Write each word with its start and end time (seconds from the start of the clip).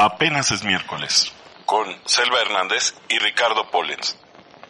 Apenas 0.00 0.52
es 0.52 0.64
miércoles, 0.64 1.32
con 1.66 1.84
Selva 2.04 2.40
Hernández 2.40 2.94
y 3.08 3.18
Ricardo 3.18 3.68
Pollens. 3.68 4.16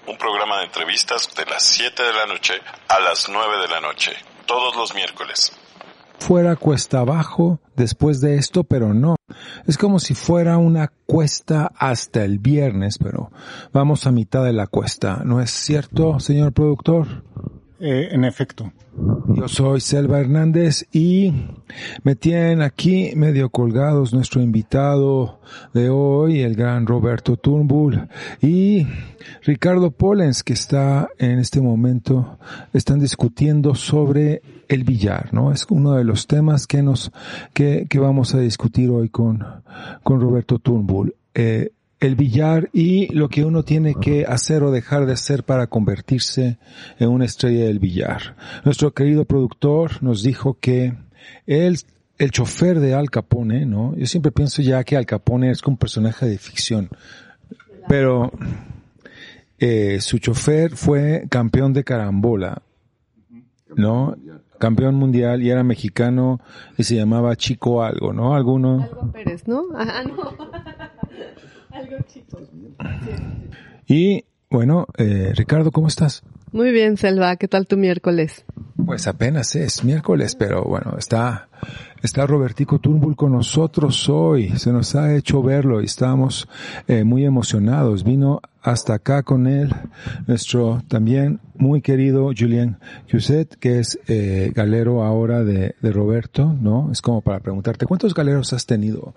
Un 0.06 0.16
programa 0.16 0.56
de 0.56 0.64
entrevistas 0.64 1.28
de 1.36 1.44
las 1.44 1.64
7 1.64 2.02
de 2.02 2.14
la 2.14 2.24
noche 2.24 2.54
a 2.88 2.98
las 2.98 3.28
9 3.28 3.58
de 3.60 3.68
la 3.68 3.78
noche, 3.82 4.12
todos 4.46 4.74
los 4.74 4.94
miércoles. 4.94 5.52
Fuera 6.18 6.56
cuesta 6.56 7.00
abajo 7.00 7.60
después 7.76 8.22
de 8.22 8.36
esto, 8.36 8.64
pero 8.64 8.94
no. 8.94 9.16
Es 9.66 9.76
como 9.76 9.98
si 9.98 10.14
fuera 10.14 10.56
una 10.56 10.90
cuesta 11.04 11.72
hasta 11.76 12.24
el 12.24 12.38
viernes, 12.38 12.96
pero 12.96 13.30
vamos 13.70 14.06
a 14.06 14.12
mitad 14.12 14.44
de 14.44 14.54
la 14.54 14.66
cuesta. 14.66 15.20
¿No 15.26 15.42
es 15.42 15.50
cierto, 15.50 16.20
señor 16.20 16.54
productor? 16.54 17.22
Eh, 17.80 18.08
en 18.10 18.24
efecto. 18.24 18.72
Yo 19.28 19.46
soy 19.46 19.80
Selva 19.80 20.18
Hernández 20.18 20.84
y 20.90 21.32
me 22.02 22.16
tienen 22.16 22.60
aquí 22.60 23.12
medio 23.14 23.50
colgados 23.50 24.12
nuestro 24.12 24.42
invitado 24.42 25.38
de 25.74 25.88
hoy, 25.88 26.40
el 26.40 26.56
gran 26.56 26.86
Roberto 26.86 27.36
Turnbull 27.36 28.08
y 28.42 28.84
Ricardo 29.44 29.92
Pollens, 29.92 30.42
que 30.42 30.54
está 30.54 31.08
en 31.18 31.38
este 31.38 31.60
momento, 31.60 32.40
están 32.72 32.98
discutiendo 32.98 33.76
sobre 33.76 34.42
el 34.66 34.82
billar, 34.82 35.32
¿no? 35.32 35.52
Es 35.52 35.64
uno 35.70 35.92
de 35.92 36.02
los 36.02 36.26
temas 36.26 36.66
que 36.66 36.82
nos, 36.82 37.12
que, 37.54 37.86
que 37.88 38.00
vamos 38.00 38.34
a 38.34 38.40
discutir 38.40 38.90
hoy 38.90 39.08
con, 39.08 39.44
con 40.02 40.20
Roberto 40.20 40.58
Turnbull. 40.58 41.14
Eh, 41.32 41.70
el 42.00 42.14
billar 42.14 42.70
y 42.72 43.12
lo 43.12 43.28
que 43.28 43.44
uno 43.44 43.64
tiene 43.64 43.94
que 43.94 44.24
hacer 44.24 44.62
o 44.62 44.70
dejar 44.70 45.06
de 45.06 45.12
hacer 45.12 45.44
para 45.44 45.66
convertirse 45.66 46.58
en 46.98 47.08
una 47.08 47.24
estrella 47.24 47.64
del 47.64 47.80
billar. 47.80 48.36
Nuestro 48.64 48.92
querido 48.92 49.24
productor 49.24 50.02
nos 50.02 50.22
dijo 50.22 50.58
que 50.60 50.94
él, 51.46 51.78
el 52.18 52.30
chofer 52.30 52.78
de 52.78 52.94
Al 52.94 53.10
Capone, 53.10 53.66
¿no? 53.66 53.96
Yo 53.96 54.06
siempre 54.06 54.30
pienso 54.30 54.62
ya 54.62 54.84
que 54.84 54.96
Al 54.96 55.06
Capone 55.06 55.50
es 55.50 55.62
un 55.64 55.76
personaje 55.76 56.26
de 56.26 56.38
ficción, 56.38 56.88
pero 57.88 58.30
eh, 59.58 60.00
su 60.00 60.18
chofer 60.18 60.76
fue 60.76 61.26
campeón 61.28 61.72
de 61.72 61.82
carambola, 61.82 62.62
¿no? 63.74 64.16
Campeón 64.60 64.94
mundial 64.94 65.42
y 65.42 65.50
era 65.50 65.62
mexicano 65.62 66.40
y 66.76 66.84
se 66.84 66.96
llamaba 66.96 67.36
Chico 67.36 67.82
algo, 67.82 68.12
¿no? 68.12 68.34
Alguno. 68.34 68.84
Algo 68.84 69.12
Pérez, 69.12 69.46
¿no? 69.48 69.64
Ah, 69.74 70.04
no. 70.04 70.36
algo 71.70 71.96
chico. 72.06 72.38
Y 73.86 74.24
bueno, 74.50 74.86
eh, 74.96 75.32
Ricardo, 75.34 75.70
¿cómo 75.70 75.88
estás? 75.88 76.22
Muy 76.52 76.72
bien, 76.72 76.96
Selva. 76.96 77.36
¿Qué 77.36 77.48
tal 77.48 77.66
tu 77.66 77.76
miércoles? 77.76 78.44
Pues 78.84 79.08
apenas 79.08 79.56
es 79.56 79.82
miércoles, 79.82 80.36
pero 80.36 80.62
bueno, 80.62 80.94
está, 80.98 81.48
está 82.00 82.26
Robertico 82.26 82.78
Turnbull 82.78 83.16
con 83.16 83.32
nosotros 83.32 84.08
hoy. 84.08 84.50
Se 84.56 84.72
nos 84.72 84.94
ha 84.94 85.14
hecho 85.14 85.42
verlo 85.42 85.82
y 85.82 85.86
estamos 85.86 86.48
eh, 86.86 87.02
muy 87.02 87.24
emocionados. 87.24 88.04
Vino 88.04 88.40
hasta 88.62 88.94
acá 88.94 89.22
con 89.22 89.46
él 89.46 89.74
nuestro 90.26 90.82
también 90.88 91.40
muy 91.54 91.80
querido 91.80 92.30
Julien 92.36 92.78
Cuset, 93.10 93.56
que 93.56 93.80
es 93.80 93.98
eh, 94.06 94.52
galero 94.54 95.02
ahora 95.02 95.42
de, 95.42 95.74
de 95.80 95.92
Roberto, 95.92 96.54
¿no? 96.60 96.90
Es 96.92 97.02
como 97.02 97.20
para 97.20 97.40
preguntarte, 97.40 97.86
¿cuántos 97.86 98.14
galeros 98.14 98.52
has 98.52 98.66
tenido, 98.66 99.14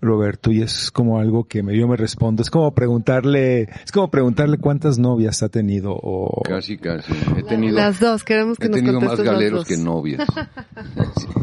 Roberto? 0.00 0.50
Y 0.50 0.62
es 0.62 0.90
como 0.90 1.18
algo 1.18 1.44
que 1.44 1.62
me, 1.62 1.76
yo 1.76 1.86
me 1.86 1.96
respondo, 1.96 2.42
es 2.42 2.50
como 2.50 2.72
preguntarle, 2.74 3.62
es 3.84 3.92
como 3.92 4.10
preguntarle 4.10 4.56
cuántas 4.58 4.98
novias 4.98 5.42
ha 5.42 5.48
tenido 5.48 5.92
o... 5.94 6.42
Casi, 6.44 6.78
casi. 6.78 7.12
He 7.36 7.42
tenido, 7.42 7.76
Las 7.76 8.00
dos, 8.00 8.24
queremos 8.24 8.58
que 8.58 8.66
he 8.66 8.70
nos 8.70 8.78
tenido 8.78 9.00
más 9.02 9.20
galeros 9.20 9.66
que 9.66 9.76
novias. 9.76 10.26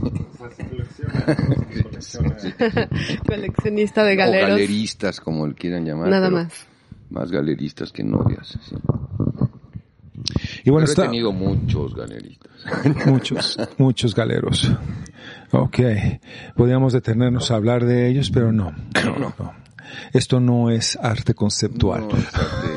Coleccionista 3.26 4.04
de 4.04 4.14
O 4.14 4.18
galeros. 4.18 4.50
galeristas, 4.50 5.20
como 5.20 5.48
le 5.48 5.54
quieran 5.54 5.86
llamar. 5.86 6.10
Nada 6.10 6.30
más. 6.30 6.54
Más 7.10 7.32
galeristas 7.32 7.92
que 7.92 8.04
novias. 8.04 8.58
sí. 8.68 8.76
Y 10.64 10.70
bueno, 10.70 10.86
Pero 10.86 10.92
está... 10.92 11.04
he 11.04 11.06
tenido 11.08 11.32
muchos 11.32 11.95
galeristas. 11.95 12.52
Muchos, 13.08 13.58
muchos 13.78 14.14
galeros. 14.14 14.70
Ok. 15.52 15.80
Podríamos 16.56 16.92
detenernos 16.94 17.50
a 17.52 17.56
hablar 17.56 17.86
de 17.86 18.10
ellos, 18.10 18.30
pero 18.30 18.52
no. 18.52 18.73
No, 19.06 19.17
no. 19.17 19.33
Esto 20.12 20.39
no 20.42 20.70
es 20.70 20.98
arte 21.02 21.33
conceptual. 21.33 22.02
No, 22.02 22.10
fíjate, 22.12 22.67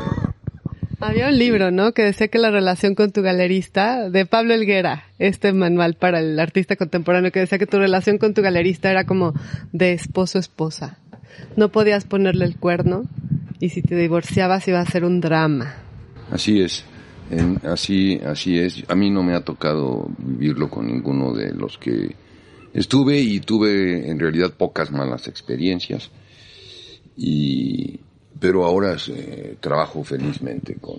Había 1.03 1.29
un 1.29 1.37
libro, 1.37 1.73
¿no? 1.73 1.93
Que 1.93 2.03
decía 2.03 2.29
que 2.29 2.39
la 2.39 2.53
relación 2.53 2.95
con 2.95 3.11
tu 3.11 3.23
galerista, 3.23 4.09
de 4.09 4.25
Pablo 4.25 4.55
Elguera, 4.55 5.05
este 5.19 5.53
manual 5.53 5.95
para 5.95 6.21
el 6.21 6.39
artista 6.39 6.77
contemporáneo, 6.77 7.33
que 7.33 7.41
decía 7.41 7.59
que 7.59 7.67
tu 7.67 7.79
relación 7.79 8.19
con 8.19 8.35
tu 8.35 8.41
galerista 8.41 8.89
era 8.89 9.05
como 9.05 9.35
de 9.73 9.95
esposo-esposa. 9.95 10.99
No 11.57 11.71
podías 11.73 12.05
ponerle 12.05 12.45
el 12.45 12.57
cuerno 12.57 13.03
y 13.59 13.71
si 13.71 13.83
te 13.83 13.97
divorciabas 13.97 14.69
iba 14.69 14.79
a 14.79 14.87
ser 14.87 15.05
un 15.05 15.21
drama. 15.21 15.75
Así 16.31 16.61
es. 16.61 16.85
Así, 17.65 18.21
así 18.25 18.61
es. 18.61 18.85
A 18.89 18.95
mí 18.95 19.11
no 19.11 19.25
me 19.25 19.35
ha 19.35 19.41
tocado 19.41 20.09
vivirlo 20.19 20.71
con 20.71 20.87
ninguno 20.87 21.33
de 21.33 21.53
los 21.53 21.79
que 21.79 22.15
estuve 22.75 23.19
y 23.19 23.41
tuve 23.41 24.09
en 24.09 24.21
realidad 24.21 24.53
pocas 24.57 24.93
malas 24.93 25.27
experiencias. 25.27 26.11
Y, 27.17 27.99
pero 28.43 28.65
ahora 28.67 28.97
eh, 29.09 29.57
trabajo 29.61 30.05
felizmente 30.05 30.75
con 30.75 30.97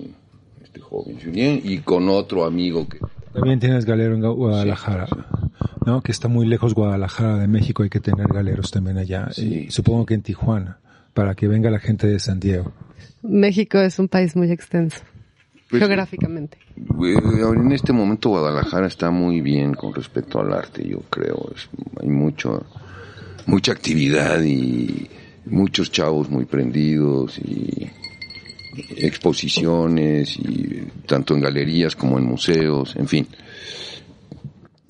este 0.64 0.80
joven 0.80 1.20
Julien 1.24 1.62
y 1.64 1.78
con 1.80 2.10
otro 2.10 2.46
amigo 2.46 2.88
que 2.90 2.98
También 3.34 3.60
tienes 3.60 3.86
galero 3.86 4.16
en 4.16 4.22
Gu- 4.24 4.36
Guadalajara, 4.36 5.08
¿no? 5.86 6.02
Que 6.02 6.12
está 6.14 6.28
muy 6.30 6.48
lejos 6.48 6.74
Guadalajara 6.74 7.38
de 7.38 7.48
México, 7.48 7.84
hay 7.84 7.90
que 7.90 8.00
tener 8.00 8.28
galeros 8.28 8.72
también 8.72 8.98
allá. 8.98 9.28
Sí. 9.32 9.66
Y 9.68 9.72
supongo 9.72 10.06
que 10.06 10.14
en 10.16 10.22
Tijuana, 10.24 10.80
para 11.14 11.36
que 11.36 11.48
venga 11.48 11.70
la 11.70 11.80
gente 11.80 12.08
de 12.08 12.18
San 12.20 12.40
Diego. 12.40 12.72
México 13.22 13.78
es 13.80 14.00
un 14.00 14.08
país 14.08 14.36
muy 14.36 14.50
extenso, 14.52 15.02
Pues, 15.70 15.80
geográficamente. 15.82 16.58
Eh, 16.78 17.16
En 17.56 17.72
este 17.72 17.92
momento 17.94 18.30
Guadalajara 18.30 18.88
está 18.88 19.12
muy 19.12 19.42
bien 19.42 19.74
con 19.74 19.94
respecto 19.94 20.40
al 20.40 20.54
arte, 20.54 20.88
yo 20.88 21.00
creo. 21.10 21.52
Es- 21.56 21.70
hay 22.02 22.08
mucho, 22.10 22.66
mucha 23.46 23.72
actividad 23.74 24.42
y 24.44 25.10
muchos 25.46 25.92
chavos 25.92 26.30
muy 26.30 26.46
prendidos 26.46 27.38
y 27.40 27.90
exposiciones 28.98 30.38
y 30.38 30.84
tanto 31.06 31.36
en 31.36 31.42
galerías 31.42 31.96
como 31.96 32.18
en 32.18 32.26
museos, 32.26 32.96
en 32.96 33.08
fin. 33.08 33.28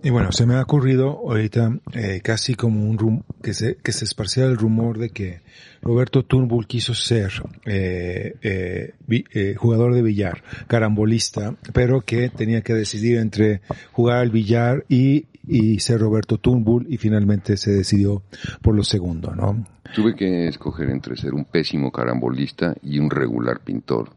Y 0.05 0.09
bueno, 0.09 0.33
se 0.33 0.45
me 0.45 0.55
ha 0.55 0.61
ocurrido 0.61 1.11
ahorita 1.11 1.79
eh, 1.93 2.19
casi 2.21 2.55
como 2.55 2.89
un 2.89 2.97
rum 2.97 3.21
que 3.41 3.53
se 3.53 3.77
que 3.77 3.93
se 3.93 4.03
esparciera 4.03 4.49
el 4.49 4.57
rumor 4.57 4.97
de 4.97 5.09
que 5.11 5.39
Roberto 5.81 6.23
Turnbull 6.25 6.67
quiso 6.67 6.93
ser 6.93 7.31
eh, 7.65 8.35
eh, 8.41 8.93
vi- 9.07 9.23
eh, 9.33 9.55
jugador 9.57 9.93
de 9.95 10.01
billar, 10.01 10.43
carambolista, 10.67 11.55
pero 11.73 12.01
que 12.01 12.29
tenía 12.29 12.61
que 12.61 12.73
decidir 12.73 13.17
entre 13.17 13.61
jugar 13.93 14.17
al 14.17 14.29
billar 14.29 14.83
y 14.89 15.27
y 15.47 15.79
ser 15.79 15.99
Roberto 15.99 16.37
Turnbull 16.37 16.85
y 16.89 16.97
finalmente 16.97 17.55
se 17.57 17.71
decidió 17.71 18.23
por 18.61 18.75
lo 18.75 18.83
segundo, 18.83 19.33
¿no? 19.35 19.65
Tuve 19.95 20.15
que 20.15 20.47
escoger 20.47 20.89
entre 20.89 21.15
ser 21.17 21.33
un 21.33 21.45
pésimo 21.45 21.91
carambolista 21.91 22.75
y 22.81 22.99
un 22.99 23.09
regular 23.09 23.59
pintor. 23.61 24.09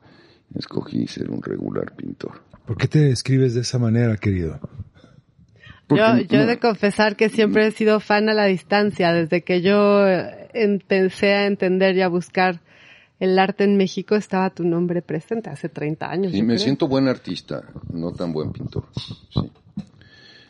Escogí 0.57 1.07
ser 1.09 1.31
un 1.31 1.43
regular 1.43 1.95
pintor. 1.97 2.43
¿Por 2.65 2.77
qué 2.77 2.87
te 2.89 3.01
describes 3.01 3.55
de 3.55 3.61
esa 3.63 3.79
manera, 3.79 4.17
querido? 4.17 4.59
Porque 5.87 6.03
Yo, 6.03 6.37
yo 6.37 6.41
he 6.41 6.47
de 6.47 6.59
confesar 6.59 7.17
que 7.17 7.29
siempre 7.29 7.67
he 7.67 7.71
sido 7.71 8.01
fan 8.01 8.29
a 8.29 8.35
la 8.35 8.47
distancia, 8.47 9.13
desde 9.13 9.43
que 9.43 9.63
yo 9.63 10.07
eh, 10.07 10.49
empecé 10.53 11.35
a 11.35 11.47
entender 11.47 11.97
y 11.97 12.03
a 12.03 12.09
buscar 12.09 12.61
el 13.21 13.39
arte 13.39 13.65
en 13.65 13.77
México 13.77 14.15
estaba 14.15 14.51
tu 14.51 14.65
nombre 14.65 15.01
presente 15.01 15.49
hace 15.49 15.69
30 15.69 16.11
años. 16.11 16.33
Sí, 16.33 16.43
me 16.43 16.55
creo. 16.55 16.59
siento 16.59 16.89
buen 16.89 17.09
artista, 17.09 17.65
no 17.93 18.13
tan 18.13 18.33
buen 18.33 18.53
pintor. 18.53 18.85
Sí. 19.31 19.51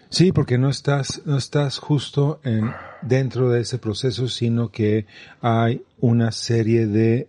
Sí, 0.09 0.33
porque 0.33 0.57
no 0.57 0.71
estás, 0.71 1.23
no 1.27 1.37
estás 1.37 1.79
justo 1.79 2.41
en, 2.45 2.73
dentro 3.03 3.51
de 3.51 3.61
ese 3.61 3.79
proceso, 3.79 4.29
sino 4.29 4.71
que 4.71 5.07
hay 5.41 5.83
una 6.01 6.33
serie 6.33 6.87
de, 6.87 7.29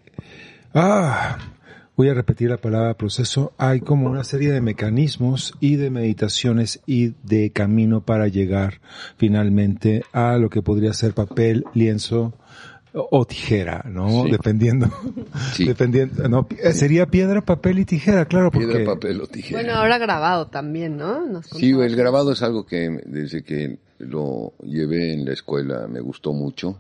ah, 0.74 1.38
voy 1.98 2.10
a 2.10 2.14
repetir 2.14 2.52
la 2.52 2.58
palabra 2.58 2.94
proceso, 2.94 3.54
hay 3.58 3.82
como 3.82 4.08
una 4.08 4.24
serie 4.24 4.52
de 4.52 4.62
mecanismos 4.62 5.56
y 5.60 5.78
de 5.78 5.90
meditaciones 5.90 6.80
y 6.86 7.16
de 7.24 7.52
camino 7.52 8.02
para 8.02 8.28
llegar 8.28 8.80
finalmente 9.18 10.04
a 10.14 10.38
lo 10.38 10.52
que 10.52 10.62
podría 10.62 10.94
ser 10.94 11.14
papel, 11.14 11.66
lienzo 11.74 12.34
o, 12.94 13.26
tijera, 13.26 13.84
¿no? 13.90 14.24
Sí. 14.24 14.32
Dependiendo, 14.32 14.90
Sí. 15.54 15.66
dependiendo, 15.66 16.30
no, 16.30 16.48
eh, 16.64 16.72
sería 16.72 17.08
piedra, 17.08 17.42
papel 17.42 17.80
y 17.80 17.86
tijera, 17.86 18.26
claro, 18.26 18.52
porque 18.52 18.68
Piedra, 18.68 18.94
papel 18.94 19.22
o 19.22 19.28
tijera. 19.28 19.62
Bueno, 19.62 19.76
ahora 19.76 19.98
grabado 19.98 20.48
también, 20.48 20.98
¿no? 20.98 21.26
Nos 21.26 21.48
Sí, 21.48 21.72
el 21.72 21.96
grabado 21.96 22.32
es 22.32 22.44
algo 22.44 22.66
que 22.66 23.02
desde 23.06 23.44
que 23.44 23.80
lo 23.98 24.54
llevé 24.64 25.14
en 25.14 25.26
la 25.26 25.34
escuela 25.34 25.88
me 25.88 26.00
gustó 26.00 26.32
mucho 26.32 26.80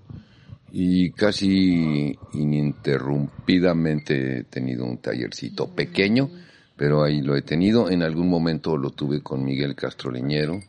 y 0.71 1.11
casi 1.11 2.17
ininterrumpidamente 2.33 4.39
he 4.39 4.43
tenido 4.43 4.85
un 4.85 4.97
tallercito 4.97 5.73
pequeño, 5.73 6.29
pero 6.75 7.03
ahí 7.03 7.21
lo 7.21 7.35
he 7.35 7.41
tenido. 7.41 7.89
En 7.89 8.03
algún 8.03 8.29
momento 8.29 8.77
lo 8.77 8.91
tuve 8.91 9.21
con 9.21 9.43
Miguel 9.43 9.75
Castro 9.75 10.11
Leñero. 10.11 10.59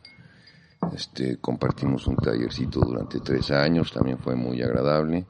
Este, 0.94 1.38
compartimos 1.38 2.06
un 2.06 2.16
tallercito 2.16 2.80
durante 2.80 3.20
tres 3.20 3.50
años, 3.50 3.92
también 3.92 4.18
fue 4.18 4.36
muy 4.36 4.62
agradable. 4.62 5.26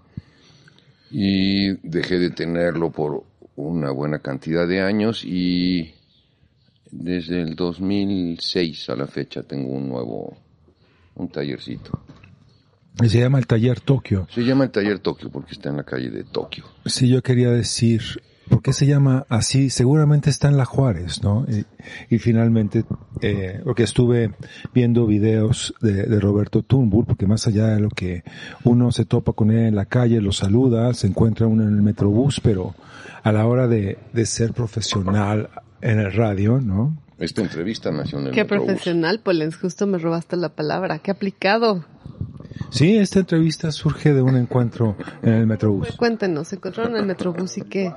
y 1.11 1.73
dejé 1.89 2.19
de 2.19 2.31
tenerlo 2.31 2.91
por 2.91 3.25
una 3.57 3.91
buena 3.91 4.19
cantidad 4.19 4.69
de 4.69 4.83
años 4.83 5.25
y 5.25 5.95
desde 6.91 7.41
el 7.41 7.57
2006 7.57 8.91
a 8.91 8.97
la 8.97 9.07
fecha 9.07 9.43
tengo 9.43 9.73
un 9.73 9.89
nuevo, 9.89 10.37
un 11.15 11.29
tallercito. 11.29 11.99
Se 13.07 13.21
llama 13.21 13.39
el 13.39 13.47
taller 13.47 13.81
Tokio. 13.81 14.27
Se 14.35 14.43
llama 14.43 14.65
el 14.65 14.71
taller 14.71 14.99
Tokio 14.99 15.31
porque 15.31 15.53
está 15.53 15.69
en 15.69 15.77
la 15.77 15.85
calle 15.85 16.11
de 16.11 16.25
Tokio. 16.25 16.65
Sí, 16.87 17.09
yo 17.09 17.23
quería 17.23 17.51
decir, 17.51 18.03
¿por 18.49 18.61
qué 18.63 18.73
se 18.73 18.87
llama 18.87 19.25
así? 19.29 19.71
Seguramente 19.71 20.31
está 20.31 20.49
en 20.49 20.57
la 20.57 20.65
Juárez, 20.65 21.23
¿no? 21.23 21.47
Y, 21.49 21.65
y 22.15 22.19
finalmente, 22.19 22.85
eh, 23.21 23.61
porque 23.65 23.85
estuve 23.85 24.33
viendo 24.75 25.07
videos 25.07 25.75
de, 25.81 26.05
de 26.05 26.21
Roberto 26.21 26.63
Turnbull, 26.63 27.07
porque 27.07 27.27
más 27.27 27.47
allá 27.47 27.69
de 27.69 27.81
lo 27.81 27.89
que 27.91 28.25
uno 28.65 28.91
se 28.91 29.05
topa 29.05 29.33
con 29.33 29.51
él 29.51 29.67
en 29.67 29.77
la 29.77 29.85
calle, 29.87 30.21
lo 30.21 30.33
saluda, 30.33 30.93
se 30.95 31.07
encuentra 31.07 31.47
uno 31.47 31.63
en 31.63 31.77
el 31.77 31.83
metrobús, 31.83 32.41
pero 32.41 32.75
a 33.23 33.33
la 33.33 33.47
hora 33.47 33.69
de, 33.69 33.99
de 34.13 34.27
ser 34.27 34.53
profesional 34.53 35.51
en 35.81 36.01
el 36.01 36.13
radio, 36.13 36.61
¿no? 36.61 36.97
Esta 37.19 37.43
entrevista 37.43 37.91
nació 37.91 38.19
en 38.21 38.27
el 38.29 38.33
Qué 38.33 38.43
Metrobús. 38.45 38.67
profesional, 38.67 39.21
Polens, 39.21 39.57
justo 39.57 39.87
me 39.87 39.99
robaste 39.99 40.37
la 40.37 40.51
palabra. 40.51 40.99
Qué 41.01 41.11
aplicado. 41.11 41.85
Sí, 42.71 42.97
esta 42.97 43.21
entrevista 43.21 43.73
surge 43.73 44.13
de 44.13 44.23
un 44.23 44.37
encuentro 44.37 44.97
en 45.23 45.35
el 45.35 45.47
metrobús. 45.47 45.97
Cuéntenos, 45.97 46.49
¿se 46.49 46.57
encontraron 46.57 46.95
en 46.95 47.01
el 47.01 47.07
Metrobús 47.07 47.59
y 47.59 47.63
qué? 47.63 47.93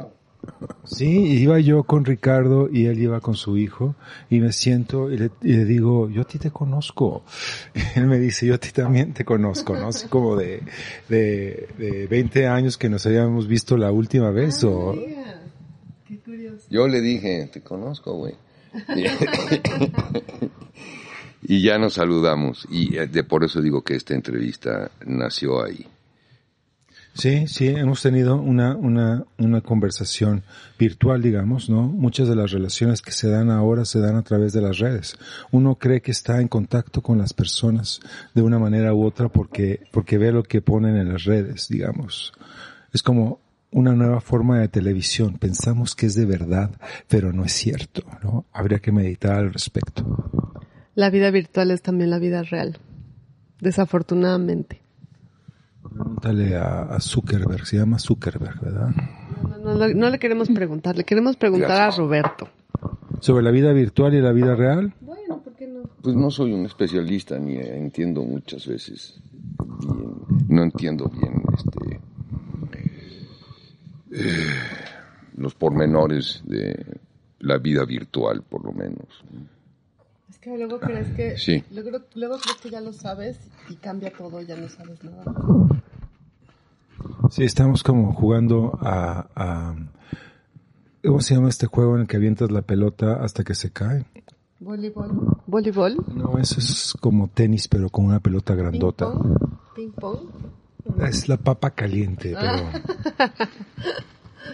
Sí, 0.83 1.07
iba 1.07 1.59
yo 1.59 1.83
con 1.83 2.03
Ricardo 2.03 2.67
y 2.71 2.87
él 2.87 2.99
iba 2.99 3.19
con 3.19 3.35
su 3.35 3.57
hijo 3.57 3.95
y 4.29 4.39
me 4.39 4.51
siento 4.51 5.11
y 5.11 5.17
le, 5.17 5.31
y 5.41 5.53
le 5.53 5.65
digo, 5.65 6.09
yo 6.09 6.23
a 6.23 6.25
ti 6.25 6.39
te 6.39 6.49
conozco. 6.49 7.23
Y 7.75 7.81
él 7.99 8.07
me 8.07 8.17
dice, 8.17 8.47
yo 8.47 8.55
a 8.55 8.57
ti 8.57 8.71
también 8.71 9.13
te 9.13 9.23
conozco, 9.23 9.75
¿no? 9.75 9.89
Así 9.89 10.07
como 10.07 10.35
de, 10.35 10.63
de, 11.09 11.69
de 11.77 12.07
20 12.07 12.47
años 12.47 12.77
que 12.77 12.89
nos 12.89 13.05
habíamos 13.05 13.47
visto 13.47 13.77
la 13.77 13.91
última 13.91 14.31
vez 14.31 14.63
o... 14.63 14.95
Qué 16.07 16.17
curioso. 16.19 16.65
Yo 16.69 16.87
le 16.87 17.01
dije, 17.01 17.49
te 17.51 17.61
conozco, 17.61 18.13
güey. 18.13 18.33
y 21.41 21.61
ya 21.61 21.77
nos 21.77 21.93
saludamos. 21.95 22.67
Y 22.69 22.97
eh, 22.97 23.07
de 23.07 23.23
por 23.23 23.43
eso 23.43 23.61
digo 23.61 23.83
que 23.83 23.95
esta 23.95 24.13
entrevista 24.13 24.91
nació 25.05 25.63
ahí. 25.63 25.87
Sí, 27.13 27.45
sí, 27.47 27.67
hemos 27.67 28.01
tenido 28.01 28.37
una, 28.37 28.75
una, 28.75 29.25
una 29.37 29.59
conversación 29.59 30.43
virtual, 30.79 31.21
digamos, 31.21 31.69
¿no? 31.69 31.83
Muchas 31.83 32.29
de 32.29 32.37
las 32.37 32.51
relaciones 32.51 33.01
que 33.01 33.11
se 33.11 33.29
dan 33.29 33.49
ahora 33.49 33.83
se 33.83 33.99
dan 33.99 34.15
a 34.15 34.21
través 34.21 34.53
de 34.53 34.61
las 34.61 34.79
redes. 34.79 35.17
Uno 35.51 35.75
cree 35.75 36.01
que 36.01 36.11
está 36.11 36.39
en 36.39 36.47
contacto 36.47 37.01
con 37.01 37.17
las 37.17 37.33
personas 37.33 37.99
de 38.33 38.41
una 38.41 38.59
manera 38.59 38.93
u 38.93 39.03
otra 39.03 39.27
porque, 39.27 39.81
porque 39.91 40.17
ve 40.17 40.31
lo 40.31 40.43
que 40.43 40.61
ponen 40.61 40.95
en 40.95 41.09
las 41.09 41.25
redes, 41.25 41.67
digamos. 41.67 42.31
Es 42.93 43.03
como 43.03 43.41
una 43.71 43.93
nueva 43.93 44.21
forma 44.21 44.59
de 44.59 44.69
televisión. 44.69 45.37
Pensamos 45.37 45.95
que 45.95 46.05
es 46.05 46.15
de 46.15 46.25
verdad, 46.25 46.71
pero 47.09 47.33
no 47.33 47.43
es 47.43 47.51
cierto, 47.51 48.03
¿no? 48.23 48.45
Habría 48.53 48.79
que 48.79 48.93
meditar 48.93 49.33
al 49.33 49.51
respecto. 49.51 50.60
La 50.95 51.09
vida 51.09 51.31
virtual 51.31 51.71
es 51.71 51.81
también 51.81 52.09
la 52.09 52.19
vida 52.19 52.43
real. 52.43 52.77
Desafortunadamente. 53.59 54.81
Pregúntale 55.83 56.55
a, 56.55 56.83
a 56.83 56.99
Zuckerberg, 56.99 57.65
se 57.65 57.77
llama 57.77 57.99
Zuckerberg, 57.99 58.59
¿verdad? 58.61 58.89
No, 59.41 59.57
no, 59.57 59.73
no, 59.75 59.87
no 59.93 60.09
le 60.09 60.19
queremos 60.19 60.49
preguntar, 60.49 60.95
le 60.95 61.03
queremos 61.03 61.35
preguntar 61.35 61.69
Gracias. 61.69 61.95
a 61.95 62.01
Roberto. 62.01 62.49
Sobre 63.19 63.43
la 63.43 63.51
vida 63.51 63.71
virtual 63.73 64.13
y 64.13 64.21
la 64.21 64.31
vida 64.31 64.55
real. 64.55 64.93
Bueno, 65.01 65.41
¿por 65.43 65.53
qué 65.53 65.67
no? 65.67 65.83
Pues 66.01 66.15
no 66.15 66.31
soy 66.31 66.53
un 66.53 66.65
especialista 66.65 67.37
ni 67.39 67.57
entiendo 67.57 68.23
muchas 68.23 68.65
veces 68.67 69.21
bien, 69.79 70.15
no 70.49 70.63
entiendo 70.63 71.09
bien 71.09 71.43
este 71.55 71.99
eh, 74.13 74.45
los 75.37 75.55
pormenores 75.55 76.41
de 76.45 76.99
la 77.39 77.57
vida 77.57 77.85
virtual, 77.85 78.43
por 78.43 78.65
lo 78.65 78.73
menos. 78.73 79.07
Que 80.41 80.57
luego 80.57 80.79
crees 80.79 81.07
que, 81.15 81.37
Sí. 81.37 81.63
luego, 81.71 81.99
luego 82.15 82.37
crees 82.39 82.57
que 82.57 82.69
ya 82.71 82.81
lo 82.81 82.93
sabes 82.93 83.37
y 83.69 83.75
cambia 83.75 84.11
todo, 84.11 84.41
ya 84.41 84.55
no 84.57 84.67
sabes 84.69 85.03
nada. 85.03 85.23
Sí, 87.29 87.43
estamos 87.43 87.83
como 87.83 88.13
jugando 88.13 88.77
a, 88.81 89.27
a- 89.35 89.75
¿Cómo 91.03 91.19
se 91.21 91.33
llama 91.35 91.49
este 91.49 91.65
juego 91.65 91.95
en 91.95 92.01
el 92.01 92.07
que 92.07 92.17
avientas 92.17 92.51
la 92.51 92.61
pelota 92.61 93.23
hasta 93.23 93.43
que 93.43 93.55
se 93.55 93.71
cae? 93.71 94.05
Voleibol. 94.59 95.09
Voleibol. 95.47 95.95
No, 96.13 96.37
eso 96.37 96.59
es 96.59 96.93
como 96.99 97.27
tenis, 97.27 97.67
pero 97.67 97.89
con 97.89 98.05
una 98.05 98.19
pelota 98.19 98.53
Ping 98.53 98.61
grandota. 98.61 99.11
pong. 99.11 99.37
Ping 99.75 99.91
pong. 99.93 100.19
Es 101.01 101.27
la 101.27 101.37
papa 101.37 101.71
caliente, 101.71 102.35
pero... 102.39 102.63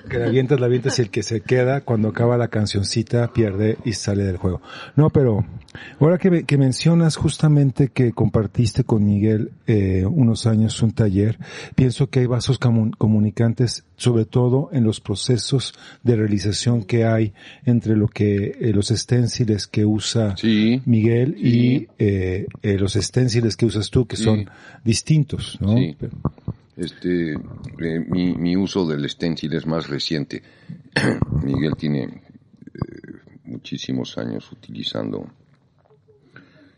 Que 0.09 0.17
la 0.19 0.25
avientas, 0.27 0.59
la 0.59 0.65
avientas 0.67 0.99
y 0.99 1.01
el 1.03 1.09
que 1.09 1.23
se 1.23 1.41
queda 1.41 1.81
cuando 1.81 2.09
acaba 2.09 2.37
la 2.37 2.49
cancioncita 2.49 3.31
pierde 3.33 3.77
y 3.85 3.93
sale 3.93 4.23
del 4.23 4.37
juego. 4.37 4.61
No, 4.95 5.09
pero 5.09 5.45
ahora 5.99 6.17
que, 6.17 6.43
que 6.43 6.57
mencionas 6.57 7.15
justamente 7.15 7.89
que 7.89 8.11
compartiste 8.11 8.83
con 8.83 9.05
Miguel 9.05 9.51
eh, 9.65 10.05
unos 10.05 10.45
años 10.45 10.81
un 10.81 10.91
taller, 10.91 11.37
pienso 11.75 12.09
que 12.09 12.19
hay 12.21 12.25
vasos 12.25 12.59
comun- 12.59 12.95
comunicantes, 12.97 13.85
sobre 13.95 14.25
todo 14.25 14.69
en 14.71 14.83
los 14.83 14.99
procesos 14.99 15.73
de 16.03 16.15
realización 16.15 16.83
que 16.83 17.05
hay 17.05 17.33
entre 17.65 17.95
lo 17.95 18.07
que 18.07 18.57
eh, 18.59 18.73
los 18.73 18.91
esténciles 18.91 19.67
que 19.67 19.85
usa 19.85 20.35
Sí, 20.37 20.81
Miguel 20.85 21.35
y 21.37 21.51
Sí. 21.79 21.87
eh, 21.99 22.47
eh, 22.61 22.77
los 22.77 22.95
esténciles 22.95 23.55
que 23.57 23.65
usas 23.65 23.89
tú, 23.89 24.05
que 24.05 24.15
Sí. 24.15 24.23
son 24.23 24.49
distintos, 24.83 25.57
¿no? 25.61 25.75
Sí. 25.77 25.95
Pero- 25.99 26.13
Este, 26.77 27.33
eh, 27.33 28.05
mi, 28.07 28.33
mi 28.35 28.55
uso 28.55 28.85
del 28.85 29.09
stencil 29.09 29.53
es 29.53 29.65
más 29.65 29.89
reciente. 29.89 30.43
Miguel 31.43 31.75
tiene 31.75 32.03
eh, 32.03 32.21
muchísimos 33.45 34.17
años 34.19 34.51
utilizando 34.51 35.25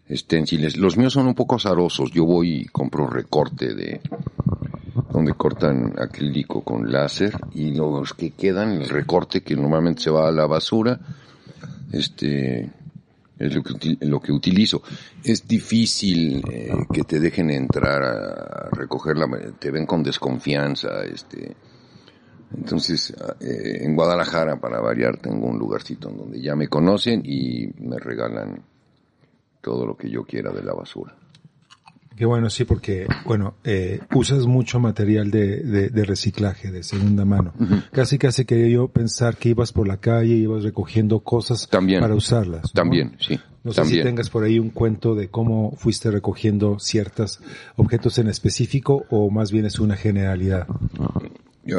stenciles. 0.10 0.78
Los 0.78 0.98
míos 0.98 1.14
son 1.14 1.28
un 1.28 1.36
poco 1.36 1.56
azarosos. 1.56 2.12
Yo 2.12 2.26
voy 2.26 2.62
y 2.62 2.66
compro 2.66 3.08
recorte 3.08 3.76
de 3.76 4.00
donde 5.12 5.34
cortan 5.34 5.96
acrílico 6.00 6.62
con 6.62 6.92
láser 6.92 7.38
y 7.54 7.74
los 7.74 8.14
que 8.14 8.32
quedan, 8.32 8.82
el 8.82 8.90
recorte 8.90 9.42
que 9.42 9.56
normalmente 9.56 10.04
se 10.04 10.10
va 10.12 10.28
a 10.28 10.32
la 10.32 10.46
basura, 10.46 11.00
este 11.92 12.70
es 13.40 13.56
lo 13.56 13.64
que, 13.64 13.98
lo 14.02 14.20
que 14.20 14.32
utilizo. 14.32 14.84
Es 15.24 15.48
difícil 15.48 16.44
eh, 16.52 16.72
que 16.92 17.04
te 17.04 17.20
dejen 17.20 17.50
entrar 17.50 18.04
a 18.04 18.70
recoger 18.72 19.18
la, 19.18 19.28
te 19.58 19.72
ven 19.72 19.86
con 19.86 20.04
desconfianza, 20.04 21.04
este. 21.04 21.56
Entonces, 22.56 23.14
eh, 23.40 23.80
en 23.82 23.96
Guadalajara, 23.96 24.60
para 24.60 24.82
variar, 24.82 25.18
tengo 25.18 25.48
un 25.48 25.60
lugarcito 25.60 26.10
en 26.10 26.18
donde 26.18 26.42
ya 26.42 26.56
me 26.56 26.68
conocen 26.68 27.22
y 27.24 27.68
me 27.80 27.98
regalan 27.98 28.64
todo 29.62 29.86
lo 29.86 29.96
que 29.96 30.10
yo 30.10 30.24
quiera 30.24 30.52
de 30.52 30.64
la 30.64 30.74
basura. 30.74 31.19
Qué 32.16 32.26
bueno, 32.26 32.50
sí, 32.50 32.66
porque, 32.66 33.08
bueno, 33.26 33.56
eh, 33.64 34.02
usas 34.14 34.46
mucho 34.46 34.80
material 34.82 35.32
de, 35.32 35.62
de, 35.64 35.90
de 35.90 36.04
reciclaje, 36.04 36.70
de 36.70 36.84
segunda 36.84 37.24
mano. 37.24 37.54
Casi, 37.92 38.18
casi 38.18 38.44
quería 38.44 38.68
yo 38.68 38.88
pensar 38.90 39.38
que 39.38 39.50
ibas 39.50 39.72
por 39.72 39.88
la 39.88 39.98
calle 39.98 40.36
y 40.36 40.42
ibas 40.42 40.64
recogiendo 40.64 41.22
cosas 41.22 41.70
También. 41.70 42.02
para 42.02 42.16
usarlas. 42.16 42.64
¿no? 42.64 42.70
También, 42.74 43.16
sí. 43.20 43.40
No 43.64 43.72
sé 43.72 43.82
también. 43.82 44.02
si 44.02 44.10
tengas 44.10 44.30
por 44.30 44.44
ahí 44.44 44.60
un 44.60 44.70
cuento 44.70 45.16
de 45.16 45.30
cómo 45.30 45.74
fuiste 45.78 46.12
recogiendo 46.12 46.78
ciertos 46.80 47.40
objetos 47.78 48.18
en 48.18 48.28
específico 48.28 49.06
o 49.10 49.30
más 49.30 49.52
bien 49.52 49.66
es 49.66 49.80
una 49.80 49.96
generalidad. 49.96 50.68
Ya, 51.66 51.78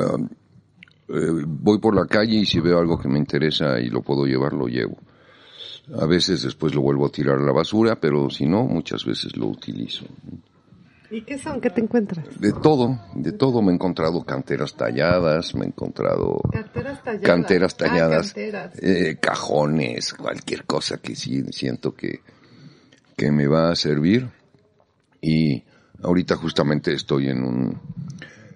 eh, 1.08 1.44
voy 1.46 1.78
por 1.80 1.94
la 1.94 2.06
calle 2.06 2.37
y 2.37 2.46
si 2.46 2.60
veo 2.60 2.78
algo 2.78 2.99
que 2.99 3.08
me 3.08 3.18
interesa 3.18 3.78
y 3.80 3.90
lo 3.90 4.00
puedo 4.02 4.25
llevar, 4.25 4.52
lo 4.54 4.68
llevo. 4.68 4.96
A 6.00 6.06
veces 6.06 6.42
después 6.42 6.75
lo 6.75 6.82
vuelvo 6.82 7.06
a 7.06 7.10
tirar 7.10 7.38
a 7.38 7.42
la 7.44 7.52
basura, 7.52 7.96
pero 8.00 8.30
si 8.30 8.46
no, 8.46 8.64
muchas 8.64 9.04
veces 9.04 9.37
lo 9.37 9.46
utilizo. 9.49 10.04
¿Y 11.10 11.22
qué 11.22 11.37
son? 11.38 11.60
¿Qué 11.60 11.70
te 11.70 11.80
encuentras? 11.80 12.25
De 12.40 12.52
todo, 12.52 13.00
de 13.16 13.32
todo 13.32 13.60
me 13.62 13.72
he 13.72 13.75
encontrado 13.75 14.22
canteras 14.22 14.75
talladas, 14.75 15.54
me 15.56 15.64
he 15.64 15.68
encontrado 15.68 16.40
Canteras 16.52 17.02
talladas. 17.02 17.26
canteras 17.26 17.75
Ah, 17.75 17.76
talladas, 17.78 18.26
canteras. 18.32 18.78
eh, 18.82 19.16
cajones, 19.20 20.14
cualquier 20.14 20.64
cosa 20.66 20.99
que 20.99 21.16
sí 21.16 21.42
siento 21.50 21.94
que, 21.96 22.20
que 23.16 23.32
me 23.32 23.49
va 23.49 23.70
a 23.72 23.76
servir. 23.76 24.28
Y 25.20 25.64
ahorita 26.02 26.37
justamente 26.37 26.92
estoy 26.94 27.28
en 27.28 27.42
un 27.42 27.80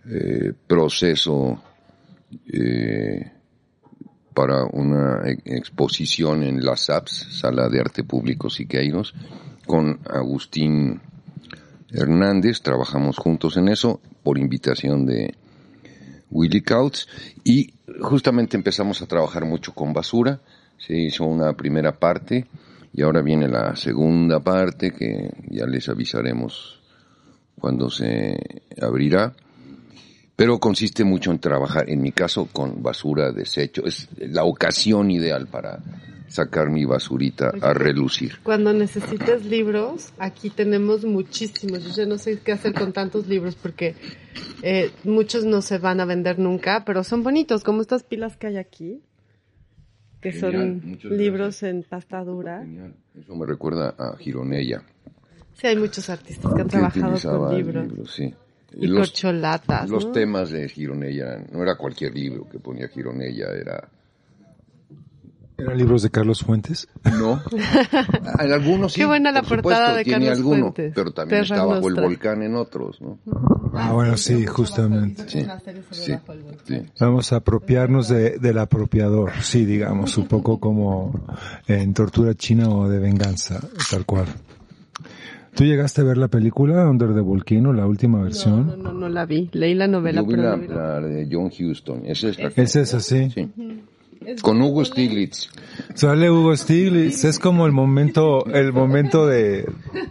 eh, 0.09 0.52
proceso 0.69 1.61
eh, 2.52 3.33
para 4.35 4.64
una 4.64 5.23
e- 5.25 5.38
exposición 5.57 6.43
en 6.43 6.64
la 6.64 6.76
SAPS, 6.76 7.38
Sala 7.41 7.69
de 7.69 7.81
Arte 7.81 8.05
Público 8.05 8.50
Siqueiros, 8.50 9.14
con 9.67 10.00
Agustín 10.11 11.00
Hernández, 11.91 12.61
trabajamos 12.61 13.17
juntos 13.17 13.57
en 13.57 13.69
eso, 13.69 14.00
por 14.23 14.38
invitación 14.38 15.07
de 15.07 15.35
Willy 16.31 16.62
Couts, 16.62 17.09
y 17.45 17.73
justamente 18.00 18.57
empezamos 18.57 19.00
a 19.00 19.07
trabajar 19.07 19.45
mucho 19.45 19.73
con 19.73 19.93
basura, 19.93 20.41
se 20.76 20.97
hizo 20.97 21.25
una 21.25 21.53
primera 21.53 21.99
parte, 21.99 22.47
y 22.93 23.03
ahora 23.03 23.23
viene 23.23 23.49
la 23.49 23.76
segunda 23.76 24.41
parte, 24.41 24.93
que 24.93 25.31
ya 25.49 25.67
les 25.67 25.88
avisaremos 25.88 26.81
cuando 27.59 27.88
se 27.88 28.62
abrirá, 28.81 29.35
Pero 30.37 30.59
consiste 30.59 31.05
mucho 31.05 31.31
en 31.31 31.38
trabajar, 31.38 31.88
en 31.88 32.03
mi 32.03 32.11
caso, 32.11 32.49
con 32.53 32.83
basura, 32.83 33.31
desecho. 33.31 33.85
Es 33.87 34.09
la 34.19 34.45
ocasión 34.45 35.11
ideal 35.11 35.47
para 35.47 35.79
sacar 36.26 36.71
mi 36.71 36.85
basurita 36.85 37.53
a 37.61 37.73
relucir. 37.73 38.38
Cuando 38.43 38.73
necesites 38.73 39.45
libros, 39.45 40.12
aquí 40.19 40.50
tenemos 40.50 41.05
muchísimos. 41.05 41.85
Yo 41.85 41.91
ya 41.91 42.07
no 42.07 42.19
sé 42.19 42.41
qué 42.41 42.50
hacer 42.50 42.75
con 42.75 42.93
tantos 42.93 43.29
libros 43.29 43.55
porque 43.55 43.95
eh, 44.62 44.91
muchos 45.05 45.45
no 45.45 45.62
se 45.62 45.79
van 45.79 46.00
a 46.00 46.05
vender 46.05 46.41
nunca, 46.41 46.85
pero 46.85 47.05
son 47.05 47.23
bonitos, 47.23 47.62
como 47.62 47.83
estas 47.83 48.03
pilas 48.03 48.37
que 48.37 48.49
hay 48.49 48.57
aquí, 48.57 49.03
que 50.21 50.33
Genial, 50.33 50.99
son 51.00 51.17
libros 51.17 51.62
en 51.62 51.85
pasta 51.85 52.25
dura. 52.25 52.62
Genial. 52.62 52.95
Eso 53.17 53.37
me 53.37 53.47
recuerda 53.47 53.95
a 53.97 54.17
Gironella. 54.17 54.83
Sí, 55.53 55.69
hay 55.69 55.76
muchos 55.76 56.11
artistas 56.11 56.53
que 56.53 56.62
han 56.62 56.69
trabajado 56.69 57.38
con 57.38 57.57
libros. 57.57 58.12
sí. 58.12 58.35
Y 58.76 58.87
los, 58.87 59.11
corcholatas. 59.11 59.88
los 59.88 60.07
¿no? 60.07 60.12
temas 60.12 60.50
de 60.50 60.69
Gironella, 60.69 61.45
no 61.52 61.62
era 61.62 61.76
cualquier 61.76 62.14
libro 62.14 62.49
que 62.49 62.59
ponía 62.59 62.88
Gironella, 62.88 63.47
era... 63.52 63.88
¿Eran 65.57 65.78
libros 65.78 66.02
de 66.02 66.11
Carlos 66.11 66.40
Fuentes? 66.40 66.88
No. 67.16 67.40
En 68.40 68.52
algunos 68.52 68.93
sí. 68.93 69.00
Qué 69.00 69.07
buena 69.07 69.31
la 69.31 69.43
por 69.43 69.62
portada 69.62 69.90
supuesto, 69.90 69.99
de 69.99 70.04
tiene 70.04 70.26
Carlos 70.26 70.38
alguno, 70.38 70.61
Fuentes. 70.73 70.93
pero 70.95 71.12
también 71.12 71.43
Terra 71.43 71.57
está 71.57 71.64
bajo 71.64 71.88
el 71.88 71.95
volcán 71.95 72.43
en 72.43 72.57
otros, 72.57 73.00
¿no? 73.00 73.21
Ah, 73.73 73.93
bueno, 73.93 74.16
sí, 74.16 74.45
justamente. 74.47 75.28
Sí, 75.28 75.47
sí, 75.90 76.14
sí. 76.64 76.83
Vamos 76.99 77.33
a 77.33 77.37
apropiarnos 77.37 78.09
de, 78.09 78.38
del 78.38 78.59
apropiador, 78.59 79.31
sí, 79.40 79.64
digamos, 79.64 80.19
un 80.19 80.26
poco 80.26 80.59
como 80.59 81.12
en 81.69 81.95
Tortura 81.95 82.35
China 82.35 82.69
o 82.69 82.88
de 82.88 82.99
Venganza, 82.99 83.61
tal 83.90 84.04
cual. 84.04 84.26
¿Tú 85.55 85.65
llegaste 85.65 86.01
a 86.01 86.05
ver 86.05 86.17
la 86.19 86.29
película 86.29 86.89
Under 86.89 87.15
the 87.15 87.21
Volcano, 87.21 87.73
la 87.73 87.87
última 87.87 88.23
versión? 88.23 88.67
No, 88.67 88.77
no, 88.77 88.93
no 88.93 89.09
la 89.09 89.25
vi. 89.25 89.49
Leí 89.53 89.75
la 89.75 89.87
novela, 89.87 90.21
Yo 90.21 90.27
vi 90.27 90.31
pero 90.35 90.43
la, 90.51 90.57
no 90.57 90.63
vi 90.63 90.69
la- 90.69 91.01
la 91.01 91.07
de 91.07 91.29
John 91.31 91.51
Huston, 91.57 92.03
esa 92.07 92.29
es 92.29 92.39
la 92.39 92.51
que- 92.51 92.63
Es 92.63 92.77
esa, 92.77 93.01
sí. 93.01 93.31
sí. 93.31 93.51
Con 94.43 94.61
Hugo 94.63 94.85
Stiglitz. 94.85 95.51
Sale 95.95 96.31
Hugo 96.31 96.57
Stiglitz, 96.57 97.25
es 97.25 97.39
como 97.39 97.67
el 97.67 97.73
momento, 97.73 98.47
el 98.47 98.73
momento 98.73 99.27
de, 99.27 99.69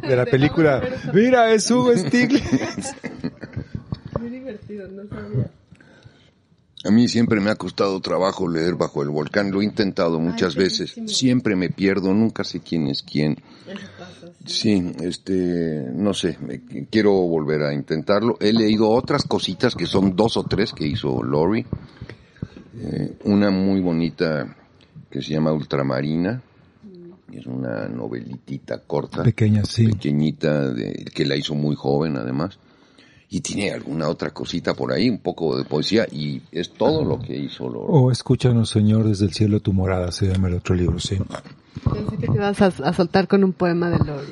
de 0.07 0.15
la 0.15 0.25
película. 0.25 0.81
Mira, 1.13 1.51
es 1.51 1.69
Hugo 1.71 1.91
Stiglitz. 1.97 2.95
Muy 4.19 4.29
divertido, 4.29 4.87
no 4.89 5.03
sabía. 5.09 5.49
A 6.85 6.91
mí 6.91 7.07
siempre 7.07 7.39
me 7.39 7.49
ha 7.49 7.55
costado 7.55 7.97
trabajo 8.01 8.47
leer 8.47 8.75
Bajo 8.75 9.01
el 9.03 9.09
Volcán, 9.09 9.51
lo 9.51 9.61
he 9.61 9.65
intentado 9.65 10.19
muchas 10.19 10.53
veces, 10.55 10.93
siempre 11.07 11.55
me 11.55 11.69
pierdo, 11.69 12.13
nunca 12.13 12.43
sé 12.43 12.59
quién 12.59 12.87
es 12.87 13.03
quién. 13.03 13.37
Sí, 14.45 14.93
este, 15.01 15.85
no 15.93 16.13
sé, 16.13 16.37
quiero 16.89 17.13
volver 17.13 17.63
a 17.63 17.73
intentarlo. 17.73 18.37
He 18.39 18.51
leído 18.51 18.89
otras 18.89 19.23
cositas 19.23 19.73
que 19.73 19.85
son 19.85 20.15
dos 20.15 20.35
o 20.37 20.43
tres 20.43 20.73
que 20.73 20.85
hizo 20.85 21.23
Lori. 21.23 21.65
Eh, 22.79 23.17
una 23.23 23.51
muy 23.51 23.79
bonita 23.79 24.55
que 25.09 25.21
se 25.21 25.33
llama 25.33 25.53
Ultramarina, 25.53 26.41
es 27.31 27.45
una 27.45 27.87
novelitita 27.87 28.79
corta. 28.79 29.23
Pequeña, 29.23 29.63
sí. 29.65 29.87
pequeñita, 29.87 30.69
de, 30.69 31.05
que 31.13 31.25
la 31.25 31.35
hizo 31.35 31.55
muy 31.55 31.75
joven 31.75 32.17
además. 32.17 32.59
Y 33.33 33.41
tiene 33.41 33.71
alguna 33.71 34.09
otra 34.09 34.29
cosita 34.29 34.75
por 34.75 34.91
ahí, 34.93 35.09
un 35.09 35.17
poco 35.17 35.57
de 35.57 35.65
poesía, 35.65 36.05
y 36.11 36.39
es 36.51 36.71
todo 36.71 37.03
lo 37.03 37.19
que 37.19 37.35
hizo 37.35 37.67
Loro. 37.67 37.87
O 37.87 38.11
Escúchanos, 38.11 38.69
Señor, 38.69 39.07
desde 39.07 39.25
el 39.25 39.33
cielo 39.33 39.59
tu 39.59 39.73
morada, 39.73 40.11
se 40.11 40.27
llama 40.27 40.49
el 40.49 40.53
otro 40.53 40.75
libro, 40.75 40.99
sí. 40.99 41.17
Pensé 41.91 42.17
que 42.17 42.27
te 42.27 42.35
ibas 42.35 42.61
a, 42.61 42.67
a 42.67 42.93
soltar 42.93 43.27
con 43.27 43.43
un 43.43 43.53
poema 43.53 43.89
de 43.89 43.97
Lori. 44.05 44.27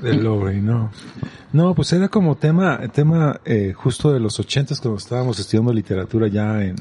De 0.00 0.14
Lowry, 0.14 0.60
no. 0.60 0.92
No, 1.52 1.74
pues 1.74 1.92
era 1.92 2.08
como 2.08 2.36
tema, 2.36 2.78
tema 2.92 3.40
eh, 3.44 3.72
justo 3.74 4.12
de 4.12 4.20
los 4.20 4.38
ochentas 4.38 4.80
cuando 4.80 4.98
estábamos 4.98 5.40
estudiando 5.40 5.72
literatura 5.72 6.28
ya 6.28 6.62
en, 6.62 6.76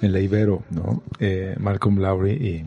en 0.00 0.12
la 0.12 0.18
Ibero, 0.18 0.64
¿no? 0.70 1.04
Eh, 1.20 1.54
Malcolm 1.60 2.00
Lowry 2.00 2.32
y 2.32 2.64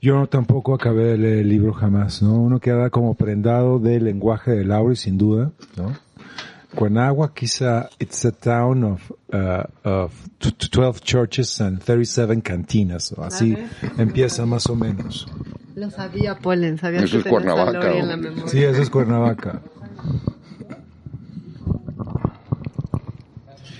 yo 0.00 0.28
tampoco 0.28 0.74
acabé 0.74 1.06
de 1.06 1.18
leer 1.18 1.38
el 1.38 1.48
libro 1.48 1.72
jamás, 1.72 2.22
¿no? 2.22 2.34
Uno 2.34 2.60
queda 2.60 2.90
como 2.90 3.14
prendado 3.14 3.80
del 3.80 4.04
lenguaje 4.04 4.52
de 4.52 4.64
Lowry 4.64 4.94
sin 4.94 5.18
duda, 5.18 5.50
¿no? 5.76 5.96
Cuernagua, 6.74 7.32
quizá, 7.34 7.88
it's 7.98 8.24
a 8.24 8.32
town 8.32 8.84
of, 8.84 9.10
uh, 9.32 9.64
of 9.84 10.12
t- 10.38 10.50
t- 10.50 10.68
12 10.68 11.00
churches 11.02 11.60
and 11.60 11.80
37 11.80 12.42
cantinas, 12.42 13.12
o 13.16 13.22
así 13.22 13.56
empieza 13.98 14.44
más 14.46 14.66
o 14.68 14.74
menos. 14.74 15.26
Lo 15.74 15.90
sabía, 15.90 16.38
Polen, 16.38 16.78
sabía 16.78 17.00
Eso 17.00 17.16
que 17.16 17.18
es 17.20 17.26
a 17.26 17.30
Cuernavaca, 17.30 17.92
en 17.92 18.08
la 18.08 18.16
memoria. 18.16 18.48
Sí, 18.48 18.62
eso 18.62 18.82
es 18.82 18.90
Cuernavaca. 18.90 19.62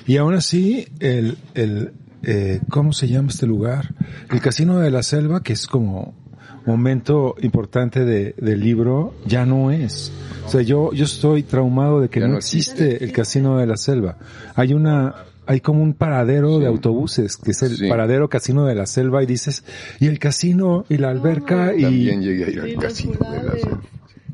Y 0.07 0.17
aún 0.19 0.35
así, 0.35 0.87
el, 1.01 1.39
el, 1.55 1.93
eh, 2.23 2.61
¿cómo 2.69 2.93
se 2.93 3.09
llama 3.09 3.29
este 3.29 3.47
lugar? 3.47 3.95
El 4.31 4.41
Casino 4.41 4.79
de 4.79 4.91
la 4.91 5.03
Selva, 5.03 5.43
que 5.43 5.55
es 5.55 5.67
como 5.67 6.15
momento 6.67 7.35
importante 7.43 8.05
de, 8.05 8.35
del 8.39 8.61
libro, 8.61 9.15
ya 9.27 9.45
no 9.47 9.71
es. 9.71 10.13
O 10.47 10.49
sea, 10.49 10.63
yo, 10.63 10.93
yo 10.93 11.05
estoy 11.05 11.43
traumado 11.43 12.01
de 12.01 12.09
que 12.09 12.21
no 12.21 12.29
no 12.29 12.37
existe 12.39 13.03
el 13.05 13.13
Casino 13.13 13.59
de 13.59 13.67
la 13.67 13.77
Selva. 13.77 14.17
Hay 14.55 14.73
una, 14.75 15.15
hay 15.47 15.61
como 15.61 15.83
un 15.83 15.95
paradero 15.95 16.59
de 16.59 16.67
autobuses, 16.67 17.37
que 17.37 17.51
es 17.53 17.63
el 17.63 17.77
Sí. 17.77 17.89
paradero 17.89 18.29
Casino 18.29 18.65
de 18.67 18.75
la 18.75 18.87
Selva, 18.87 19.23
y 19.23 19.27
dices, 19.27 19.65
y 20.01 20.07
el 20.07 20.19
casino, 20.19 20.85
y 20.89 20.97
la 20.99 21.11
alberca, 21.11 21.75
y... 21.75 21.83
También 21.83 22.23
llegué 22.23 22.45
a 22.45 22.51
ir 22.51 22.61
al 22.61 22.77
casino 22.77 23.19
de 23.31 23.43
la 23.43 23.53
selva. 23.53 23.81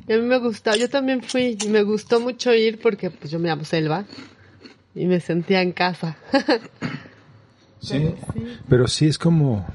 Y 0.08 0.12
a 0.12 0.16
mí 0.18 0.22
me 0.24 0.38
gustó, 0.38 0.74
yo 0.74 0.88
también 0.88 1.22
fui 1.22 1.56
y 1.64 1.68
me 1.68 1.82
gustó 1.84 2.18
mucho 2.20 2.52
ir 2.52 2.80
porque 2.80 3.10
pues 3.10 3.30
yo 3.30 3.38
me 3.38 3.48
llamo 3.48 3.64
Selva 3.64 4.04
y 4.92 5.06
me 5.06 5.20
sentía 5.20 5.62
en 5.62 5.72
casa. 5.72 6.16
Sí, 7.82 8.14
pero 8.68 8.86
sí 8.88 9.06
es 9.06 9.16
como, 9.16 9.66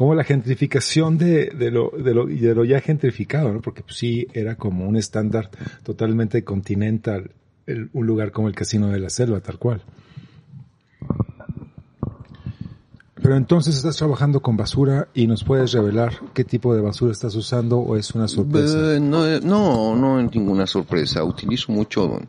como 0.00 0.14
la 0.14 0.24
gentrificación 0.24 1.18
de, 1.18 1.50
de 1.50 1.70
lo, 1.70 1.90
de 1.90 2.14
lo, 2.14 2.24
de 2.24 2.54
lo 2.54 2.64
ya 2.64 2.80
gentrificado, 2.80 3.52
¿no? 3.52 3.60
Porque 3.60 3.82
pues, 3.82 3.96
sí 3.98 4.26
era 4.32 4.56
como 4.56 4.88
un 4.88 4.96
estándar 4.96 5.50
totalmente 5.82 6.42
continental, 6.42 7.32
el- 7.66 7.90
un 7.92 8.06
lugar 8.06 8.32
como 8.32 8.48
el 8.48 8.54
Casino 8.54 8.88
de 8.88 8.98
la 8.98 9.10
Selva, 9.10 9.40
tal 9.40 9.58
cual. 9.58 9.82
Pero 13.22 13.36
entonces 13.36 13.76
estás 13.76 13.98
trabajando 13.98 14.40
con 14.40 14.56
basura 14.56 15.08
y 15.12 15.26
nos 15.26 15.44
puedes 15.44 15.72
revelar 15.72 16.14
qué 16.32 16.44
tipo 16.44 16.74
de 16.74 16.80
basura 16.80 17.12
estás 17.12 17.34
usando 17.34 17.78
o 17.78 17.94
es 17.98 18.14
una 18.14 18.26
sorpresa. 18.26 18.94
Eh, 18.94 19.00
no, 19.00 19.26
eh, 19.26 19.40
no, 19.44 19.94
no 19.94 20.18
es 20.18 20.34
ninguna 20.34 20.66
sorpresa. 20.66 21.22
Utilizo 21.24 21.72
mucho 21.72 22.22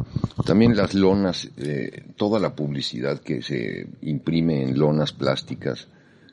también 0.45 0.75
las 0.75 0.93
lonas, 0.93 1.49
eh, 1.55 2.03
toda 2.17 2.37
la 2.37 2.53
publicidad 2.53 3.21
que 3.21 3.41
se 3.41 3.87
imprime 4.01 4.61
en 4.63 4.77
lonas 4.77 5.13
plásticas. 5.13 5.87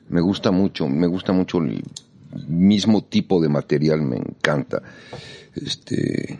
Me 0.09 0.21
gusta 0.21 0.51
mucho, 0.51 0.87
me 0.87 1.07
gusta 1.07 1.33
mucho 1.33 1.59
el 1.59 1.83
mismo 2.47 3.03
tipo 3.03 3.41
de 3.41 3.49
material, 3.49 4.01
me 4.01 4.17
encanta. 4.17 4.81
Este, 5.55 6.39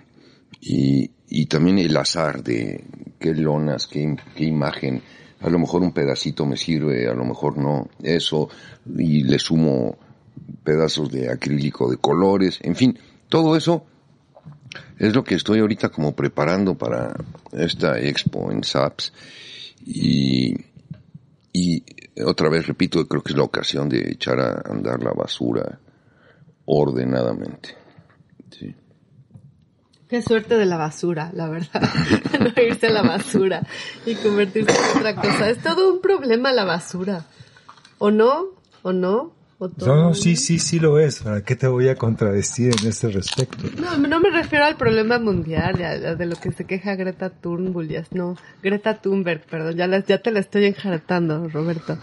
y, 0.62 1.10
y 1.30 1.46
también 1.46 1.80
el 1.80 1.96
azar 1.98 2.44
de 2.44 2.84
qué 3.20 3.34
lonas, 3.34 3.88
qué, 3.88 4.16
qué 4.36 4.46
imagen. 4.46 5.02
A 5.42 5.50
lo 5.50 5.60
mejor 5.60 5.82
un 5.82 5.94
pedacito 5.94 6.46
me 6.46 6.58
sirve, 6.58 7.08
a 7.08 7.14
lo 7.14 7.26
mejor 7.26 7.58
no. 7.58 7.90
Eso, 8.02 8.50
y 8.98 9.24
le 9.24 9.40
sumo 9.40 9.98
pedazos 10.64 11.12
de 11.12 11.32
acrílico 11.32 11.90
de 11.90 11.98
colores, 11.98 12.60
en 12.62 12.76
fin, 12.76 12.98
todo 13.30 13.56
eso 13.56 13.86
es 14.98 15.16
lo 15.16 15.24
que 15.24 15.36
estoy 15.36 15.60
ahorita 15.60 15.90
como 15.90 16.16
preparando 16.16 16.78
para 16.78 17.16
esta 17.52 18.00
expo 18.00 18.52
en 18.52 18.64
SAPS 18.64 19.14
y, 19.86 20.56
y 21.54 21.84
otra 22.26 22.50
vez 22.50 22.68
repito, 22.68 23.08
creo 23.08 23.22
que 23.22 23.34
es 23.34 23.38
la 23.38 23.44
ocasión 23.44 23.90
de 23.90 24.12
echar 24.12 24.40
a 24.40 24.62
andar 24.66 25.02
la 25.04 25.12
basura 25.12 25.80
ordenadamente. 26.66 27.80
Qué 30.10 30.24
suerte 30.24 30.58
de 30.58 30.66
la 30.66 30.78
basura, 30.78 31.30
la 31.36 31.48
verdad. 31.48 31.84
no 32.40 32.64
irse 32.64 32.88
a 32.88 32.92
la 32.92 33.04
basura 33.04 33.62
y 34.08 34.16
convertirse 34.16 34.72
en 34.72 34.98
otra 34.98 35.16
cosa. 35.16 35.52
Es 35.52 35.62
todo 35.62 35.94
un 35.94 36.02
problema 36.02 36.52
la 36.52 36.66
basura. 36.66 37.26
¿O 38.00 38.10
no? 38.10 38.48
¿O 38.82 38.92
no? 38.92 39.36
No, 39.60 39.96
no, 39.96 40.14
sí, 40.14 40.38
sí, 40.38 40.58
sí 40.58 40.80
lo 40.80 41.00
es. 41.00 41.20
¿Para 41.20 41.44
qué 41.44 41.56
te 41.58 41.68
voy 41.68 41.90
a 41.90 41.96
contradecir 41.96 42.72
en 42.82 42.88
este 42.88 43.10
respecto? 43.10 43.58
No, 43.82 43.98
no 43.98 44.20
me 44.22 44.30
refiero 44.30 44.64
al 44.64 44.78
problema 44.78 45.20
mundial, 45.20 45.76
de 46.18 46.26
lo 46.26 46.38
que 46.38 46.54
se 46.54 46.64
queja 46.64 46.96
Greta 46.96 47.30
Thunberg, 47.30 47.90
ya- 47.90 48.04
no, 48.12 48.38
Greta 48.64 49.02
Thunberg, 49.02 49.42
perdón, 49.42 49.76
ya, 49.76 49.86
la- 49.88 50.04
ya 50.06 50.20
te 50.20 50.32
la 50.32 50.40
estoy 50.40 50.66
enjaretando, 50.66 51.50
Roberto. 51.50 51.98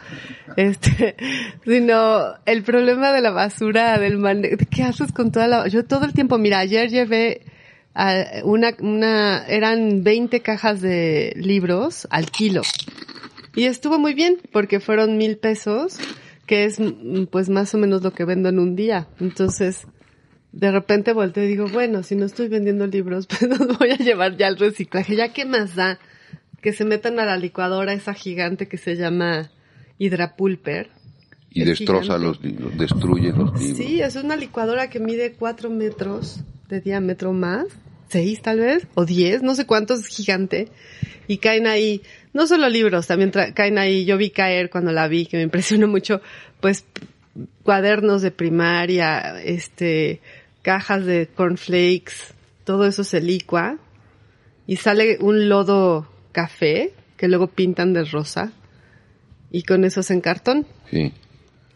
Este, 0.56 1.16
sino 1.64 2.34
el 2.44 2.62
problema 2.62 3.12
de 3.12 3.22
la 3.22 3.30
basura, 3.30 3.98
del 3.98 4.18
mane 4.18 4.56
¿qué 4.70 4.82
haces 4.82 5.12
con 5.12 5.32
toda 5.32 5.46
la, 5.48 5.66
yo 5.68 5.84
todo 5.86 6.04
el 6.04 6.12
tiempo, 6.12 6.36
mira, 6.36 6.58
ayer 6.58 6.90
llevé 6.90 7.40
a 7.94 8.42
una, 8.44 8.74
una, 8.80 9.46
eran 9.46 10.04
20 10.04 10.40
cajas 10.42 10.82
de 10.82 11.32
libros 11.36 12.06
al 12.10 12.30
kilo. 12.30 12.60
Y 13.54 13.64
estuvo 13.64 13.98
muy 13.98 14.12
bien, 14.12 14.36
porque 14.52 14.80
fueron 14.80 15.16
mil 15.16 15.38
pesos, 15.38 15.96
que 16.46 16.64
es 16.64 16.78
mm, 16.80 17.24
pues 17.30 17.48
más 17.48 17.74
o 17.74 17.78
menos 17.78 18.02
lo 18.02 18.12
que 18.12 18.24
vendo 18.24 18.48
en 18.48 18.58
un 18.58 18.76
día. 18.76 19.08
Entonces, 19.20 19.86
de 20.52 20.70
repente 20.70 21.12
volteo 21.12 21.44
y 21.44 21.48
digo, 21.48 21.66
bueno, 21.68 22.02
si 22.02 22.16
no 22.16 22.24
estoy 22.24 22.48
vendiendo 22.48 22.86
libros, 22.86 23.26
pues 23.28 23.42
los 23.42 23.78
voy 23.78 23.90
a 23.90 23.96
llevar 23.96 24.36
ya 24.36 24.46
al 24.46 24.56
reciclaje. 24.56 25.16
Ya 25.16 25.32
qué 25.32 25.44
más 25.44 25.74
da 25.74 25.98
que 26.62 26.72
se 26.72 26.84
metan 26.84 27.20
a 27.20 27.26
la 27.26 27.36
licuadora 27.36 27.92
esa 27.92 28.14
gigante 28.14 28.66
que 28.66 28.78
se 28.78 28.96
llama 28.96 29.50
Hidrapulper. 29.98 30.90
Y 31.50 31.62
Es 31.62 31.68
destroza 31.68 32.18
gigante. 32.18 32.26
los 32.26 32.42
libros, 32.42 32.78
destruye 32.78 33.32
los 33.32 33.58
libros. 33.60 33.76
Sí, 33.76 34.00
es 34.00 34.16
una 34.16 34.36
licuadora 34.36 34.90
que 34.90 35.00
mide 35.00 35.32
cuatro 35.32 35.70
metros 35.70 36.40
de 36.68 36.80
diámetro 36.80 37.32
más, 37.32 37.66
seis 38.08 38.42
tal 38.42 38.60
vez, 38.60 38.86
o 38.94 39.04
diez, 39.04 39.42
no 39.42 39.54
sé 39.54 39.64
cuántos, 39.66 40.00
es 40.00 40.06
gigante. 40.08 40.68
Y 41.28 41.38
caen 41.38 41.66
ahí, 41.66 42.02
no 42.32 42.46
solo 42.46 42.68
libros, 42.68 43.06
también 43.06 43.32
tra- 43.32 43.52
caen 43.52 43.78
ahí, 43.78 44.04
yo 44.04 44.16
vi 44.16 44.30
caer 44.30 44.70
cuando 44.70 44.92
la 44.92 45.08
vi, 45.08 45.26
que 45.26 45.36
me 45.36 45.42
impresionó 45.44 45.88
mucho, 45.88 46.20
pues 46.60 46.84
cuadernos 47.62 48.22
de 48.22 48.30
primaria, 48.30 49.42
este, 49.42 50.20
cajas 50.62 51.04
de 51.04 51.26
cornflakes, 51.28 52.34
todo 52.64 52.86
eso 52.86 53.04
se 53.04 53.20
licua 53.20 53.78
y 54.66 54.76
sale 54.76 55.18
un 55.20 55.48
lodo 55.48 56.08
café 56.32 56.92
que 57.16 57.28
luego 57.28 57.48
pintan 57.48 57.92
de 57.92 58.04
rosa 58.04 58.52
y 59.50 59.62
con 59.62 59.84
eso 59.84 60.00
en 60.12 60.20
cartón. 60.20 60.66
Sí, 60.90 61.12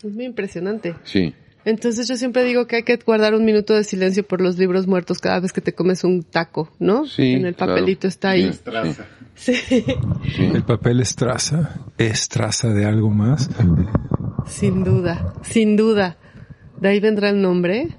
Es 0.02 0.12
muy 0.12 0.24
impresionante. 0.24 0.94
sí. 1.04 1.34
Entonces 1.64 2.08
yo 2.08 2.16
siempre 2.16 2.44
digo 2.44 2.66
que 2.66 2.76
hay 2.76 2.82
que 2.84 2.96
guardar 2.96 3.34
un 3.34 3.44
minuto 3.44 3.74
de 3.74 3.84
silencio 3.84 4.26
por 4.26 4.40
los 4.40 4.56
libros 4.58 4.86
muertos 4.86 5.18
cada 5.18 5.40
vez 5.40 5.52
que 5.52 5.60
te 5.60 5.74
comes 5.74 6.04
un 6.04 6.22
taco, 6.22 6.70
¿no? 6.78 7.06
Sí, 7.06 7.32
En 7.34 7.46
el 7.46 7.54
claro. 7.54 7.74
papelito 7.74 8.08
está 8.08 8.30
ahí. 8.30 8.52
Sí. 8.52 8.60
Traza. 8.64 9.04
Sí. 9.34 9.54
Sí. 9.54 9.84
¿El 10.38 10.62
papel 10.64 11.00
es 11.00 11.14
traza? 11.16 11.76
¿Es 11.98 12.28
traza 12.28 12.68
de 12.68 12.84
algo 12.84 13.10
más? 13.10 13.48
sin 14.46 14.84
duda, 14.84 15.34
sin 15.42 15.76
duda. 15.76 16.16
De 16.80 16.88
ahí 16.88 17.00
vendrá 17.00 17.30
el 17.30 17.40
nombre. 17.40 17.96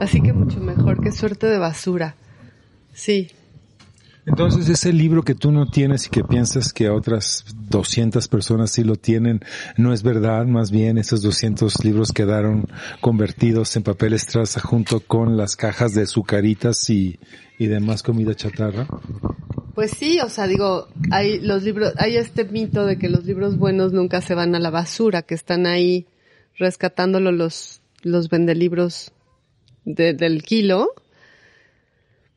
Así 0.00 0.20
que 0.20 0.32
mucho 0.32 0.60
mejor, 0.60 1.00
qué 1.00 1.12
suerte 1.12 1.46
de 1.46 1.58
basura. 1.58 2.16
Sí, 2.92 3.30
Entonces, 4.24 4.68
ese 4.68 4.92
libro 4.92 5.24
que 5.24 5.34
tú 5.34 5.50
no 5.50 5.66
tienes 5.66 6.06
y 6.06 6.10
que 6.10 6.22
piensas 6.22 6.72
que 6.72 6.88
otras 6.88 7.44
200 7.68 8.28
personas 8.28 8.70
sí 8.70 8.84
lo 8.84 8.94
tienen, 8.94 9.40
no 9.76 9.92
es 9.92 10.04
verdad, 10.04 10.46
más 10.46 10.70
bien 10.70 10.96
esos 10.96 11.22
200 11.22 11.84
libros 11.84 12.12
quedaron 12.12 12.66
convertidos 13.00 13.74
en 13.76 13.82
papel 13.82 14.12
estraza 14.12 14.60
junto 14.60 15.00
con 15.00 15.36
las 15.36 15.56
cajas 15.56 15.94
de 15.94 16.06
sucaritas 16.06 16.88
y, 16.88 17.18
y 17.58 17.66
demás 17.66 18.04
comida 18.04 18.34
chatarra. 18.36 18.86
Pues 19.74 19.90
sí, 19.90 20.20
o 20.20 20.28
sea, 20.28 20.46
digo, 20.46 20.86
hay 21.10 21.40
los 21.40 21.64
libros, 21.64 21.92
hay 21.98 22.16
este 22.16 22.44
mito 22.44 22.86
de 22.86 22.98
que 22.98 23.08
los 23.08 23.24
libros 23.24 23.56
buenos 23.58 23.92
nunca 23.92 24.20
se 24.20 24.34
van 24.36 24.54
a 24.54 24.60
la 24.60 24.70
basura, 24.70 25.22
que 25.22 25.34
están 25.34 25.66
ahí 25.66 26.06
rescatándolo 26.58 27.32
los, 27.32 27.80
los 28.02 28.28
vendelibros 28.28 29.10
de- 29.84 30.12
del 30.14 30.42
kilo. 30.44 30.90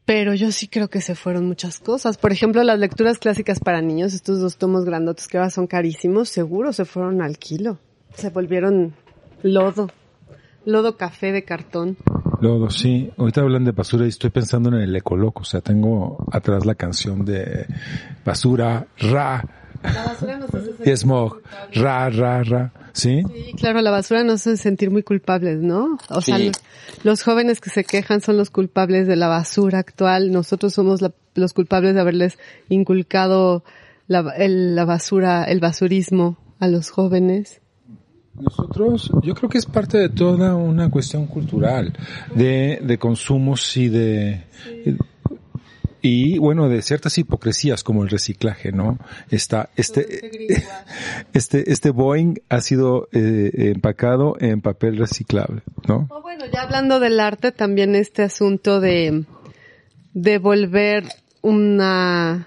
Pero 0.05 0.35
yo 0.35 0.51
sí 0.51 0.67
creo 0.67 0.87
que 0.87 1.01
se 1.01 1.15
fueron 1.15 1.47
muchas 1.47 1.79
cosas. 1.79 2.17
Por 2.17 2.31
ejemplo, 2.31 2.63
las 2.63 2.77
lecturas 2.79 3.17
clásicas 3.17 3.59
para 3.59 3.81
niños, 3.81 4.13
estos 4.13 4.39
dos 4.39 4.57
tomos 4.57 4.85
grandotes 4.85 5.27
que 5.27 5.37
ahora 5.37 5.49
son 5.49 5.65
carísimos, 5.65 6.29
seguro 6.29 6.73
se 6.73 6.85
fueron 6.85 7.21
al 7.21 7.37
kilo. 7.39 7.79
Se 8.13 8.29
volvieron 8.29 8.93
lodo. 9.41 9.89
Lodo 10.65 10.97
café 10.97 11.31
de 11.31 11.43
cartón. 11.43 11.97
Lodo, 12.41 12.69
sí. 12.69 13.11
Ahorita 13.17 13.41
hablan 13.41 13.65
de 13.65 13.71
basura 13.71 14.05
y 14.05 14.09
estoy 14.09 14.29
pensando 14.29 14.69
en 14.69 14.75
el 14.75 14.95
ecoloco. 14.95 15.41
O 15.41 15.45
sea, 15.45 15.61
tengo 15.61 16.25
atrás 16.31 16.65
la 16.65 16.75
canción 16.75 17.25
de 17.25 17.65
basura, 18.23 18.87
ra, 18.97 19.64
La 19.93 20.03
basura 20.05 20.37
nos 20.39 20.53
hace 20.53 20.71
y 20.91 20.95
smog, 20.97 21.41
ra, 21.73 22.09
ra, 22.09 22.43
ra. 22.43 22.73
¿Sí? 22.93 23.21
Sí, 23.33 23.53
claro, 23.57 23.81
la 23.81 23.91
basura 23.91 24.23
nos 24.23 24.41
hace 24.41 24.57
sentir 24.57 24.89
muy 24.89 25.03
culpables, 25.03 25.59
¿no? 25.61 25.97
O 26.09 26.21
sea, 26.21 26.37
Sí. 26.37 26.47
los, 26.47 26.55
los 27.03 27.23
jóvenes 27.23 27.59
que 27.61 27.69
se 27.69 27.83
quejan 27.83 28.21
son 28.21 28.37
los 28.37 28.49
culpables 28.49 29.07
de 29.07 29.15
la 29.17 29.27
basura 29.27 29.79
actual. 29.79 30.31
Nosotros 30.31 30.73
somos 30.73 31.01
la- 31.01 31.11
los 31.35 31.51
culpables 31.53 31.93
de 31.93 31.99
haberles 32.01 32.37
inculcado 32.69 33.63
la, 34.07 34.33
el- 34.37 34.75
la 34.75 34.85
basura, 34.85 35.43
el 35.43 35.59
basurismo 35.59 36.37
a 36.59 36.67
los 36.67 36.89
jóvenes. 36.89 37.59
Nosotros, 38.35 39.11
yo 39.23 39.33
creo 39.33 39.49
que 39.49 39.57
es 39.57 39.65
parte 39.65 39.97
de 39.97 40.09
toda 40.09 40.55
una 40.55 40.89
cuestión 40.91 41.25
cultural, 41.25 41.93
de, 42.33 42.79
de 42.83 42.97
consumos 42.97 43.75
y 43.77 43.87
de, 43.87 44.43
y 46.07 46.37
bueno, 46.37 46.69
de 46.69 46.83
ciertas 46.83 47.17
hipocresías 47.17 47.83
como 47.83 48.03
el 48.03 48.09
reciclaje, 48.09 48.71
¿no? 48.71 48.99
Está, 49.31 49.69
este, 49.75 50.61
este, 51.33 51.71
este 51.71 51.89
Boeing 51.89 52.35
ha 52.47 52.61
sido 52.61 53.07
eh, 53.11 53.71
empacado 53.73 54.35
en 54.39 54.61
papel 54.61 54.97
reciclable, 54.97 55.63
¿no? 55.87 56.05
O 56.11 56.21
bueno, 56.21 56.45
ya 56.53 56.61
hablando 56.61 56.99
del 56.99 57.19
arte, 57.19 57.51
también 57.51 57.95
este 57.95 58.21
asunto 58.21 58.79
de 58.79 59.23
devolver 60.13 61.05
una 61.41 62.45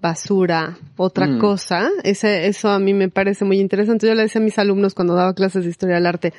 basura, 0.00 0.78
otra 0.96 1.26
Mm. 1.26 1.38
cosa, 1.40 1.88
ese, 2.04 2.46
eso 2.46 2.68
a 2.70 2.78
mí 2.78 2.94
me 2.94 3.08
parece 3.08 3.44
muy 3.44 3.58
interesante. 3.58 4.06
Yo 4.06 4.14
le 4.14 4.22
decía 4.22 4.40
a 4.40 4.44
mis 4.44 4.56
alumnos 4.58 4.94
cuando 4.94 5.14
daba 5.14 5.34
clases 5.34 5.64
de 5.64 5.70
historia 5.70 5.96
del 5.96 6.06
arte, 6.06 6.32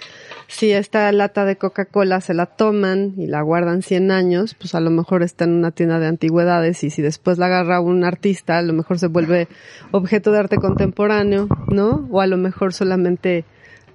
si 0.47 0.71
esta 0.71 1.11
lata 1.11 1.43
de 1.43 1.57
Coca-Cola 1.57 2.21
se 2.21 2.33
la 2.33 2.45
toman 2.45 3.15
y 3.17 3.27
la 3.27 3.41
guardan 3.41 3.81
100 3.81 4.11
años, 4.11 4.53
pues 4.55 4.75
a 4.75 4.79
lo 4.79 4.91
mejor 4.91 5.23
está 5.23 5.43
en 5.43 5.51
una 5.55 5.71
tienda 5.71 5.99
de 5.99 6.07
antigüedades 6.07 6.83
y 6.85 6.89
si 6.89 7.01
después 7.01 7.37
la 7.37 7.47
agarra 7.47 7.81
un 7.81 8.05
artista, 8.05 8.57
a 8.57 8.61
lo 8.61 8.71
mejor 8.71 8.97
se 8.97 9.07
vuelve 9.07 9.49
objeto 9.91 10.31
de 10.31 10.39
arte 10.39 10.55
contemporáneo, 10.55 11.47
¿no? 11.67 12.07
O 12.11 12.21
a 12.21 12.27
lo 12.27 12.37
mejor 12.37 12.73
solamente 12.73 13.43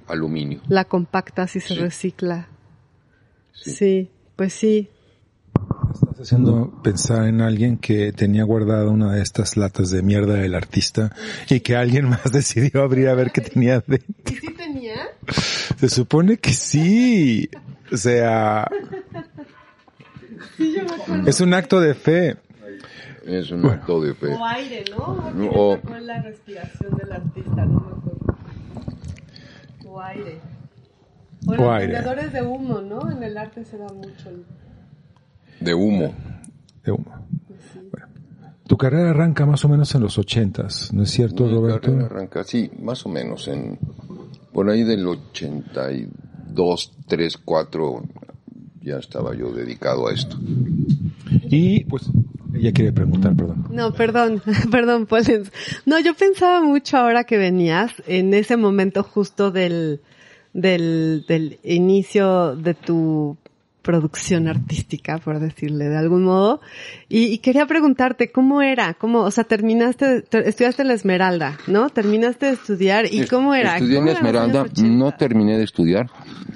Aluminio. 0.08 0.60
la 0.68 0.84
compactas 0.84 1.56
y 1.56 1.60
se 1.60 1.68
Sí. 1.74 1.80
recicla. 1.80 2.48
Sí. 3.52 3.70
Sí, 3.70 4.10
pues 4.36 4.52
sí. 4.52 4.90
Haciendo 6.24 6.80
pensar 6.82 7.26
en 7.26 7.42
alguien 7.42 7.76
que 7.76 8.10
tenía 8.12 8.44
guardada 8.44 8.88
una 8.88 9.12
de 9.12 9.20
estas 9.20 9.58
latas 9.58 9.90
de 9.90 10.02
mierda 10.02 10.32
del 10.34 10.54
artista 10.54 11.14
y 11.50 11.60
que 11.60 11.76
alguien 11.76 12.08
más 12.08 12.32
decidió 12.32 12.82
abrir 12.82 13.08
a 13.08 13.14
ver 13.14 13.30
qué 13.30 13.42
tenía 13.42 13.84
dentro. 13.86 14.14
¿Y 14.24 14.34
sí 14.34 14.54
tenía? 14.54 14.94
Se 15.76 15.90
supone 15.90 16.38
que 16.38 16.50
sí. 16.54 17.50
O 17.92 17.96
sea, 17.98 18.66
es 21.26 21.40
un 21.42 21.52
acto 21.52 21.78
de 21.78 21.94
fe. 21.94 22.36
Es 23.26 23.50
un 23.50 23.66
acto 23.66 24.00
de 24.00 24.14
fe. 24.14 24.28
O 24.28 24.44
aire, 24.46 24.84
¿no? 24.96 25.30
No, 25.34 25.50
O 25.50 25.72
o- 25.72 25.76
tocó 25.78 25.98
la 25.98 26.22
respiración 26.22 26.96
del 26.96 27.12
artista, 27.12 27.66
no 27.66 27.80
me 27.80 27.86
acuerdo. 27.98 28.36
O 29.86 30.00
aire. 30.00 30.40
O, 31.46 31.52
O 31.52 31.54
los 31.56 31.68
aire. 31.70 32.28
de 32.30 32.42
humo, 32.42 32.80
¿no? 32.80 33.10
En 33.10 33.22
el 33.22 33.36
arte 33.36 33.62
se 33.66 33.76
da 33.76 33.88
mucho. 33.92 34.30
el- 34.30 34.46
De 35.64 35.74
humo. 35.74 36.14
de 36.84 36.92
humo. 36.92 37.26
Bueno, 37.90 38.06
tu 38.66 38.76
carrera 38.76 39.10
arranca 39.10 39.46
más 39.46 39.64
o 39.64 39.68
menos 39.68 39.94
en 39.94 40.02
los 40.02 40.18
ochentas, 40.18 40.92
¿no 40.92 41.02
es 41.02 41.10
cierto, 41.10 41.44
Mi 41.44 41.52
Roberto? 41.54 41.80
carrera 41.90 42.06
arranca, 42.06 42.44
sí, 42.44 42.70
más 42.80 43.04
o 43.06 43.08
menos 43.08 43.48
en 43.48 43.78
por 44.52 44.68
ahí 44.70 44.84
del 44.84 45.06
82, 45.06 46.92
3, 47.08 47.36
4 47.38 48.02
ya 48.82 48.98
estaba 48.98 49.34
yo 49.34 49.50
dedicado 49.52 50.08
a 50.08 50.12
esto. 50.12 50.36
Y 51.50 51.84
pues 51.84 52.04
ella 52.54 52.70
quiere 52.72 52.92
preguntar, 52.92 53.34
perdón. 53.34 53.66
No, 53.70 53.92
perdón, 53.94 54.42
perdón, 54.70 55.06
Polens. 55.06 55.50
No, 55.86 55.98
yo 55.98 56.14
pensaba 56.14 56.62
mucho 56.62 56.98
ahora 56.98 57.24
que 57.24 57.38
venías 57.38 57.90
en 58.06 58.34
ese 58.34 58.56
momento 58.56 59.02
justo 59.02 59.50
del, 59.50 60.02
del, 60.52 61.24
del 61.26 61.58
inicio 61.64 62.54
de 62.56 62.74
tu 62.74 63.36
producción 63.84 64.48
artística, 64.48 65.18
por 65.18 65.38
decirle 65.38 65.88
de 65.88 65.96
algún 65.96 66.24
modo, 66.24 66.60
y, 67.08 67.26
y 67.26 67.38
quería 67.38 67.66
preguntarte 67.66 68.32
cómo 68.32 68.62
era, 68.62 68.94
cómo, 68.94 69.20
o 69.20 69.30
sea, 69.30 69.44
terminaste, 69.44 70.22
te- 70.22 70.48
estudiaste 70.48 70.82
en 70.82 70.88
la 70.88 70.94
Esmeralda, 70.94 71.58
¿no? 71.68 71.90
Terminaste 71.90 72.46
de 72.46 72.52
estudiar 72.52 73.04
y 73.12 73.26
cómo 73.28 73.54
era. 73.54 73.74
Estudié 73.76 73.98
en 73.98 74.06
¿Cómo 74.06 74.10
eran 74.10 74.22
los 74.24 74.28
Esmeralda, 74.32 74.60
años 74.62 74.72
80? 74.72 74.96
no 74.96 75.12
terminé 75.12 75.58
de 75.58 75.64
estudiar, 75.64 76.10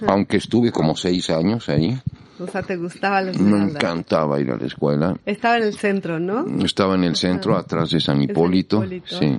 aunque 0.08 0.38
estuve 0.38 0.72
como 0.72 0.96
seis 0.96 1.30
años 1.30 1.68
ahí. 1.68 1.96
O 2.40 2.46
sea, 2.46 2.62
te 2.62 2.76
gustaba 2.76 3.20
la 3.20 3.32
Me 3.32 3.36
Esmeralda. 3.36 3.78
encantaba 3.78 4.40
ir 4.40 4.50
a 4.50 4.56
la 4.56 4.66
escuela. 4.66 5.16
Estaba 5.26 5.58
en 5.58 5.64
el 5.64 5.74
centro, 5.74 6.18
¿no? 6.18 6.46
Estaba 6.64 6.94
en 6.94 7.04
el 7.04 7.14
centro, 7.16 7.56
atrás 7.56 7.90
de 7.90 8.00
San 8.00 8.22
Hipólito. 8.22 8.76
Hipólito, 8.78 9.18
sí. 9.18 9.38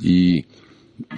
Y 0.00 0.46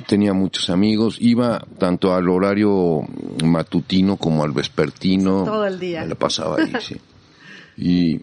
tenía 0.07 0.33
muchos 0.33 0.71
amigos. 0.71 1.17
Iba 1.21 1.65
tanto 1.79 2.15
al 2.15 2.29
horario 2.29 3.01
matutino 3.45 4.17
como 4.17 4.45
al 4.45 4.53
vespertino. 4.53 5.45
Todo 5.45 5.67
el 5.67 5.79
día. 5.79 6.03
Me 6.03 6.09
la 6.09 6.15
pasaba 6.15 6.57
ahí, 6.57 6.73
sí. 6.81 6.97
Y, 7.83 8.21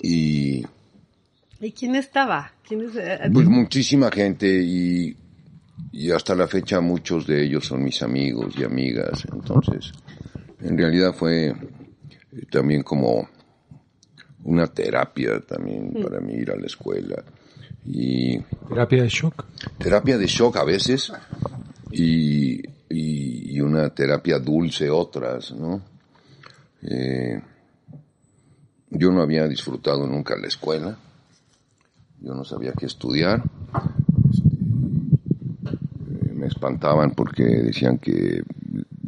y 0.00 0.66
¿Y 1.60 1.70
quién 1.72 1.94
estaba? 1.94 2.52
¿Quién 2.66 2.82
es? 2.82 2.96
eh, 2.96 3.20
pues 3.32 3.46
muchísima 3.46 4.10
gente 4.10 4.48
y, 4.48 5.16
y 5.92 6.10
hasta 6.10 6.34
la 6.34 6.48
fecha 6.48 6.80
muchos 6.80 7.24
de 7.26 7.44
ellos 7.44 7.66
son 7.66 7.84
mis 7.84 8.02
amigos 8.02 8.54
y 8.58 8.64
amigas. 8.64 9.24
Entonces, 9.32 9.92
en 10.60 10.76
realidad 10.76 11.14
fue 11.14 11.54
también 12.50 12.82
como 12.82 13.28
una 14.44 14.66
terapia 14.66 15.40
también 15.40 15.92
para 16.02 16.20
mí 16.20 16.34
ir 16.34 16.50
a 16.50 16.56
la 16.56 16.66
escuela. 16.66 17.22
Y 17.86 18.38
Terapia 18.68 19.02
de 19.02 19.08
shock. 19.08 19.44
terapia 19.78 20.18
de 20.18 20.26
shock 20.26 20.56
a 20.56 20.64
veces 20.64 21.10
y, 21.90 22.58
y, 22.90 23.56
y 23.56 23.60
una 23.60 23.88
terapia 23.90 24.38
dulce 24.38 24.90
otras, 24.90 25.52
¿no? 25.52 25.80
Eh, 26.82 27.40
yo 28.90 29.10
no 29.10 29.22
había 29.22 29.46
disfrutado 29.48 30.06
nunca 30.06 30.36
la 30.36 30.48
escuela 30.48 30.98
yo 32.20 32.34
no 32.34 32.44
sabía 32.44 32.72
qué 32.72 32.86
estudiar. 32.86 33.42
Este, 34.30 34.48
me 36.34 36.46
espantaban 36.46 37.12
porque 37.12 37.44
decían 37.44 37.98
que 37.98 38.42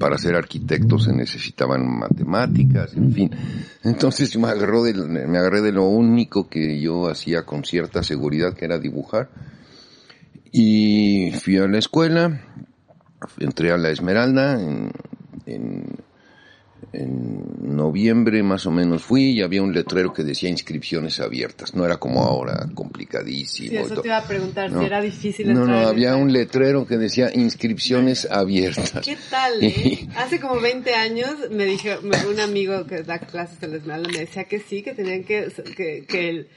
para 0.00 0.16
ser 0.16 0.34
arquitecto 0.34 0.98
se 0.98 1.12
necesitaban 1.12 1.86
matemáticas, 1.86 2.96
en 2.96 3.12
fin. 3.12 3.30
Entonces 3.84 4.34
me, 4.38 4.48
agarró 4.48 4.82
de, 4.82 4.94
me 4.94 5.38
agarré 5.38 5.60
de 5.60 5.72
lo 5.72 5.84
único 5.84 6.48
que 6.48 6.80
yo 6.80 7.06
hacía 7.10 7.44
con 7.44 7.64
cierta 7.64 8.02
seguridad, 8.02 8.54
que 8.54 8.64
era 8.64 8.78
dibujar. 8.78 9.28
Y 10.50 11.32
fui 11.32 11.58
a 11.58 11.68
la 11.68 11.78
escuela, 11.78 12.40
entré 13.38 13.72
a 13.72 13.76
la 13.76 13.90
Esmeralda 13.90 14.58
en, 14.58 14.90
en, 15.44 15.84
en 16.92 17.76
noviembre 17.76 18.42
más 18.42 18.66
o 18.66 18.70
menos 18.70 19.02
fui 19.02 19.30
y 19.30 19.42
había 19.42 19.62
un 19.62 19.72
letrero 19.72 20.12
que 20.12 20.24
decía 20.24 20.48
inscripciones 20.48 21.20
abiertas. 21.20 21.74
No 21.74 21.84
era 21.84 21.98
como 21.98 22.22
ahora, 22.22 22.68
complicadísimo. 22.74 23.70
Sí, 23.70 23.76
eso 23.76 24.00
te 24.00 24.08
iba 24.08 24.18
a 24.18 24.26
preguntar 24.26 24.72
No. 24.72 24.80
si 24.80 24.86
era 24.86 25.00
difícil 25.00 25.52
No, 25.52 25.66
no, 25.66 25.78
había 25.86 26.16
un 26.16 26.32
letrero 26.32 26.86
que 26.86 26.96
decía 26.96 27.30
inscripciones 27.32 28.28
abiertas. 28.30 28.92
¿Qué 29.04 29.16
tal? 29.30 29.52
eh? 29.62 30.08
Hace 30.16 30.40
como 30.40 30.60
20 30.60 30.94
años 30.94 31.30
me 31.50 31.64
dijo, 31.64 31.88
un 32.28 32.40
amigo 32.40 32.86
que 32.86 33.02
da 33.02 33.18
clases 33.18 33.62
en 33.62 33.70
la 33.70 33.76
Esmeralda 33.76 34.08
me 34.12 34.18
decía 34.18 34.44
que 34.44 34.60
sí, 34.60 34.82
que 34.82 34.92
tenían 34.92 35.24
que, 35.24 35.52
que, 35.76 36.04
que 36.06 36.28
el, 36.28 36.48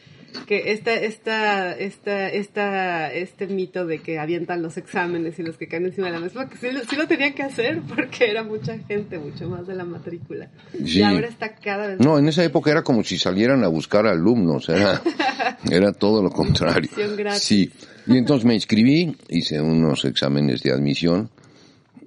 que 0.48 0.72
esta, 0.72 0.94
esta, 0.94 1.72
esta, 1.78 2.30
esta, 2.30 3.12
este 3.14 3.48
mito 3.48 3.86
de 3.86 4.00
que 4.00 4.20
avientan 4.20 4.62
los 4.62 4.78
exámenes 4.78 5.38
y 5.40 5.44
los 5.44 5.58
que 5.58 5.68
caen 5.68 5.86
encima 5.86 6.08
de 6.08 6.14
la 6.14 6.20
mesa, 6.20 6.48
que 6.50 6.58
sí, 6.58 6.72
lo- 6.72 6.84
sí 6.84 6.96
lo 6.96 7.08
tenían 7.08 7.34
que 7.34 7.44
hacer 7.44 7.82
porque 7.88 8.30
era 8.30 8.44
mucha 8.44 8.78
gente, 8.80 9.18
mucho 9.18 9.48
más 9.50 9.66
de 9.68 9.76
la 9.76 9.84
matrícula. 9.86 10.50
Sí. 10.86 11.00
Y 11.00 11.02
ahora 11.04 11.28
está 11.28 11.56
cada 11.56 11.88
vez 11.88 12.00
No, 12.00 12.18
en 12.20 12.28
esa 12.28 12.44
época 12.44 12.72
era 12.72 12.84
como 12.84 13.04
si 13.04 13.18
salieran 13.18 13.64
a 13.64 13.68
buscar 13.68 14.06
alumnos, 14.08 14.70
era, 14.70 15.02
era 15.72 15.94
todo 15.94 16.22
lo 16.22 16.30
contrario. 16.30 16.90
Sí, 17.34 17.72
y 18.08 18.18
entonces 18.18 18.46
me 18.46 18.54
inscribí, 18.56 19.16
hice 19.30 19.62
unos 19.62 20.04
exámenes 20.06 20.62
de 20.64 20.72
admisión 20.72 21.30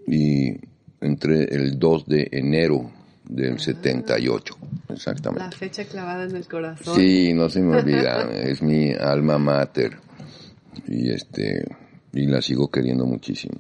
y 0.07 0.53
entré 1.01 1.45
el 1.55 1.79
2 1.79 2.07
de 2.07 2.29
enero 2.33 2.91
del 3.29 3.59
78, 3.59 4.57
la 4.89 4.95
exactamente. 4.95 5.57
fecha 5.57 5.85
clavada 5.85 6.25
en 6.25 6.37
el 6.37 6.47
corazón. 6.47 6.95
Sí, 6.95 7.33
no 7.35 7.49
se 7.51 7.61
me 7.61 7.77
olvida, 7.79 8.31
es 8.33 8.63
mi 8.63 8.93
alma 8.93 9.39
mater 9.39 9.97
y 10.87 11.11
este 11.11 11.65
y 12.13 12.27
la 12.27 12.41
sigo 12.41 12.71
queriendo 12.71 13.05
muchísimo. 13.07 13.57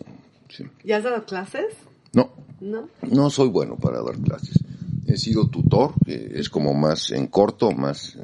sí. 0.48 0.64
¿Ya 0.84 0.98
has 0.98 1.04
dado 1.04 1.24
clases? 1.24 1.66
No, 2.12 2.32
¿No? 2.60 2.88
no 3.10 3.28
soy 3.30 3.48
bueno 3.48 3.76
para 3.76 4.00
dar 4.02 4.16
clases. 4.18 4.62
He 5.06 5.16
sido 5.16 5.48
tutor, 5.48 5.92
que 6.04 6.32
es 6.36 6.48
como 6.48 6.72
más 6.74 7.10
en 7.10 7.26
corto, 7.26 7.70
más 7.72 8.18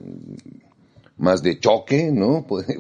más 1.19 1.43
de 1.43 1.59
choque, 1.61 2.11
¿no? 2.11 2.47
Puede- 2.49 2.79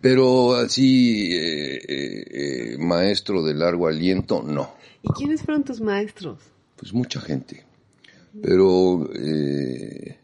Pero 0.00 0.54
así 0.54 1.32
eh, 1.32 1.76
eh, 1.76 2.24
eh, 2.74 2.78
maestro 2.78 3.42
de 3.42 3.54
largo 3.54 3.86
aliento, 3.86 4.42
no. 4.42 4.74
¿Y 5.02 5.08
quiénes 5.10 5.42
fueron 5.42 5.62
tus 5.64 5.80
maestros? 5.80 6.38
Pues 6.76 6.92
mucha 6.92 7.20
gente. 7.20 7.64
Pero 8.42 9.08
eh, 9.14 10.18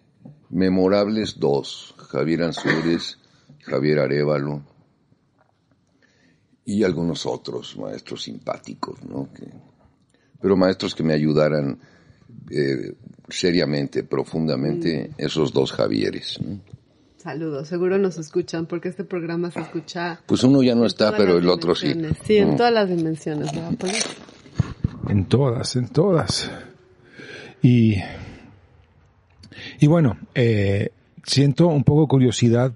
memorables 0.51 1.39
dos, 1.39 1.95
Javier 1.97 2.43
Ansúrez, 2.43 3.19
Javier 3.63 4.01
Arevalo 4.01 4.63
y 6.65 6.85
algunos 6.85 7.27
otros 7.27 7.77
maestros 7.77 8.23
simpáticos, 8.23 9.03
¿no? 9.05 9.29
Que- 9.33 9.49
pero 10.41 10.57
maestros 10.57 10.95
que 10.95 11.03
me 11.03 11.15
ayudaran 11.15 11.79
eh, 12.51 12.95
seriamente, 13.29 14.03
profundamente, 14.05 15.11
esos 15.17 15.53
dos 15.53 15.71
Javieres. 15.73 16.39
¿no? 16.41 16.61
Saludos, 17.17 17.69
seguro 17.69 17.99
nos 17.99 18.19
escuchan 18.19 18.67
porque 18.67 18.89
este 18.89 19.05
programa 19.05 19.51
se 19.51 19.61
escucha 19.61 20.21
Pues 20.27 20.43
uno 20.43 20.63
ya 20.63 20.75
no 20.75 20.85
está, 20.85 21.17
pero 21.17 21.39
el 21.39 21.49
otro 21.49 21.75
sí. 21.75 21.95
Sí, 22.27 22.37
en 22.39 22.55
Mm. 22.55 22.57
todas 22.57 22.73
las 22.73 22.89
dimensiones, 22.89 23.53
¿verdad, 23.55 23.75
Poli? 23.79 23.93
En 25.09 25.27
todas, 25.27 25.77
en 25.77 25.89
todas. 25.89 26.51
Y, 27.63 27.97
y 29.81 29.87
bueno, 29.87 30.17
eh, 30.35 30.91
siento 31.25 31.69
un 31.69 31.85
poco 31.85 32.09
curiosidad 32.09 32.73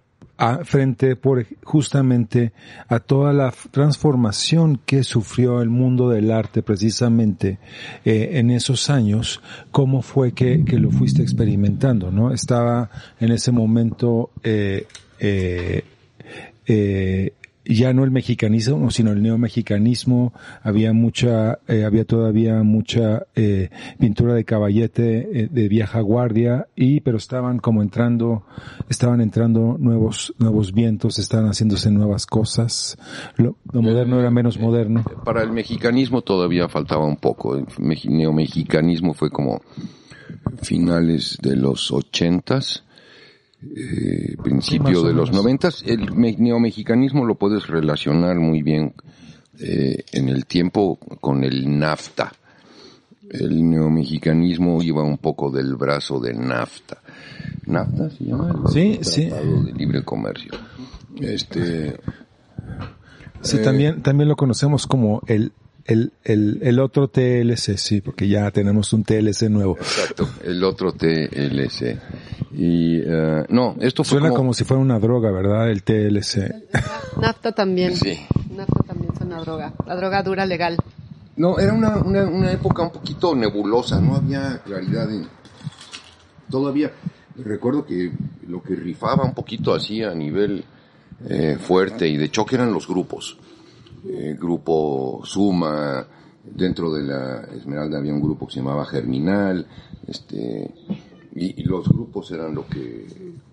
frente 0.65 1.17
por 1.17 1.47
justamente 1.65 2.53
a 2.89 3.01
toda 3.01 3.33
la 3.33 3.55
transformación 3.71 4.79
que 4.85 5.03
sufrió 5.03 5.62
el 5.62 5.71
mundo 5.71 6.11
del 6.11 6.31
arte 6.31 6.62
precisamente 6.62 7.59
eh, 8.05 8.33
en 8.35 8.51
esos 8.51 8.91
años, 8.91 9.41
cómo 9.71 10.03
fue 10.03 10.33
que, 10.33 10.62
que 10.65 10.79
lo 10.79 10.91
fuiste 10.91 11.23
experimentando, 11.23 12.11
¿no? 12.11 12.33
Estaba 12.33 12.91
en 13.19 13.33
ese 13.33 13.51
momento 13.51 14.31
eh, 14.43 14.87
eh, 15.19 15.85
eh, 16.67 17.33
ya 17.69 17.93
no 17.93 18.05
el 18.05 18.11
mexicanismo, 18.11 18.91
sino 18.91 19.13
el 19.13 19.23
neomexicanismo, 19.23 20.33
había 20.63 20.93
mucha, 20.93 21.59
eh, 21.67 21.85
había 21.85 22.05
todavía 22.05 22.63
mucha 22.63 23.27
eh, 23.35 23.71
pintura 23.99 24.35
de 24.35 24.45
caballete 24.45 25.41
eh, 25.41 25.49
de 25.51 25.69
vieja 25.69 26.01
guardia 26.01 26.69
y, 26.77 27.01
pero 27.01 27.17
estaban 27.17 27.59
como 27.59 27.83
entrando, 27.83 28.45
estaban 28.89 29.21
entrando 29.21 29.77
nuevos, 29.79 30.35
nuevos 30.39 30.73
vientos, 30.73 31.19
estaban 31.19 31.47
haciéndose 31.49 31.91
nuevas 31.91 32.27
cosas. 32.27 32.97
Lo, 33.37 33.57
lo 33.73 33.83
moderno 33.83 34.19
era 34.21 34.31
menos 34.31 34.59
moderno. 34.59 35.05
Para 35.25 35.43
el 35.43 35.53
mexicanismo 35.53 36.23
todavía 36.23 36.69
faltaba 36.69 37.05
un 37.05 37.17
poco. 37.17 37.57
El 37.57 37.67
neomexicanismo 38.09 39.15
fue 39.15 39.31
como 39.31 39.61
finales 40.63 41.39
de 41.43 41.57
los 41.57 41.91
ochentas, 41.91 42.85
eh, 43.62 44.37
principio 44.42 45.03
de 45.03 45.12
los 45.12 45.33
noventas. 45.33 45.83
El 45.87 46.12
me- 46.14 46.37
neomexicanismo 46.37 47.25
lo 47.25 47.35
puedes 47.37 47.66
relacionar 47.66 48.37
muy 48.37 48.62
bien 48.62 48.95
eh, 49.59 50.05
en 50.12 50.29
el 50.29 50.47
tiempo 50.47 50.99
con 51.21 51.42
el 51.45 51.79
NAFTA. 51.79 52.33
El 53.31 53.69
neomexicanismo 53.69 54.83
iba 54.83 55.03
un 55.03 55.19
poco 55.19 55.51
del 55.51 55.75
brazo 55.77 56.21
de 56.21 56.33
NAFTA. 56.35 56.99
¿NAFTA 57.66 58.11
se 58.11 58.25
llama? 58.25 58.55
El 58.66 58.73
Sí, 58.73 58.99
sí. 59.03 59.25
De 59.31 59.73
Libre 59.77 60.03
Comercio. 60.05 60.53
Este, 61.21 61.97
Sí, 63.42 63.59
Eh, 63.59 63.61
también, 63.61 64.03
también 64.03 64.29
lo 64.29 64.37
conocemos 64.37 64.87
como 64.87 65.23
el, 65.27 65.53
el, 65.87 66.12
el, 66.25 66.59
el 66.62 66.79
otro 66.81 67.09
TLC, 67.09 67.77
sí, 67.77 68.01
porque 68.01 68.29
ya 68.29 68.51
tenemos 68.51 68.92
un 68.92 69.05
TLC 69.05 69.49
nuevo. 69.49 69.77
Exacto, 69.77 70.29
el 70.44 70.62
otro 70.64 70.92
TLC. 70.92 71.99
Y, 72.53 73.01
eh, 73.05 73.44
no, 73.49 73.77
esto 73.81 74.03
fue 74.03 74.18
Suena 74.18 74.29
como, 74.29 74.38
como 74.38 74.55
si 74.55 74.64
fuera 74.64 74.83
una 74.83 74.99
droga, 74.99 75.31
¿verdad? 75.31 75.70
El 75.70 75.83
TLC. 75.83 76.53
Nafta 77.20 77.53
también. 77.53 77.94
Sí. 77.96 78.18
Nafta 78.51 78.83
también 78.87 79.12
es 79.14 79.20
una 79.20 79.40
droga. 79.40 79.75
La 79.87 79.96
droga 79.96 80.22
dura 80.22 80.46
legal. 80.46 80.77
No, 81.37 81.59
era 81.59 81.72
una, 81.72 81.99
una, 81.99 82.25
una 82.25 82.51
época 82.51 82.83
un 82.83 82.90
poquito 82.90 83.35
nebulosa, 83.35 84.01
no 84.01 84.16
había 84.16 84.59
claridad 84.64 85.11
en... 85.12 85.29
Todavía, 86.51 86.92
recuerdo 87.37 87.85
que 87.85 88.11
lo 88.49 88.62
que 88.62 88.75
rifaba 88.75 89.25
un 89.25 89.35
poquito 89.35 89.75
así 89.75 90.03
a 90.03 90.14
nivel 90.14 90.64
eh, 91.29 91.59
fuerte 91.61 92.09
y 92.09 92.16
de 92.16 92.31
choque 92.31 92.55
eran 92.57 92.72
los 92.72 92.88
grupos. 92.88 93.38
Eh, 94.09 94.37
grupo 94.38 95.21
Suma, 95.25 96.07
dentro 96.45 96.92
de 96.92 97.03
la 97.03 97.40
Esmeralda 97.55 97.99
había 97.99 98.12
un 98.12 98.21
grupo 98.21 98.47
que 98.47 98.55
se 98.55 98.61
llamaba 98.61 98.85
Germinal, 98.87 99.66
este, 100.07 100.75
y, 101.35 101.62
y 101.62 101.64
los 101.64 101.88
grupos 101.88 102.31
eran 102.31 102.55
lo 102.55 102.66
que, 102.66 103.07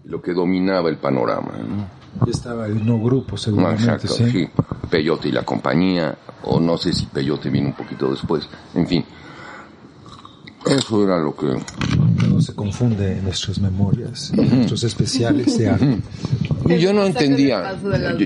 lo 0.06 0.22
que 0.22 0.34
dominaba 0.34 0.90
el 0.90 0.98
panorama, 0.98 1.54
¿no? 1.58 2.04
Estaba 2.28 2.68
el 2.68 2.86
no 2.86 3.00
grupo, 3.00 3.36
seguramente, 3.38 3.84
exacto, 3.84 4.08
sí. 4.10 4.30
sí. 4.30 4.50
Peyote 4.90 5.30
y 5.30 5.32
la 5.32 5.44
compañía, 5.44 6.16
o 6.44 6.60
no 6.60 6.78
sé 6.78 6.94
si 6.94 7.08
Peyote 7.08 7.50
vino 7.50 7.68
un 7.68 7.74
poquito 7.74 8.12
después, 8.12 8.48
en 8.76 8.88
fin. 8.88 9.06
Eso 10.66 11.04
era 11.04 11.20
lo 11.20 11.36
que... 11.36 11.48
Todo 12.20 12.42
se 12.42 12.54
confunde 12.54 13.18
en 13.18 13.24
nuestras 13.24 13.60
memorias, 13.60 14.32
en 14.36 14.50
nuestros 14.58 14.84
especiales 14.84 15.58
de 15.58 15.70
arte. 15.70 15.98
Y 16.70 16.78
Yo 16.78 16.94
no 16.94 17.06
entendía, 17.06 17.78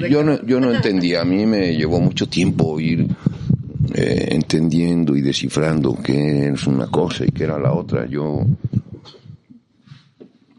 yo 0.10 0.24
no, 0.24 0.40
yo 0.46 0.60
no 0.60 0.74
entendía, 0.74 1.22
a 1.22 1.26
mí 1.26 1.46
me 1.46 1.76
llevó 1.76 2.00
mucho 2.00 2.28
tiempo 2.28 2.80
ir 2.80 3.08
eh, 3.94 4.28
entendiendo 4.32 5.16
y 5.16 5.22
descifrando 5.22 5.98
qué 6.04 6.50
es 6.50 6.68
una 6.68 6.88
cosa 6.88 7.26
y 7.26 7.32
qué 7.32 7.46
era 7.46 7.58
la 7.58 7.74
otra. 7.74 8.06
Yo 8.06 8.46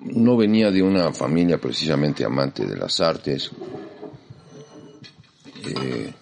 no 0.01 0.37
venía 0.37 0.71
de 0.73 0.83
una 0.83 1.13
familia 1.13 1.59
precisamente 1.59 2.25
amante 2.25 2.67
de 2.67 2.77
las 2.77 2.99
artes. 3.01 3.51
Eh, 5.65 6.13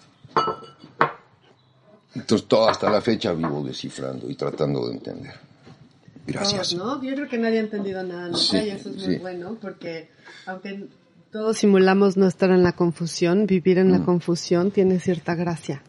entonces, 2.13 2.47
todo 2.47 2.69
hasta 2.69 2.89
la 2.89 3.01
fecha 3.01 3.33
vivo 3.33 3.63
descifrando 3.63 4.29
y 4.29 4.35
tratando 4.35 4.87
de 4.87 4.93
entender. 4.93 5.46
Gracias. 6.27 6.71
Todos, 6.75 7.01
¿no? 7.01 7.03
Yo 7.03 7.15
creo 7.15 7.27
que 7.27 7.37
nadie 7.37 7.57
ha 7.59 7.61
entendido 7.61 8.03
nada 8.03 8.25
nunca 8.27 8.37
Sí, 8.37 8.57
y 8.57 8.69
eso 8.69 8.89
es 8.89 8.95
muy 8.97 9.15
sí. 9.15 9.19
bueno 9.19 9.57
porque 9.61 10.09
aunque 10.45 10.85
todos 11.31 11.57
simulamos 11.57 12.17
no 12.17 12.27
estar 12.27 12.49
en 12.51 12.63
la 12.63 12.73
confusión, 12.73 13.45
vivir 13.47 13.77
Mm. 13.77 13.81
en 13.81 13.91
la 13.91 14.03
confusión 14.05 14.71
tiene 14.71 14.99
cierta 14.99 15.35
gracia. 15.35 15.81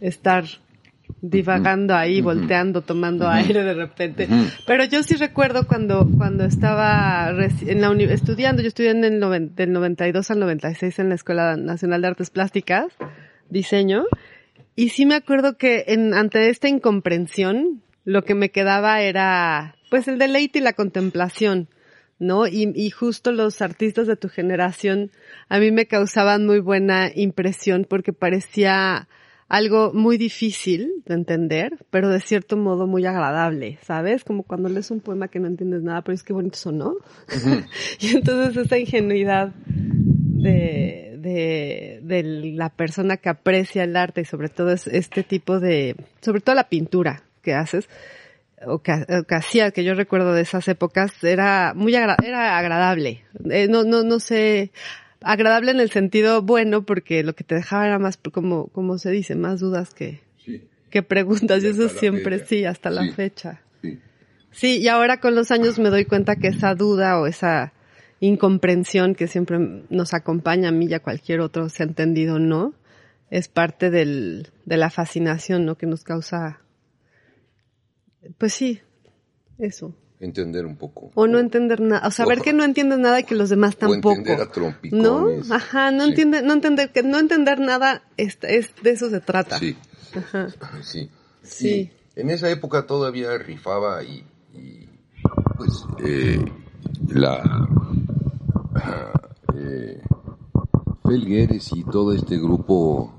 Estar 0.00 0.44
divagando 1.20 1.94
ahí, 1.94 2.20
volteando, 2.20 2.82
tomando 2.82 3.28
aire 3.28 3.62
de 3.62 3.74
repente. 3.74 4.28
Pero 4.66 4.84
yo 4.84 5.02
sí 5.02 5.14
recuerdo 5.16 5.66
cuando, 5.66 6.08
cuando 6.16 6.44
estaba 6.44 7.30
en 7.30 7.80
la 7.80 7.92
estudiando, 8.12 8.62
yo 8.62 8.68
estudié 8.68 8.90
en 8.90 9.04
el 9.04 9.50
del 9.54 9.72
92 9.72 10.30
al 10.30 10.40
96 10.40 10.98
en 10.98 11.08
la 11.10 11.14
Escuela 11.14 11.56
Nacional 11.56 12.00
de 12.02 12.08
Artes 12.08 12.30
Plásticas, 12.30 12.86
diseño, 13.50 14.04
y 14.76 14.88
sí 14.90 15.06
me 15.06 15.14
acuerdo 15.14 15.56
que 15.56 15.84
en, 15.88 16.14
ante 16.14 16.48
esta 16.48 16.68
incomprensión, 16.68 17.82
lo 18.04 18.24
que 18.24 18.34
me 18.34 18.50
quedaba 18.50 19.00
era, 19.00 19.76
pues 19.90 20.08
el 20.08 20.18
deleite 20.18 20.58
y 20.58 20.62
la 20.62 20.74
contemplación. 20.74 21.68
¿no? 22.20 22.46
Y, 22.46 22.72
y, 22.74 22.90
justo 22.90 23.32
los 23.32 23.60
artistas 23.60 24.06
de 24.06 24.16
tu 24.16 24.28
generación 24.28 25.10
a 25.48 25.58
mí 25.58 25.72
me 25.72 25.86
causaban 25.86 26.46
muy 26.46 26.60
buena 26.60 27.10
impresión 27.12 27.86
porque 27.88 28.12
parecía 28.12 29.08
algo 29.48 29.92
muy 29.92 30.16
difícil 30.16 31.02
de 31.06 31.14
entender, 31.14 31.84
pero 31.90 32.08
de 32.08 32.20
cierto 32.20 32.56
modo 32.56 32.86
muy 32.86 33.04
agradable, 33.04 33.78
¿sabes? 33.82 34.24
Como 34.24 34.44
cuando 34.44 34.68
lees 34.68 34.90
un 34.90 35.00
poema 35.00 35.28
que 35.28 35.40
no 35.40 35.48
entiendes 35.48 35.82
nada, 35.82 36.02
pero 36.02 36.14
es 36.14 36.22
que 36.22 36.32
bonito 36.32 36.56
sonó. 36.56 36.94
y 38.00 38.16
entonces 38.16 38.64
esa 38.64 38.78
ingenuidad 38.78 39.52
de, 39.66 41.16
de, 41.18 42.00
de 42.02 42.22
la 42.54 42.70
persona 42.70 43.16
que 43.16 43.28
aprecia 43.28 43.84
el 43.84 43.96
arte 43.96 44.22
y 44.22 44.24
sobre 44.24 44.48
todo 44.48 44.70
es 44.70 44.86
este 44.86 45.24
tipo 45.24 45.60
de, 45.60 45.96
sobre 46.20 46.40
todo 46.40 46.54
la 46.54 46.68
pintura 46.68 47.24
que 47.44 47.54
haces, 47.54 47.88
o 48.66 48.82
que, 48.82 48.92
hacía, 49.28 49.70
que 49.70 49.84
yo 49.84 49.94
recuerdo 49.94 50.32
de 50.32 50.42
esas 50.42 50.66
épocas, 50.68 51.12
era 51.22 51.72
muy 51.74 51.94
era 51.94 52.58
agradable. 52.58 53.24
Eh, 53.50 53.68
no, 53.68 53.84
no, 53.84 54.02
no 54.02 54.18
sé, 54.18 54.72
agradable 55.20 55.70
en 55.70 55.80
el 55.80 55.90
sentido 55.90 56.42
bueno, 56.42 56.84
porque 56.84 57.22
lo 57.22 57.34
que 57.34 57.44
te 57.44 57.54
dejaba 57.54 57.86
era 57.86 57.98
más, 57.98 58.18
como, 58.32 58.68
como 58.68 58.98
se 58.98 59.10
dice, 59.10 59.34
más 59.34 59.60
dudas 59.60 59.94
que, 59.94 60.20
que 60.90 61.02
preguntas, 61.02 61.62
y, 61.62 61.68
eso 61.68 61.88
siempre, 61.88 62.44
sí, 62.44 62.64
hasta 62.64 62.90
la 62.90 63.12
fecha. 63.12 63.60
Sí. 63.82 63.98
sí, 64.50 64.78
y 64.78 64.88
ahora 64.88 65.20
con 65.20 65.34
los 65.34 65.50
años 65.50 65.78
me 65.78 65.90
doy 65.90 66.04
cuenta 66.04 66.36
que 66.36 66.48
esa 66.48 66.74
duda 66.74 67.20
o 67.20 67.26
esa 67.26 67.72
incomprensión 68.20 69.14
que 69.14 69.26
siempre 69.26 69.58
nos 69.90 70.14
acompaña 70.14 70.68
a 70.68 70.72
mí 70.72 70.86
y 70.86 70.94
a 70.94 71.00
cualquier 71.00 71.40
otro, 71.40 71.68
se 71.68 71.82
ha 71.82 71.86
entendido 71.86 72.36
o 72.36 72.38
no, 72.38 72.74
es 73.30 73.48
parte 73.48 73.90
del, 73.90 74.48
de 74.64 74.76
la 74.76 74.90
fascinación, 74.90 75.64
¿no? 75.64 75.76
Que 75.76 75.86
nos 75.86 76.04
causa, 76.04 76.60
pues 78.38 78.54
sí, 78.54 78.80
eso 79.58 79.94
entender 80.24 80.66
un 80.66 80.76
poco. 80.76 81.10
O 81.14 81.26
no 81.26 81.38
entender 81.38 81.80
nada, 81.80 82.06
o 82.06 82.10
saber 82.10 82.40
que 82.40 82.52
no 82.52 82.64
entiendes 82.64 82.98
nada 82.98 83.20
y 83.20 83.24
que 83.24 83.34
los 83.34 83.50
demás 83.50 83.76
tampoco. 83.76 84.08
O 84.08 84.12
entender 84.12 84.40
a 84.40 84.50
trompicones. 84.50 85.48
¿No? 85.48 85.54
Ajá, 85.54 85.90
no 85.90 86.04
entiende, 86.04 86.42
no 86.42 86.52
entender, 86.52 86.90
que 86.90 87.02
no 87.02 87.18
entender 87.18 87.60
nada 87.60 88.02
es, 88.16 88.38
es 88.42 88.70
de 88.82 88.90
eso 88.90 89.10
se 89.10 89.20
trata. 89.20 89.58
Sí. 89.58 89.76
Ajá. 90.16 90.48
Sí. 90.82 91.10
Sí. 91.42 91.90
en 92.16 92.30
esa 92.30 92.48
época 92.48 92.86
todavía 92.86 93.36
rifaba 93.36 94.02
y, 94.02 94.24
y 94.54 94.88
pues 95.58 95.84
eh, 96.04 96.42
la 97.08 97.68
eh, 99.54 100.00
Felgueres 101.04 101.70
y 101.74 101.84
todo 101.84 102.14
este 102.14 102.38
grupo 102.38 103.13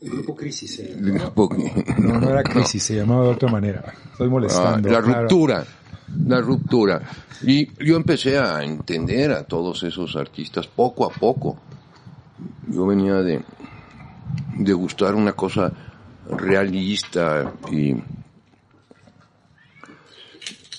Grupo 0.00 0.34
Crisis. 0.36 0.78
Eh. 0.80 0.96
no, 1.98 2.20
no 2.20 2.30
era 2.30 2.42
Crisis, 2.42 2.82
se 2.82 2.96
llamaba 2.96 3.24
de 3.24 3.30
otra 3.30 3.50
manera. 3.50 3.92
Estoy 4.12 4.28
molestando. 4.28 4.88
Ah, 4.88 4.92
la 4.92 5.00
ruptura 5.00 5.66
la 6.26 6.40
ruptura. 6.40 7.02
Y 7.42 7.68
yo 7.84 7.96
empecé 7.96 8.38
a 8.38 8.62
entender 8.64 9.30
a 9.32 9.44
todos 9.44 9.82
esos 9.82 10.16
artistas 10.16 10.66
poco 10.66 11.04
a 11.04 11.10
poco. 11.10 11.58
Yo 12.68 12.86
venía 12.86 13.14
de, 13.14 13.42
de 14.56 14.72
gustar 14.72 15.14
una 15.14 15.32
cosa 15.32 15.72
realista 16.30 17.52
y, 17.70 17.94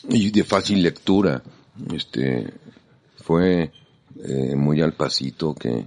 y 0.09 0.31
de 0.31 0.43
fácil 0.43 0.83
lectura. 0.83 1.41
Este, 1.93 2.53
fue 3.23 3.71
eh, 4.23 4.55
muy 4.55 4.81
al 4.81 4.93
pasito 4.93 5.53
que, 5.53 5.85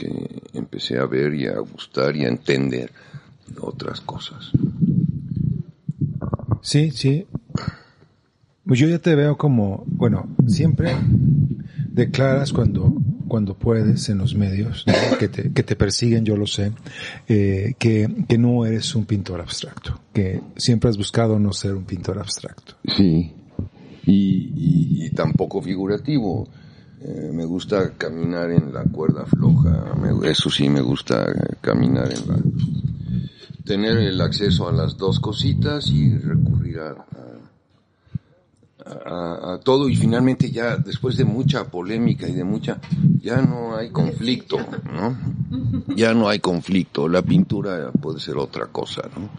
que 0.00 0.42
empecé 0.54 0.98
a 0.98 1.04
ver 1.04 1.34
y 1.34 1.46
a 1.46 1.58
gustar 1.58 2.16
y 2.16 2.24
a 2.24 2.28
entender 2.28 2.90
otras 3.60 4.00
cosas. 4.00 4.50
Sí, 6.62 6.90
sí. 6.90 7.26
Pues 8.64 8.78
yo 8.78 8.88
ya 8.88 8.98
te 8.98 9.14
veo 9.14 9.36
como, 9.36 9.84
bueno, 9.86 10.28
siempre 10.46 10.94
declaras 11.90 12.52
cuando, 12.52 12.94
cuando 13.26 13.54
puedes 13.54 14.08
en 14.08 14.18
los 14.18 14.34
medios, 14.34 14.84
que, 15.18 15.28
te, 15.28 15.52
que 15.52 15.62
te 15.62 15.76
persiguen, 15.76 16.24
yo 16.24 16.36
lo 16.36 16.46
sé, 16.46 16.72
eh, 17.28 17.74
que, 17.78 18.08
que 18.28 18.38
no 18.38 18.64
eres 18.64 18.94
un 18.94 19.06
pintor 19.06 19.40
abstracto, 19.40 20.00
que 20.12 20.40
siempre 20.56 20.88
has 20.88 20.96
buscado 20.96 21.38
no 21.38 21.52
ser 21.52 21.74
un 21.74 21.84
pintor 21.84 22.18
abstracto. 22.18 22.74
Sí, 22.96 23.32
y, 24.06 25.04
y, 25.06 25.10
tampoco 25.10 25.60
figurativo. 25.60 26.48
Eh, 27.02 27.30
me 27.32 27.46
gusta 27.46 27.92
caminar 27.96 28.50
en 28.50 28.74
la 28.74 28.84
cuerda 28.84 29.24
floja, 29.24 29.94
eso 30.24 30.50
sí 30.50 30.68
me 30.68 30.82
gusta 30.82 31.24
caminar 31.62 32.12
en 32.12 32.28
la... 32.28 32.36
tener 33.64 33.96
el 33.96 34.20
acceso 34.20 34.68
a 34.68 34.72
las 34.72 34.98
dos 34.98 35.18
cositas 35.18 35.88
y 35.88 36.14
recurrir 36.18 36.80
a, 36.80 37.06
todo 39.62 39.88
y 39.88 39.96
finalmente 39.96 40.50
ya 40.50 40.76
después 40.76 41.16
de 41.16 41.24
mucha 41.24 41.64
polémica 41.64 42.28
y 42.28 42.32
de 42.32 42.44
mucha 42.44 42.78
ya 43.20 43.40
no 43.42 43.76
hay 43.76 43.90
conflicto 43.90 44.58
no 44.84 45.16
ya 45.94 46.14
no 46.14 46.28
hay 46.28 46.38
conflicto. 46.38 47.08
La 47.08 47.22
pintura 47.22 47.90
puede 47.92 48.20
ser 48.20 48.36
otra 48.36 48.66
cosa 48.66 49.02
no 49.16 49.30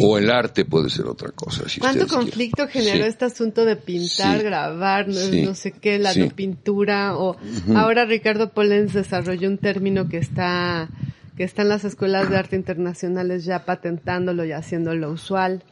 o 0.00 0.18
el 0.18 0.30
arte 0.30 0.64
puede 0.64 0.90
ser 0.90 1.06
otra 1.06 1.30
cosa 1.30 1.68
si 1.68 1.80
cuánto 1.80 2.06
conflicto 2.06 2.68
generó 2.68 3.04
este 3.04 3.24
asunto 3.24 3.64
de 3.64 3.76
pintar 3.76 4.42
grabar 4.42 5.08
no, 5.08 5.54
sé 5.54 5.72
qué 5.72 5.98
la 5.98 6.12
de 6.12 6.30
pintura 6.30 7.16
o 7.16 7.36
ahora 7.74 8.04
Ricardo 8.04 8.52
Polens 8.52 8.92
desarrolló 8.92 9.48
un 9.48 9.58
término 9.58 10.08
que 10.08 10.18
está 10.18 10.88
que 11.36 11.44
está 11.44 11.62
en 11.62 11.68
las 11.68 11.84
escuelas 11.84 12.28
de 12.30 12.36
arte 12.36 12.56
internacionales 12.56 13.44
ya 13.44 13.64
patentándolo 13.64 14.44
y 14.44 14.52
haciéndolo 14.52 15.10
usual 15.10 15.62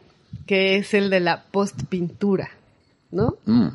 que 0.47 0.77
es 0.77 0.95
el 0.95 1.11
de 1.11 1.21
la 1.21 1.45
postpintura, 1.45 2.51
¿no? 3.11 3.37
Mm. 3.47 3.69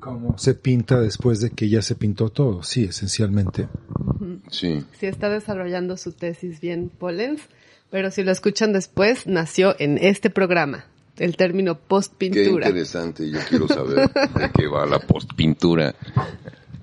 ¿Cómo 0.00 0.36
se 0.36 0.54
pinta 0.54 1.00
después 1.00 1.40
de 1.40 1.50
que 1.50 1.68
ya 1.68 1.80
se 1.80 1.94
pintó 1.94 2.28
todo? 2.28 2.62
Sí, 2.62 2.84
esencialmente. 2.84 3.68
Sí. 4.50 4.84
Sí, 4.98 5.06
está 5.06 5.30
desarrollando 5.30 5.96
su 5.96 6.12
tesis 6.12 6.60
bien 6.60 6.90
Pollens, 6.90 7.40
pero 7.90 8.10
si 8.10 8.22
lo 8.22 8.30
escuchan 8.30 8.72
después, 8.72 9.26
nació 9.26 9.74
en 9.78 9.96
este 9.98 10.28
programa 10.28 10.84
el 11.16 11.36
término 11.36 11.78
postpintura. 11.78 12.64
Qué 12.64 12.70
interesante, 12.70 13.30
yo 13.30 13.38
quiero 13.48 13.68
saber 13.68 14.10
de 14.10 14.50
qué 14.54 14.66
va 14.66 14.84
la 14.86 14.98
postpintura. 14.98 15.94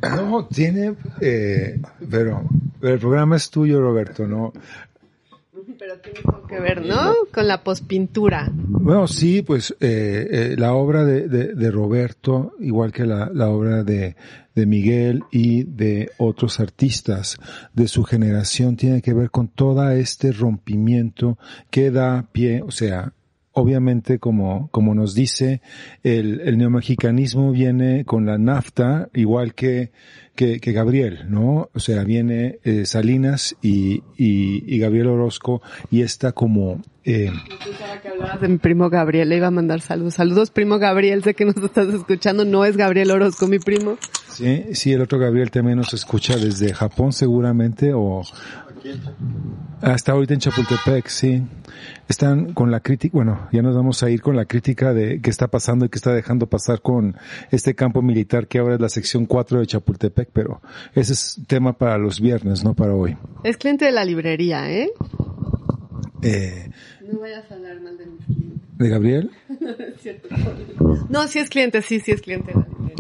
No, 0.01 0.47
tiene, 0.47 0.95
eh, 1.19 1.79
pero, 2.09 2.43
pero 2.79 2.93
el 2.95 2.99
programa 2.99 3.35
es 3.35 3.51
tuyo, 3.51 3.81
Roberto, 3.81 4.25
¿no? 4.25 4.51
Pero 5.81 5.97
tiene 5.97 6.19
que 6.47 6.59
ver, 6.59 6.85
¿no? 6.85 7.15
Con 7.33 7.47
la 7.47 7.63
pospintura. 7.63 8.51
Bueno, 8.53 9.07
sí, 9.07 9.41
pues 9.41 9.75
eh, 9.79 10.27
eh, 10.29 10.55
la 10.55 10.75
obra 10.75 11.03
de, 11.03 11.27
de, 11.27 11.71
Roberto, 11.71 12.53
igual 12.59 12.91
que 12.91 13.03
la, 13.03 13.31
la 13.33 13.49
obra 13.49 13.83
de, 13.83 14.15
de 14.53 14.65
Miguel 14.67 15.23
y 15.31 15.63
de 15.63 16.11
otros 16.19 16.59
artistas 16.59 17.39
de 17.73 17.87
su 17.87 18.03
generación, 18.03 18.75
tiene 18.75 19.01
que 19.01 19.15
ver 19.15 19.31
con 19.31 19.47
todo 19.47 19.89
este 19.89 20.31
rompimiento 20.31 21.39
que 21.71 21.89
da 21.89 22.27
pie, 22.31 22.61
o 22.61 22.69
sea, 22.69 23.13
obviamente 23.51 24.19
como, 24.19 24.69
como 24.69 24.93
nos 24.93 25.15
dice, 25.15 25.61
el, 26.03 26.41
el 26.41 26.59
neomexicanismo 26.59 27.51
viene 27.51 28.05
con 28.05 28.27
la 28.27 28.37
nafta, 28.37 29.09
igual 29.15 29.55
que, 29.55 29.91
que, 30.41 30.59
que 30.59 30.71
Gabriel, 30.71 31.25
¿no? 31.29 31.69
O 31.71 31.79
sea, 31.79 32.03
viene 32.03 32.57
eh, 32.63 32.87
Salinas 32.87 33.55
y, 33.61 34.01
y, 34.17 34.63
y, 34.65 34.79
Gabriel 34.79 35.05
Orozco 35.05 35.61
y 35.91 36.01
está 36.01 36.31
como... 36.31 36.81
Eh, 37.03 37.31
que 38.01 38.07
hablabas 38.07 38.41
de 38.41 38.47
mi 38.47 38.57
primo 38.57 38.89
Gabriel, 38.89 39.29
le 39.29 39.37
iba 39.37 39.47
a 39.47 39.51
mandar 39.51 39.81
saludos. 39.81 40.15
Saludos, 40.15 40.49
primo 40.49 40.79
Gabriel, 40.79 41.23
sé 41.23 41.35
que 41.35 41.45
nos 41.45 41.57
estás 41.57 41.93
escuchando, 41.93 42.43
no 42.43 42.65
es 42.65 42.75
Gabriel 42.75 43.11
Orozco, 43.11 43.45
mi 43.45 43.59
primo. 43.59 43.99
Sí, 44.29 44.65
sí, 44.73 44.93
el 44.93 45.01
otro 45.01 45.19
Gabriel 45.19 45.51
también 45.51 45.77
nos 45.77 45.93
escucha 45.93 46.35
desde 46.37 46.73
Japón 46.73 47.13
seguramente 47.13 47.93
o, 47.93 48.23
hasta 49.81 50.11
ahorita 50.11 50.33
en 50.33 50.39
Chapultepec, 50.39 51.07
sí. 51.07 51.41
Están 52.07 52.53
con 52.53 52.71
la 52.71 52.81
crítica, 52.81 53.13
bueno, 53.13 53.47
ya 53.51 53.61
nos 53.61 53.75
vamos 53.75 54.03
a 54.03 54.09
ir 54.09 54.21
con 54.21 54.35
la 54.35 54.45
crítica 54.45 54.93
de 54.93 55.21
qué 55.21 55.29
está 55.29 55.47
pasando 55.47 55.85
y 55.85 55.89
qué 55.89 55.97
está 55.97 56.13
dejando 56.13 56.47
pasar 56.47 56.81
con 56.81 57.15
este 57.51 57.73
campo 57.73 58.01
militar 58.01 58.47
que 58.47 58.59
ahora 58.59 58.75
es 58.75 58.81
la 58.81 58.89
sección 58.89 59.25
4 59.25 59.59
de 59.59 59.67
Chapultepec, 59.67 60.29
pero 60.31 60.61
ese 60.93 61.13
es 61.13 61.41
tema 61.47 61.73
para 61.73 61.97
los 61.97 62.19
viernes, 62.19 62.63
no 62.63 62.73
para 62.73 62.93
hoy. 62.93 63.17
Es 63.43 63.57
cliente 63.57 63.85
de 63.85 63.91
la 63.91 64.05
librería, 64.05 64.71
¿eh? 64.71 64.91
eh 66.21 66.69
no 67.11 67.19
vayas 67.19 67.49
a 67.51 67.55
hablar 67.55 67.81
mal 67.81 67.97
de 67.97 68.05
mis 68.05 68.25
clientes. 68.25 68.77
¿De 68.77 68.89
Gabriel? 68.89 69.31
no, 69.59 69.69
es 69.69 70.01
cierto. 70.01 70.29
No, 71.09 71.27
sí 71.27 71.39
es 71.39 71.49
cliente, 71.49 71.81
sí, 71.81 71.99
sí 71.99 72.11
es 72.11 72.21
cliente 72.21 72.53
de 72.53 72.59
la 72.59 72.67
librería. 72.67 72.95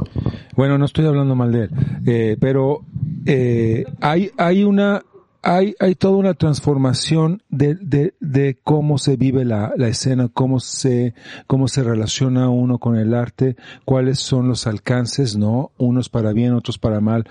Bueno, 0.55 0.77
no 0.77 0.85
estoy 0.85 1.05
hablando 1.05 1.35
mal 1.35 1.51
de 1.51 1.63
él, 1.63 1.69
eh, 2.05 2.37
pero 2.39 2.85
eh, 3.25 3.85
hay, 3.99 4.31
hay 4.37 4.63
una 4.63 5.01
hay, 5.41 5.75
hay 5.79 5.95
toda 5.95 6.17
una 6.17 6.33
transformación 6.33 7.41
de, 7.49 7.75
de, 7.75 8.13
de 8.19 8.57
cómo 8.63 8.97
se 8.97 9.17
vive 9.17 9.45
la, 9.45 9.73
la 9.75 9.87
escena, 9.87 10.29
cómo 10.31 10.59
se, 10.59 11.13
cómo 11.47 11.67
se 11.67 11.83
relaciona 11.83 12.49
uno 12.49 12.77
con 12.77 12.95
el 12.95 13.13
arte, 13.13 13.55
cuáles 13.85 14.19
son 14.19 14.47
los 14.47 14.67
alcances, 14.67 15.35
¿no? 15.35 15.71
Unos 15.77 16.09
para 16.09 16.33
bien, 16.33 16.53
otros 16.53 16.77
para 16.77 16.99
mal, 16.99 17.27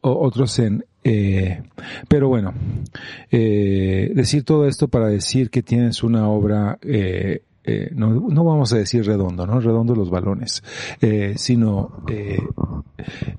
otros 0.00 0.58
en, 0.58 0.84
eh, 1.02 1.62
pero 2.08 2.28
bueno, 2.28 2.52
eh, 3.30 4.10
decir 4.14 4.44
todo 4.44 4.66
esto 4.66 4.88
para 4.88 5.08
decir 5.08 5.50
que 5.50 5.62
tienes 5.62 6.02
una 6.02 6.28
obra, 6.28 6.78
eh, 6.82 7.42
eh, 7.70 7.90
no, 7.94 8.08
no 8.10 8.44
vamos 8.44 8.72
a 8.72 8.78
decir 8.78 9.04
redondo, 9.04 9.46
¿no? 9.46 9.60
Redondo 9.60 9.94
los 9.94 10.10
balones, 10.10 10.64
eh, 11.00 11.34
sino 11.36 12.02
eh, 12.08 12.40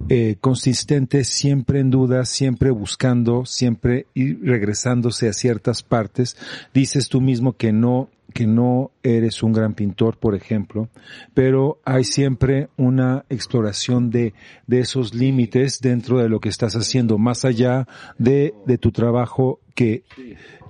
eh, 0.08 0.38
consistente, 0.39 1.26
siempre 1.26 1.82
en 1.82 1.89
duda, 1.89 2.24
siempre 2.24 2.72
buscando, 2.72 3.46
siempre 3.46 4.08
ir 4.13 4.39
regresándose 4.41 5.28
a 5.28 5.34
ciertas 5.34 5.84
partes. 5.84 6.38
Dices 6.74 7.10
tú 7.10 7.20
mismo 7.20 7.58
que 7.58 7.74
no 7.74 8.08
que 8.32 8.48
no 8.48 8.91
eres 9.04 9.44
un 9.44 9.54
gran 9.54 9.74
pintor, 9.74 10.17
por 10.17 10.36
ejemplo, 10.36 10.89
pero 11.34 11.80
hay 11.86 12.04
siempre 12.04 12.70
una 12.78 13.26
exploración 13.30 14.10
de, 14.10 14.34
de 14.67 14.80
esos 14.80 15.13
límites 15.13 15.80
dentro 15.82 16.20
de 16.20 16.30
lo 16.30 16.39
que 16.39 16.50
estás 16.50 16.76
haciendo, 16.76 17.17
más 17.17 17.46
allá 17.46 17.88
de, 18.17 18.54
de 18.65 18.78
tu 18.78 18.91
trabajo 18.91 19.60
que, 19.76 20.04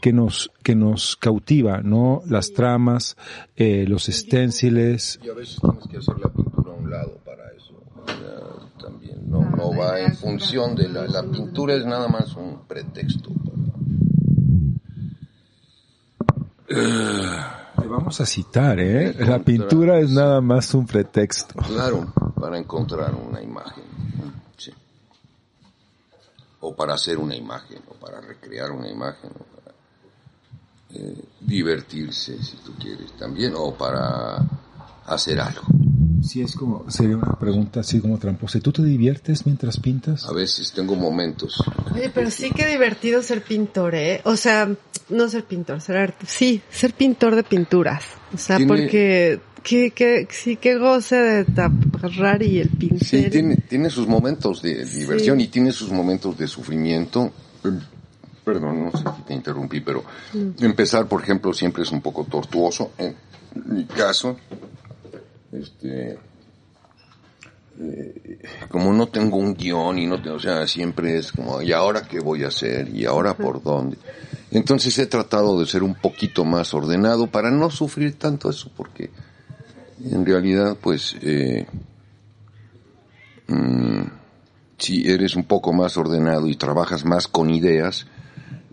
que 0.02 0.14
nos, 0.14 0.52
que 0.64 0.76
nos 0.76 1.16
cautiva, 1.16 1.82
¿no? 1.82 2.22
Las 2.28 2.54
tramas, 2.54 3.18
eh, 3.56 3.86
los 3.88 4.10
esténciles, 4.10 5.20
Y 5.24 5.30
a 5.30 5.34
veces 5.34 5.60
tienes 5.60 5.88
que 5.88 5.98
hacer 5.98 6.16
la 6.20 6.30
pintura 6.30 6.72
a 6.72 6.76
un 6.76 6.90
lado 6.90 7.20
para 7.26 7.52
eso. 7.56 7.76
También 8.80 9.30
no, 9.30 9.50
no 9.52 9.76
va 9.78 10.00
en 10.00 10.16
función 10.16 10.76
de 10.76 10.90
la, 10.90 11.06
la 11.06 11.24
pintura, 11.24 11.76
es 11.76 11.86
nada 11.86 12.08
más 12.08 12.36
un 12.36 12.66
pretexto. 12.68 13.30
Te 16.74 17.88
vamos 17.88 18.22
a 18.22 18.26
citar, 18.26 18.80
¿eh? 18.80 19.14
La 19.20 19.40
pintura 19.40 20.00
es 20.00 20.12
nada 20.12 20.42
más 20.42 20.74
un 20.74 20.86
pretexto. 20.86 21.56
Claro, 21.68 22.14
para 22.40 22.58
encontrar 22.58 23.14
una 23.14 23.42
imagen. 23.42 23.84
Sí. 24.58 24.72
O 26.62 26.76
para 26.76 26.94
hacer 26.94 27.18
una 27.18 27.36
imagen, 27.36 27.82
o 27.90 27.94
para 27.94 28.22
recrear 28.22 28.72
una 28.72 28.90
imagen, 28.90 29.32
o 29.32 29.44
para 29.56 29.76
eh, 30.94 31.24
divertirse, 31.40 32.42
si 32.42 32.58
tú 32.58 32.74
quieres, 32.80 33.12
también, 33.14 33.54
o 33.56 33.74
para 33.74 34.38
hacer 35.06 35.40
algo. 35.40 35.64
Sí, 36.22 36.42
es 36.42 36.56
como, 36.56 36.90
sería 36.90 37.18
una 37.18 37.38
pregunta 37.40 37.80
así 37.80 38.00
como 38.00 38.18
tramposa. 38.20 38.60
¿Tú 38.60 38.72
te 38.72 38.84
diviertes 38.84 39.46
mientras 39.46 39.78
pintas? 39.78 40.26
A 40.26 40.34
veces 40.34 40.72
tengo 40.72 40.96
momentos. 40.96 41.64
Oye, 41.94 42.12
pero 42.14 42.30
sí 42.30 42.52
que 42.52 42.68
divertido 42.68 43.24
ser 43.24 43.44
pintor, 43.44 43.96
¿eh? 43.96 44.22
O 44.26 44.36
sea, 44.36 44.70
no 45.10 45.28
ser 45.30 45.46
pintor, 45.46 45.82
ser 45.82 45.98
arte. 45.98 46.26
Sí, 46.28 46.62
ser 46.70 46.94
pintor 46.94 47.36
de 47.36 47.44
pinturas. 47.44 48.04
O 48.34 48.38
sea, 48.38 48.58
Tiene- 48.58 48.70
porque 48.72 49.40
que, 49.64 49.92
que, 49.92 50.28
sí 50.32 50.56
que 50.58 50.78
goce 50.78 51.16
de 51.16 51.46
agarrar 51.62 52.44
y 52.44 52.60
el 52.60 52.70
pincel. 52.70 53.24
Sí, 53.26 53.30
tiene, 53.30 53.58
tiene 53.58 53.90
sus 53.90 54.08
momentos 54.08 54.62
de 54.62 54.86
diversión 54.86 55.40
y 55.42 55.48
tiene 55.48 55.72
sus 55.72 55.92
momentos 55.92 56.38
de 56.38 56.48
sufrimiento. 56.48 57.32
Eh, 57.64 57.70
Perdón, 58.44 58.86
no 58.86 58.92
sé 58.92 59.04
si 59.18 59.22
te 59.28 59.34
interrumpí, 59.36 59.82
pero 59.82 60.04
empezar, 60.60 61.08
por 61.08 61.22
ejemplo, 61.22 61.54
siempre 61.54 61.84
es 61.84 61.92
un 61.92 62.02
poco 62.02 62.24
tortuoso. 62.26 62.92
En 62.98 63.16
mi 63.68 63.86
caso, 63.86 64.36
este, 65.52 66.18
eh, 67.80 68.40
como 68.70 68.94
no 68.94 69.08
tengo 69.08 69.38
un 69.38 69.54
guion 69.54 69.98
y 69.98 70.08
no 70.08 70.22
tengo, 70.22 70.36
o 70.36 70.40
sea, 70.40 70.68
siempre 70.68 71.18
es 71.18 71.32
como, 71.32 71.62
¿y 71.62 71.72
ahora 71.72 72.08
qué 72.08 72.20
voy 72.20 72.44
a 72.44 72.50
hacer? 72.50 72.90
¿Y 72.90 73.06
ahora 73.06 73.36
por 73.36 73.62
dónde? 73.64 73.98
Entonces 74.52 74.98
he 75.00 75.06
tratado 75.08 75.60
de 75.60 75.66
ser 75.66 75.82
un 75.82 75.96
poquito 75.96 76.44
más 76.44 76.74
ordenado 76.74 77.28
para 77.28 77.50
no 77.50 77.70
sufrir 77.70 78.20
tanto 78.20 78.50
eso, 78.50 78.70
porque 78.76 79.10
en 80.04 80.26
realidad, 80.26 80.78
pues, 80.82 81.16
eh, 81.22 81.66
mm, 83.48 84.02
si 84.78 85.10
eres 85.10 85.36
un 85.36 85.46
poco 85.46 85.72
más 85.74 85.96
ordenado 85.96 86.48
y 86.48 86.56
trabajas 86.56 87.06
más 87.06 87.28
con 87.28 87.50
ideas, 87.50 88.08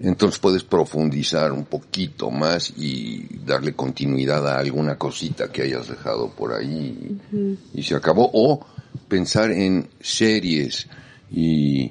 entonces 0.00 0.38
puedes 0.38 0.62
profundizar 0.64 1.52
un 1.52 1.64
poquito 1.64 2.30
más 2.30 2.72
y 2.76 3.26
darle 3.44 3.74
continuidad 3.74 4.46
a 4.48 4.58
alguna 4.58 4.96
cosita 4.96 5.50
que 5.50 5.62
hayas 5.62 5.88
dejado 5.88 6.30
por 6.30 6.52
ahí 6.54 7.18
y, 7.32 7.58
y 7.80 7.82
se 7.82 7.94
acabó. 7.94 8.30
O 8.32 8.64
pensar 9.08 9.50
en 9.50 9.88
series 10.00 10.86
y, 11.30 11.82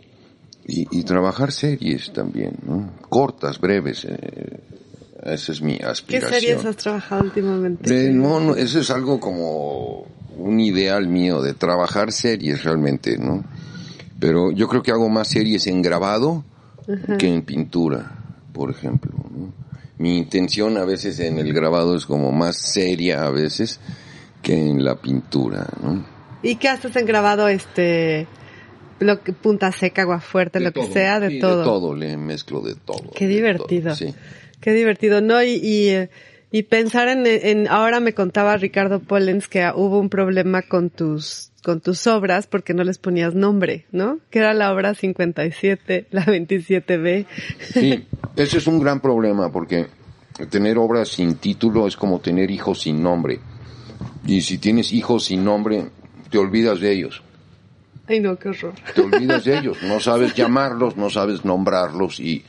y, 0.65 0.88
y 1.00 1.04
trabajar 1.04 1.52
series 1.52 2.12
también, 2.13 2.54
¿no? 2.65 2.91
cortas, 3.10 3.60
breves. 3.60 4.06
eh, 4.06 4.60
esa 5.23 5.52
es 5.52 5.62
mi 5.62 5.78
¿Qué 5.78 5.86
aspiración. 5.86 6.39
series 6.39 6.65
has 6.65 6.78
trabajado 6.78 7.23
últimamente? 7.23 8.10
No, 8.12 8.39
no, 8.39 8.56
eso 8.56 8.80
es 8.80 8.89
algo 8.91 9.19
como 9.19 10.06
un 10.38 10.60
ideal 10.60 11.08
mío 11.08 11.41
de 11.41 11.54
trabajar 11.54 12.12
series 12.12 12.63
realmente, 12.63 13.17
¿no? 13.17 13.43
Pero 14.19 14.52
yo 14.52 14.67
creo 14.67 14.82
que 14.84 14.91
hago 14.91 15.10
más 15.10 15.28
series 15.28 15.67
en 15.67 15.82
grabado 15.82 16.43
que 17.17 17.28
en 17.28 17.41
pintura, 17.43 18.12
por 18.54 18.69
ejemplo. 18.71 19.12
¿no? 19.32 19.54
Mi 19.97 20.17
intención 20.17 20.78
a 20.78 20.86
veces 20.86 21.19
en 21.19 21.39
el 21.39 21.54
grabado 21.54 21.95
es 21.95 22.06
como 22.06 22.32
más 22.32 22.58
seria 22.58 23.26
a 23.26 23.32
veces 23.32 23.80
que 24.41 24.54
en 24.54 24.84
la 24.84 24.95
pintura, 25.02 25.67
¿no? 25.82 26.06
¿Y 26.43 26.56
qué 26.58 26.69
haces 26.69 26.95
en 26.95 27.06
grabado 27.06 27.47
este 27.47 28.28
lo 29.00 29.21
que 29.21 29.34
punta 29.34 29.71
seca, 29.71 30.04
agua 30.04 30.19
fuerte, 30.19 30.60
De 30.60 30.65
lo 30.65 30.71
que 30.71 30.86
sea, 30.88 31.19
de 31.19 31.30
Sí, 31.30 31.39
todo? 31.39 31.58
De 31.60 31.63
todo, 31.63 31.95
le 31.95 32.17
mezclo 32.17 32.62
de 32.62 32.76
todo. 32.76 33.12
Qué 33.15 33.28
de 33.28 33.34
divertido. 33.36 33.95
todo, 33.95 33.95
sí. 33.95 34.13
Qué 34.62 34.73
divertido, 34.73 35.21
¿no? 35.21 35.41
Y, 35.43 35.54
y, 35.56 35.89
eh, 35.89 36.10
y 36.52 36.63
pensar 36.63 37.08
en, 37.10 37.26
en, 37.28 37.67
ahora 37.67 38.00
me 38.00 38.13
contaba 38.13 38.56
Ricardo 38.58 39.00
Pollens 39.00 39.47
que 39.47 39.69
hubo 39.76 40.00
un 40.00 40.10
problema 40.10 40.62
con 40.63 40.89
tus, 40.89 41.52
con 41.67 41.82
tus 41.82 42.08
obras 42.08 42.47
porque 42.47 42.73
no 42.73 42.86
les 42.86 42.97
ponías 42.97 43.36
nombre, 43.36 43.86
¿no? 43.91 44.19
Que 44.30 44.39
era 44.39 44.53
la 44.53 44.71
obra 44.73 44.93
57, 44.95 46.08
la 46.12 46.25
27B. 46.25 47.25
Sí, 47.60 48.06
ese 48.38 48.58
es 48.60 48.67
un 48.67 48.80
gran 48.80 49.01
problema 49.01 49.51
porque 49.51 49.88
tener 50.49 50.77
obras 50.77 51.10
sin 51.10 51.36
título 51.36 51.86
es 51.86 51.97
como 51.97 52.21
tener 52.21 52.49
hijos 52.51 52.80
sin 52.84 53.03
nombre. 53.03 53.39
Y 54.25 54.39
si 54.43 54.60
tienes 54.60 54.93
hijos 54.93 55.25
sin 55.25 55.43
nombre, 55.43 55.89
te 56.30 56.38
olvidas 56.38 56.80
de 56.80 56.93
ellos. 56.93 57.21
Ay, 58.08 58.21
no, 58.21 58.39
qué 58.39 58.47
horror. 58.47 58.73
Te 58.95 59.01
olvidas 59.01 59.43
de 59.43 59.58
ellos. 59.58 59.77
No 59.84 59.99
sabes 59.99 60.34
llamarlos, 60.36 60.95
no 60.95 61.10
sabes 61.10 61.43
nombrarlos 61.43 62.21
y 62.21 62.45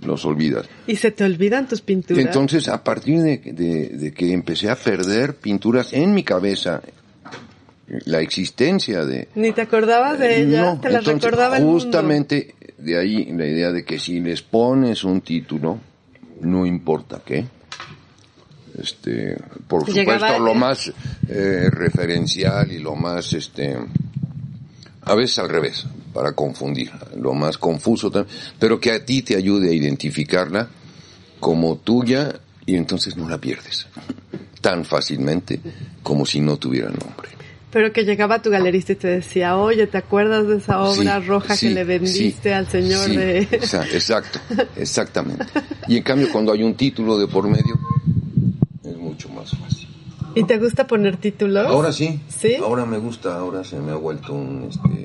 los 0.00 0.24
olvidas. 0.24 0.68
¿Y 0.86 0.94
se 0.94 1.10
te 1.10 1.24
olvidan 1.24 1.66
tus 1.66 1.80
pinturas? 1.80 2.24
Entonces, 2.24 2.68
a 2.68 2.84
partir 2.84 3.20
de, 3.20 3.38
de- 3.38 3.88
de 3.98 4.12
que 4.12 4.32
empecé 4.32 4.70
a 4.70 4.76
perder 4.76 5.34
pinturas 5.34 5.92
en 5.92 6.14
mi 6.14 6.22
cabeza, 6.22 6.80
la 8.06 8.20
existencia 8.20 9.04
de, 9.04 9.28
Ni 9.34 9.52
te 9.52 9.62
acordabas 9.62 10.18
de 10.18 10.42
ellas, 10.42 10.74
no, 10.76 10.80
te 10.80 10.88
entonces, 10.88 11.14
recordaba 11.22 11.56
el 11.58 11.64
mundo. 11.64 11.80
justamente 11.80 12.54
de 12.78 12.98
ahí 12.98 13.32
la 13.32 13.46
idea 13.46 13.70
de 13.72 13.84
que 13.84 13.98
si 13.98 14.20
les 14.20 14.42
pones 14.42 15.04
un 15.04 15.20
título, 15.20 15.78
no 16.40 16.64
importa 16.66 17.20
qué, 17.24 17.46
este, 18.80 19.36
por 19.68 19.86
Llegaba- 19.86 20.18
supuesto 20.18 20.44
lo 20.44 20.54
más 20.54 20.92
eh, 21.28 21.68
referencial 21.70 22.72
y 22.72 22.78
lo 22.78 22.94
más, 22.96 23.32
este, 23.32 23.76
a 25.02 25.14
veces 25.14 25.38
al 25.38 25.48
revés, 25.48 25.86
para 26.12 26.32
confundir, 26.32 26.90
lo 27.16 27.34
más 27.34 27.58
confuso 27.58 28.10
también, 28.10 28.36
pero 28.58 28.80
que 28.80 28.92
a 28.92 29.04
ti 29.04 29.22
te 29.22 29.36
ayude 29.36 29.70
a 29.70 29.74
identificarla 29.74 30.68
como 31.40 31.76
tuya 31.76 32.32
y 32.66 32.76
entonces 32.76 33.16
no 33.16 33.28
la 33.28 33.38
pierdes 33.38 33.86
tan 34.60 34.84
fácilmente 34.84 35.60
como 36.02 36.24
si 36.24 36.40
no 36.40 36.56
tuviera 36.56 36.88
nombre. 36.88 37.28
Pero 37.74 37.92
que 37.92 38.04
llegaba 38.04 38.40
tu 38.40 38.50
galerista 38.50 38.92
y 38.92 38.94
te 38.96 39.08
decía, 39.08 39.56
oye, 39.56 39.86
¿te 39.88 39.98
acuerdas 39.98 40.46
de 40.46 40.56
esa 40.58 40.80
obra 40.80 41.20
Sí, 41.20 41.26
roja 41.26 41.56
sí, 41.56 41.68
que 41.68 41.74
le 41.74 41.82
vendiste 41.84 42.48
sí, 42.50 42.54
al 42.54 42.68
señor 42.68 43.08
de... 43.10 43.48
exa- 43.50 43.84
Exacto, 43.92 44.38
exactamente. 44.76 45.44
Y 45.88 45.96
en 45.96 46.02
cambio 46.04 46.28
cuando 46.30 46.52
hay 46.52 46.62
un 46.62 46.74
título 46.76 47.18
de 47.18 47.26
por 47.26 47.48
medio, 47.48 47.76
es 48.84 48.96
mucho 48.96 49.28
más 49.30 49.50
fácil. 49.50 49.88
¿Y 50.36 50.44
te 50.44 50.56
gusta 50.58 50.86
poner 50.86 51.16
títulos? 51.16 51.66
Ahora 51.66 51.92
sí, 51.92 52.20
¿Sí? 52.28 52.54
ahora 52.54 52.86
me 52.86 52.98
gusta, 52.98 53.36
ahora 53.36 53.64
se 53.64 53.78
me 53.80 53.90
ha 53.90 53.96
vuelto 53.96 54.32
un... 54.34 54.68
Este... 54.70 55.04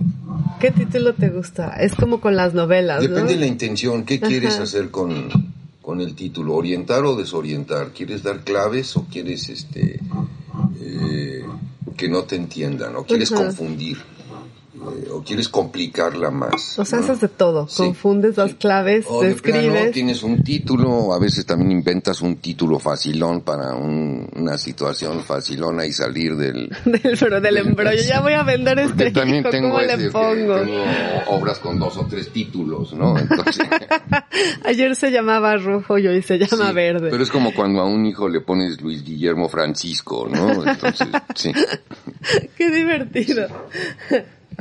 ¿Qué 0.59 0.69
título 0.71 1.13
te 1.15 1.29
gusta? 1.29 1.69
Es 1.79 1.95
como 1.95 2.21
con 2.21 2.35
las 2.35 2.53
novelas, 2.53 3.01
Depende 3.01 3.21
¿no? 3.23 3.27
de 3.29 3.35
la 3.37 3.45
intención, 3.47 4.03
¿qué 4.05 4.19
quieres 4.19 4.59
hacer 4.59 4.91
con, 4.91 5.29
con 5.89 6.01
el 6.01 6.13
título? 6.13 6.53
¿Orientar 6.53 7.03
o 7.03 7.15
desorientar? 7.15 7.89
¿Quieres 7.89 8.21
dar 8.21 8.43
claves 8.43 8.95
o 8.95 9.05
quieres 9.05 9.49
este 9.49 9.99
eh, 10.79 11.43
que 11.97 12.07
no 12.07 12.25
te 12.25 12.35
entiendan 12.35 12.95
o 12.95 13.05
quieres 13.05 13.31
confundir? 13.31 13.97
Eh, 14.81 15.09
o 15.11 15.21
quieres 15.23 15.49
complicarla 15.49 16.31
más. 16.31 16.79
O 16.79 16.85
sea, 16.85 16.99
¿no? 16.99 17.05
haces 17.05 17.21
de 17.21 17.27
todo. 17.27 17.67
Sí, 17.67 17.77
Confundes 17.83 18.37
las 18.37 18.51
sí. 18.51 18.57
claves, 18.57 19.05
O 19.09 19.21
de 19.21 19.35
plano 19.35 19.91
tienes 19.91 20.23
un 20.23 20.43
título, 20.43 21.13
a 21.13 21.19
veces 21.19 21.45
también 21.45 21.71
inventas 21.71 22.21
un 22.21 22.37
título 22.37 22.79
facilón 22.79 23.41
para 23.41 23.73
un- 23.75 24.27
una 24.35 24.57
situación 24.57 25.21
facilona 25.23 25.85
y 25.85 25.91
salir 25.93 26.35
del... 26.35 26.69
Del, 26.85 27.17
pero 27.19 27.41
del 27.41 27.57
embrollo. 27.57 28.01
Ya 28.01 28.21
voy 28.21 28.33
a 28.33 28.43
vender 28.43 28.79
este 28.79 29.05
Yo 29.11 29.13
también 29.19 29.41
hijo, 29.41 29.49
tengo 29.49 29.69
¿cómo 29.69 29.79
ese, 29.81 29.97
le 29.97 30.11
pongo? 30.11 30.55
tengo 30.61 30.83
obras 31.27 31.59
con 31.59 31.77
dos 31.79 31.97
o 31.97 32.05
tres 32.05 32.29
títulos, 32.31 32.93
¿no? 32.93 33.17
Entonces, 33.17 33.67
Ayer 34.65 34.95
se 34.95 35.11
llamaba 35.11 35.55
rojo 35.57 35.97
y 35.97 36.07
hoy 36.07 36.21
se 36.21 36.37
llama 36.37 36.69
sí, 36.69 36.73
verde. 36.73 37.09
Pero 37.09 37.23
es 37.23 37.29
como 37.29 37.53
cuando 37.53 37.81
a 37.81 37.85
un 37.85 38.05
hijo 38.05 38.27
le 38.29 38.41
pones 38.41 38.79
Luis 38.81 39.03
Guillermo 39.03 39.49
Francisco, 39.49 40.27
¿no? 40.29 40.63
Entonces, 40.65 41.07
sí. 41.35 41.51
Qué 42.57 42.69
divertido. 42.71 43.47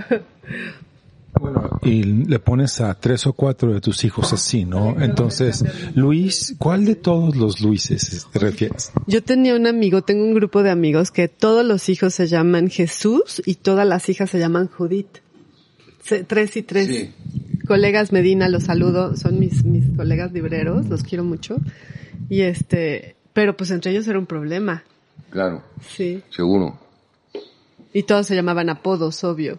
Bueno, 1.40 1.78
y 1.82 2.02
le 2.02 2.38
pones 2.40 2.80
a 2.80 2.94
tres 2.98 3.26
o 3.26 3.32
cuatro 3.32 3.72
de 3.72 3.80
tus 3.80 4.02
hijos 4.04 4.32
así, 4.32 4.64
¿no? 4.64 5.00
Entonces, 5.00 5.62
Luis, 5.94 6.56
¿cuál 6.58 6.84
de 6.84 6.96
todos 6.96 7.36
los 7.36 7.60
Luises 7.60 8.26
te 8.32 8.38
refieres? 8.40 8.90
Yo 9.06 9.22
tenía 9.22 9.54
un 9.54 9.66
amigo, 9.68 10.02
tengo 10.02 10.24
un 10.24 10.34
grupo 10.34 10.62
de 10.64 10.70
amigos 10.70 11.10
que 11.12 11.28
todos 11.28 11.64
los 11.64 11.88
hijos 11.90 12.14
se 12.14 12.26
llaman 12.26 12.70
Jesús 12.70 13.40
y 13.46 13.56
todas 13.56 13.86
las 13.86 14.08
hijas 14.08 14.30
se 14.30 14.38
llaman 14.40 14.66
Judith. 14.68 15.18
Se- 16.02 16.24
tres 16.24 16.56
y 16.56 16.62
tres. 16.62 16.88
Sí. 16.88 17.12
Colegas 17.68 18.10
Medina, 18.10 18.48
los 18.48 18.64
saludo, 18.64 19.14
son 19.14 19.38
mis, 19.38 19.64
mis 19.64 19.84
colegas 19.96 20.32
libreros, 20.32 20.86
los 20.88 21.02
quiero 21.04 21.22
mucho. 21.22 21.58
Y 22.28 22.40
este, 22.40 23.14
pero 23.32 23.56
pues 23.56 23.70
entre 23.70 23.92
ellos 23.92 24.08
era 24.08 24.18
un 24.18 24.26
problema. 24.26 24.82
Claro, 25.30 25.62
Sí. 25.86 26.20
seguro. 26.30 26.78
Y 27.92 28.02
todos 28.04 28.26
se 28.26 28.34
llamaban 28.34 28.70
apodos, 28.70 29.22
obvio. 29.22 29.58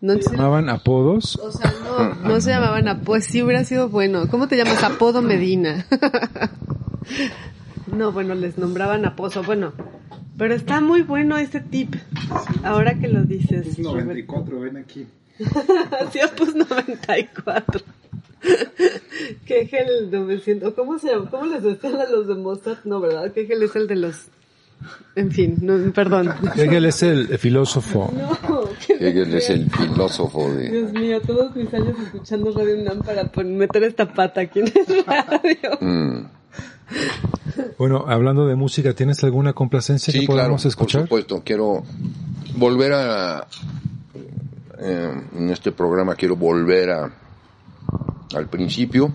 No, 0.00 0.14
¿Se 0.20 0.30
llamaban 0.30 0.68
apodos? 0.68 1.36
o 1.36 1.50
sea, 1.50 1.72
no, 1.82 2.14
no 2.28 2.40
se 2.40 2.50
llamaban 2.50 2.86
apodos. 2.88 3.06
Pues 3.06 3.24
sí 3.24 3.42
hubiera 3.42 3.64
sido 3.64 3.88
bueno. 3.88 4.28
¿Cómo 4.28 4.46
te 4.46 4.56
llamas? 4.56 4.82
Apodo 4.84 5.22
Medina. 5.22 5.86
no, 7.86 8.12
bueno, 8.12 8.34
les 8.34 8.58
nombraban 8.58 9.04
apodo. 9.06 9.42
Bueno, 9.42 9.72
pero 10.36 10.54
está 10.54 10.80
muy 10.80 11.02
bueno 11.02 11.38
ese 11.38 11.60
tip. 11.60 11.94
Ahora 12.62 12.98
que 12.98 13.08
lo 13.08 13.22
dices. 13.22 13.66
Es 13.66 13.78
94, 13.78 14.60
ven 14.60 14.76
aquí. 14.76 15.06
Sí, 16.12 16.18
pues 16.36 16.54
94. 16.54 17.80
Que 19.44 19.62
es 19.62 19.72
el 19.72 20.10
900. 20.10 20.74
¿Cómo 20.74 20.98
se 20.98 21.08
llama? 21.08 21.30
¿Cómo 21.30 21.46
les 21.46 21.62
decían 21.62 21.96
a 21.96 22.06
los 22.06 22.26
de 22.26 22.34
Mozart? 22.34 22.84
No, 22.84 23.00
¿verdad? 23.00 23.32
Que 23.32 23.42
es 23.42 23.76
el 23.76 23.86
de 23.88 23.96
los... 23.96 24.28
En 25.16 25.30
fin, 25.32 25.56
no, 25.62 25.92
perdón. 25.92 26.32
Hegel 26.56 26.84
es 26.84 27.02
el 27.02 27.38
filósofo. 27.38 28.12
No, 28.14 28.64
Hegel 29.00 29.34
es 29.34 29.50
el 29.50 29.70
filósofo 29.70 30.52
de... 30.52 30.68
Dios 30.70 30.92
mío, 30.92 31.20
todos 31.26 31.56
mis 31.56 31.72
años 31.74 31.94
escuchando 32.04 32.52
Radio 32.52 32.78
UNAM 32.80 33.00
para 33.02 33.30
meter 33.44 33.84
esta 33.84 34.12
pata 34.12 34.42
aquí 34.42 34.60
en 34.60 34.66
el 34.66 35.04
radio. 35.04 35.78
Mm. 35.80 36.26
Bueno, 37.78 38.04
hablando 38.06 38.46
de 38.46 38.54
música, 38.54 38.92
¿tienes 38.94 39.22
alguna 39.24 39.52
complacencia 39.54 40.12
que 40.12 40.20
Sí, 40.20 40.26
claro, 40.26 40.40
podamos 40.42 40.64
escuchar? 40.66 41.02
por 41.02 41.08
supuesto. 41.20 41.42
Quiero 41.44 41.82
volver 42.56 42.92
a... 42.92 43.46
eh, 44.78 45.22
en 45.36 45.50
este 45.50 45.72
programa 45.72 46.14
quiero 46.14 46.36
volver 46.36 46.90
a 46.90 47.10
al 48.34 48.48
principio 48.48 49.12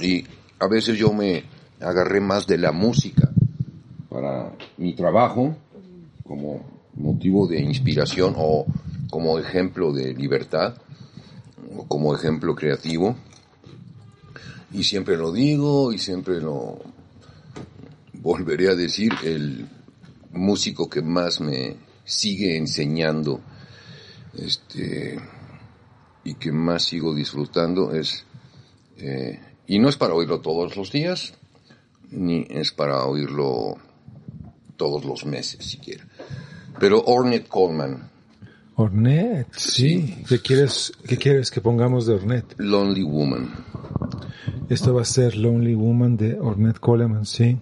y 0.00 0.24
a 0.58 0.66
veces 0.68 0.96
yo 0.98 1.12
me 1.12 1.44
agarré 1.80 2.20
más 2.20 2.46
de 2.46 2.58
la 2.58 2.72
música 2.72 3.28
para 4.10 4.52
mi 4.76 4.92
trabajo 4.94 5.56
como 6.26 6.60
motivo 6.94 7.46
de 7.46 7.60
inspiración 7.60 8.34
o 8.36 8.66
como 9.08 9.38
ejemplo 9.38 9.92
de 9.92 10.12
libertad 10.12 10.74
o 11.76 11.86
como 11.86 12.14
ejemplo 12.14 12.54
creativo. 12.54 13.16
Y 14.72 14.84
siempre 14.84 15.16
lo 15.16 15.32
digo 15.32 15.92
y 15.92 15.98
siempre 15.98 16.40
lo 16.40 16.78
volveré 18.14 18.68
a 18.68 18.74
decir 18.74 19.12
el 19.24 19.68
músico 20.32 20.90
que 20.90 21.02
más 21.02 21.40
me 21.40 21.76
sigue 22.04 22.56
enseñando 22.56 23.40
este 24.36 25.18
y 26.24 26.34
que 26.34 26.52
más 26.52 26.84
sigo 26.84 27.14
disfrutando 27.14 27.92
es 27.92 28.24
eh, 28.98 29.40
y 29.66 29.78
no 29.78 29.88
es 29.88 29.96
para 29.96 30.14
oírlo 30.14 30.40
todos 30.40 30.76
los 30.76 30.92
días 30.92 31.34
ni 32.10 32.46
es 32.50 32.72
para 32.72 33.04
oírlo 33.06 33.76
todos 34.80 35.04
los 35.04 35.26
meses 35.26 35.62
siquiera 35.62 36.04
pero 36.78 37.02
Ornette 37.04 37.48
Coleman 37.48 38.08
Ornette, 38.76 39.52
sí. 39.58 40.24
¿Qué 40.26 40.38
quieres, 40.38 40.94
¿Qué 41.06 41.18
quieres 41.18 41.50
que 41.50 41.60
pongamos 41.60 42.06
de 42.06 42.14
Ornette? 42.14 42.54
Lonely 42.56 43.02
Woman 43.02 43.50
Esto 44.70 44.94
va 44.94 45.02
a 45.02 45.04
ser 45.04 45.36
Lonely 45.36 45.74
Woman 45.74 46.16
de 46.16 46.40
Ornette 46.40 46.80
Coleman, 46.80 47.26
sí. 47.26 47.58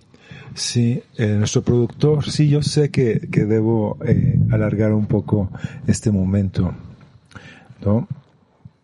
Sí, 0.55 1.03
eh, 1.16 1.27
nuestro 1.27 1.62
productor, 1.62 2.25
sí, 2.31 2.49
yo 2.49 2.62
sé 2.62 2.91
que, 2.91 3.29
que 3.33 3.47
debo 3.47 3.99
eh, 4.05 4.39
alargar 4.53 4.93
un 4.93 5.07
poco 5.07 5.51
este 5.89 6.12
momento, 6.12 6.73
¿no? 7.85 8.07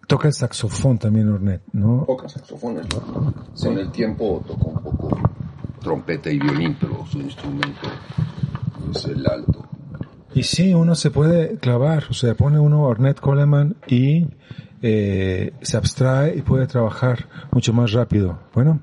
Toca 0.09 0.27
el 0.29 0.35
saxofón 0.35 0.99
también 0.99 1.29
Ornette, 1.29 1.63
¿no? 1.73 2.05
pocas 2.05 2.33
saxofones 2.33 2.87
¿no? 2.91 3.35
con 3.61 3.79
el 3.79 3.91
tiempo 3.91 4.45
tocó 4.47 4.69
un 4.71 4.83
poco 4.83 5.21
trompeta 5.85 6.31
y 6.31 6.39
violín 6.41 6.77
pero 6.81 7.07
su 7.07 7.21
instrumento 7.21 7.89
es 8.93 9.05
el 9.05 9.25
alto 9.27 9.69
Y 10.35 10.43
sí, 10.43 10.75
uno 10.75 10.97
se 10.97 11.13
puede 11.13 11.59
clavar, 11.59 12.07
o 12.11 12.15
sea, 12.15 12.35
pone 12.35 12.59
uno 12.59 12.83
Ornette 12.83 13.21
Coleman 13.21 13.77
y 13.87 14.27
eh, 14.83 15.53
se 15.63 15.77
abstrae 15.77 16.37
y 16.37 16.43
puede 16.43 16.67
trabajar 16.67 17.29
mucho 17.53 17.73
más 17.73 17.93
rápido. 17.93 18.41
Bueno, 18.53 18.81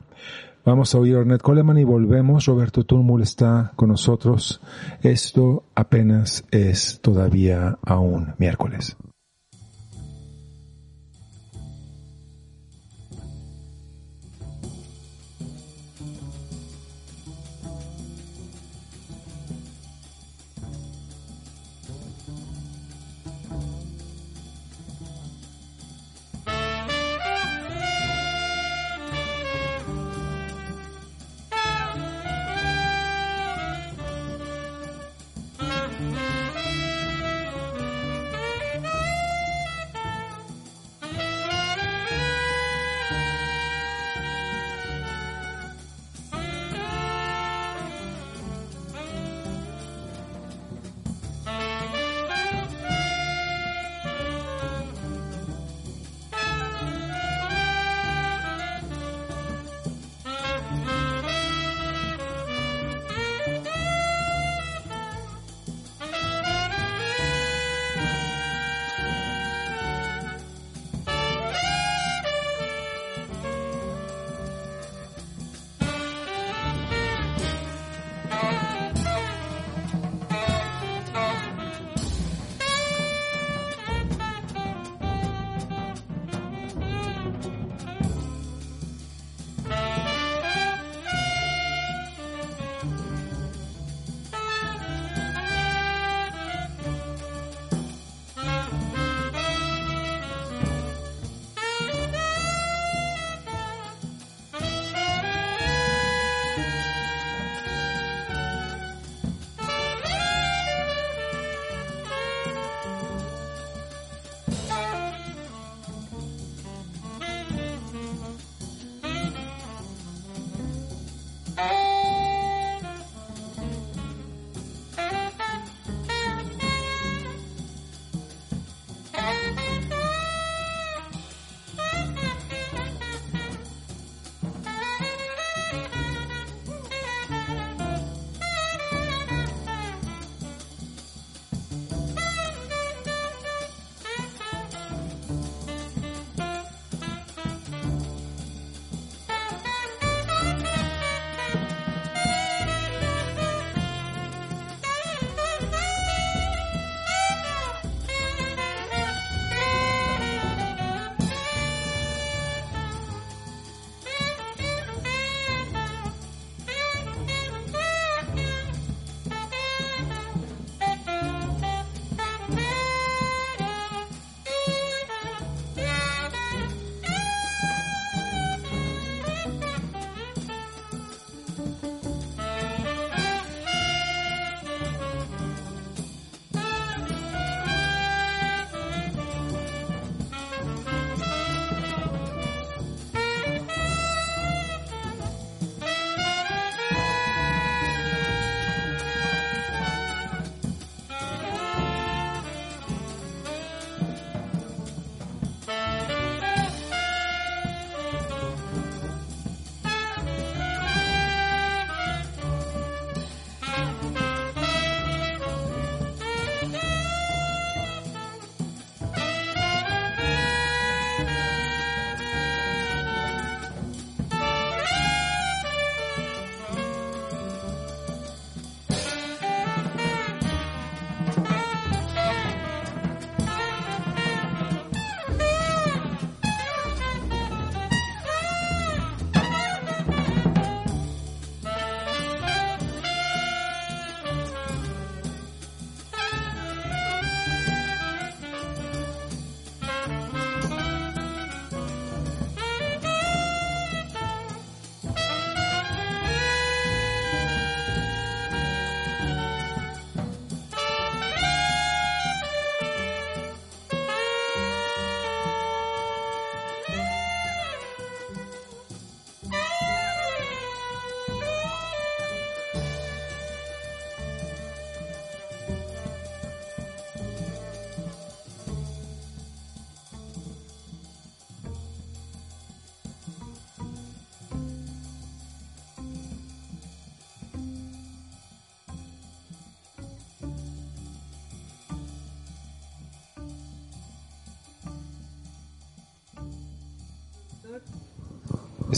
vamos 0.64 0.96
a 0.96 0.98
oír 0.98 1.16
Ornette 1.16 1.44
Coleman 1.44 1.78
y 1.78 1.84
volvemos. 1.84 2.46
Roberto 2.46 2.84
Túmul 2.86 3.22
está 3.22 3.74
con 3.76 3.90
nosotros. 3.90 4.62
Esto 5.04 5.66
apenas 5.76 6.46
es 6.50 7.00
todavía 7.02 7.78
aún 7.84 8.34
miércoles. 8.38 8.96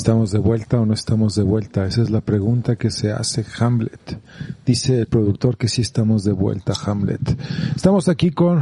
¿Estamos 0.04 0.32
de 0.32 0.39
vuelta 0.39 0.82
o 0.82 0.86
no 0.86 0.93
estamos 0.93 1.34
de 1.36 1.43
vuelta? 1.43 1.86
Esa 1.86 2.01
es 2.01 2.10
la 2.10 2.20
pregunta 2.20 2.76
que 2.76 2.91
se 2.91 3.14
hace 3.14 3.45
Hamlet. 3.58 4.20
Dice 4.66 4.99
el 4.99 5.06
productor 5.06 5.56
que 5.56 5.70
sí 5.70 5.82
estamos 5.82 6.26
de 6.26 6.34
vuelta, 6.34 6.74
Hamlet. 6.86 7.22
Estamos 7.74 8.10
aquí 8.10 8.32
con 8.32 8.62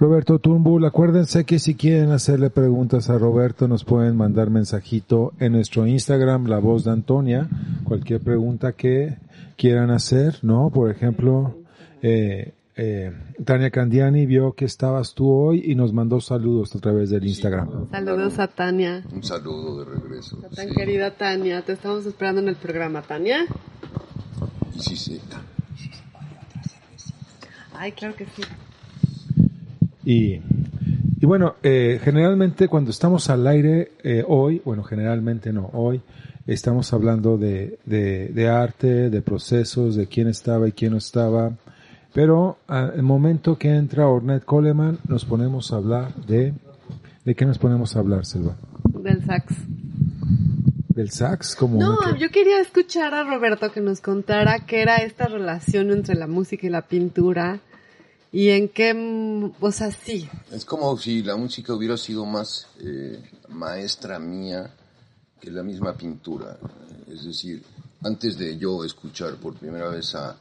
Roberto 0.00 0.38
Tumbul. 0.38 0.86
Acuérdense 0.86 1.44
que 1.44 1.58
si 1.58 1.74
quieren 1.74 2.10
hacerle 2.10 2.48
preguntas 2.48 3.10
a 3.10 3.18
Roberto 3.18 3.68
nos 3.68 3.84
pueden 3.84 4.16
mandar 4.16 4.48
mensajito 4.48 5.34
en 5.40 5.52
nuestro 5.52 5.86
Instagram, 5.86 6.46
La 6.46 6.58
Voz 6.58 6.84
de 6.84 6.92
Antonia. 6.92 7.50
Cualquier 7.84 8.22
pregunta 8.22 8.72
que 8.72 9.18
quieran 9.58 9.90
hacer, 9.90 10.38
¿no? 10.40 10.70
Por 10.70 10.90
ejemplo, 10.90 11.54
eh, 12.00 12.54
eh, 12.76 13.12
Tania 13.46 13.70
Candiani 13.70 14.26
vio 14.26 14.52
que 14.54 14.64
estabas 14.64 15.14
tú 15.14 15.30
hoy 15.30 15.62
y 15.64 15.76
nos 15.76 15.92
mandó 15.92 16.20
saludos 16.20 16.74
a 16.74 16.80
través 16.80 17.10
del 17.10 17.24
Instagram. 17.24 17.88
Saludos 17.90 18.38
a 18.40 18.48
Tania. 18.48 19.04
Un 19.10 19.22
saludo 19.22 19.78
de 19.78 19.84
regreso. 19.98 20.38
A 20.44 20.54
tan 20.54 20.68
sí. 20.68 20.74
querida 20.74 21.12
Tania, 21.12 21.62
te 21.62 21.72
estamos 21.72 22.04
esperando 22.04 22.40
en 22.42 22.48
el 22.48 22.56
programa, 22.56 23.02
Tania. 23.02 23.46
Y 24.74 24.80
sí, 24.80 24.96
sí. 24.96 25.20
Ay, 27.72 27.92
claro 27.92 28.16
que 28.16 28.26
sí. 28.26 28.42
Y, 30.04 30.40
y 31.20 31.26
bueno, 31.26 31.54
eh, 31.62 32.00
generalmente 32.02 32.66
cuando 32.66 32.90
estamos 32.90 33.30
al 33.30 33.46
aire 33.46 33.92
eh, 34.02 34.24
hoy, 34.26 34.60
bueno, 34.64 34.82
generalmente 34.82 35.52
no, 35.52 35.70
hoy 35.72 36.00
estamos 36.48 36.92
hablando 36.92 37.38
de, 37.38 37.78
de, 37.84 38.28
de 38.28 38.48
arte, 38.48 39.08
de 39.08 39.22
procesos, 39.22 39.94
de 39.94 40.08
quién 40.08 40.26
estaba 40.26 40.68
y 40.68 40.72
quién 40.72 40.92
no 40.92 40.98
estaba. 40.98 41.56
Pero 42.16 42.56
al 42.66 43.02
momento 43.02 43.58
que 43.58 43.68
entra 43.68 44.08
Ornette 44.08 44.46
Coleman, 44.46 44.98
nos 45.06 45.26
ponemos 45.26 45.70
a 45.70 45.76
hablar 45.76 46.14
de... 46.14 46.54
¿De 47.26 47.34
qué 47.34 47.44
nos 47.44 47.58
ponemos 47.58 47.94
a 47.94 47.98
hablar, 47.98 48.24
Selva? 48.24 48.56
Del 48.84 49.22
sax. 49.26 49.54
¿Del 50.94 51.10
sax? 51.10 51.54
Como 51.54 51.78
No, 51.78 51.98
que- 51.98 52.18
yo 52.18 52.30
quería 52.30 52.58
escuchar 52.60 53.12
a 53.12 53.22
Roberto 53.22 53.70
que 53.70 53.82
nos 53.82 54.00
contara 54.00 54.60
qué 54.64 54.80
era 54.80 54.96
esta 54.96 55.26
relación 55.28 55.90
entre 55.90 56.14
la 56.14 56.26
música 56.26 56.66
y 56.66 56.70
la 56.70 56.80
pintura 56.80 57.60
y 58.32 58.48
en 58.48 58.70
qué, 58.70 58.94
mm, 58.94 59.52
o 59.60 59.70
sea, 59.72 59.90
sí, 59.90 60.26
Es 60.50 60.64
como 60.64 60.96
si 60.96 61.22
la 61.22 61.36
música 61.36 61.74
hubiera 61.74 61.98
sido 61.98 62.24
más 62.24 62.66
eh, 62.80 63.20
maestra 63.50 64.18
mía 64.18 64.70
que 65.38 65.50
la 65.50 65.62
misma 65.62 65.92
pintura. 65.92 66.56
Es 67.12 67.24
decir, 67.26 67.62
antes 68.02 68.38
de 68.38 68.56
yo 68.56 68.84
escuchar 68.84 69.34
por 69.34 69.52
primera 69.54 69.88
vez 69.90 70.14
a, 70.14 70.34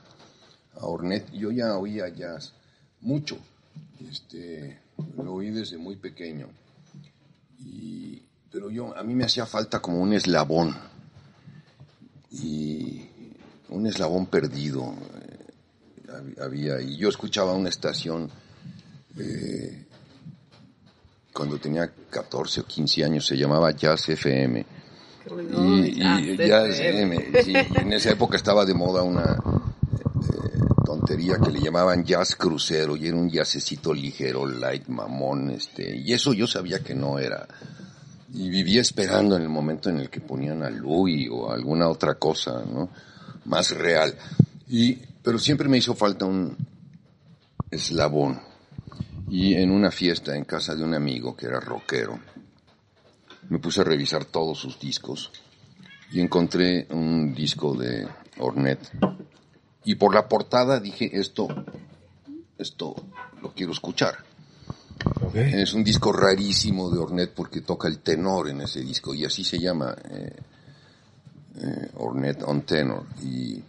a 0.79 0.85
Ornette, 0.85 1.31
yo 1.33 1.51
ya 1.51 1.77
oía 1.77 2.07
jazz 2.09 2.53
mucho. 3.01 3.37
Este, 4.09 4.79
lo 5.17 5.33
oí 5.33 5.49
desde 5.51 5.77
muy 5.77 5.95
pequeño. 5.95 6.47
Y, 7.59 8.21
pero 8.51 8.69
yo, 8.69 8.95
a 8.97 9.03
mí 9.03 9.13
me 9.15 9.25
hacía 9.25 9.45
falta 9.45 9.79
como 9.81 10.01
un 10.01 10.13
eslabón. 10.13 10.75
Y 12.31 13.07
un 13.69 13.87
eslabón 13.87 14.25
perdido. 14.27 14.93
eh, 14.93 16.09
hab- 16.09 16.41
había, 16.41 16.81
y 16.81 16.97
yo 16.97 17.09
escuchaba 17.09 17.53
una 17.53 17.69
estación 17.69 18.29
eh, 19.17 19.85
cuando 21.33 21.57
tenía 21.59 21.91
14 22.09 22.61
o 22.61 22.65
15 22.65 23.03
años, 23.05 23.25
se 23.25 23.37
llamaba 23.37 23.71
Jazz 23.71 24.09
FM. 24.09 24.65
Y, 25.85 25.99
y 25.99 26.01
sí, 27.43 27.51
y 27.53 27.77
en 27.77 27.93
esa 27.93 28.11
época 28.11 28.37
estaba 28.37 28.63
de 28.65 28.73
moda 28.73 29.01
una 29.03 29.37
tontería 30.95 31.37
que 31.39 31.51
le 31.51 31.59
llamaban 31.59 32.05
jazz 32.05 32.35
crucero 32.35 32.95
y 32.95 33.07
era 33.07 33.17
un 33.17 33.29
jazzecito 33.29 33.93
ligero, 33.93 34.47
light, 34.47 34.87
mamón, 34.87 35.49
este, 35.49 35.93
y 35.93 36.13
eso 36.13 36.33
yo 36.33 36.47
sabía 36.47 36.79
que 36.79 36.95
no 36.95 37.19
era. 37.19 37.45
Y 38.33 38.49
vivía 38.49 38.79
esperando 38.79 39.35
en 39.35 39.41
el 39.41 39.49
momento 39.49 39.89
en 39.89 39.99
el 39.99 40.09
que 40.09 40.21
ponían 40.21 40.63
a 40.63 40.69
Louis 40.69 41.27
o 41.29 41.51
alguna 41.51 41.89
otra 41.89 42.15
cosa, 42.15 42.63
¿no? 42.65 42.89
Más 43.45 43.71
real. 43.71 44.15
Y, 44.69 44.95
pero 45.21 45.37
siempre 45.37 45.67
me 45.67 45.77
hizo 45.77 45.95
falta 45.95 46.25
un 46.25 46.55
eslabón. 47.69 48.41
Y 49.29 49.55
en 49.55 49.71
una 49.71 49.91
fiesta 49.91 50.35
en 50.35 50.45
casa 50.45 50.75
de 50.75 50.83
un 50.83 50.93
amigo 50.93 51.35
que 51.35 51.47
era 51.47 51.59
rockero, 51.59 52.19
me 53.49 53.59
puse 53.59 53.81
a 53.81 53.83
revisar 53.83 54.25
todos 54.25 54.59
sus 54.59 54.79
discos 54.79 55.31
y 56.11 56.21
encontré 56.21 56.87
un 56.91 57.33
disco 57.33 57.75
de 57.75 58.07
Ornette. 58.37 58.91
Y 59.85 59.95
por 59.95 60.13
la 60.13 60.27
portada 60.27 60.79
dije, 60.79 61.09
esto, 61.13 61.47
esto 62.57 62.95
lo 63.41 63.53
quiero 63.53 63.71
escuchar. 63.71 64.15
Es 65.33 65.73
un 65.73 65.83
disco 65.83 66.11
rarísimo 66.11 66.89
de 66.89 66.97
Ornette 66.97 67.33
porque 67.33 67.61
toca 67.61 67.87
el 67.87 67.99
tenor 67.99 68.49
en 68.49 68.61
ese 68.61 68.81
disco 68.81 69.13
y 69.13 69.25
así 69.25 69.43
se 69.43 69.59
llama 69.59 69.95
eh, 70.09 70.35
eh, 71.57 71.89
Ornette 71.95 72.43
on 72.43 72.61
Tenor. 72.63 73.05
Y, 73.21 73.61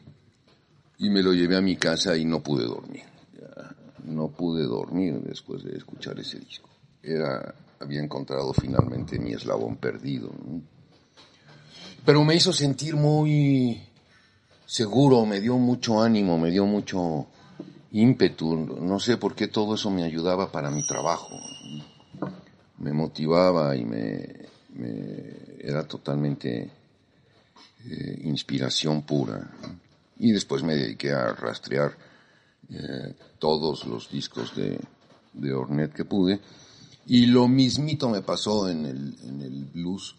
y 0.99 1.11
me 1.11 1.23
lo 1.23 1.33
llevé 1.35 1.57
a 1.57 1.61
mi 1.61 1.77
casa 1.77 2.17
y 2.17 2.25
no 2.25 2.43
pude 2.43 2.65
dormir. 2.65 3.05
Ya, 3.35 3.75
no 4.05 4.29
pude 4.29 4.65
dormir 4.65 5.21
después 5.21 5.65
de 5.65 5.77
escuchar 5.77 6.19
ese 6.19 6.39
disco. 6.39 6.71
Era, 7.03 7.55
había 7.81 8.01
encontrado 8.01 8.55
finalmente 8.55 9.19
mi 9.19 9.33
eslabón 9.33 9.77
perdido. 9.77 10.29
¿no? 10.29 10.63
Pero 12.07 12.25
me 12.25 12.37
hizo 12.37 12.53
sentir 12.53 12.95
muy 12.95 13.86
seguro, 14.67 15.25
me 15.25 15.41
dio 15.41 15.57
mucho 15.57 16.03
ánimo, 16.03 16.39
me 16.39 16.51
dio 16.51 16.67
mucho 16.67 17.27
ímpetu, 17.93 18.57
no 18.81 18.99
sé 18.99 19.17
por 19.17 19.35
qué 19.35 19.49
todo 19.49 19.77
eso 19.77 19.91
me 19.91 20.05
ayudaba 20.05 20.51
para 20.51 20.71
mi 20.71 20.85
trabajo. 20.85 21.39
Me 22.79 22.93
motivaba 22.93 23.75
y 23.75 23.85
me, 23.85 24.47
era 25.61 25.87
totalmente 25.87 26.71
eh, 27.87 28.21
inspiración 28.25 29.03
pura. 29.03 29.51
Y 30.19 30.33
después 30.33 30.63
me 30.63 30.75
dediqué 30.75 31.13
a 31.13 31.33
rastrear 31.33 31.97
eh, 32.71 33.15
todos 33.39 33.87
los 33.87 34.11
discos 34.11 34.55
de, 34.57 34.79
de 35.33 35.55
Ornette 35.55 35.95
que 35.95 36.05
pude. 36.05 36.41
Y 37.07 37.27
lo 37.27 37.49
mismito 37.49 38.09
me 38.09 38.23
pasó 38.23 38.69
en 38.69 38.85
el, 38.85 39.17
en 39.23 39.43
el 39.43 39.65
blues 39.65 40.17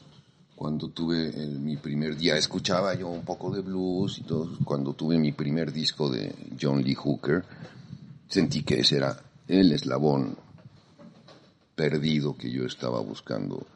cuando 0.57 0.89
tuve 0.89 1.29
el- 1.29 1.59
mi 1.59 1.77
primer 1.77 2.17
día. 2.17 2.35
Escuchaba 2.35 2.95
yo 2.95 3.07
un 3.09 3.21
poco 3.23 3.51
de 3.51 3.61
blues 3.61 4.17
y 4.17 4.23
todo. 4.23 4.49
Cuando 4.65 4.93
tuve 4.93 5.19
mi 5.19 5.31
primer 5.31 5.71
disco 5.71 6.09
de 6.09 6.33
John 6.59 6.83
Lee 6.83 6.95
Hooker, 6.95 7.45
sentí 8.27 8.63
que 8.63 8.79
ese 8.79 8.97
era 8.97 9.21
el 9.47 9.71
eslabón 9.71 10.35
perdido 11.75 12.35
que 12.35 12.49
yo 12.49 12.65
estaba 12.65 12.99
buscando 13.01 13.67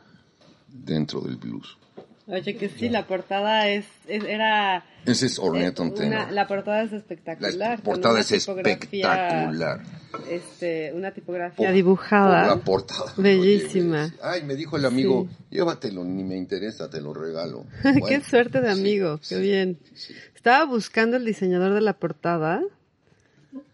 dentro 0.67 1.21
del 1.21 1.35
blues. 1.35 1.77
Oye, 2.31 2.55
que 2.55 2.69
sí, 2.69 2.87
la 2.89 3.05
portada 3.05 3.67
es, 3.67 3.85
es- 4.07 4.23
era... 4.23 4.85
Ese 5.05 5.25
es 5.25 5.35
Tenor. 5.35 6.31
la 6.31 6.47
portada 6.47 6.83
es 6.83 6.93
espectacular. 6.93 7.53
La 7.55 7.77
portada 7.77 8.19
es 8.21 8.31
espectacular. 8.31 9.81
Este, 10.29 10.91
una 10.93 11.11
tipografía 11.11 11.67
Por- 11.67 11.75
dibujada. 11.75 12.47
por 12.47 12.57
la 12.57 12.63
portada. 12.63 13.13
Bellísima. 13.17 14.05
Oye, 14.05 14.13
Ay, 14.21 14.43
me 14.43 14.55
dijo 14.55 14.77
el 14.77 14.85
amigo, 14.85 15.27
llévatelo, 15.49 16.03
ni 16.03 16.23
me 16.23 16.37
interesa, 16.37 16.89
te 16.89 17.01
lo 17.01 17.13
regalo. 17.13 17.65
qué 17.83 17.99
Bueno, 17.99 18.23
suerte 18.23 18.61
de 18.61 18.71
amigo, 18.71 19.19
sí, 19.21 19.35
qué 19.35 19.41
bien. 19.41 19.79
sí. 19.93 20.13
Estaba 20.35 20.65
buscando 20.65 21.17
el 21.17 21.25
diseñador 21.25 21.73
de 21.73 21.81
la 21.81 21.93
portada. 21.93 22.61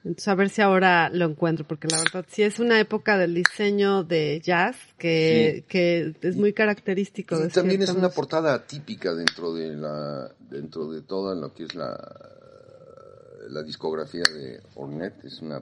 Entonces 0.03 0.27
a 0.27 0.35
ver 0.35 0.49
si 0.49 0.61
ahora 0.61 1.09
lo 1.09 1.25
encuentro, 1.25 1.67
porque 1.67 1.87
la 1.87 1.97
verdad 1.97 2.25
sí 2.29 2.43
es 2.43 2.59
una 2.59 2.79
época 2.79 3.17
del 3.17 3.33
diseño 3.33 4.03
de 4.03 4.41
jazz 4.43 4.77
que, 4.97 5.65
que 5.67 6.15
es 6.21 6.35
muy 6.35 6.53
característico. 6.53 7.37
Y 7.37 7.43
de 7.43 7.49
también 7.49 7.81
es 7.81 7.89
una 7.89 8.09
portada 8.09 8.53
atípica 8.53 9.13
dentro 9.13 9.53
de 9.53 9.75
la 9.75 10.31
dentro 10.49 10.91
de 10.91 11.01
toda 11.01 11.35
lo 11.35 11.53
que 11.53 11.63
es 11.63 11.75
la 11.75 11.97
la 13.49 13.63
discografía 13.63 14.23
de 14.33 14.61
Ornette 14.75 15.25
es 15.25 15.41
una 15.41 15.61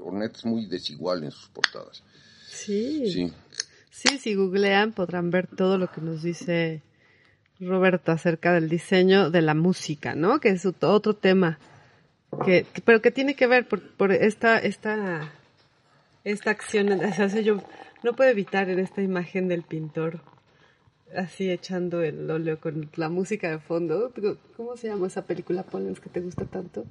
Ornette 0.00 0.36
es 0.36 0.44
muy 0.44 0.66
desigual 0.66 1.24
en 1.24 1.30
sus 1.30 1.48
portadas. 1.48 2.02
Sí. 2.48 3.10
Sí. 3.10 3.32
Sí, 3.90 4.18
si 4.18 4.34
googlean 4.34 4.92
podrán 4.92 5.30
ver 5.30 5.48
todo 5.48 5.76
lo 5.76 5.90
que 5.90 6.00
nos 6.00 6.22
dice 6.22 6.82
Roberto 7.58 8.12
acerca 8.12 8.52
del 8.52 8.68
diseño 8.68 9.30
de 9.30 9.42
la 9.42 9.54
música, 9.54 10.14
¿no? 10.14 10.38
Que 10.38 10.50
es 10.50 10.64
otro 10.64 11.14
tema. 11.14 11.58
Que, 12.44 12.64
que- 12.72 12.80
pero 12.82 13.00
que 13.02 13.10
tiene 13.10 13.34
que 13.34 13.46
ver 13.46 13.66
por, 13.66 13.80
por 13.96 14.12
esta, 14.12 14.58
esta, 14.58 15.32
esta 16.24 16.50
acción. 16.50 16.92
O 16.92 17.12
sea, 17.12 17.28
yo 17.40 17.62
no 18.02 18.12
puedo 18.14 18.30
evitar 18.30 18.68
en 18.70 18.78
esta 18.78 19.02
imagen 19.02 19.48
del 19.48 19.62
pintor 19.62 20.20
así 21.16 21.50
echando 21.50 22.02
el 22.02 22.30
óleo 22.30 22.60
con 22.60 22.90
la 22.96 23.08
música 23.08 23.50
de 23.50 23.58
fondo. 23.58 24.12
¿Cómo 24.56 24.76
se 24.76 24.88
llama 24.88 25.06
esa 25.06 25.24
película, 25.24 25.62
Pollens, 25.62 26.00
que 26.00 26.10
te 26.10 26.20
gusta 26.20 26.44
tanto? 26.44 26.84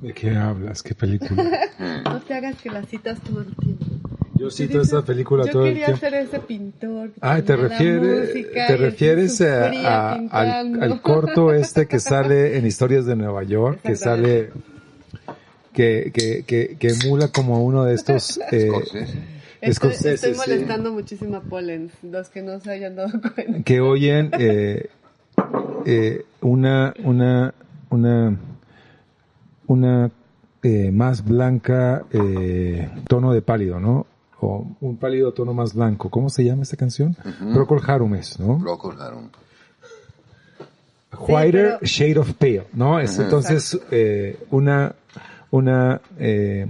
¿De 0.00 0.12
qué 0.12 0.30
hablas? 0.36 0.82
¿Qué 0.82 0.94
película? 0.94 1.44
No 2.04 2.20
te 2.20 2.34
hagas 2.34 2.60
que 2.60 2.70
la 2.70 2.82
citas 2.84 3.20
todo 3.22 3.42
el 3.42 3.54
tiempo. 3.56 3.86
Yo 4.44 4.50
cito 4.50 4.80
esta 4.80 5.02
película 5.02 5.44
Yo 5.46 5.52
todo 5.52 5.66
el 5.66 5.70
quería 5.72 5.86
tiempo. 5.86 6.00
ser 6.00 6.14
ese 6.14 6.38
pintor. 6.40 7.10
que 7.10 7.18
Ah, 7.20 7.40
te 7.42 7.56
refieres, 7.56 8.28
música 8.34 8.66
te 8.66 8.76
refieres 8.76 9.40
a- 9.40 9.68
a- 9.70 10.12
al, 10.30 10.82
al 10.82 11.00
corto 11.02 11.52
este 11.52 11.86
que 11.86 11.98
sale 12.00 12.56
en 12.58 12.66
Historias 12.66 13.06
de 13.06 13.16
Nueva 13.16 13.42
York, 13.44 13.80
que 13.82 13.96
sale, 13.96 14.50
que, 15.72 16.10
que, 16.12 16.44
que, 16.46 16.76
que 16.78 16.88
emula 16.88 17.28
como 17.28 17.64
uno 17.64 17.84
de 17.84 17.94
estos, 17.94 18.38
eh. 18.52 18.68
Estoy, 19.60 19.90
escoceses, 19.92 20.22
estoy 20.24 20.34
sí. 20.34 20.38
molestando 20.50 20.92
muchísimo 20.92 21.36
a 21.36 21.40
Pollens, 21.40 21.92
los 22.02 22.28
que 22.28 22.42
no 22.42 22.60
se 22.60 22.70
hayan 22.70 22.96
dado 22.96 23.12
cuenta. 23.34 23.62
que 23.64 23.80
oyen 23.80 24.30
eh, 24.38 24.90
eh, 25.86 26.24
una 26.42 26.92
una 27.02 27.54
una 27.88 28.36
una 29.66 30.10
eh, 30.62 30.90
más 30.92 31.24
blanca 31.24 32.04
eh, 32.12 32.88
tono 33.08 33.32
de 33.32 33.40
pálido, 33.40 33.80
¿no? 33.80 34.06
O 34.40 34.66
un 34.80 34.96
pálido 34.96 35.32
tono 35.32 35.54
más 35.54 35.74
blanco. 35.74 36.10
¿Cómo 36.10 36.28
se 36.28 36.44
llama 36.44 36.62
esta 36.62 36.76
canción? 36.76 37.16
Procol 37.54 37.80
Harum 37.86 38.14
es, 38.16 38.38
¿no? 38.38 38.58
Procol 38.58 39.00
Harum. 39.00 39.28
Whiter 41.28 41.52
pero- 41.52 41.78
Shade 41.82 42.18
of 42.18 42.32
Pale, 42.34 42.66
¿no? 42.72 42.98
Es 42.98 43.18
entonces 43.18 43.78
eh, 43.90 44.44
una 44.50 44.94
una 45.50 46.00
eh, 46.18 46.66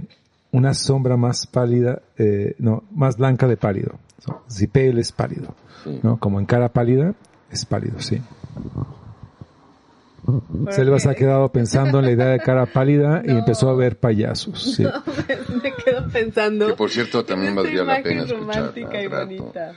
una 0.51 0.73
sombra 0.73 1.17
más 1.17 1.47
pálida, 1.47 2.01
eh, 2.17 2.55
no, 2.59 2.83
más 2.91 3.17
blanca 3.17 3.47
de 3.47 3.57
pálido. 3.57 3.93
So, 4.19 4.43
Si 4.47 4.67
pale 4.67 5.01
es 5.01 5.11
pálido, 5.11 5.53
Sí. 5.83 5.99
¿no? 6.03 6.17
Como 6.19 6.39
en 6.39 6.45
cara 6.45 6.69
pálida 6.69 7.13
es 7.51 7.65
pálido, 7.65 7.99
sí. 7.99 8.21
Selva 10.71 10.99
se 10.99 11.09
ha 11.09 11.15
quedado 11.15 11.51
pensando 11.51 11.99
en 11.99 12.05
la 12.05 12.11
idea 12.11 12.27
de 12.27 12.39
cara 12.39 12.65
pálida 12.65 13.21
y 13.25 13.31
empezó 13.37 13.69
a 13.69 13.75
ver 13.75 13.97
payasos. 13.97 14.75
Sí. 14.75 14.83
Me 15.63 15.73
quedo 15.73 16.07
pensando. 16.09 16.67
Que 16.67 16.73
por 16.73 16.89
cierto 16.89 17.25
también 17.25 17.55
valdría 17.55 17.83
la 17.83 18.01
pena 18.01 18.23
escuchar. 18.23 18.39
romántica 18.39 19.01
y 19.01 19.07
bonita. 19.07 19.73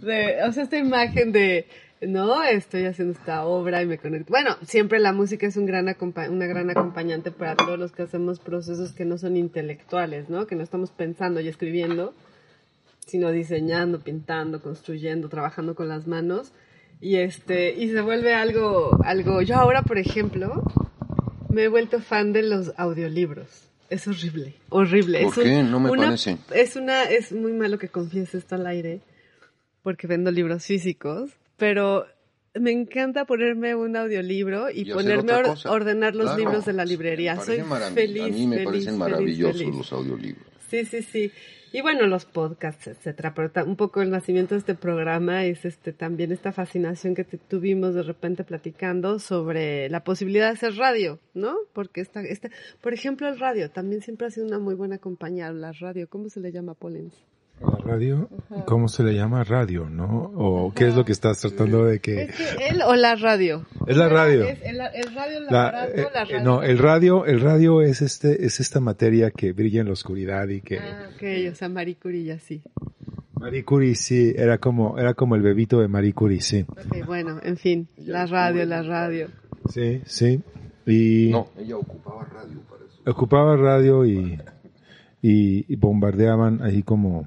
De, 0.00 0.42
o 0.46 0.52
sea, 0.52 0.64
esta 0.64 0.76
imagen 0.76 1.32
de, 1.32 1.66
no, 2.02 2.42
estoy 2.42 2.84
haciendo 2.84 3.14
esta 3.18 3.46
obra 3.46 3.82
y 3.82 3.86
me 3.86 3.96
conecto. 3.98 4.30
Bueno, 4.30 4.56
siempre 4.62 4.98
la 4.98 5.12
música 5.12 5.46
es 5.46 5.56
un 5.56 5.64
gran 5.64 5.86
una 6.30 6.46
gran 6.46 6.70
acompañante 6.70 7.30
para 7.30 7.56
todos 7.56 7.78
los 7.78 7.92
que 7.92 8.02
hacemos 8.02 8.38
procesos 8.38 8.92
que 8.92 9.06
no 9.06 9.16
son 9.16 9.36
intelectuales, 9.36 10.28
¿no? 10.28 10.46
Que 10.46 10.56
no 10.56 10.62
estamos 10.62 10.90
pensando 10.90 11.40
y 11.40 11.48
escribiendo, 11.48 12.12
sino 13.06 13.30
diseñando, 13.30 14.00
pintando, 14.00 14.60
construyendo, 14.60 15.30
trabajando 15.30 15.74
con 15.74 15.88
las 15.88 16.06
manos. 16.06 16.52
Y 17.00 17.16
este, 17.16 17.74
y 17.74 17.90
se 17.90 18.00
vuelve 18.00 18.34
algo, 18.34 18.98
algo, 19.04 19.42
yo 19.42 19.56
ahora, 19.56 19.82
por 19.82 19.98
ejemplo, 19.98 20.62
me 21.50 21.64
he 21.64 21.68
vuelto 21.68 22.00
fan 22.00 22.32
de 22.32 22.42
los 22.42 22.72
audiolibros. 22.76 23.46
Es 23.90 24.08
horrible, 24.08 24.54
horrible. 24.70 25.22
¿Por 25.22 25.32
Es 25.32 25.38
un- 25.38 25.44
qué? 25.44 25.62
No 25.62 25.78
me 25.80 25.90
una- 25.90 26.04
parece. 26.06 26.38
Es 26.54 26.74
una, 26.76 27.04
es 27.04 27.32
muy 27.32 27.52
malo 27.52 27.78
que 27.78 27.88
confiese 27.88 28.38
esto 28.38 28.54
al 28.56 28.66
aire, 28.66 29.00
porque 29.82 30.06
vendo 30.06 30.30
libros 30.32 30.64
físicos, 30.64 31.30
pero 31.56 32.06
me 32.58 32.72
encanta 32.72 33.26
ponerme 33.26 33.74
un 33.76 33.94
audiolibro 33.96 34.70
y, 34.70 34.90
ponerme 34.90 35.32
a 35.32 35.38
or- 35.38 35.58
ordenar 35.66 36.14
los 36.16 36.24
Claro. 36.26 36.38
libros 36.38 36.64
de 36.64 36.72
la 36.72 36.84
librería. 36.84 37.36
Soy 37.38 37.62
feliz. 37.94 38.22
A 38.24 38.28
mí 38.28 38.46
me 38.46 38.56
feliz, 38.56 38.64
parecen 38.66 38.84
feliz, 38.86 38.98
maravillosos 38.98 39.58
feliz. 39.60 39.76
los 39.76 39.92
audiolibros. 39.92 40.46
Sí, 40.68 40.84
sí, 40.86 41.02
sí. 41.02 41.30
Y 41.72 41.82
bueno, 41.82 42.06
los 42.06 42.24
podcasts, 42.24 42.86
etcétera. 42.86 43.34
Pero 43.34 43.50
un 43.66 43.76
poco 43.76 44.02
el 44.02 44.10
nacimiento 44.10 44.54
de 44.54 44.60
este 44.60 44.74
programa 44.74 45.44
es 45.44 45.64
este 45.64 45.92
también 45.92 46.32
esta 46.32 46.52
fascinación 46.52 47.14
que 47.14 47.24
tuvimos 47.24 47.94
de 47.94 48.02
repente 48.02 48.44
platicando 48.44 49.18
sobre 49.18 49.88
la 49.90 50.04
posibilidad 50.04 50.46
de 50.46 50.52
hacer 50.52 50.76
radio, 50.76 51.18
¿no? 51.34 51.56
Porque 51.72 52.00
esta, 52.00 52.22
esta, 52.22 52.50
por 52.80 52.94
ejemplo, 52.94 53.28
el 53.28 53.38
radio 53.38 53.70
también 53.70 54.00
siempre 54.00 54.26
ha 54.26 54.30
sido 54.30 54.46
una 54.46 54.58
muy 54.58 54.74
buena 54.74 54.98
compañía. 54.98 55.52
La 55.52 55.72
radio, 55.72 56.08
¿cómo 56.08 56.28
se 56.28 56.40
le 56.40 56.52
llama, 56.52 56.74
Polens? 56.74 57.14
La 57.60 57.78
radio, 57.78 58.28
¿cómo 58.66 58.86
se 58.88 59.02
le 59.02 59.14
llama 59.14 59.42
radio, 59.42 59.88
no? 59.88 60.30
¿O 60.36 60.72
qué 60.74 60.88
es 60.88 60.94
lo 60.94 61.04
que 61.06 61.12
estás 61.12 61.40
tratando 61.40 61.84
de 61.86 62.00
que... 62.00 62.24
Es 62.24 62.36
que 62.36 62.66
él 62.68 62.82
o 62.82 62.94
la 62.94 63.14
radio. 63.16 63.64
Es 63.86 63.96
la 63.96 64.08
radio. 64.10 64.44
Es 64.44 64.60
el, 64.62 64.76
el 64.80 65.14
radio, 65.14 65.38
el 65.38 65.46
La- 65.46 65.68
aparato, 65.68 65.92
eh, 65.94 65.96
la 65.96 66.22
eh, 66.22 66.24
radio. 66.26 66.40
no, 66.44 66.62
el 66.62 66.78
radio, 66.78 67.24
el 67.24 67.40
radio 67.40 67.80
es 67.80 68.02
este, 68.02 68.44
es 68.44 68.60
esta 68.60 68.80
materia 68.80 69.30
que 69.30 69.52
brilla 69.52 69.80
en 69.80 69.86
la 69.86 69.94
oscuridad 69.94 70.46
y 70.48 70.60
que 70.60 70.78
Ah, 70.78 71.08
ok, 71.14 71.52
o 71.52 71.54
sea, 71.54 71.68
Marie 71.70 71.96
Curie 71.96 72.20
y 72.22 72.30
así. 72.30 72.62
Marie 73.40 73.64
Curie 73.64 73.94
sí, 73.94 74.34
era 74.36 74.58
como, 74.58 74.98
era 74.98 75.14
como 75.14 75.34
el 75.34 75.40
bebito 75.42 75.80
de 75.80 75.88
Marie 75.88 76.12
Curie, 76.12 76.40
sí. 76.42 76.66
Ok, 76.68 77.06
bueno, 77.06 77.38
en 77.42 77.56
fin, 77.56 77.88
la 77.96 78.26
radio, 78.26 78.66
la 78.66 78.82
radio. 78.82 79.28
Sí, 79.70 80.02
sí. 80.04 80.42
Y 80.86 81.30
No, 81.30 81.48
ella 81.58 81.76
ocupaba 81.78 82.24
radio 82.24 82.60
para 82.68 82.84
eso. 82.84 83.10
ocupaba 83.10 83.56
radio 83.56 84.04
y, 84.04 84.38
y, 85.22 85.64
y 85.72 85.76
bombardeaban 85.76 86.62
ahí 86.62 86.82
como, 86.82 87.26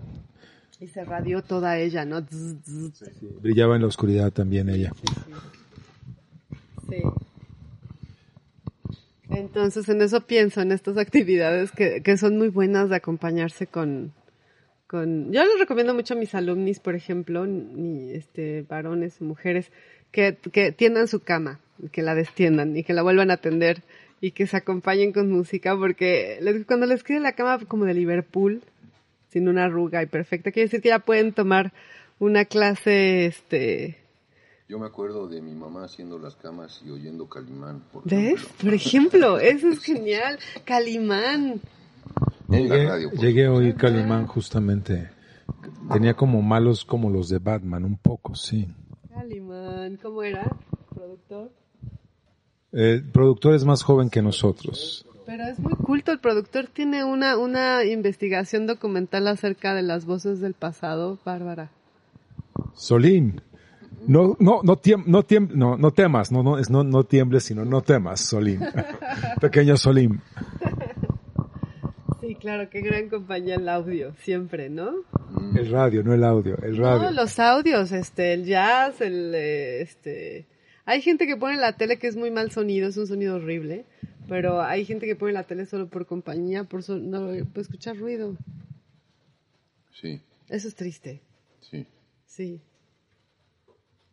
Y 0.79 0.87
se 0.87 1.03
radió 1.03 1.41
toda 1.41 1.77
ella, 1.77 2.05
¿no? 2.05 2.21
Zzz, 2.21 2.93
zzz. 2.93 3.41
brillaba 3.41 3.75
en 3.75 3.81
la 3.81 3.87
oscuridad 3.87 4.31
también 4.31 4.69
ella. 4.69 4.91
Sí. 6.89 7.01
Entonces, 9.29 9.87
en 9.89 10.01
eso 10.01 10.21
pienso, 10.21 10.61
en 10.61 10.71
estas 10.71 10.97
actividades 10.97 11.71
que, 11.71 12.01
que 12.01 12.17
son 12.17 12.37
muy 12.37 12.47
buenas 12.49 12.89
de 12.89 12.95
acompañarse 12.95 13.67
con, 13.67 14.11
con... 14.87 15.31
Yo 15.31 15.43
les 15.43 15.59
recomiendo 15.59 15.93
mucho 15.93 16.15
a 16.15 16.17
mis 16.17 16.33
alumnis, 16.33 16.79
por 16.79 16.95
ejemplo, 16.95 17.45
ni 17.45 18.11
este, 18.11 18.63
varones 18.67 19.21
o 19.21 19.25
mujeres, 19.25 19.71
que, 20.11 20.37
que 20.51 20.71
tiendan 20.71 21.07
su 21.07 21.19
cama, 21.19 21.59
que 21.91 22.01
la 22.01 22.15
destiendan 22.15 22.75
y 22.75 22.83
que 22.83 22.93
la 22.93 23.03
vuelvan 23.03 23.29
a 23.29 23.37
tender 23.37 23.83
y 24.19 24.31
que 24.31 24.47
se 24.47 24.57
acompañen 24.57 25.11
con 25.13 25.29
música, 25.31 25.77
porque 25.77 26.39
les- 26.41 26.65
cuando 26.65 26.87
les 26.87 27.03
quede 27.03 27.19
la 27.19 27.33
cama 27.33 27.59
como 27.67 27.85
de 27.85 27.93
Liverpool, 27.93 28.61
sin 29.29 29.47
una 29.47 29.65
arruga 29.65 30.01
y 30.03 30.07
perfecta, 30.07 30.51
quiere 30.51 30.67
decir 30.67 30.81
que 30.81 30.89
ya 30.89 30.99
pueden 30.99 31.33
tomar 31.33 31.73
una 32.19 32.45
clase, 32.45 33.25
este, 33.25 33.97
Yo 34.67 34.79
me 34.79 34.85
acuerdo 34.87 35.27
de 35.27 35.41
mi 35.41 35.53
mamá 35.53 35.85
haciendo 35.85 36.19
las 36.19 36.35
camas 36.35 36.81
y 36.85 36.91
oyendo 36.91 37.27
Calimán. 37.27 37.81
Por 37.91 38.03
¿Ves? 38.03 38.33
ejemplo. 38.33 38.57
Por 38.61 38.73
ejemplo, 38.73 39.39
eso 39.39 39.69
es 39.69 39.79
genial. 39.79 40.39
Calimán. 40.65 41.61
Llegué, 42.49 42.87
radio. 42.87 43.11
llegué 43.11 43.45
a 43.45 43.53
oír 43.53 43.75
Calimán 43.75 44.27
justamente. 44.27 45.09
Tenía 45.91 46.13
como 46.15 46.41
malos 46.41 46.85
como 46.85 47.09
los 47.09 47.29
de 47.29 47.39
Batman, 47.39 47.85
un 47.85 47.97
poco, 47.97 48.35
sí. 48.35 48.67
Calimán, 49.09 49.97
¿cómo 49.97 50.23
era? 50.23 50.55
Productor. 50.93 51.51
El 52.71 53.03
productor 53.11 53.55
es 53.55 53.65
más 53.65 53.81
joven 53.81 54.09
que 54.09 54.21
nosotros. 54.21 55.05
Pero 55.29 55.43
es 55.43 55.59
muy 55.59 55.73
culto. 55.75 56.11
El 56.11 56.19
productor 56.19 56.65
tiene 56.67 57.03
una, 57.03 57.37
una 57.37 57.83
investigación 57.83 58.65
documental 58.65 59.27
acerca 59.27 59.75
de 59.75 59.83
las 59.83 60.05
voces 60.05 60.39
del 60.39 60.55
pasado, 60.55 61.19
Bárbara. 61.23 61.69
Solín. 62.73 63.41
No, 64.07 64.35
no, 64.39 64.61
no, 64.63 64.77
tiem- 64.81 65.03
no, 65.05 65.23
tiem- 65.23 65.51
no, 65.51 65.77
no 65.77 65.91
temas, 65.91 66.31
no, 66.31 66.41
no, 66.41 66.57
es 66.57 66.69
no, 66.69 66.83
no 66.83 67.03
tiembles, 67.03 67.43
sino 67.43 67.63
no 67.65 67.81
temas, 67.81 68.21
Solín. 68.21 68.59
Pequeño 69.41 69.77
Solín. 69.77 70.21
Sí, 72.21 72.35
claro, 72.35 72.69
qué 72.69 72.81
gran 72.81 73.09
compañía 73.09 73.55
el 73.55 73.67
audio, 73.69 74.13
siempre, 74.23 74.69
¿no? 74.69 74.91
El 75.55 75.69
radio, 75.69 76.03
no 76.03 76.13
el 76.13 76.23
audio, 76.23 76.57
el 76.63 76.77
radio. 76.77 77.03
No, 77.03 77.11
los 77.11 77.39
audios, 77.39 77.91
este, 77.91 78.33
el 78.33 78.45
jazz, 78.45 78.99
el, 79.01 79.33
eh, 79.35 79.81
este... 79.81 80.45
Hay 80.89 81.03
gente 81.03 81.27
que 81.27 81.37
pone 81.37 81.55
la 81.57 81.73
tele 81.77 81.99
que 81.99 82.07
es 82.07 82.15
muy 82.15 82.31
mal 82.31 82.49
sonido, 82.49 82.87
es 82.89 82.97
un 82.97 83.05
sonido 83.05 83.35
horrible, 83.35 83.85
pero 84.27 84.59
hay 84.63 84.85
gente 84.85 85.05
que 85.05 85.15
pone 85.15 85.33
la 85.33 85.43
tele 85.43 85.67
solo 85.67 85.87
por 85.87 86.07
compañía, 86.07 86.63
por, 86.63 86.81
so- 86.81 86.97
no, 86.97 87.27
por 87.53 87.61
escuchar 87.61 87.95
ruido. 87.95 88.35
Sí, 90.01 90.19
Eso 90.49 90.67
es 90.67 90.73
triste, 90.73 91.21
sí. 91.61 91.85
sí. 92.25 92.59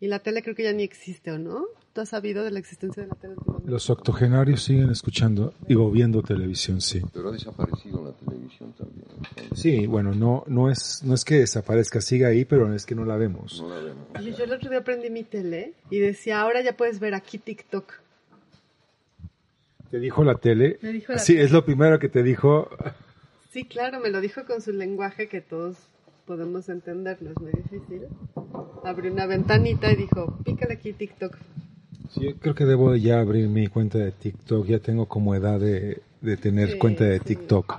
Y 0.01 0.09
la 0.09 0.19
tele 0.19 0.43
creo 0.43 0.55
que 0.55 0.65
ya 0.65 0.73
ni 0.75 0.83
existe, 0.83 1.31
¿o 1.31 1.39
no? 1.39 1.65
¿Tú 1.97 2.03
has 2.03 2.11
sabido 2.11 2.45
de 2.45 2.51
la 2.51 2.59
existencia 2.59 3.05
de 3.05 3.09
la 3.09 3.15
tele? 3.15 3.33
últimamente? 3.39 3.71
Los 3.71 3.89
octogenarios 3.89 4.63
siguen 4.63 4.91
escuchando, 4.91 5.55
digo, 5.67 5.91
viendo 5.91 6.21
televisión, 6.23 6.83
sí. 6.83 7.01
Pero 7.11 7.31
ha 7.31 7.33
desaparecido 7.33 8.05
la 8.05 8.13
televisión 8.13 8.75
también. 8.77 9.07
entonces, 9.17 9.59
Sí, 9.59 9.87
bueno, 9.87 10.13
no, 10.15 10.45
no 10.47 10.71
es, 10.71 11.03
no 11.05 11.15
es 11.15 11.25
que 11.25 11.37
desaparezca, 11.37 12.03
siga 12.03 12.29
ahí, 12.29 12.45
pero 12.45 12.71
es 12.75 12.85
que 12.85 12.95
no 12.95 13.07
la 13.07 13.17
vemos. 13.17 13.63
No 13.63 13.71
la 13.71 13.81
vemos. 13.81 14.09
Oye, 14.15 14.35
yo 14.35 14.45
el 14.45 14.53
otro 14.53 14.69
día 14.69 14.85
prendí 14.85 15.09
mi 15.09 15.25
tele 15.25 15.73
y 15.89 15.99
decía, 15.99 16.43
ahora 16.43 16.61
ya 16.61 16.77
puedes 16.77 17.01
ver 17.01 17.15
aquí 17.15 17.39
TikTok. 17.39 17.91
¿Te 19.91 19.99
dijo 19.99 20.23
la 20.23 20.35
tele? 20.35 20.79
Me 20.83 20.93
dijo 20.93 21.15
la 21.15 21.19
sí, 21.19 21.33
tele. 21.33 21.47
es 21.47 21.51
lo 21.53 21.65
primero 21.65 21.99
que 21.99 22.11
te 22.11 22.23
dijo. 22.23 22.69
Sí, 23.53 23.65
claro, 23.65 24.01
me 24.01 24.11
lo 24.11 24.21
dijo 24.21 24.45
con 24.45 24.61
su 24.61 24.71
lenguaje 24.73 25.29
que 25.31 25.41
todos 25.41 25.77
podemos 26.27 26.69
entender, 26.69 27.23
no 27.23 27.31
es 27.31 27.41
muy 27.41 27.53
difícil. 27.53 28.03
Abrió 28.85 29.11
una 29.11 29.25
ventanita 29.25 29.91
y 29.91 29.97
dijo, 29.97 30.39
pícale 30.45 30.75
aquí 30.75 30.93
TikTok. 30.93 31.35
Sí, 32.11 32.21
yo 32.23 32.37
creo 32.37 32.55
que 32.55 32.65
debo 32.65 32.93
de 32.93 33.01
ya 33.01 33.21
abrir 33.21 33.49
mi 33.49 33.67
cuenta 33.69 33.99
de 33.99 34.13
TikTok. 34.13 34.67
Ya 34.67 34.79
tengo 34.79 35.07
como 35.07 35.35
edad 35.35 35.59
de, 35.61 36.03
de 36.21 36.37
tener 36.37 36.73
Sí, 36.73 36.79
cuenta 36.79 37.05
de 37.05 37.19
sí. 37.19 37.25
TikTok. 37.25 37.75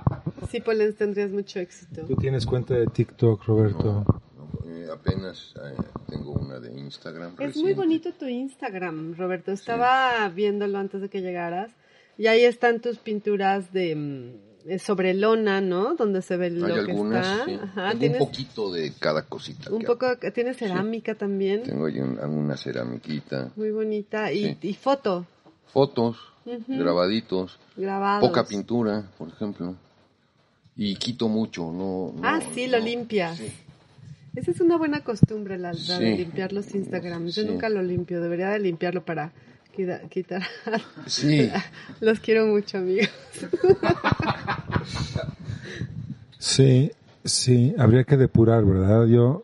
Sí, 0.50 0.60
Polens, 0.60 0.96
tendrías 0.96 1.30
mucho 1.30 1.58
éxito. 1.60 2.02
¿Tú 2.06 2.16
tienes 2.16 2.46
cuenta 2.46 2.74
de 2.74 2.86
TikTok, 2.86 3.44
Roberto? 3.44 4.04
No, 4.06 4.70
eh, 4.70 4.86
apenas 4.92 5.54
eh, 5.56 5.74
tengo 6.08 6.32
una 6.32 6.60
de 6.60 6.78
Instagram. 6.78 7.32
Es 7.32 7.38
muy 7.38 7.46
reciente. 7.46 7.74
bonito 7.74 8.12
tu 8.12 8.26
Instagram, 8.26 9.14
Roberto. 9.16 9.52
Estaba 9.52 10.28
viéndolo 10.28 10.78
antes 10.78 11.00
de 11.00 11.08
que 11.08 11.20
llegaras. 11.20 11.70
Y 12.16 12.26
ahí 12.26 12.44
están 12.44 12.80
tus 12.80 12.98
pinturas 12.98 13.72
de 13.72 13.94
mm, 13.94 14.47
sobre 14.78 15.14
lona, 15.14 15.60
¿no? 15.60 15.94
Donde 15.94 16.20
se 16.22 16.36
ve 16.36 16.50
lo 16.50 16.66
Hay 16.66 16.72
que 16.74 16.80
algunas, 16.90 17.26
está. 17.26 17.44
sí. 17.46 17.58
Ajá, 17.62 17.88
Tengo 17.90 17.98
tienes 18.00 18.20
un 18.20 18.26
poquito 18.26 18.72
de 18.72 18.92
cada 18.98 19.22
cosita. 19.22 19.70
un 19.72 19.82
poco, 19.82 20.06
tienes 20.34 20.56
cerámica 20.58 21.14
también, 21.14 21.62
Tengo 21.62 21.86
ahí 21.86 21.98
un- 22.00 22.18
una 22.18 22.56
ceramiquita, 22.56 23.50
muy 23.56 23.70
bonita. 23.70 24.30
Y, 24.32 24.44
Sí. 24.44 24.58
y 24.62 24.74
foto, 24.74 25.26
fotos, 25.72 26.16
grabaditos, 26.66 27.58
grabados. 27.76 28.26
poca 28.28 28.44
pintura, 28.44 29.04
por 29.18 29.28
ejemplo. 29.28 29.74
y 30.80 30.94
quito 30.96 31.28
mucho, 31.28 31.62
no. 31.72 32.12
no 32.14 32.20
ah, 32.22 32.40
sí, 32.54 32.68
lo 32.68 32.78
limpias. 32.78 33.40
Esa 34.36 34.50
es 34.52 34.60
una 34.60 34.76
buena 34.76 35.02
costumbre, 35.02 35.58
la, 35.58 35.72
la 35.72 35.98
de 35.98 36.16
limpiar 36.16 36.52
los 36.52 36.72
Instagrams. 36.72 37.34
Yo 37.34 37.42
nunca 37.44 37.68
lo 37.68 37.82
limpio, 37.82 38.20
debería 38.20 38.50
de 38.50 38.60
limpiarlo 38.60 39.04
para 39.04 39.32
quitar. 40.10 40.42
Sí. 41.06 41.50
Los 42.00 42.20
quiero 42.20 42.46
mucho, 42.46 42.78
amigos. 42.78 43.08
Sí, 46.38 46.92
sí, 47.24 47.74
habría 47.78 48.04
que 48.04 48.16
depurar, 48.16 48.64
¿verdad? 48.64 49.06
Yo, 49.06 49.42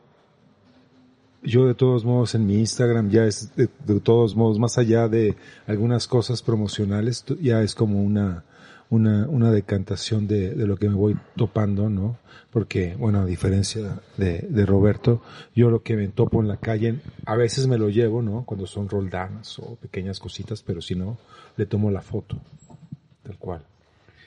yo 1.42 1.66
de 1.66 1.74
todos 1.74 2.04
modos 2.04 2.34
en 2.34 2.46
mi 2.46 2.58
Instagram 2.58 3.10
ya 3.10 3.24
es 3.26 3.54
de, 3.56 3.68
de 3.86 4.00
todos 4.00 4.34
modos, 4.36 4.58
más 4.58 4.78
allá 4.78 5.08
de 5.08 5.36
algunas 5.66 6.06
cosas 6.06 6.42
promocionales, 6.42 7.24
ya 7.40 7.62
es 7.62 7.74
como 7.74 8.02
una, 8.02 8.44
una, 8.90 9.28
una 9.28 9.50
decantación 9.50 10.26
de, 10.26 10.50
de 10.54 10.66
lo 10.66 10.76
que 10.76 10.88
me 10.88 10.94
voy 10.94 11.16
topando, 11.36 11.88
¿no? 11.88 12.18
Porque, 12.50 12.94
bueno, 12.96 13.20
a 13.20 13.26
diferencia 13.26 14.00
de, 14.16 14.40
de 14.48 14.66
Roberto, 14.66 15.20
yo 15.54 15.70
lo 15.70 15.82
que 15.82 15.96
me 15.96 16.06
topo 16.08 16.40
en 16.40 16.46
la 16.48 16.58
calle, 16.58 17.00
a 17.26 17.34
veces 17.36 17.66
me 17.66 17.78
lo 17.78 17.88
llevo, 17.88 18.22
¿no? 18.22 18.44
Cuando 18.44 18.66
son 18.66 18.88
roldanas 18.88 19.58
o 19.58 19.74
pequeñas 19.76 20.20
cositas, 20.20 20.62
pero 20.62 20.80
si 20.80 20.94
no, 20.94 21.18
le 21.56 21.66
tomo 21.66 21.90
la 21.90 22.02
foto, 22.02 22.36
tal 23.24 23.38
cual. 23.38 23.64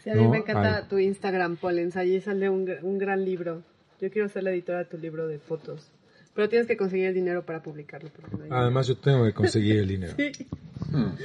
Sí, 0.03 0.09
a 0.09 0.15
mí 0.15 0.23
No, 0.23 0.29
me 0.29 0.39
encanta 0.39 0.77
ay. 0.79 0.83
tu 0.89 0.97
Instagram, 0.97 1.55
Pollens. 1.57 1.95
Allí 1.95 2.19
sale 2.19 2.49
un, 2.49 2.69
un 2.81 2.97
gran 2.97 3.23
libro. 3.23 3.61
Yo 4.01 4.11
quiero 4.11 4.27
ser 4.29 4.43
la 4.43 4.51
editora 4.51 4.79
de 4.79 4.85
tu 4.85 4.97
libro 4.97 5.27
de 5.27 5.39
fotos. 5.39 5.89
Pero 6.37 6.49
tienes 6.49 6.67
que 6.67 6.77
conseguir 6.77 7.07
el 7.07 7.15
dinero 7.15 7.43
para 7.43 7.63
publicarlo. 7.63 8.11
no 8.47 8.55
Además, 8.55 8.85
yo 8.85 8.95
tengo 8.95 9.25
que 9.25 9.33
conseguir 9.33 9.77
el 9.77 9.87
dinero. 9.87 10.13
dinero. 10.17 10.45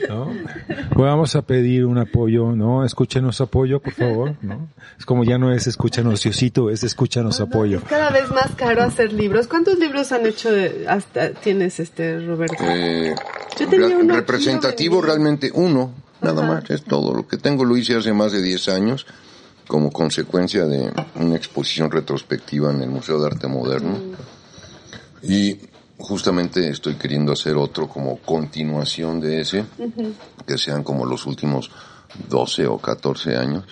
¿no? 0.09 0.33
Pues 0.67 0.97
vamos 0.97 1.37
a 1.37 1.43
pedir 1.43 1.85
un 1.85 1.99
apoyo, 1.99 2.53
¿no? 2.53 2.83
Escúchenos 2.83 3.39
apoyo, 3.43 3.79
por 3.81 3.93
favor, 3.93 4.35
¿no? 4.41 4.71
Es 4.99 5.05
como 5.05 5.25
ya 5.25 5.37
no 5.37 5.53
es 5.53 5.67
escúchanos 5.67 6.23
Diosito, 6.23 6.71
es 6.71 6.83
escúchanos 6.83 7.43
apoyo. 7.43 7.77
Es 7.77 7.85
cada 7.85 8.09
vez 8.09 8.31
más 8.31 8.55
caro 8.57 8.83
hacer 8.83 9.13
libros. 9.13 9.49
¿Cuántos 9.49 9.79
libros 9.79 10.13
han 10.13 10.25
hecho 10.25 10.51
de, 10.51 10.87
hasta 10.89 11.33
tienes 11.35 11.79
este 11.79 12.19
Roberto? 12.19 12.65
Eh, 12.67 13.15
Yo 13.61 13.69
tenía 13.69 13.95
uno 13.95 14.17
representativo 14.17 15.03
realmente 15.03 15.51
uno, 15.53 15.93
nada 16.23 16.43
Ajá. 16.43 16.55
más, 16.55 16.71
es 16.71 16.85
todo. 16.85 17.15
Lo 17.15 17.29
que 17.29 17.37
tengo 17.37 17.67
lo 17.67 17.77
hice 17.77 17.97
hace 17.97 18.15
más 18.15 18.33
de 18.33 18.41
10 18.41 18.69
años 18.71 19.07
como 19.69 19.93
consecuencia 19.93 20.65
de 20.65 20.91
una 21.17 21.37
exposición 21.37 21.91
retrospectiva 21.91 22.71
en 22.71 22.81
el 22.81 22.89
Museo 22.89 23.21
de 23.21 23.27
Arte 23.27 23.47
Moderno. 23.47 23.99
Y 25.23 25.59
justamente 25.99 26.69
estoy 26.71 26.95
queriendo 26.95 27.33
hacer 27.33 27.57
otro 27.57 27.89
como 27.89 28.19
continuación 28.19 29.21
de 29.21 29.41
ese, 29.41 29.65
que 30.47 30.59
sean 30.59 30.83
como 30.83 31.07
los 31.07 31.27
últimos 31.27 31.71
12 32.29 32.67
o 32.67 32.79
14 32.79 33.37
años. 33.37 33.65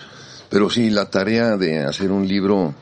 Pero 0.49 0.69
sí, 0.69 0.89
la 0.89 1.09
tarea 1.09 1.57
de 1.57 1.79
hacer 1.79 2.11
un 2.11 2.27
libro 2.27 2.73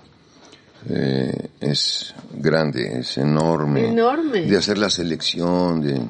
eh, 0.90 1.50
es 1.60 2.14
grande, 2.34 3.00
es 3.00 3.18
enorme. 3.18 3.90
Enorme. 3.90 4.42
De 4.42 4.58
hacer 4.58 4.78
la 4.78 4.90
selección, 4.90 5.82
de... 5.82 6.02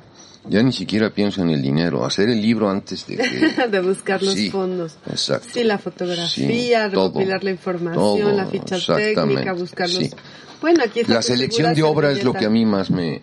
Ya 0.47 0.63
ni 0.63 0.71
siquiera 0.71 1.09
pienso 1.09 1.41
en 1.41 1.49
el 1.49 1.61
dinero, 1.61 2.05
hacer 2.05 2.29
el 2.29 2.41
libro 2.41 2.69
antes 2.69 3.05
de 3.05 3.17
que... 3.17 3.67
de 3.67 3.79
buscar 3.81 4.23
los 4.23 4.33
Sí, 4.33 4.49
fondos. 4.49 4.95
Exacto. 5.07 5.49
Sí, 5.53 5.63
la 5.63 5.77
fotografía, 5.77 6.85
Sí, 6.85 6.93
todo, 6.93 7.07
recopilar 7.07 7.43
la 7.43 7.51
información, 7.51 8.19
todo, 8.19 8.31
la 8.31 8.45
ficha 8.45 8.77
técnica, 8.95 9.53
buscar 9.53 9.89
los... 9.89 10.09
Bueno, 10.61 10.83
aquí 10.83 11.01
La 11.07 11.21
selección 11.21 11.73
de 11.73 11.83
obra 11.83 12.11
es 12.11 12.23
lo 12.23 12.33
que 12.33 12.45
a 12.45 12.49
mí 12.49 12.65
más 12.65 12.89
me... 12.91 13.21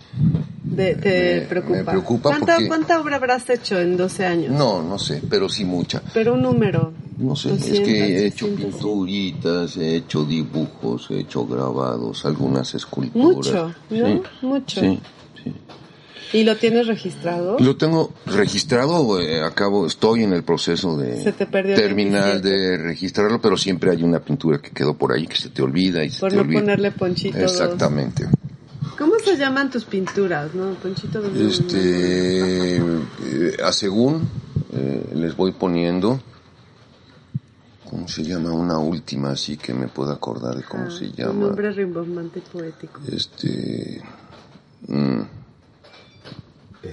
De- 0.64 0.94
te 0.96 1.40
me- 1.40 1.46
preocupa. 1.46 1.76
me 1.76 1.84
preocupa 1.84 2.28
¿Cuánta, 2.30 2.54
porque- 2.54 2.68
¿Cuánta 2.68 3.00
obra 3.00 3.16
habrás 3.16 3.48
hecho 3.50 3.78
en 3.78 3.96
12 3.96 4.26
años? 4.26 4.50
No, 4.52 4.82
no 4.82 4.98
sé, 4.98 5.22
pero 5.28 5.48
sí 5.48 5.64
mucha. 5.64 6.02
Pero 6.12 6.34
un 6.34 6.42
número. 6.42 6.92
No 7.18 7.34
sé, 7.36 7.54
es 7.54 7.60
200, 7.60 7.84
que 7.86 7.98
he 8.00 8.26
hecho 8.26 8.46
300. 8.46 8.72
pinturitas, 8.80 9.76
he 9.78 9.96
hecho 9.96 10.24
dibujos, 10.24 11.10
he 11.10 11.20
hecho 11.20 11.46
grabados, 11.46 12.24
algunas 12.26 12.74
esculturas. 12.74 13.36
Mucho, 13.36 13.74
¿no? 13.90 14.06
Sí, 14.06 14.22
Mucho. 14.42 14.80
Sí, 14.80 14.98
sí. 15.44 15.52
¿Y 16.32 16.44
lo 16.44 16.56
tienes 16.56 16.86
registrado? 16.86 17.56
Lo 17.58 17.76
tengo 17.76 18.12
registrado, 18.26 19.20
eh, 19.20 19.42
acabo, 19.42 19.86
estoy 19.86 20.24
en 20.24 20.32
el 20.32 20.42
proceso 20.42 20.96
de 20.96 21.22
Se 21.22 21.32
te 21.32 21.46
terminar 21.46 22.40
27. 22.42 22.48
de 22.48 22.78
registrarlo, 22.78 23.40
pero 23.40 23.56
siempre 23.56 23.90
hay 23.90 24.02
una 24.02 24.20
pintura 24.20 24.58
que 24.58 24.70
quedó 24.70 24.94
por 24.94 25.12
ahí 25.12 25.26
que 25.26 25.36
se 25.36 25.50
te 25.50 25.62
olvida 25.62 26.02
y 26.04 26.10
se 26.10 26.20
Por 26.20 26.30
te 26.30 26.36
no 26.36 26.42
olvida. 26.42 26.60
ponerle 26.60 26.90
Ponchito 26.90 27.38
dos. 27.38 27.52
Exactamente. 27.52 28.26
¿Cómo 28.98 29.12
se 29.24 29.36
llaman 29.36 29.70
tus 29.70 29.84
pinturas, 29.84 30.54
no? 30.54 30.74
Ponchito 30.74 31.20
dos. 31.22 31.36
Este, 31.36 32.76
eh, 32.76 33.56
a 33.64 33.70
según 33.72 34.28
eh, 34.72 35.10
les 35.14 35.36
voy 35.36 35.52
poniendo, 35.52 36.20
¿cómo 37.88 38.08
se 38.08 38.24
llama? 38.24 38.52
Una 38.52 38.78
última, 38.78 39.30
así 39.30 39.56
que 39.56 39.72
me 39.74 39.88
puedo 39.88 40.10
acordar 40.12 40.56
de 40.56 40.64
cómo 40.64 40.84
Ah, 40.88 40.90
se 40.90 41.04
Un 41.06 41.12
llama. 41.12 41.32
nombre 41.46 41.70
rimbombante 41.72 42.40
y 42.40 42.42
poético. 42.42 43.00
Este, 43.12 44.02
mm, 44.88 45.20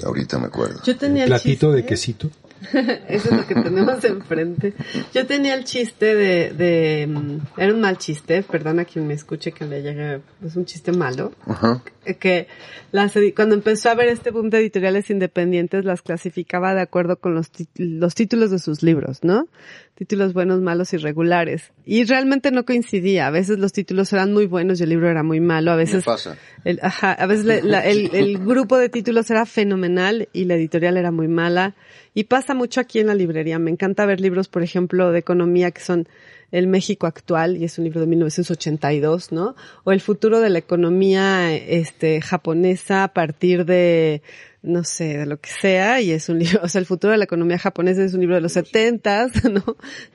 ahorita 0.04 0.40
me 0.40 0.48
acuerdo. 0.48 0.82
Yo 0.86 0.98
tenía 0.98 1.24
el 1.24 1.30
Platito 1.30 1.72
de 1.72 1.82
chiste- 1.82 1.90
quesito. 1.90 2.30
Eso 3.10 3.30
es 3.30 3.38
lo 3.38 3.46
que 3.48 3.56
tenemos 3.56 4.04
enfrente. 4.06 4.74
Yo 5.14 5.26
tenía 5.26 5.56
el 5.56 5.64
chiste 5.64 6.16
de, 6.16 6.52
de, 6.54 7.08
mm, 7.08 7.38
era 7.58 7.74
un 7.74 7.82
mal 7.82 7.98
chiste, 7.98 8.44
perdona 8.44 8.84
a 8.84 8.86
quien 8.86 9.08
me 9.08 9.14
escuche 9.14 9.52
que 9.52 9.66
le 9.66 9.82
llegue, 9.82 10.22
es 10.46 10.56
un 10.56 10.66
chiste 10.66 10.92
malo, 10.92 11.32
Ajá. 11.46 11.84
que 12.20 12.48
las, 12.92 13.14
cuando 13.36 13.56
empezó 13.56 13.90
a 13.90 13.96
ver 13.96 14.08
este 14.10 14.32
boom 14.32 14.50
de 14.50 14.60
editoriales 14.60 15.10
independientes, 15.10 15.86
las 15.86 16.02
clasificaba 16.02 16.74
de 16.74 16.82
acuerdo 16.82 17.18
con 17.18 17.34
los, 17.36 17.50
los 17.76 18.16
títulos 18.16 18.52
de 18.52 18.60
sus 18.60 18.84
libros, 18.84 19.20
¿no? 19.24 19.48
Títulos 19.96 20.34
buenos, 20.34 20.60
malos 20.60 20.92
y 20.94 20.98
regulares. 20.98 21.72
Y 21.86 22.04
realmente 22.06 22.50
no 22.50 22.66
coincidía. 22.66 23.28
A 23.28 23.30
veces 23.32 23.60
los 23.60 23.74
títulos 23.74 24.12
eran 24.12 24.34
muy 24.34 24.48
buenos 24.48 24.80
y 24.80 24.84
el 24.84 24.90
libro 24.90 25.08
era 25.08 25.22
muy 25.22 25.40
malo. 25.40 25.72
A 25.72 25.76
veces 25.76 26.04
pasa. 26.04 26.36
el, 26.66 26.80
ajá, 26.82 27.14
a 27.14 27.26
veces 27.28 27.64
la- 27.64 27.86
el, 27.86 28.10
el 28.16 28.40
grupo 28.46 28.78
de 28.80 28.90
títulos 28.90 29.30
era 29.30 29.46
fenomenal 29.46 30.30
y 30.34 30.46
la 30.46 30.56
editorial 30.56 30.98
era 30.98 31.12
muy 31.12 31.28
mala. 31.28 31.76
Y 32.14 32.26
pasa 32.26 32.54
mucho 32.54 32.80
aquí 32.80 33.00
en 33.00 33.08
la 33.08 33.16
librería. 33.16 33.60
Me 33.60 33.72
encanta 33.72 34.06
ver 34.06 34.22
libros, 34.22 34.48
por 34.48 34.64
ejemplo, 34.64 35.12
de 35.12 35.20
economía 35.20 35.72
que 35.72 35.82
son 35.82 36.08
El 36.52 36.68
México 36.68 37.08
actual, 37.08 37.58
y 37.58 37.66
es 37.66 37.78
un 37.78 37.86
libro 37.86 38.02
de 38.02 38.08
1982, 38.08 39.32
¿no? 39.32 39.56
O 39.84 39.92
El 39.92 40.02
futuro 40.02 40.40
de 40.40 40.50
la 40.50 40.60
economía, 40.60 41.56
este, 41.56 42.22
japonesa 42.22 43.04
a 43.06 43.14
partir 43.14 43.66
de, 43.66 44.22
no 44.62 44.84
sé, 44.84 45.18
de 45.18 45.26
lo 45.26 45.40
que 45.40 45.50
sea, 45.50 46.02
y 46.02 46.12
es 46.12 46.30
un 46.30 46.40
libro, 46.40 46.60
o 46.64 46.68
sea, 46.68 46.80
El 46.80 46.86
futuro 46.86 47.12
de 47.12 47.18
la 47.18 47.26
economía 47.26 47.58
japonesa 47.58 48.04
es 48.04 48.14
un 48.14 48.20
libro 48.20 48.36
de 48.36 48.42
los 48.42 48.54
setentas, 48.54 49.44
¿no? 49.52 49.64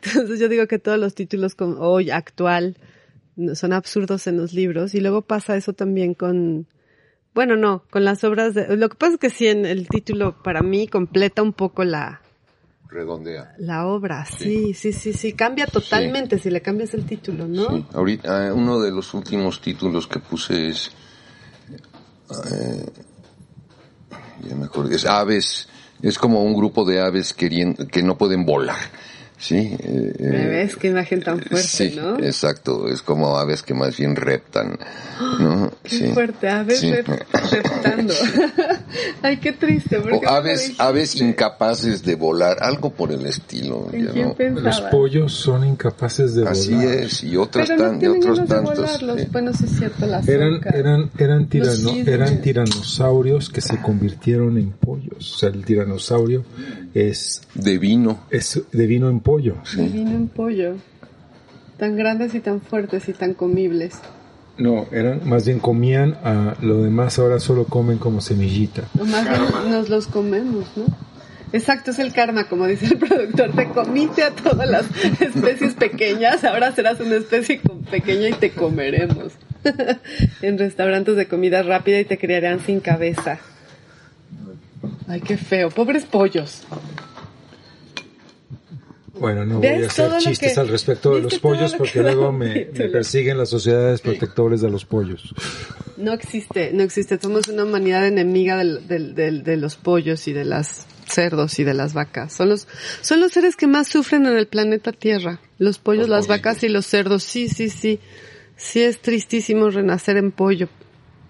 Entonces 0.03 0.39
yo 0.39 0.49
digo 0.49 0.69
que 0.69 0.79
todos 0.79 0.99
los 0.99 1.15
títulos 1.15 1.57
con 1.57 1.77
hoy, 1.79 2.11
actual, 2.11 2.77
son 3.55 3.73
absurdos 3.73 4.27
en 4.27 4.37
los 4.37 4.53
libros 4.53 4.95
y 4.95 5.01
luego 5.01 5.23
pasa 5.23 5.57
eso 5.57 5.73
también 5.73 6.15
con 6.15 6.67
bueno 7.39 7.55
no 7.55 7.85
con 7.89 8.05
las 8.05 8.25
obras 8.25 8.53
de 8.55 8.77
lo 8.77 8.89
que 8.89 8.97
pasa 8.97 9.13
es 9.13 9.19
que 9.21 9.31
sí 9.31 9.47
en 9.47 9.65
el 9.65 9.87
título 9.87 10.43
para 10.43 10.61
mí 10.61 10.89
completa 10.89 11.41
un 11.41 11.53
poco 11.53 11.85
la 11.85 12.21
Redondea. 12.91 13.55
la 13.59 13.87
obra. 13.87 14.25
Sí. 14.25 14.75
Sí 14.75 14.93
sí 14.93 15.13
sí 15.13 15.35
cambia 15.35 15.67
totalmente 15.67 16.41
si 16.41 16.51
le 16.51 16.61
cambias 16.61 16.95
el 16.95 17.07
título 17.07 17.47
no 17.47 17.69
Sí, 17.69 17.87
ahorita 17.93 18.49
eh, 18.49 18.53
uno 18.53 18.81
de 18.81 18.91
los 18.91 19.15
últimos 19.15 19.61
títulos 19.61 20.09
que 20.09 20.19
puse 20.19 20.71
es, 20.71 20.91
eh, 22.51 22.87
ya 24.43 24.57
me 24.57 24.65
acordé, 24.65 24.97
es 24.97 25.07
aves, 25.07 25.69
es 26.03 26.19
como 26.19 26.43
un 26.43 26.55
grupo 26.55 26.85
de 26.85 27.01
aves 27.01 27.35
queriendo, 27.35 27.87
que 27.87 28.03
no 28.03 28.19
pueden 28.19 28.45
volar, 28.45 28.81
¿sí? 29.39 29.77
Eh, 29.79 30.15
¿Me 30.19 30.43
eh, 30.43 30.47
ves 30.49 30.77
qué 30.77 30.89
imagen 30.89 31.23
tan 31.23 31.41
fuerte 31.41 31.67
sí, 31.69 31.95
no 31.97 32.19
exacto, 32.19 32.89
es 32.89 33.03
como 33.03 33.39
aves 33.39 33.63
que 33.63 33.73
más 33.75 33.97
bien 33.97 34.17
reptan, 34.17 34.79
¿no? 35.39 35.71
qué 35.83 35.91
Sí. 35.99 36.07
fuerte 36.13 36.49
aves 36.49 36.81
Sí. 36.81 36.91
rep- 36.91 37.25
reptando 37.51 38.15
ay 39.23 39.37
qué 39.39 39.53
triste 39.53 39.99
¿por 40.01 40.15
O 40.15 40.21
qué 40.21 40.27
no 40.27 40.33
aves, 40.33 40.73
aves 40.79 41.21
incapaces 41.21 42.03
de 42.03 42.15
volar, 42.17 42.57
algo 42.61 42.91
por 42.91 43.13
el 43.13 43.25
estilo, 43.27 43.89
¿En 43.93 44.07
ya 44.07 44.13
quién 44.13 44.55
no. 44.55 44.61
Los 44.61 44.81
pollos 44.83 45.33
son 45.33 45.65
incapaces 45.65 46.35
de 46.35 46.47
Así 46.49 46.75
volar. 46.75 46.95
es, 46.95 47.23
y 47.25 47.37
otros, 47.37 47.69
pero 47.69 47.83
no 47.83 47.89
tan, 47.89 47.97
y 47.97 47.99
tienen 48.01 48.19
otros 48.19 48.37
ganas 48.39 48.49
de 48.49 48.55
tantos. 48.57 48.77
volar 48.79 49.03
los 49.03 49.21
sí. 49.21 49.29
bueno 49.33 49.53
sí 49.53 49.65
es 49.67 49.79
cierto 49.79 50.07
las 50.07 50.29
Eran, 50.29 50.61
eran, 50.75 51.11
eran, 51.19 51.49
tirano- 51.49 51.95
eran 52.07 52.41
tiranosaurios 52.41 53.51
que 53.51 53.61
se 53.61 53.81
convirtieron 53.81 54.59
en 54.59 54.71
pollos. 54.73 55.35
O 55.35 55.39
sea, 55.39 55.49
el 55.51 55.65
tiranosaurio 55.65 56.45
es, 56.95 57.43
De 57.55 57.79
vino. 57.79 58.21
es 58.31 58.61
de 58.73 58.87
vino 58.87 59.09
en 59.09 59.21
pollo. 59.21 59.28
De 59.37 59.89
vino 59.89 60.11
en 60.11 60.29
pollo 60.29 60.77
tan 61.77 61.97
grandes 61.97 62.35
y 62.35 62.41
tan 62.41 62.61
fuertes 62.61 63.09
y 63.09 63.13
tan 63.13 63.35
comibles 63.35 64.01
No, 64.57 64.87
eran, 64.91 65.29
más 65.29 65.47
bien 65.47 65.61
comían 65.61 66.17
a 66.25 66.57
lo 66.61 66.83
demás, 66.83 67.19
ahora 67.19 67.39
solo 67.39 67.65
comen 67.65 67.99
como 67.99 68.21
semillita. 68.21 68.83
O 68.99 69.05
más 69.05 69.29
bien 69.29 69.71
nos 69.71 69.89
los 69.89 70.07
comemos, 70.07 70.65
¿no? 70.77 70.87
Exacto, 71.53 71.93
es 71.93 71.99
el 71.99 72.13
karma, 72.13 72.49
como 72.49 72.67
dice 72.67 72.87
el 72.87 72.99
productor. 72.99 73.53
Te 73.55 73.69
comiste 73.69 74.23
a 74.23 74.31
todas 74.35 74.69
las 74.69 74.87
especies 75.21 75.75
pequeñas, 75.75 76.43
ahora 76.45 76.73
serás 76.73 77.01
una 77.01 77.17
especie 77.17 77.61
pequeña 77.91 78.29
y 78.29 78.33
te 78.33 78.51
comeremos. 78.51 79.33
en 80.43 80.59
restaurantes 80.59 81.17
de 81.17 81.27
comida 81.27 81.63
rápida 81.63 82.01
y 82.01 82.05
te 82.05 82.19
criarán 82.19 82.61
sin 82.61 82.81
cabeza. 82.81 83.39
Ay, 85.07 85.21
qué 85.21 85.37
feo. 85.37 85.71
Pobres 85.71 86.05
pollos. 86.05 86.65
Bueno, 89.21 89.45
no 89.45 89.59
voy 89.59 89.67
a 89.67 89.73
¿Ves 89.79 89.95
todo 89.95 90.17
hacer 90.17 90.31
chistes 90.31 90.55
que- 90.55 90.61
al 90.61 90.69
respecto 90.69 91.15
de 91.15 91.23
los 91.23 91.39
pollos 91.39 91.73
lo 91.73 91.79
porque 91.79 92.01
luego 92.03 92.33
me, 92.33 92.69
me 92.73 92.89
persiguen 92.89 93.39
las 93.39 93.49
sociedades 93.49 94.01
protectores 94.01 94.61
de 94.61 94.71
los 94.71 94.85
pollos. 94.85 95.35
No 95.97 96.13
existe, 96.13 96.71
no 96.73 96.83
existe. 96.83 97.19
Somos 97.21 97.49
una 97.49 97.65
humanidad 97.65 98.07
enemiga 98.07 98.57
del, 98.57 98.87
del, 98.87 99.15
del- 99.15 99.43
de 99.43 99.57
los 99.57 99.77
pollos 99.77 100.29
y 100.29 100.33
de 100.33 100.45
las 100.45 100.87
cerdos 101.07 101.59
y 101.59 101.65
de 101.65 101.75
las 101.75 101.95
vacas. 101.95 102.33
Son 102.33 102.49
los, 102.51 102.69
son 103.01 103.21
los 103.21 103.33
seres 103.33 103.57
que 103.57 103.67
más 103.67 103.89
sufren 103.89 104.27
en 104.27 104.37
el 104.37 104.47
planeta 104.47 104.93
Tierra. 104.93 105.41
Los 105.59 105.79
pollos, 105.79 106.03
Los 106.03 106.11
las 106.11 106.27
pollitos. 106.27 106.45
vacas 106.47 106.63
y 106.65 106.69
los 106.69 106.87
cerdos. 106.87 107.23
Sí, 107.25 107.49
sí, 107.49 107.69
sí. 107.71 107.99
Sí 108.57 108.83
es 108.83 109.01
tristísimo 109.01 109.71
renacer 109.71 110.17
en 110.17 110.33
pollo. 110.33 110.69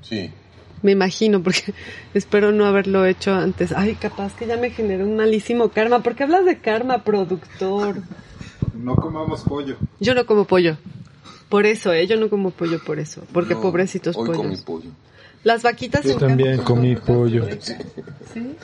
Sí. 0.02 0.30
Me 0.82 0.92
imagino, 0.92 1.42
porque 1.42 1.74
espero 2.14 2.52
no 2.52 2.66
haberlo 2.66 3.04
hecho 3.04 3.34
antes. 3.34 3.72
Ay, 3.72 3.94
capaz 3.94 4.34
que 4.36 4.46
ya 4.46 4.56
me 4.56 4.70
generó 4.70 5.04
un 5.06 5.16
malísimo 5.16 5.70
karma. 5.70 6.02
¿Por 6.02 6.14
qué 6.14 6.24
hablas 6.24 6.44
de 6.44 6.58
karma, 6.58 7.04
productor? 7.04 7.96
No 8.74 8.94
comamos 8.94 9.42
pollo. 9.42 9.76
Yo 10.00 10.14
no 10.14 10.26
como 10.26 10.44
pollo. 10.44 10.76
Por 11.48 11.66
eso, 11.66 11.92
¿eh? 11.92 12.06
Yo 12.06 12.16
no 12.16 12.28
como 12.28 12.50
pollo 12.50 12.82
por 12.84 12.98
eso. 12.98 13.22
Porque 13.32 13.54
No, 13.54 13.60
pobrecitos 13.60 14.16
Hoy 14.16 14.26
pollos. 14.26 14.42
comí 14.42 14.56
pollo. 14.56 14.90
Las 15.44 15.62
vaquitas 15.62 16.04
Yo 16.04 16.16
también 16.16 16.58
comí 16.58 16.94
bonitas, 16.94 17.06
pollo. 17.06 17.46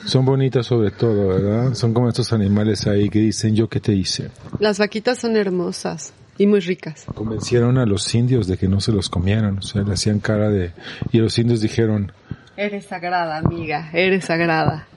Son 0.05 0.25
bonitas 0.25 0.67
sobre 0.67 0.91
todo, 0.91 1.29
¿verdad? 1.29 1.73
Son 1.73 1.93
como 1.93 2.09
estos 2.09 2.31
animales 2.33 2.85
ahí 2.85 3.09
que 3.09 3.19
dicen 3.19 3.55
yo 3.55 3.67
qué 3.69 3.79
te 3.79 3.93
hice. 3.93 4.29
Las 4.59 4.77
vaquitas 4.77 5.19
son 5.19 5.37
hermosas 5.37 6.13
y 6.37 6.47
muy 6.47 6.59
ricas. 6.59 7.05
Convencieron 7.13 7.77
a 7.77 7.85
los 7.85 8.13
indios 8.15 8.47
de 8.47 8.57
que 8.57 8.67
no 8.67 8.79
se 8.81 8.91
los 8.91 9.09
comieran, 9.09 9.57
o 9.59 9.61
sea, 9.61 9.83
le 9.83 9.93
hacían 9.93 10.19
cara 10.19 10.49
de... 10.49 10.71
Y 11.11 11.19
los 11.19 11.37
indios 11.39 11.61
dijeron, 11.61 12.11
Eres 12.57 12.85
sagrada, 12.85 13.37
amiga, 13.37 13.89
eres 13.93 14.25
sagrada. 14.25 14.87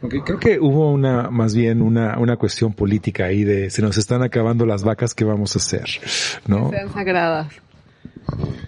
Aunque 0.00 0.22
creo 0.22 0.38
que 0.40 0.58
hubo 0.58 0.90
una, 0.90 1.30
más 1.30 1.54
bien 1.54 1.80
una, 1.80 2.18
una 2.18 2.36
cuestión 2.36 2.72
política 2.72 3.26
ahí 3.26 3.44
de 3.44 3.70
se 3.70 3.82
nos 3.82 3.96
están 3.98 4.22
acabando 4.22 4.66
las 4.66 4.82
vacas, 4.82 5.14
¿qué 5.14 5.24
vamos 5.24 5.54
a 5.54 5.58
hacer? 5.60 5.84
¿No? 6.46 6.70
Sean 6.70 6.92
sagradas. 6.92 7.48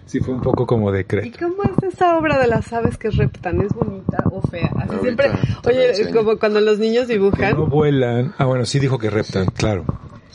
Sí, 0.07 0.21
fue 0.21 0.35
un 0.35 0.41
poco 0.43 0.67
como 0.67 0.91
¿Y 0.93 0.99
decreto. 0.99 1.39
cómo 1.41 1.63
es 1.65 1.95
esa 1.95 2.19
obra 2.19 2.39
de 2.39 2.47
las 2.47 2.73
aves 2.73 2.97
que 2.99 3.11
reptan? 3.11 3.61
¿Es 3.63 3.73
bonita 3.73 4.23
o 4.31 4.41
fea? 4.43 4.71
Así 4.77 4.95
Ahorita 4.95 5.01
siempre, 5.01 5.31
oye, 5.67 6.11
como 6.13 6.37
cuando 6.39 6.61
los 6.61 6.79
niños 6.79 7.07
Que 7.07 7.15
dibujan. 7.15 7.55
no 7.57 7.67
vuelan. 7.67 8.33
Ah, 8.39 8.45
bueno, 8.45 8.65
sí 8.65 8.79
dijo 8.79 8.99
que 8.99 9.11
reptan, 9.11 9.47
claro. 9.47 9.85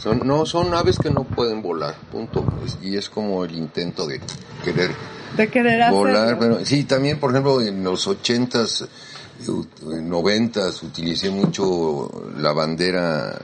Son, 0.02 0.22
no, 0.26 0.46
son 0.46 0.74
aves 0.74 0.98
que 0.98 1.10
no 1.10 1.26
pueden 1.26 1.62
volar, 1.62 1.94
punto. 2.10 2.46
Y 2.82 2.96
es 2.96 3.10
como 3.10 3.44
el 3.44 3.54
intento 3.56 4.08
de 4.08 4.22
querer 4.64 4.92
De 5.36 5.50
querer 5.50 5.82
hacerlo. 5.82 6.00
volar. 6.00 6.40
Pero 6.40 6.66
sí, 6.66 6.86
también, 6.86 7.20
por 7.20 7.32
ejemplo, 7.32 7.62
en 7.62 7.84
los 7.84 8.08
ochentas, 8.08 8.88
noventas, 10.02 10.82
utilicé 10.84 11.30
mucho 11.30 12.10
la 12.38 12.54
bandera, 12.54 13.38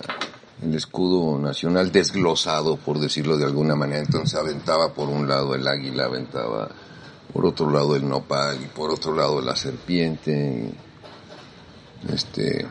el 0.62 0.74
escudo 0.76 1.38
nacional 1.39 1.91
desglosado, 1.91 2.78
por 2.78 2.99
decirlo 2.99 3.38
de 3.38 3.43
alguna 3.43 3.76
manera. 3.76 3.99
Entonces 4.01 4.39
aventaba 4.39 4.93
por 4.93 5.10
un 5.10 5.28
lado 5.28 5.56
el 5.56 5.68
águila, 5.68 6.06
aventaba 6.06 6.70
por 7.34 7.45
otro 7.45 7.70
lado 7.70 7.97
el 7.97 8.08
nopal 8.08 8.62
y 8.64 8.68
por 8.68 8.91
otro 8.91 9.14
lado 9.14 9.41
la 9.41 9.58
serpiente. 9.58 10.72
Este, 12.08 12.66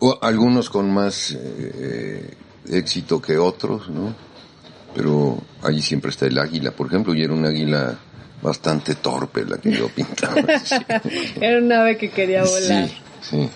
o 0.00 0.18
algunos 0.20 0.70
con 0.70 0.92
más 0.92 1.36
eh, 1.38 2.34
éxito 2.70 3.20
que 3.20 3.38
otros, 3.38 3.88
¿no? 3.90 4.14
Pero 4.94 5.38
allí 5.62 5.82
siempre 5.82 6.10
está 6.10 6.26
el 6.26 6.38
águila, 6.38 6.70
por 6.72 6.86
ejemplo, 6.86 7.14
y 7.14 7.22
era 7.22 7.32
un 7.32 7.44
águila 7.44 7.98
bastante 8.42 8.94
torpe 8.96 9.44
la 9.44 9.58
que 9.58 9.72
yo 9.72 9.88
pintaba. 9.88 10.36
Sí, 10.64 10.76
Era 11.40 11.58
un 11.58 11.72
ave 11.72 11.96
que 11.96 12.10
quería 12.10 12.44
volar. 12.44 12.88
sí. 12.88 12.94
sí. 13.22 13.50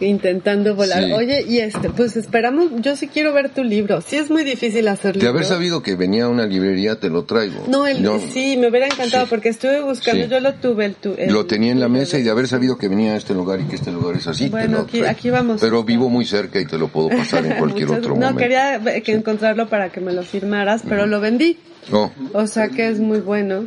Intentando 0.00 0.74
volar. 0.74 1.04
Sí. 1.04 1.12
Oye, 1.12 1.44
y 1.48 1.58
este, 1.58 1.88
pues 1.88 2.16
esperamos, 2.16 2.68
yo 2.80 2.96
sí 2.96 3.06
quiero 3.06 3.32
ver 3.32 3.50
tu 3.50 3.62
libro. 3.62 4.00
Sí 4.00 4.16
es 4.16 4.28
muy 4.28 4.42
difícil 4.42 4.88
hacer 4.88 5.16
De 5.16 5.28
haber 5.28 5.44
sabido 5.44 5.82
que 5.84 5.94
venía 5.94 6.24
a 6.24 6.28
una 6.28 6.46
librería, 6.46 6.98
te 6.98 7.08
lo 7.10 7.22
traigo. 7.24 7.64
No, 7.68 7.86
el, 7.86 8.02
Yo 8.02 8.18
sí, 8.32 8.56
me 8.56 8.68
hubiera 8.68 8.86
encantado 8.86 9.24
Sí. 9.24 9.30
porque 9.30 9.50
estuve 9.50 9.80
buscando, 9.82 10.24
Sí. 10.24 10.30
yo 10.30 10.40
lo 10.40 10.54
tuve, 10.54 10.86
el, 10.86 10.94
tu, 10.96 11.14
el- 11.16 11.32
lo 11.32 11.46
tenía 11.46 11.70
en 11.70 11.78
la 11.78 11.88
mesa 11.88 12.18
y 12.18 12.22
de 12.24 12.30
haber 12.30 12.48
sabido 12.48 12.76
que 12.76 12.88
venía 12.88 13.12
a 13.12 13.16
este 13.16 13.34
lugar 13.34 13.60
y 13.60 13.64
que 13.64 13.76
este 13.76 13.92
lugar 13.92 14.16
es 14.16 14.26
así, 14.26 14.46
te 14.46 14.50
Bueno, 14.50 14.86
lo 14.92 15.08
aquí- 15.08 15.30
vamos. 15.30 15.60
Pero 15.60 15.84
vivo 15.84 16.08
muy 16.08 16.24
cerca 16.24 16.58
y 16.60 16.66
te 16.66 16.76
lo 16.76 16.88
puedo 16.88 17.10
pasar 17.10 17.46
en 17.46 17.52
cualquier 17.58 17.86
Muchas- 17.86 17.98
otro 18.00 18.14
no, 18.14 18.20
momento. 18.32 18.38
quería 18.40 18.82
que 19.02 19.12
encontrarlo 19.12 19.68
para 19.68 19.90
que 19.90 20.00
me 20.00 20.12
lo 20.12 20.24
firmaras, 20.24 20.82
pero 20.88 21.06
lo 21.06 21.20
vendí. 21.20 21.56
No, 21.90 22.12
O 22.32 22.46
sea 22.48 22.68
que 22.68 22.88
es 22.88 22.98
muy 22.98 23.20
bueno. 23.20 23.66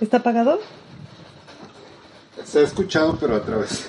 ¿Está 0.00 0.22
pagado? 0.24 0.58
Se 2.44 2.58
ha 2.58 2.62
escuchado, 2.62 3.16
pero 3.20 3.36
a 3.36 3.42
través. 3.42 3.86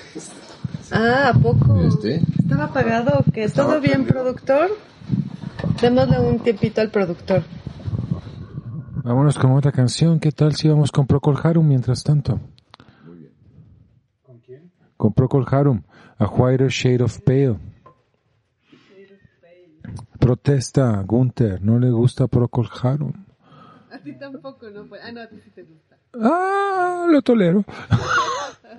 Ah, 0.92 1.32
¿a 1.34 1.38
poco? 1.38 1.80
Este. 1.82 2.20
¿Estaba 2.38 2.72
pagado 2.72 3.18
o 3.18 3.32
qué? 3.32 3.44
Estaba 3.44 3.70
¿Todo 3.72 3.80
bien, 3.80 4.04
prendido. 4.04 4.22
productor? 4.22 4.70
Démosle 5.80 6.20
un 6.20 6.38
tiempito 6.40 6.80
al 6.80 6.90
productor. 6.90 7.42
Vámonos 9.02 9.38
con 9.38 9.52
otra 9.52 9.72
canción. 9.72 10.18
¿Qué 10.20 10.32
tal 10.32 10.54
si 10.54 10.68
vamos 10.68 10.90
con 10.92 11.06
Procol 11.06 11.36
Harum 11.42 11.66
mientras 11.66 12.02
tanto? 12.02 12.40
¿Con 14.22 14.38
quién? 14.40 14.70
Con 14.96 15.12
Procol 15.12 15.46
Harum, 15.50 15.82
A 16.18 16.26
Whiter 16.26 16.68
Shade 16.68 17.02
of 17.02 17.20
Pale. 17.22 17.56
Protesta, 20.18 21.02
Gunther, 21.02 21.62
no 21.62 21.78
le 21.78 21.90
gusta 21.90 22.26
Procol 22.26 22.68
Harum. 22.82 23.12
A 23.92 23.98
ti 23.98 24.12
tampoco, 24.18 24.68
¿no? 24.70 24.86
Ah, 25.02 25.12
no, 25.12 25.20
a 25.20 25.28
ti 25.28 25.36
sí 25.44 25.50
te 25.50 25.62
gusta. 25.62 25.95
Ah, 26.22 27.06
lo 27.10 27.22
tolero. 27.22 27.64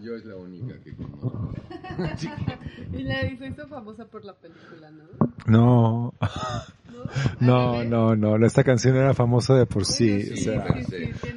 yo 0.02 0.16
es 0.16 0.26
la 0.26 0.36
única 0.36 0.80
que 0.82 0.96
conozco. 0.96 1.54
Y 2.94 3.04
la 3.04 3.26
hizo, 3.26 3.46
hizo 3.46 3.68
famosa 3.68 4.06
por 4.06 4.24
la 4.26 4.34
película, 4.34 4.92
¿no? 4.92 5.04
No, 5.48 6.14
no, 7.40 7.84
no, 7.84 8.16
no, 8.16 8.46
esta 8.46 8.64
canción 8.64 8.96
era 8.96 9.14
famosa 9.14 9.56
de 9.56 9.66
por 9.66 9.86
sí. 9.86 10.30
o 10.34 10.38
sea, 10.38 10.66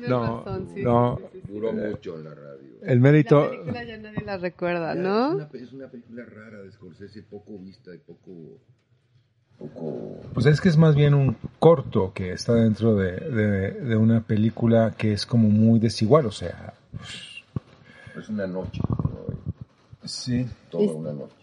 no, 0.09 0.43
razón, 0.45 0.69
sí, 0.75 0.83
no. 0.83 1.17
sí, 1.19 1.25
sí, 1.33 1.41
sí. 1.47 1.53
Duró 1.53 1.73
mucho 1.73 2.17
en 2.19 2.25
la 2.25 2.35
radio. 2.35 2.79
el 2.83 2.99
La 2.99 3.03
mérito, 3.03 3.51
película 3.51 3.85
ya 3.85 3.97
nadie 3.99 4.25
la 4.25 4.39
recuerda, 4.39 4.93
Es 4.93 4.99
¿no? 4.99 5.31
una, 5.37 5.49
es 5.55 5.73
una 5.73 5.89
película 5.89 6.25
rara 6.25 6.63
de 6.63 6.73
Scorsese, 6.73 7.23
poco 7.23 7.59
vista 7.59 7.95
y 7.95 7.99
poco... 7.99 8.59
poco 9.61 10.21
pues 10.33 10.47
es 10.47 10.61
que 10.61 10.69
es 10.69 10.77
más 10.77 10.95
bien 10.95 11.15
un 11.15 11.37
corto 11.59 12.13
que 12.15 12.33
está 12.33 12.55
dentro 12.55 12.95
de, 12.97 13.13
de, 13.13 13.71
de 13.73 13.97
una 13.97 14.21
película 14.21 14.95
que 14.97 15.13
es 15.13 15.27
como 15.27 15.49
muy 15.49 15.79
desigual, 15.79 16.27
o 16.27 16.33
sea, 16.33 16.75
es 18.19 18.29
una 18.29 18.47
noche, 18.47 18.81
¿no? 18.89 20.09
sí. 20.09 20.47
toda 20.71 20.93
una 20.93 21.13
noche. 21.13 21.35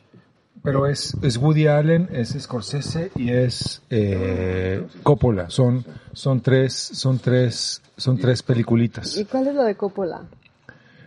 Pero 0.64 0.88
es, 0.88 1.16
es 1.22 1.38
Woody 1.38 1.68
Allen, 1.68 2.10
es 2.12 2.36
Scorsese 2.38 3.12
y 3.16 3.30
es 3.32 3.82
eh, 3.90 4.86
Coppola. 5.04 5.50
Son, 5.50 5.86
son 6.12 6.42
tres, 6.42 6.74
son 6.74 7.20
tres, 7.20 7.82
son 7.96 8.18
tres 8.18 8.44
peliculitas. 8.44 9.16
¿Y 9.18 9.26
cuál 9.26 9.48
es 9.48 9.56
la 9.56 9.64
de 9.64 9.76
Coppola? 9.76 10.24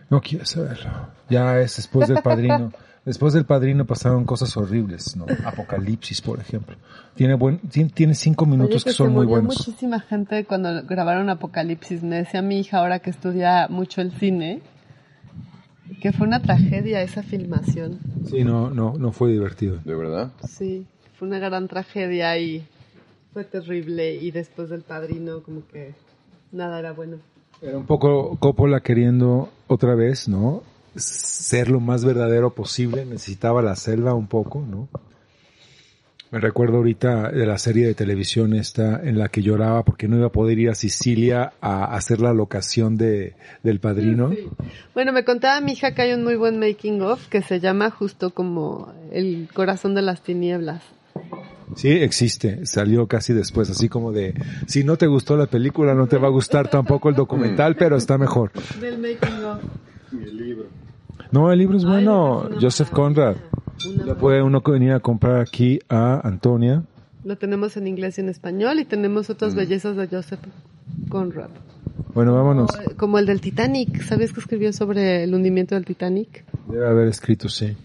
No 0.09 0.19
quiero 0.19 0.45
saberlo. 0.45 0.89
Ya 1.29 1.59
es 1.59 1.75
después 1.75 2.07
del 2.07 2.23
padrino. 2.23 2.71
Después 3.03 3.33
del 3.33 3.45
padrino 3.45 3.85
pasaron 3.85 4.25
cosas 4.25 4.55
horribles, 4.57 5.15
¿no? 5.15 5.25
Apocalipsis, 5.45 6.21
por 6.21 6.39
ejemplo. 6.39 6.75
Tiene 7.15 7.33
buen, 7.35 7.59
tiene, 7.59 7.89
tiene 7.89 8.15
cinco 8.15 8.45
minutos 8.45 8.75
Oye, 8.75 8.83
que 8.83 8.91
son 8.93 9.07
se 9.07 9.13
muy 9.13 9.25
murió 9.25 9.41
buenos. 9.41 9.57
muchísima 9.57 9.99
gente 9.99 10.45
cuando 10.45 10.83
grabaron 10.83 11.29
Apocalipsis. 11.29 12.03
Me 12.03 12.17
decía 12.17 12.41
mi 12.41 12.59
hija 12.59 12.77
ahora 12.79 12.99
que 12.99 13.09
estudia 13.09 13.67
mucho 13.69 14.01
el 14.01 14.11
cine 14.11 14.61
que 16.01 16.11
fue 16.11 16.27
una 16.27 16.41
tragedia 16.41 17.01
esa 17.01 17.21
filmación. 17.23 17.99
Sí, 18.25 18.43
no, 18.43 18.69
no, 18.69 18.93
no 18.97 19.11
fue 19.11 19.31
divertido. 19.31 19.77
¿De 19.85 19.95
verdad? 19.95 20.31
Sí, 20.47 20.85
fue 21.17 21.27
una 21.27 21.39
gran 21.39 21.67
tragedia 21.67 22.37
y 22.37 22.65
fue 23.33 23.43
terrible 23.43 24.15
y 24.15 24.31
después 24.31 24.69
del 24.69 24.81
padrino 24.81 25.43
como 25.43 25.65
que 25.67 25.93
nada 26.51 26.79
era 26.79 26.91
bueno. 26.93 27.17
Era 27.61 27.77
un 27.77 27.85
poco 27.85 28.37
Coppola 28.37 28.79
queriendo 28.79 29.49
otra 29.67 29.93
vez, 29.93 30.27
¿no? 30.27 30.63
Ser 30.95 31.69
lo 31.69 31.79
más 31.79 32.05
verdadero 32.05 32.53
posible. 32.53 33.05
Necesitaba 33.05 33.61
la 33.61 33.75
selva 33.75 34.13
un 34.13 34.27
poco, 34.27 34.65
¿no? 34.67 34.89
Me 36.31 36.39
recuerdo 36.39 36.77
ahorita 36.77 37.29
de 37.29 37.45
la 37.45 37.57
serie 37.57 37.85
de 37.85 37.93
televisión 37.93 38.53
esta 38.53 39.01
en 39.03 39.19
la 39.19 39.27
que 39.27 39.41
lloraba 39.41 39.83
porque 39.83 40.07
no 40.07 40.15
iba 40.15 40.27
a 40.27 40.31
poder 40.31 40.59
ir 40.59 40.69
a 40.69 40.75
Sicilia 40.75 41.51
a 41.59 41.93
hacer 41.93 42.21
la 42.21 42.31
locación 42.31 42.95
de, 42.95 43.35
del 43.63 43.81
padrino. 43.81 44.31
Sí. 44.31 44.47
Bueno, 44.93 45.11
me 45.11 45.25
contaba 45.25 45.59
mi 45.59 45.73
hija 45.73 45.93
que 45.93 46.03
hay 46.03 46.13
un 46.13 46.23
muy 46.23 46.37
buen 46.37 46.57
making 46.57 47.01
of 47.01 47.27
que 47.27 47.41
se 47.41 47.59
llama 47.59 47.89
justo 47.91 48.33
como 48.33 48.93
El 49.11 49.49
corazón 49.53 49.93
de 49.93 50.03
las 50.03 50.23
tinieblas. 50.23 50.81
Sí, 51.75 51.89
existe. 51.89 52.65
Salió 52.65 53.07
casi 53.07 53.33
después, 53.33 53.69
así 53.69 53.89
como 53.89 54.13
de, 54.13 54.33
si 54.67 54.85
no 54.85 54.97
te 54.97 55.07
gustó 55.07 55.35
la 55.35 55.47
película, 55.47 55.95
no 55.95 56.07
te 56.07 56.17
va 56.17 56.29
a 56.29 56.31
gustar 56.31 56.69
tampoco 56.69 57.09
el 57.09 57.15
documental, 57.15 57.75
pero 57.75 57.97
está 57.97 58.17
mejor. 58.17 58.53
Del 58.79 58.99
making 58.99 59.43
of. 59.43 59.59
Libro. 60.11 60.65
No, 61.31 61.51
el 61.51 61.59
libro 61.59 61.77
es 61.77 61.85
bueno. 61.85 62.49
Joseph. 62.59 62.89
Conrad. 62.91 63.35
Lo 64.05 64.17
puede 64.17 64.41
uno 64.43 64.61
venir 64.61 64.91
a 64.91 64.99
comprar 64.99 65.39
aquí 65.39 65.79
a 65.89 66.25
Antonia. 66.27 66.83
Lo 67.23 67.37
tenemos 67.37 67.77
en 67.77 67.87
inglés 67.87 68.17
y 68.17 68.21
en 68.21 68.29
español 68.29 68.79
y 68.79 68.85
tenemos 68.85 69.29
Mm. 69.29 69.31
otras 69.31 69.55
bellezas 69.55 69.95
de 69.95 70.07
Joseph 70.07 70.39
Conrad. 71.09 71.49
Bueno, 72.13 72.33
vámonos. 72.35 72.71
Como, 72.71 72.97
como 72.97 73.17
el 73.19 73.25
del 73.25 73.41
Titanic. 73.41 74.01
¿Sabes 74.03 74.33
que 74.33 74.39
escribió 74.39 74.73
sobre 74.73 75.23
el 75.23 75.33
hundimiento 75.33 75.75
del 75.75 75.85
Titanic? 75.85 76.43
Debe 76.67 76.87
haber 76.87 77.07
escrito, 77.07 77.47
sí. 77.49 77.75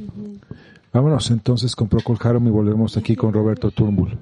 Vámonos 0.92 1.30
entonces 1.30 1.76
con 1.76 1.88
Procol 1.88 2.16
Harum 2.20 2.46
y 2.46 2.50
volvemos 2.50 2.96
aquí 2.96 3.14
con 3.14 3.32
Roberto 3.32 3.70
Turnbull. 3.70 4.18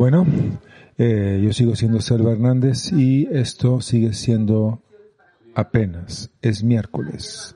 Bueno, 0.00 0.24
eh, 0.96 1.42
yo 1.44 1.52
sigo 1.52 1.76
siendo 1.76 2.00
Selva 2.00 2.32
Hernández 2.32 2.90
y 2.90 3.28
esto 3.30 3.82
sigue 3.82 4.14
siendo 4.14 4.80
apenas, 5.54 6.30
es 6.40 6.64
miércoles. 6.64 7.54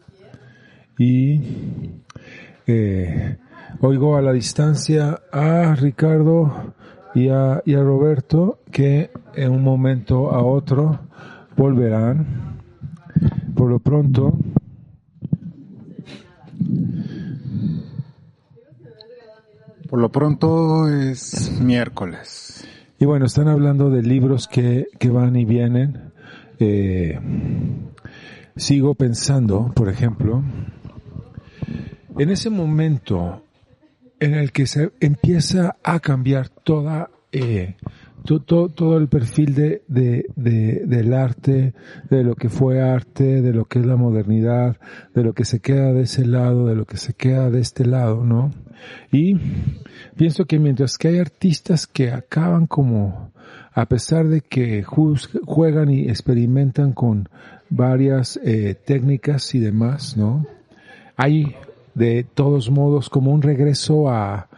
Y 0.99 1.41
eh, 2.67 3.39
oigo 3.81 4.19
a 4.19 4.21
la 4.21 4.35
distancia 4.35 5.23
a 5.33 5.75
Ricardo 5.75 6.75
y 7.15 7.31
a 7.31 7.63
Roberto 7.65 8.59
que 8.71 9.11
en 9.35 9.51
un 9.51 9.63
momento 9.63 10.31
a 10.31 10.45
otro 10.45 11.01
volverán. 11.57 12.61
Por 13.55 13.71
lo 13.71 13.79
pronto, 13.79 14.37
Por 19.95 20.01
lo 20.01 20.09
pronto 20.11 20.89
es 20.89 21.57
miércoles. 21.61 22.67
Y 22.99 23.05
bueno, 23.05 23.27
están 23.27 23.47
hablando 23.47 23.91
de 23.91 24.03
libros 24.03 24.49
que, 24.49 24.89
que 24.99 25.09
van 25.09 25.37
y 25.37 25.45
vienen. 25.45 26.11
Eh, 26.59 27.17
sigo 28.57 28.97
pensando, 28.97 29.71
por 29.73 29.89
ejemplo, 29.89 30.43
en 32.19 32.29
ese 32.29 32.51
momento 32.51 33.45
en 34.19 34.35
el 34.35 34.51
que 34.51 34.67
se 34.67 34.91
empieza 34.99 35.77
a 35.85 36.01
cambiar 36.01 36.49
toda, 36.49 37.11
eh, 37.31 37.77
to- 38.25 38.41
to- 38.43 38.71
todo 38.71 38.97
el 38.99 39.07
perfil 39.07 39.55
de, 39.55 39.85
de, 39.87 40.27
de- 40.35 40.87
del 40.87 41.15
arte, 41.15 41.73
de 42.11 42.25
lo 42.25 42.35
que 42.35 42.49
fue 42.49 42.83
arte, 42.83 43.41
de 43.43 43.53
lo 43.53 43.67
que 43.67 43.79
es 43.79 43.87
la 43.87 43.95
modernidad, 43.95 44.77
de 45.15 45.23
lo 45.23 45.35
que 45.35 45.45
se 45.45 45.61
queda 45.61 45.93
de 45.93 46.03
ese 46.03 46.27
lado, 46.27 46.67
de 46.67 46.75
lo 46.75 46.85
que 46.85 46.97
se 46.97 47.15
queda 47.15 47.49
de 47.49 47.61
este 47.61 47.85
lado, 47.87 48.25
¿no? 48.25 48.51
Y 49.13 49.37
pienso 50.17 50.45
que 50.47 50.59
mientras 50.59 50.99
que 50.99 51.09
hay 51.09 51.19
artistas 51.19 51.87
que 51.87 52.11
acaban 52.11 52.67
como, 52.67 53.33
a 53.73 53.87
pesar 53.87 54.29
de 54.29 54.41
que 54.41 54.83
juegan 54.83 55.91
y 55.91 56.09
experimentan 56.09 56.93
con 56.93 57.29
varias 57.71 58.39
eh, 58.45 58.75
técnicas 58.75 59.55
y 59.55 59.61
demás, 59.61 60.17
¿no? 60.17 60.47
Hay 61.17 61.55
de 61.95 62.25
todos 62.25 62.71
modos 62.71 63.09
como 63.09 63.33
un 63.33 63.43
regreso 63.43 64.11
a, 64.11 64.49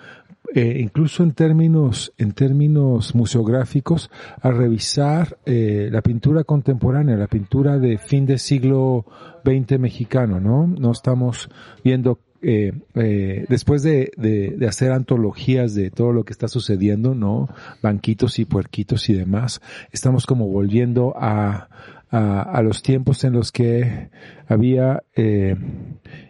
eh, 0.55 0.79
incluso 0.81 1.23
en 1.23 1.33
términos, 1.33 2.13
en 2.19 2.33
términos 2.33 3.15
museográficos, 3.15 4.11
a 4.41 4.51
revisar 4.51 5.39
eh, 5.45 5.89
la 5.91 6.03
pintura 6.03 6.45
contemporánea, 6.45 7.17
la 7.17 7.27
pintura 7.27 7.79
de 7.79 7.99
fin 7.99 8.27
del 8.27 8.39
siglo 8.39 9.05
XX 9.45 9.79
mexicano, 9.79 10.41
¿no? 10.41 10.67
No 10.67 10.93
estamos 10.93 11.51
viendo 11.85 12.21
eh, 12.49 12.73
eh, 12.95 13.45
después 13.49 13.83
de, 13.83 14.13
de, 14.17 14.55
de 14.57 14.69
hacer 14.69 14.93
antologías 14.93 15.75
de 15.75 15.91
todo 15.91 16.13
lo 16.13 16.23
que 16.23 16.33
está 16.33 16.47
sucediendo, 16.47 17.13
¿no? 17.17 17.49
Banquitos 17.83 18.39
y 18.39 18.45
puerquitos 18.45 19.11
y 19.11 19.15
demás, 19.15 19.61
estamos 19.91 20.27
como 20.27 20.47
volviendo 20.47 21.13
a, 21.17 21.69
a, 22.09 22.43
a 22.43 22.63
los 22.63 22.85
tiempos 22.85 23.25
en 23.25 23.33
los 23.33 23.51
que 23.51 24.11
había, 24.47 25.03
eh, 25.17 25.57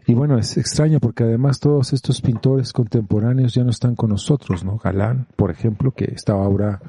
y 0.07 0.15
bueno, 0.15 0.39
es 0.39 0.57
extraño 0.57 1.01
porque 1.01 1.25
además 1.25 1.61
todos 1.61 1.93
estos 1.93 2.23
pintores 2.23 2.73
contemporáneos 2.73 3.53
ya 3.53 3.63
no 3.63 3.69
están 3.69 3.95
con 3.95 4.09
nosotros, 4.09 4.65
¿no? 4.65 4.79
Galán, 4.79 5.27
por 5.37 5.51
ejemplo, 5.51 5.91
que 5.91 6.07
estaba 6.15 6.43
ahora 6.43 6.81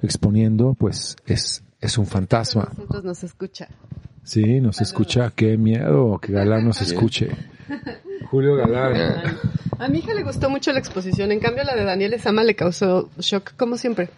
exponiendo, 0.00 0.74
pues 0.74 1.16
es, 1.26 1.64
es 1.80 1.98
un 1.98 2.06
fantasma. 2.06 2.68
Nosotros 2.68 3.02
nos 3.02 3.24
escucha. 3.24 3.66
Sí, 4.22 4.60
nos 4.60 4.80
escucha, 4.80 5.32
qué 5.34 5.58
miedo 5.58 6.20
que 6.20 6.32
Galán 6.32 6.66
nos 6.66 6.82
escuche. 6.88 7.30
Julio 8.30 8.56
Galán. 8.56 9.38
A 9.78 9.88
mi 9.88 9.98
hija 9.98 10.14
le 10.14 10.22
gustó 10.22 10.48
mucho 10.48 10.72
la 10.72 10.78
exposición, 10.78 11.32
en 11.32 11.40
cambio 11.40 11.64
la 11.64 11.74
de 11.74 11.84
Daniel 11.84 12.14
Esama 12.14 12.42
le 12.44 12.54
causó 12.54 13.10
shock, 13.18 13.54
como 13.56 13.76
siempre. 13.76 14.08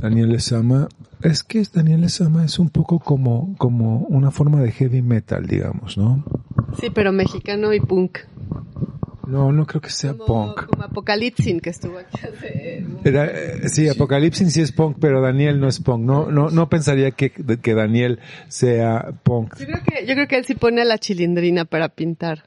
Daniel 0.00 0.34
Esama, 0.34 0.88
es 1.22 1.42
que 1.42 1.62
Daniel 1.72 2.04
Esama 2.04 2.44
es 2.44 2.58
un 2.58 2.68
poco 2.68 2.98
como, 2.98 3.54
como 3.58 4.00
una 4.08 4.30
forma 4.30 4.60
de 4.60 4.70
heavy 4.70 5.02
metal, 5.02 5.46
digamos, 5.46 5.96
¿no? 5.98 6.24
Sí, 6.80 6.90
pero 6.90 7.12
mexicano 7.12 7.72
y 7.72 7.80
punk. 7.80 8.18
No, 9.26 9.52
no 9.52 9.66
creo 9.66 9.80
que 9.80 9.88
sea 9.90 10.12
Como, 10.12 10.26
punk. 10.54 10.66
como 10.66 10.82
Apocalipsin, 10.82 11.60
que 11.60 11.70
estuvo 11.70 11.98
aquí 11.98 12.18
hace... 12.22 12.84
Era, 13.04 13.24
eh, 13.26 13.68
sí, 13.70 13.88
Apocalipsis 13.88 14.52
sí 14.52 14.60
es 14.60 14.70
punk, 14.72 14.98
pero 15.00 15.22
Daniel 15.22 15.58
no 15.60 15.66
es 15.68 15.80
punk. 15.80 16.02
No, 16.04 16.30
no, 16.30 16.50
no 16.50 16.68
pensaría 16.68 17.10
que, 17.12 17.30
que 17.30 17.74
Daniel 17.74 18.20
sea 18.48 19.12
punk. 19.22 19.56
Yo 19.58 19.66
creo 19.66 19.80
que, 19.82 20.06
yo 20.06 20.14
creo 20.14 20.28
que 20.28 20.36
él 20.36 20.44
sí 20.44 20.54
pone 20.54 20.82
a 20.82 20.84
la 20.84 20.98
chilindrina 20.98 21.64
para 21.64 21.88
pintar. 21.88 22.44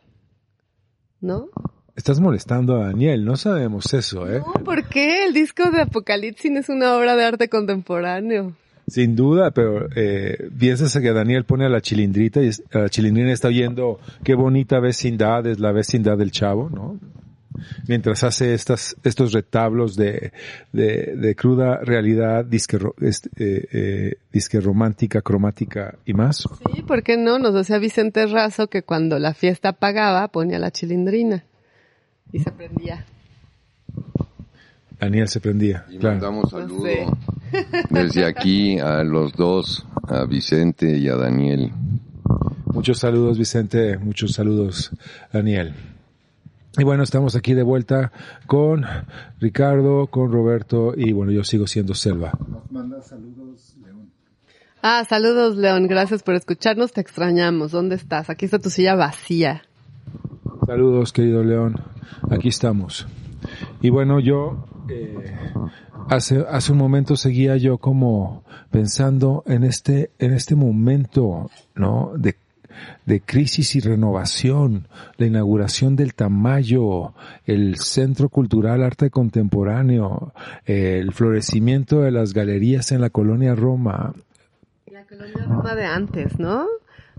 ¿No? 1.21 1.47
Estás 1.95 2.19
molestando 2.19 2.75
a 2.75 2.85
Daniel, 2.87 3.25
no 3.25 3.37
sabemos 3.37 3.91
eso, 3.93 4.31
¿eh? 4.31 4.39
No, 4.39 4.63
¿por 4.63 4.87
qué? 4.87 5.25
El 5.25 5.33
disco 5.33 5.71
de 5.71 5.81
Apocalipsin 5.81 6.57
es 6.57 6.69
una 6.69 6.95
obra 6.95 7.15
de 7.15 7.25
arte 7.25 7.49
contemporáneo. 7.49 8.53
Sin 8.87 9.15
duda, 9.15 9.51
pero 9.51 9.87
eh, 9.95 10.49
piensas 10.57 10.95
que 10.97 11.11
Daniel 11.11 11.43
pone 11.43 11.65
a 11.65 11.69
la 11.69 11.81
chilindrita 11.81 12.41
y 12.41 12.51
a 12.71 12.79
la 12.79 12.89
chilindrina 12.89 13.33
está 13.33 13.47
oyendo 13.47 13.99
qué 14.23 14.35
bonita 14.35 14.79
vecindad 14.79 15.45
es 15.47 15.59
la 15.59 15.71
vecindad 15.71 16.17
del 16.17 16.31
chavo, 16.31 16.69
¿no? 16.69 16.99
Mientras 17.87 18.23
hace 18.23 18.53
estas, 18.53 18.95
estos 19.03 19.33
retablos 19.33 19.95
de, 19.95 20.31
de, 20.71 21.15
de 21.15 21.35
cruda 21.35 21.79
realidad, 21.83 22.45
disque, 22.45 22.77
este, 23.01 23.29
eh, 23.37 23.67
eh, 23.71 24.17
disque 24.31 24.59
romántica, 24.59 25.21
cromática 25.21 25.95
y 26.05 26.13
más. 26.13 26.47
Sí, 26.73 26.81
¿por 26.83 27.03
qué 27.03 27.17
no? 27.17 27.39
Nos 27.39 27.53
decía 27.53 27.77
Vicente 27.77 28.25
Razo 28.27 28.67
que 28.67 28.83
cuando 28.83 29.19
la 29.19 29.33
fiesta 29.33 29.73
pagaba 29.73 30.27
ponía 30.29 30.59
la 30.59 30.71
chilindrina 30.71 31.43
y 32.31 32.39
se 32.39 32.51
prendía. 32.51 33.05
Daniel 34.99 35.27
se 35.27 35.39
prendía, 35.39 35.85
Y 35.89 35.97
claro. 35.97 36.15
mandamos 36.15 36.51
No 36.51 36.59
saludo 36.59 36.83
sé. 36.83 37.05
desde 37.89 38.25
aquí 38.25 38.79
a 38.79 39.03
los 39.03 39.33
dos, 39.33 39.85
a 40.07 40.25
Vicente 40.25 40.97
y 40.97 41.07
a 41.07 41.15
Daniel. 41.15 41.71
Muchos 42.73 42.99
saludos, 42.99 43.37
Vicente. 43.37 43.97
Muchos 43.97 44.33
saludos, 44.33 44.91
Daniel. 45.31 45.73
Y 46.77 46.83
bueno, 46.83 47.01
estamos 47.01 47.35
aquí 47.35 47.55
de 47.55 47.63
vuelta 47.63 48.11
con 48.45 48.85
Ricardo, 49.39 50.05
con 50.07 50.31
Roberto 50.31 50.93
y 50.95 51.11
bueno, 51.11 51.31
yo 51.31 51.43
sigo 51.43 51.65
siendo 51.65 51.95
Selva. 51.95 52.33
Nos 52.47 52.71
manda 52.71 53.01
saludos, 53.01 53.75
León. 53.83 54.11
Ah, 54.83 55.03
saludos 55.09 55.57
León, 55.57 55.87
gracias 55.87 56.21
por 56.21 56.35
escucharnos, 56.35 56.93
te 56.93 57.01
extrañamos. 57.01 57.71
¿Dónde 57.71 57.95
estás? 57.95 58.29
Aquí 58.29 58.45
está 58.45 58.59
tu 58.59 58.69
silla 58.69 58.93
vacía. 58.93 59.63
Saludos, 60.67 61.13
querido 61.13 61.43
León. 61.43 61.81
Aquí 62.29 62.49
estamos. 62.49 63.07
Y 63.81 63.89
bueno, 63.89 64.19
yo 64.19 64.67
eh, 64.87 65.35
hace 66.09 66.45
hace 66.47 66.71
un 66.73 66.77
momento 66.77 67.15
seguía 67.15 67.57
yo 67.57 67.79
como 67.79 68.43
pensando 68.69 69.43
en 69.47 69.63
este 69.63 70.11
en 70.19 70.31
este 70.31 70.55
momento, 70.55 71.49
¿no? 71.73 72.11
De 72.15 72.35
de 73.05 73.21
crisis 73.21 73.75
y 73.75 73.79
renovación, 73.79 74.87
la 75.17 75.25
inauguración 75.27 75.95
del 75.95 76.13
Tamayo, 76.13 77.13
el 77.45 77.77
Centro 77.77 78.29
Cultural 78.29 78.83
Arte 78.83 79.09
Contemporáneo, 79.09 80.33
el 80.65 81.13
florecimiento 81.13 82.01
de 82.01 82.11
las 82.11 82.33
galerías 82.33 82.91
en 82.91 83.01
la 83.01 83.09
colonia 83.09 83.55
Roma. 83.55 84.13
La 84.91 85.03
colonia 85.05 85.45
Roma 85.47 85.75
de 85.75 85.85
antes, 85.85 86.39
¿no? 86.39 86.65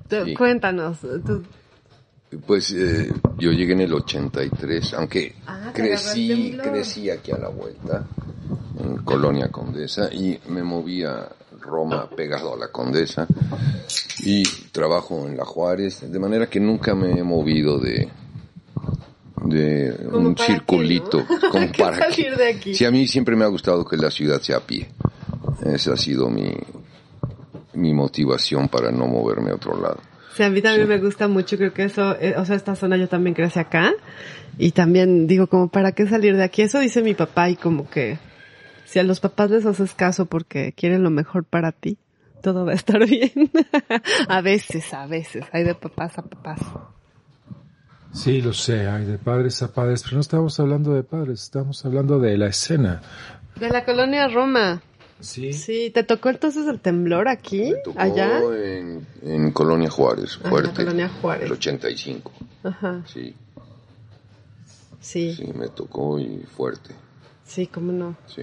Tú- 0.08 0.24
Sí. 0.24 0.34
Cuéntanos. 0.34 0.98
tú- 1.00 1.42
Pues 2.46 2.72
eh, 2.72 3.10
yo 3.38 3.52
llegué 3.52 3.72
en 3.72 3.80
el 3.80 3.94
83, 3.94 4.92
aunque 4.94 5.34
Ah, 5.46 5.70
crecí, 5.72 6.58
crecí 6.62 7.08
aquí 7.08 7.30
a 7.32 7.38
la 7.38 7.48
vuelta, 7.48 8.06
en 8.78 8.98
Colonia 8.98 9.48
Condesa, 9.48 10.12
y 10.12 10.38
me 10.50 10.62
moví 10.62 11.04
a 11.04 11.26
Roma 11.68 12.08
pegado 12.10 12.54
a 12.54 12.56
la 12.56 12.68
Condesa, 12.72 13.26
y 14.20 14.42
trabajo 14.72 15.26
en 15.26 15.36
la 15.36 15.44
Juárez, 15.44 16.10
de 16.10 16.18
manera 16.18 16.48
que 16.48 16.60
nunca 16.60 16.94
me 16.94 17.12
he 17.18 17.22
movido 17.22 17.78
de 17.78 18.08
de 19.44 19.94
¿Como 20.10 20.28
un 20.28 20.34
para 20.34 20.46
qué, 20.46 20.52
circulito, 20.52 21.18
no? 21.42 21.50
como 21.50 21.72
para 21.72 21.96
salir 21.96 22.30
qué. 22.30 22.36
de 22.36 22.48
aquí. 22.48 22.74
Sí, 22.74 22.84
a 22.84 22.90
mí 22.90 23.06
siempre 23.06 23.36
me 23.36 23.44
ha 23.44 23.48
gustado 23.48 23.84
que 23.84 23.96
la 23.96 24.10
ciudad 24.10 24.40
sea 24.40 24.58
a 24.58 24.60
pie. 24.60 24.88
Esa 25.64 25.94
ha 25.94 25.96
sido 25.96 26.28
mi, 26.28 26.52
mi 27.74 27.94
motivación 27.94 28.68
para 28.68 28.90
no 28.90 29.06
moverme 29.06 29.50
a 29.50 29.54
otro 29.54 29.80
lado. 29.80 30.00
Sí, 30.34 30.42
a 30.42 30.50
mí 30.50 30.62
también 30.62 30.88
me 30.88 30.98
gusta 30.98 31.26
mucho, 31.26 31.56
creo 31.56 31.72
que 31.72 31.84
eso, 31.84 32.14
eh, 32.20 32.34
o 32.36 32.44
sea, 32.44 32.54
esta 32.54 32.76
zona 32.76 32.96
yo 32.96 33.08
también 33.08 33.34
crecí 33.34 33.58
acá 33.58 33.92
y 34.56 34.70
también 34.70 35.26
digo 35.26 35.48
como, 35.48 35.68
¿para 35.68 35.92
qué 35.92 36.06
salir 36.06 36.36
de 36.36 36.44
aquí? 36.44 36.62
Eso 36.62 36.78
dice 36.78 37.02
mi 37.02 37.14
papá 37.14 37.50
y 37.50 37.56
como 37.56 37.88
que 37.90 38.18
si 38.88 38.98
a 38.98 39.02
los 39.02 39.20
papás 39.20 39.50
les 39.50 39.66
haces 39.66 39.92
caso 39.94 40.24
porque 40.26 40.72
quieren 40.72 41.02
lo 41.02 41.10
mejor 41.10 41.44
para 41.44 41.72
ti, 41.72 41.98
todo 42.42 42.64
va 42.64 42.72
a 42.72 42.74
estar 42.74 43.04
bien. 43.06 43.50
a 44.28 44.40
veces, 44.40 44.94
a 44.94 45.06
veces, 45.06 45.44
hay 45.52 45.64
de 45.64 45.74
papás 45.74 46.16
a 46.18 46.22
papás. 46.22 46.60
Sí, 48.12 48.40
lo 48.40 48.54
sé, 48.54 48.88
hay 48.88 49.04
de 49.04 49.18
padres 49.18 49.62
a 49.62 49.72
padres, 49.72 50.02
pero 50.02 50.14
no 50.14 50.20
estamos 50.22 50.58
hablando 50.58 50.94
de 50.94 51.02
padres, 51.02 51.42
estamos 51.42 51.84
hablando 51.84 52.18
de 52.18 52.38
la 52.38 52.46
escena. 52.46 53.02
De 53.60 53.68
la 53.68 53.84
colonia 53.84 54.26
Roma. 54.28 54.80
Sí. 55.20 55.52
Sí, 55.52 55.90
¿te 55.92 56.04
tocó 56.04 56.30
entonces 56.30 56.66
el 56.68 56.80
temblor 56.80 57.28
aquí? 57.28 57.72
Me 57.72 57.76
tocó 57.84 58.00
¿Allá? 58.00 58.38
En, 58.40 59.06
en 59.22 59.50
Colonia 59.52 59.90
Juárez, 59.90 60.38
en 60.42 60.48
fuerte. 60.48 60.68
la 60.68 60.74
Colonia 60.84 61.08
Juárez. 61.20 61.46
El 61.46 61.52
85. 61.52 62.32
Ajá, 62.62 63.02
Sí, 63.06 63.34
sí, 65.00 65.34
sí, 65.34 65.52
me 65.54 65.68
tocó 65.68 66.18
y 66.18 66.38
fuerte. 66.56 66.94
sí, 67.44 67.66
cómo 67.66 67.92
no. 67.92 68.16
Sí. 68.26 68.42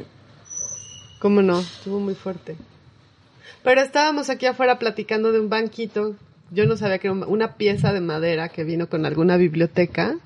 ¿Cómo 1.25 1.41
no? 1.41 1.59
Estuvo 1.59 1.99
muy 1.99 2.13
fuerte. 2.13 2.55
Pero 3.63 3.81
estábamos 3.81 4.29
aquí 4.29 4.45
afuera 4.45 4.77
platicando 4.77 5.31
de 5.31 5.39
un 5.39 5.49
banquito. 5.49 6.15
Yo 6.51 6.67
no 6.67 6.77
sabía 6.77 6.99
que 6.99 7.07
era 7.07 7.15
una 7.25 7.55
pieza 7.55 7.91
de 7.93 7.99
madera 7.99 8.49
que 8.49 8.63
vino 8.63 8.87
con 8.89 9.07
alguna 9.07 9.35
biblioteca. 9.35 10.19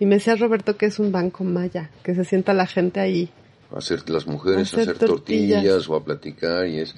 Y 0.00 0.06
me 0.06 0.16
decía 0.16 0.34
Roberto 0.34 0.76
que 0.76 0.86
es 0.86 0.98
un 0.98 1.12
banco 1.12 1.44
maya, 1.44 1.90
que 2.02 2.16
se 2.16 2.24
sienta 2.24 2.54
la 2.54 2.66
gente 2.66 2.98
ahí. 2.98 3.30
Hacer 3.72 4.10
las 4.10 4.26
mujeres, 4.26 4.72
Hacer 4.74 4.80
hacer, 4.80 4.98
tortillas. 4.98 5.62
tortillas. 5.62 5.88
o 5.88 5.94
a 5.94 6.04
platicar 6.04 6.66
y 6.66 6.80
es 6.80 6.96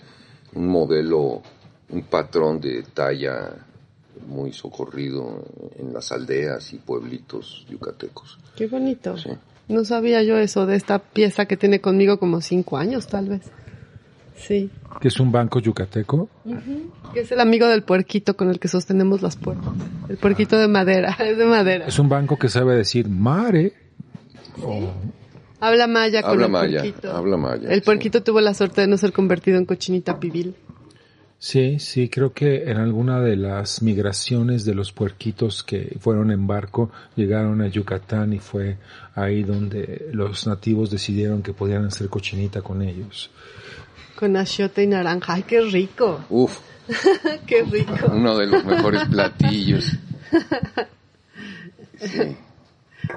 un 0.54 0.66
modelo, 0.68 1.42
un 1.90 2.02
patrón 2.04 2.62
de 2.62 2.82
talla 2.94 3.52
muy 4.26 4.54
socorrido 4.54 5.44
en 5.78 5.92
las 5.92 6.12
aldeas 6.12 6.72
y 6.72 6.78
pueblitos 6.78 7.66
yucatecos. 7.68 8.38
Qué 8.56 8.68
bonito. 8.68 9.18
Sí. 9.18 9.28
No 9.68 9.84
sabía 9.84 10.22
yo 10.22 10.36
eso 10.38 10.66
de 10.66 10.76
esta 10.76 10.98
pieza 10.98 11.46
que 11.46 11.56
tiene 11.56 11.80
conmigo 11.80 12.18
como 12.18 12.40
cinco 12.40 12.76
años, 12.76 13.06
tal 13.06 13.28
vez. 13.28 13.42
Sí. 14.36 14.70
Que 15.00 15.08
es 15.08 15.18
un 15.20 15.32
banco 15.32 15.58
yucateco. 15.60 16.28
Que 17.12 17.20
es 17.20 17.32
el 17.32 17.40
amigo 17.40 17.66
del 17.68 17.82
puerquito 17.82 18.36
con 18.36 18.50
el 18.50 18.58
que 18.58 18.68
sostenemos 18.68 19.22
las 19.22 19.36
puertas. 19.36 19.72
El 20.08 20.16
puerquito 20.18 20.58
de 20.58 20.68
madera, 20.68 21.10
es 21.20 21.38
de 21.38 21.46
madera. 21.46 21.86
Es 21.86 21.98
un 21.98 22.08
banco 22.08 22.36
que 22.38 22.48
sabe 22.48 22.74
decir 22.76 23.08
mare. 23.08 23.72
Habla 25.60 25.86
maya 25.86 26.22
con 26.22 26.32
Habla 26.32 26.46
el 26.46 26.52
maya, 26.52 26.80
puerquito. 26.80 27.16
habla 27.16 27.36
maya, 27.36 27.68
El 27.70 27.76
sí. 27.80 27.84
puerquito 27.84 28.22
tuvo 28.22 28.40
la 28.40 28.54
suerte 28.54 28.82
de 28.82 28.86
no 28.86 28.98
ser 28.98 29.12
convertido 29.12 29.56
en 29.58 29.64
cochinita 29.64 30.20
pibil. 30.20 30.54
Sí, 31.44 31.78
sí, 31.78 32.08
creo 32.08 32.32
que 32.32 32.70
en 32.70 32.78
alguna 32.78 33.20
de 33.20 33.36
las 33.36 33.82
migraciones 33.82 34.64
de 34.64 34.74
los 34.74 34.92
puerquitos 34.92 35.62
que 35.62 35.94
fueron 36.00 36.30
en 36.30 36.46
barco 36.46 36.90
llegaron 37.16 37.60
a 37.60 37.68
Yucatán 37.68 38.32
y 38.32 38.38
fue 38.38 38.78
ahí 39.14 39.42
donde 39.42 40.08
los 40.12 40.46
nativos 40.46 40.90
decidieron 40.90 41.42
que 41.42 41.52
podían 41.52 41.84
hacer 41.84 42.08
cochinita 42.08 42.62
con 42.62 42.80
ellos. 42.80 43.30
Con 44.16 44.38
achiote 44.38 44.84
y 44.84 44.86
naranja. 44.86 45.34
¡Ay, 45.34 45.42
qué 45.42 45.60
rico! 45.60 46.24
Uf, 46.30 46.60
¡Qué 47.46 47.62
rico! 47.62 48.10
uno 48.10 48.38
de 48.38 48.46
los 48.46 48.64
mejores 48.64 49.04
platillos. 49.10 49.84
Sí. 52.00 52.36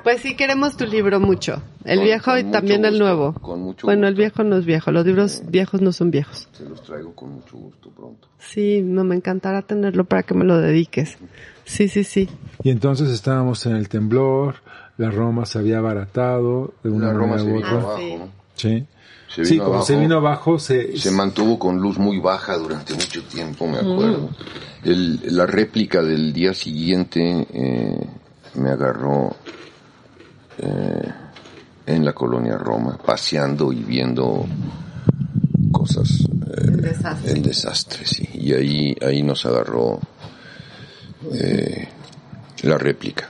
Pues 0.04 0.22
sí, 0.22 0.36
queremos 0.36 0.78
tu 0.78 0.86
libro 0.86 1.20
mucho. 1.20 1.62
El 1.86 1.98
Con- 2.00 2.06
viejo 2.06 2.32
con 2.32 2.40
y 2.40 2.44
también 2.52 2.86
el 2.86 2.92
gusto, 2.92 3.04
nuevo. 3.06 3.34
con 3.34 3.62
mucho 3.62 3.88
bueno, 3.88 4.08
el 4.08 4.14
gusto. 4.14 4.20
viejo 4.22 4.44
no 4.44 4.58
es 4.58 4.66
viejo. 4.66 4.92
Los 4.92 5.06
libros 5.06 5.42
viejos 5.48 5.82
no 5.82 5.92
son 5.92 6.12
viejos. 6.12 6.48
Se 6.52 6.64
los 6.68 6.82
traigo 6.84 7.14
con 7.14 7.32
mucho 7.36 7.58
gusto 7.58 7.90
pronto. 7.92 8.28
Sí, 8.40 8.82
no, 8.84 9.04
me 9.04 9.16
encantará 9.16 9.62
tenerlo 9.62 10.06
para 10.06 10.24
que 10.24 10.34
me 10.34 10.46
lo 10.46 10.58
dediques. 10.60 11.18
Sí, 11.66 11.88
sí, 11.88 12.04
sí. 12.04 12.30
Y 12.64 12.70
entonces 12.70 13.10
estábamos 13.10 13.66
en 13.66 13.76
el 13.76 13.90
temblor, 13.90 14.56
la 14.98 15.10
Roma 15.12 15.46
se 15.46 15.60
había 15.60 15.78
abaratado 15.80 16.74
de 16.84 16.90
una 16.90 17.08
La 17.08 17.14
Roma 17.14 17.38
se 17.40 17.44
u 17.46 17.48
vino 17.48 17.58
otra. 17.58 17.72
abajo, 17.72 17.98
sí. 17.98 18.16
¿no? 18.18 18.30
Sí. 18.56 18.86
Se 19.34 19.46
sí, 19.46 19.54
vino 19.56 19.66
como 19.66 19.82
se 19.84 19.94
abajo. 19.94 20.02
vino 20.08 20.18
abajo, 20.18 20.60
se, 20.60 20.98
Se 20.98 21.12
mantuvo 21.12 21.60
con 21.60 21.78
luz 21.82 21.98
muy 21.98 22.20
baja 22.20 22.58
durante 22.58 22.94
mucho 22.94 23.22
tiempo, 23.24 23.68
me 23.68 23.82
Mm. 23.82 23.92
acuerdo. 23.92 24.30
El, 24.84 25.36
la 25.36 25.46
réplica 25.46 26.02
del 26.02 26.32
día 26.32 26.54
siguiente 26.54 27.46
eh, 27.54 28.08
me 28.56 28.70
agarró 28.70 29.36
eh, 30.58 31.12
en 31.86 32.06
la 32.06 32.14
colonia 32.14 32.58
Roma, 32.58 32.98
paseando 32.98 33.72
y 33.72 33.84
viendo 33.84 34.46
cosas, 35.72 36.22
eh, 36.22 36.54
El 36.58 36.82
desastre. 36.82 37.32
el 37.32 37.42
desastre, 37.42 38.06
sí. 38.06 38.30
Y 38.34 38.54
ahí, 38.54 38.96
ahí 39.02 39.24
nos 39.24 39.46
agarró 39.46 40.00
eh, 41.32 41.88
la 42.64 42.78
réplica. 42.78 43.30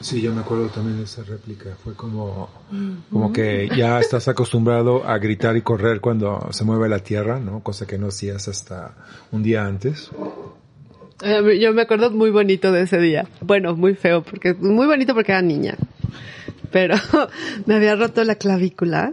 Sí, 0.00 0.20
yo 0.20 0.34
me 0.34 0.40
acuerdo 0.40 0.66
también 0.68 0.98
de 0.98 1.04
esa 1.04 1.22
réplica. 1.22 1.76
Fue 1.82 1.94
como, 1.94 2.48
como 3.10 3.32
que 3.32 3.68
ya 3.76 4.00
estás 4.00 4.26
acostumbrado 4.26 5.06
a 5.06 5.16
gritar 5.18 5.56
y 5.56 5.62
correr 5.62 6.00
cuando 6.00 6.48
se 6.50 6.64
mueve 6.64 6.88
la 6.88 6.98
tierra, 6.98 7.38
¿no? 7.38 7.60
Cosa 7.60 7.86
que 7.86 7.98
no 7.98 8.08
hacías 8.08 8.48
hasta 8.48 8.96
un 9.30 9.44
día 9.44 9.64
antes. 9.64 10.10
Eh, 11.22 11.58
Yo 11.60 11.72
me 11.72 11.82
acuerdo 11.82 12.10
muy 12.10 12.30
bonito 12.30 12.72
de 12.72 12.82
ese 12.82 12.98
día. 12.98 13.26
Bueno, 13.40 13.76
muy 13.76 13.94
feo, 13.94 14.22
porque 14.22 14.54
muy 14.54 14.86
bonito 14.86 15.14
porque 15.14 15.32
era 15.32 15.42
niña. 15.42 15.76
Pero 16.70 16.96
me 17.66 17.74
había 17.74 17.96
roto 17.96 18.24
la 18.24 18.34
clavícula 18.34 19.12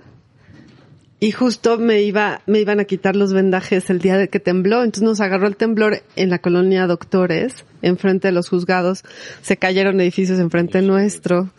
y 1.21 1.31
justo 1.31 1.77
me 1.77 2.01
iba, 2.01 2.41
me 2.45 2.61
iban 2.61 2.79
a 2.79 2.85
quitar 2.85 3.15
los 3.15 3.33
vendajes 3.33 3.89
el 3.89 3.99
día 3.99 4.17
de 4.17 4.29
que 4.29 4.39
tembló. 4.39 4.83
Entonces 4.83 5.03
nos 5.03 5.19
agarró 5.19 5.47
el 5.47 5.57
temblor 5.57 6.01
en 6.15 6.29
la 6.29 6.39
colonia 6.39 6.87
Doctores, 6.87 7.65
enfrente 7.81 8.29
de 8.29 8.31
los 8.31 8.49
juzgados. 8.49 9.03
Se 9.41 9.57
cayeron 9.57 9.99
edificios 9.99 10.39
enfrente 10.39 10.81
nuestro. 10.81 11.49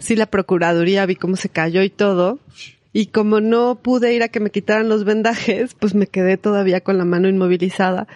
Sí, 0.00 0.16
la 0.16 0.26
procuraduría 0.26 1.06
vi 1.06 1.14
cómo 1.14 1.36
se 1.36 1.48
cayó 1.48 1.82
y 1.82 1.90
todo. 1.90 2.40
Y 2.94 3.06
como 3.06 3.40
no 3.40 3.80
pude 3.82 4.14
ir 4.14 4.22
a 4.22 4.28
que 4.28 4.38
me 4.40 4.50
quitaran 4.50 4.88
los 4.88 5.04
vendajes, 5.04 5.74
pues 5.74 5.94
me 5.96 6.06
quedé 6.06 6.36
todavía 6.38 6.80
con 6.80 6.96
la 6.96 7.04
mano 7.04 7.28
inmovilizada. 7.28 8.06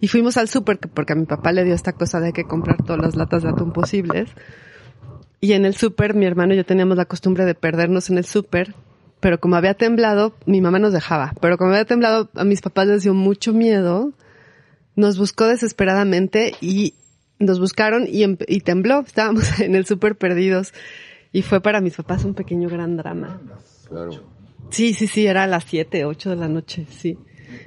Y 0.00 0.06
fuimos 0.08 0.36
al 0.36 0.48
súper, 0.48 0.78
que- 0.78 0.86
porque 0.88 1.12
a 1.12 1.16
mi 1.16 1.26
papá 1.26 1.50
le 1.52 1.64
dio 1.64 1.74
esta 1.74 1.92
cosa 1.92 2.20
de 2.20 2.32
que 2.32 2.44
comprar 2.44 2.76
todas 2.84 3.02
las 3.02 3.16
latas 3.16 3.42
de 3.42 3.48
atún 3.50 3.72
posibles. 3.72 4.30
Y 5.40 5.52
en 5.52 5.64
el 5.64 5.74
súper, 5.74 6.14
mi 6.14 6.24
hermano 6.24 6.54
y 6.54 6.56
yo 6.56 6.64
teníamos 6.64 6.96
la 6.96 7.04
costumbre 7.04 7.44
de 7.44 7.54
perdernos 7.54 8.10
en 8.10 8.18
el 8.18 8.24
súper. 8.24 8.74
Pero 9.20 9.40
como 9.40 9.56
había 9.56 9.74
temblado, 9.74 10.34
mi 10.46 10.60
mamá 10.60 10.78
nos 10.78 10.92
dejaba. 10.92 11.34
Pero 11.40 11.58
como 11.58 11.70
había 11.72 11.84
temblado, 11.84 12.30
a 12.36 12.44
mis 12.44 12.60
papás 12.60 12.86
les 12.86 13.02
dio 13.02 13.14
mucho 13.14 13.52
miedo. 13.52 14.12
Nos 14.94 15.18
buscó 15.18 15.46
desesperadamente 15.46 16.52
y 16.60 16.94
nos 17.40 17.58
buscaron 17.58 18.06
y, 18.08 18.22
em- 18.22 18.36
y 18.46 18.60
tembló. 18.60 19.00
Estábamos 19.00 19.42
en 19.60 19.74
el 19.74 19.84
súper 19.86 20.16
perdidos. 20.16 20.72
Y 21.32 21.42
fue 21.42 21.60
para 21.60 21.80
mis 21.80 21.96
papás 21.96 22.24
un 22.24 22.34
pequeño 22.34 22.68
gran 22.68 22.96
drama. 22.96 23.40
Claro. 23.88 24.10
Sí, 24.70 24.92
sí, 24.94 25.06
sí, 25.06 25.26
era 25.26 25.44
a 25.44 25.46
las 25.46 25.64
7, 25.64 26.04
8 26.04 26.30
de 26.30 26.36
la 26.36 26.48
noche, 26.48 26.86
sí. 26.90 27.16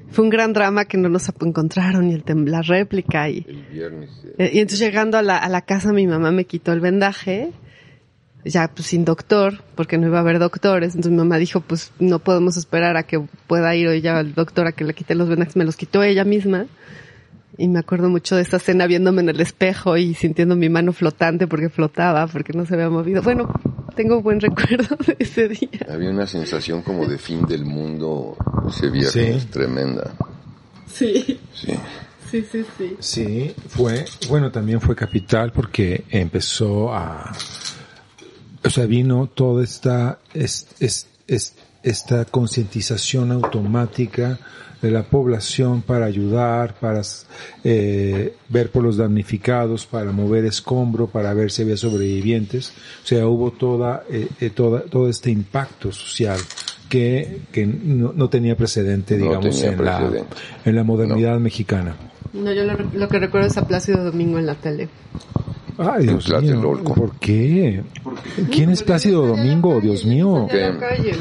Fue 0.09 0.23
un 0.23 0.29
gran 0.29 0.53
drama 0.53 0.85
que 0.85 0.97
no 0.97 1.09
nos 1.09 1.27
encontraron 1.41 2.09
y 2.09 2.13
el 2.13 2.23
tem- 2.23 2.45
la 2.47 2.61
réplica 2.61 3.29
y, 3.29 3.45
El 3.47 3.63
viernes. 3.71 4.09
eh, 4.25 4.33
eh, 4.37 4.51
y 4.53 4.59
entonces 4.59 4.79
llegando 4.85 5.17
a 5.17 5.21
la, 5.23 5.37
a 5.37 5.49
la 5.49 5.61
casa 5.61 5.91
mi 5.93 6.05
mamá 6.05 6.31
me 6.31 6.45
quitó 6.45 6.73
el 6.73 6.79
vendaje, 6.81 7.51
ya 8.45 8.67
pues 8.67 8.87
sin 8.87 9.05
doctor, 9.05 9.63
porque 9.75 9.97
no 9.97 10.07
iba 10.07 10.17
a 10.17 10.21
haber 10.21 10.37
doctores, 10.37 10.89
entonces 10.95 11.11
mi 11.11 11.17
mamá 11.17 11.37
dijo 11.37 11.61
pues 11.61 11.91
no 11.99 12.19
podemos 12.19 12.57
esperar 12.57 12.97
a 12.97 13.03
que 13.03 13.19
pueda 13.47 13.75
ir 13.75 13.87
hoy 13.87 14.01
ya 14.01 14.19
el 14.19 14.33
doctor 14.35 14.67
a 14.67 14.71
que 14.73 14.83
le 14.83 14.93
quite 14.93 15.15
los 15.15 15.29
vendajes, 15.29 15.55
me 15.55 15.65
los 15.65 15.75
quitó 15.77 16.03
ella 16.03 16.23
misma. 16.25 16.67
Y 17.57 17.67
me 17.67 17.79
acuerdo 17.79 18.09
mucho 18.09 18.35
de 18.37 18.41
esta 18.41 18.57
escena 18.57 18.87
viéndome 18.87 19.21
en 19.21 19.29
el 19.29 19.39
espejo 19.41 19.97
y 19.97 20.13
sintiendo 20.13 20.55
mi 20.55 20.69
mano 20.69 20.93
flotante 20.93 21.47
porque 21.47 21.69
flotaba, 21.69 22.25
porque 22.27 22.53
no 22.53 22.65
se 22.65 22.73
había 22.75 22.89
movido. 22.89 23.21
Bueno, 23.21 23.51
tengo 23.95 24.21
buen 24.21 24.39
recuerdo 24.39 24.95
de 25.05 25.15
ese 25.19 25.47
día. 25.49 25.69
Había 25.89 26.09
una 26.09 26.27
sensación 26.27 26.81
como 26.81 27.05
de 27.05 27.17
fin 27.17 27.45
del 27.45 27.65
mundo 27.65 28.35
ese 28.67 28.89
viernes, 28.89 29.43
Sí. 29.43 29.47
tremenda. 29.49 30.13
Sí, 30.87 31.39
Sí. 31.53 31.73
sí, 32.29 32.45
sí, 32.51 32.65
sí. 32.77 32.95
Sí, 32.99 33.55
fue, 33.69 34.05
bueno, 34.29 34.51
también 34.51 34.81
fue 34.81 34.95
capital 34.95 35.51
porque 35.51 36.03
empezó 36.09 36.93
a, 36.93 37.31
o 38.63 38.69
sea, 38.69 38.85
vino 38.85 39.27
toda 39.27 39.63
esta, 39.63 40.19
es, 40.33 40.67
es, 40.79 41.07
es- 41.27 41.55
esta 41.83 42.25
concientización 42.25 43.31
automática 43.31 44.37
de 44.81 44.91
la 44.91 45.03
población 45.03 45.81
para 45.81 46.05
ayudar, 46.05 46.75
para 46.79 47.01
eh, 47.63 48.33
ver 48.49 48.71
por 48.71 48.83
los 48.83 48.97
damnificados, 48.97 49.85
para 49.85 50.11
mover 50.11 50.45
escombro, 50.45 51.07
para 51.07 51.33
ver 51.33 51.51
si 51.51 51.61
había 51.61 51.77
sobrevivientes. 51.77 52.73
O 53.03 53.07
sea, 53.07 53.27
hubo 53.27 53.51
toda, 53.51 54.03
eh, 54.09 54.27
eh, 54.39 54.49
toda, 54.49 54.81
todo 54.81 55.07
este 55.07 55.29
impacto 55.29 55.91
social 55.91 56.39
que, 56.89 57.41
que 57.51 57.65
no, 57.65 58.11
no 58.13 58.29
tenía 58.29 58.57
precedente, 58.57 59.17
No 59.17 59.25
digamos, 59.25 59.61
tenía 59.61 59.77
en, 59.77 59.85
la, 59.85 60.11
en 60.65 60.75
la 60.75 60.83
modernidad 60.83 61.39
mexicana. 61.39 61.95
No, 62.33 62.51
yo 62.51 62.63
lo, 62.63 62.73
lo 62.93 63.07
que 63.07 63.19
recuerdo 63.19 63.47
es 63.47 63.57
a 63.57 63.67
Plácido 63.67 64.03
Domingo 64.03 64.39
en 64.39 64.45
la 64.45 64.55
tele. 64.55 64.89
Ay, 65.81 66.07
Dios. 66.07 66.25
Tlatelolco. 66.25 66.93
¿Por 66.93 67.15
qué? 67.17 67.83
¿Quién 68.51 68.69
es 68.69 68.83
Plácido 68.83 69.25
Domingo? 69.25 69.79
Dios 69.81 70.05
mío. 70.05 70.47
¿Qué? 70.49 70.63
a 70.63 70.69
la 70.71 70.79
calle. 70.79 71.15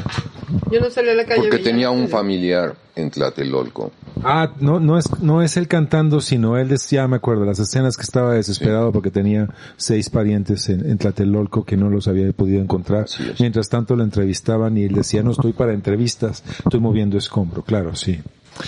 Yo 0.71 0.79
no 0.79 0.89
salí 0.89 1.09
a 1.09 1.15
la 1.15 1.25
calle. 1.25 1.41
Porque 1.41 1.59
tenía 1.59 1.89
un 1.89 2.07
familiar 2.07 2.75
en 2.95 3.09
Tlatelolco. 3.09 3.91
Ah, 4.23 4.53
no, 4.59 4.79
no 4.79 4.97
es, 4.97 5.09
no 5.21 5.41
es 5.41 5.57
él 5.57 5.67
cantando, 5.67 6.21
sino 6.21 6.57
él 6.57 6.67
decía, 6.67 7.07
me 7.07 7.15
acuerdo, 7.17 7.45
las 7.45 7.59
escenas 7.59 7.97
que 7.97 8.03
estaba 8.03 8.33
desesperado 8.33 8.91
porque 8.91 9.09
tenía 9.09 9.47
seis 9.77 10.09
parientes 10.09 10.69
en, 10.69 10.89
en 10.89 10.97
Tlatelolco 10.97 11.63
que 11.65 11.77
no 11.77 11.89
los 11.89 12.07
había 12.07 12.31
podido 12.33 12.61
encontrar. 12.61 13.05
Mientras 13.39 13.69
tanto 13.69 13.95
lo 13.95 14.03
entrevistaban 14.03 14.77
y 14.77 14.83
él 14.83 14.93
decía, 14.93 15.23
no 15.23 15.31
estoy 15.31 15.53
para 15.53 15.73
entrevistas, 15.73 16.43
estoy 16.63 16.79
moviendo 16.79 17.17
escombro. 17.17 17.63
Claro, 17.63 17.95
sí. 17.95 18.19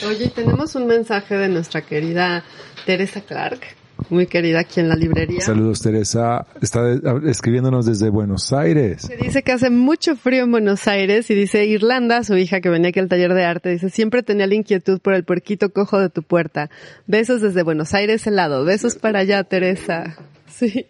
Oye, 0.07 0.29
tenemos 0.29 0.75
un 0.75 0.87
mensaje 0.87 1.35
de 1.35 1.49
nuestra 1.49 1.81
querida 1.81 2.43
Teresa 2.85 3.21
Clark, 3.21 3.61
muy 4.09 4.27
querida 4.27 4.61
aquí 4.61 4.79
en 4.79 4.89
la 4.89 4.95
librería. 4.95 5.41
Saludos, 5.41 5.81
Teresa. 5.81 6.45
Está 6.61 6.81
escribiéndonos 7.25 7.85
desde 7.85 8.09
Buenos 8.09 8.51
Aires. 8.53 9.07
Que 9.07 9.17
dice 9.17 9.43
que 9.43 9.51
hace 9.51 9.69
mucho 9.69 10.15
frío 10.15 10.43
en 10.43 10.51
Buenos 10.51 10.87
Aires 10.87 11.29
y 11.29 11.35
dice 11.35 11.65
Irlanda, 11.65 12.23
su 12.23 12.35
hija 12.35 12.61
que 12.61 12.69
venía 12.69 12.89
aquí 12.89 12.99
al 12.99 13.09
taller 13.09 13.33
de 13.33 13.45
arte, 13.45 13.69
dice 13.69 13.89
siempre 13.89 14.23
tenía 14.23 14.47
la 14.47 14.55
inquietud 14.55 14.99
por 14.99 15.13
el 15.13 15.23
puerquito 15.23 15.71
cojo 15.71 15.99
de 15.99 16.09
tu 16.09 16.23
puerta. 16.23 16.69
Besos 17.07 17.41
desde 17.41 17.63
Buenos 17.63 17.93
Aires 17.93 18.25
helado. 18.27 18.65
Besos 18.65 18.95
para 18.95 19.19
allá, 19.19 19.43
Teresa. 19.43 20.17
Sí. 20.45 20.85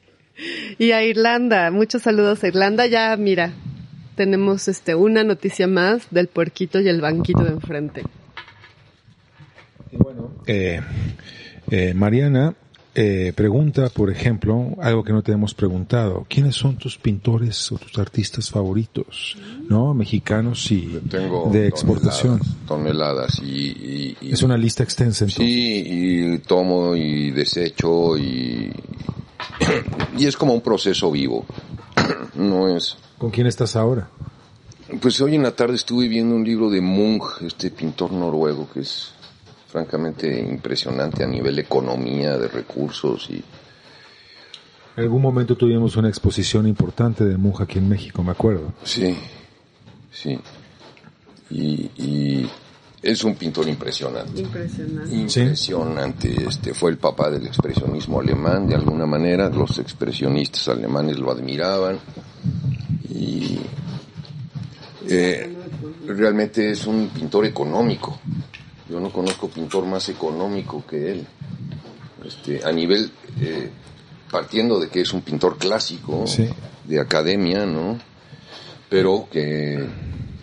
Y 0.78 0.92
a 0.92 1.04
Irlanda, 1.04 1.72
muchos 1.72 2.02
saludos 2.02 2.44
a 2.44 2.48
Irlanda. 2.50 2.86
Ya, 2.86 3.16
mira, 3.16 3.54
tenemos 4.16 4.68
este 4.68 4.94
una 4.94 5.24
noticia 5.24 5.68
más 5.68 6.08
del 6.12 6.28
puerquito 6.28 6.82
y 6.82 6.90
el 6.90 7.00
banquito 7.00 7.44
de 7.44 7.52
enfrente. 7.52 8.04
Eh, 10.48 10.82
eh, 11.70 11.94
Mariana 11.94 12.56
eh, 12.96 13.34
pregunta, 13.36 13.90
por 13.90 14.12
ejemplo, 14.12 14.70
algo 14.82 15.04
que 15.04 15.12
no 15.14 15.22
te 15.24 15.32
hemos 15.32 15.54
preguntado. 15.54 16.26
¿Quiénes 16.30 16.56
son 16.56 16.78
tus 16.78 16.98
pintores 16.98 17.72
o 17.72 17.78
tus 17.78 17.98
artistas 17.98 18.50
favoritos? 18.52 19.36
¿No? 19.70 19.94
Mexicanos 19.94 20.72
y 20.72 21.00
Tengo 21.10 21.50
de 21.52 21.68
exportación. 21.68 22.40
Toneladas, 22.68 23.38
toneladas 23.38 23.40
y, 23.40 23.46
y- 23.46 24.18
y- 24.22 24.32
Es 24.34 24.44
una 24.44 24.58
lista 24.58 24.84
extensa 24.84 25.26
entonces. 25.26 25.46
Sí, 25.46 25.84
y 25.86 26.38
tomo 26.40 26.96
y 26.96 27.32
desecho 27.32 28.18
y, 28.18 28.72
y 30.18 30.26
es 30.26 30.38
como 30.38 30.54
un 30.54 30.62
proceso 30.62 31.12
vivo. 31.12 31.46
No 32.36 32.76
es... 32.76 32.98
¿Con 33.20 33.30
quién 33.30 33.46
estás 33.48 33.76
ahora? 33.76 34.10
Pues 35.02 35.22
hoy 35.22 35.36
en 35.36 35.44
la 35.44 35.52
tarde 35.52 35.76
estuve 35.76 36.08
viendo 36.08 36.36
un 36.36 36.44
libro 36.44 36.70
de 36.70 36.82
Munch, 36.82 37.42
este 37.46 37.70
pintor 37.70 38.12
noruego 38.12 38.68
que 38.74 38.82
es 38.82 39.13
francamente 39.74 40.40
impresionante 40.40 41.24
a 41.24 41.28
nivel 41.28 41.56
de 41.56 41.64
economía, 41.64 42.38
de 42.38 42.48
recursos 42.48 43.28
y 43.32 43.44
En 44.96 45.04
algún 45.04 45.24
momento 45.24 45.58
tuvimos 45.58 45.98
una 45.98 46.10
exposición 46.10 46.68
importante 46.68 47.26
de 47.26 47.38
Munch 47.38 47.62
aquí 47.62 47.80
en 47.80 47.90
México, 47.90 48.22
me 48.22 48.34
acuerdo. 48.34 48.72
Sí, 48.84 49.18
sí. 50.12 50.40
Y, 51.50 51.90
y 51.98 52.50
es 53.02 53.24
un 53.24 53.34
pintor 53.34 53.68
impresionante. 53.68 54.42
Impresionante. 54.42 55.16
Impresionante. 55.16 56.46
Este 56.48 56.76
fue 56.76 56.92
el 56.92 56.98
papá 56.98 57.32
del 57.32 57.48
expresionismo 57.48 58.20
alemán, 58.20 58.68
de 58.68 58.76
alguna 58.76 59.08
manera. 59.08 59.50
Los 59.50 59.80
expresionistas 59.80 60.68
alemanes 60.68 61.18
lo 61.18 61.32
admiraban. 61.32 61.98
Y 63.10 63.58
eh, 65.10 65.52
realmente 66.08 66.70
es 66.70 66.86
un 66.86 67.10
pintor 67.10 67.48
económico. 67.48 68.20
Yo 68.90 69.00
no 69.00 69.12
conozco 69.12 69.48
pintor 69.50 69.86
más 69.86 70.10
económico 70.10 70.84
que 70.86 71.12
él. 71.12 71.28
Este, 72.26 72.64
a 72.66 72.72
nivel, 72.72 73.12
eh, 73.42 73.70
partiendo 74.32 74.80
de 74.80 74.90
que 74.90 75.02
es 75.02 75.14
un 75.14 75.22
pintor 75.22 75.58
clásico, 75.58 76.26
Sí. 76.28 76.50
de 76.86 77.00
academia, 77.00 77.66
¿no? 77.66 77.98
Pero 78.90 79.28
que 79.32 79.88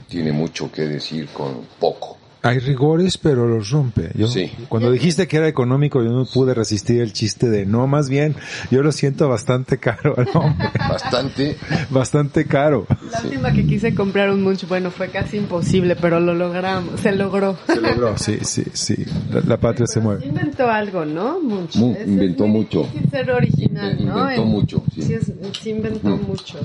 tiene 0.09 0.33
mucho 0.33 0.71
que 0.73 0.83
decir 0.83 1.29
con 1.29 1.67
poco. 1.79 2.17
Hay 2.43 2.59
rigores, 2.59 3.19
pero 3.19 3.47
los 3.47 3.71
rompe. 3.71 4.11
Yo, 4.15 4.27
Sí. 4.27 4.51
Cuando 4.71 4.91
dijiste 4.91 5.29
que 5.29 5.37
era 5.37 5.47
económico, 5.49 6.03
yo 6.03 6.11
no 6.11 6.25
pude 6.25 6.55
resistir 6.55 7.01
el 7.03 7.13
chiste 7.13 7.51
de 7.51 7.67
no, 7.67 7.87
más 7.87 8.09
bien, 8.09 8.35
yo 8.71 8.83
lo 8.83 8.93
siento 8.93 9.29
bastante 9.29 9.77
caro 9.79 10.15
al 10.19 10.29
hombre. 10.35 10.71
Bastante, 10.89 11.57
bastante 11.91 12.47
caro. 12.47 12.87
La 13.13 13.21
última 13.23 13.53
que 13.53 13.67
quise 13.67 13.95
comprar 13.95 14.31
un 14.31 14.43
Munch, 14.43 14.67
bueno, 14.67 14.91
fue 14.91 15.11
casi 15.11 15.37
imposible, 15.37 15.97
pero 15.97 16.19
lo 16.19 16.33
logramos, 16.35 16.99
se 17.01 17.13
logró. 17.13 17.59
Se 17.67 17.81
logró, 17.81 18.17
sí, 18.17 18.39
sí, 18.43 18.65
sí. 18.73 19.05
La, 19.31 19.41
la 19.43 19.57
patria 19.59 19.87
se 19.87 20.01
mueve. 20.01 20.25
Inventó 20.27 20.67
algo, 20.71 21.05
¿no? 21.05 21.41
Munch. 21.41 21.77
Mu- 21.77 21.93
Es- 21.93 21.99
es 22.01 22.09
inventó 22.09 22.47
mucho. 22.47 22.85
difícil 22.85 23.11
ser 23.11 23.31
original, 23.33 23.99
Inve- 23.99 24.05
¿no? 24.05 24.19
inventó 24.23 24.43
En- 24.43 24.49
mucho, 24.49 24.83
sí. 24.95 25.13
es- 25.13 25.33
sí 25.61 25.71
inventó 25.71 26.09
mucho. 26.17 26.59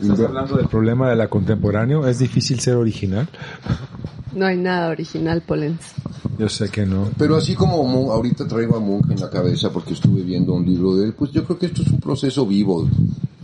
Estás 0.00 0.20
hablando 0.20 0.56
del 0.56 0.68
problema 0.68 1.08
de 1.08 1.16
la 1.16 1.26
contemporáneo. 1.28 2.06
¿Es 2.06 2.18
difícil 2.18 2.60
ser 2.60 2.74
original? 2.76 3.28
No 4.36 4.44
hay 4.46 4.58
nada 4.58 4.90
original, 4.90 5.40
Polens. 5.40 5.80
Yo 6.38 6.48
sé 6.50 6.68
que 6.68 6.84
no. 6.84 7.08
Pero 7.16 7.36
así 7.36 7.54
como 7.54 7.82
Munch- 7.84 8.12
ahorita 8.12 8.46
traigo 8.46 8.76
a 8.76 8.80
Munch 8.80 9.10
en 9.10 9.18
la 9.20 9.30
cabeza 9.30 9.70
porque 9.70 9.94
estuve 9.94 10.20
viendo 10.22 10.52
un 10.52 10.66
libro 10.66 10.94
de 10.94 11.06
él, 11.06 11.14
pues 11.14 11.30
yo 11.32 11.42
creo 11.44 11.58
que 11.58 11.66
esto 11.66 11.80
es 11.82 11.88
un 11.88 12.00
proceso 12.00 12.46
vivo. 12.46 12.86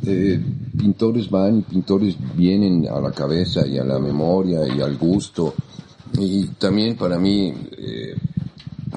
Eh, 0.05 0.39
pintores 0.77 1.31
van 1.31 1.59
y 1.59 1.63
pintores 1.63 2.17
vienen 2.37 2.87
a 2.89 3.01
la 3.01 3.11
cabeza 3.13 3.67
y 3.67 3.79
a 3.79 3.85
la 3.85 3.99
memoria 3.99 4.61
y 4.69 4.83
al 4.83 4.97
gusto. 4.99 5.55
Y 6.19 6.49
también 6.59 6.97
para 6.97 7.19
mí, 7.19 7.55
eh, 7.79 8.15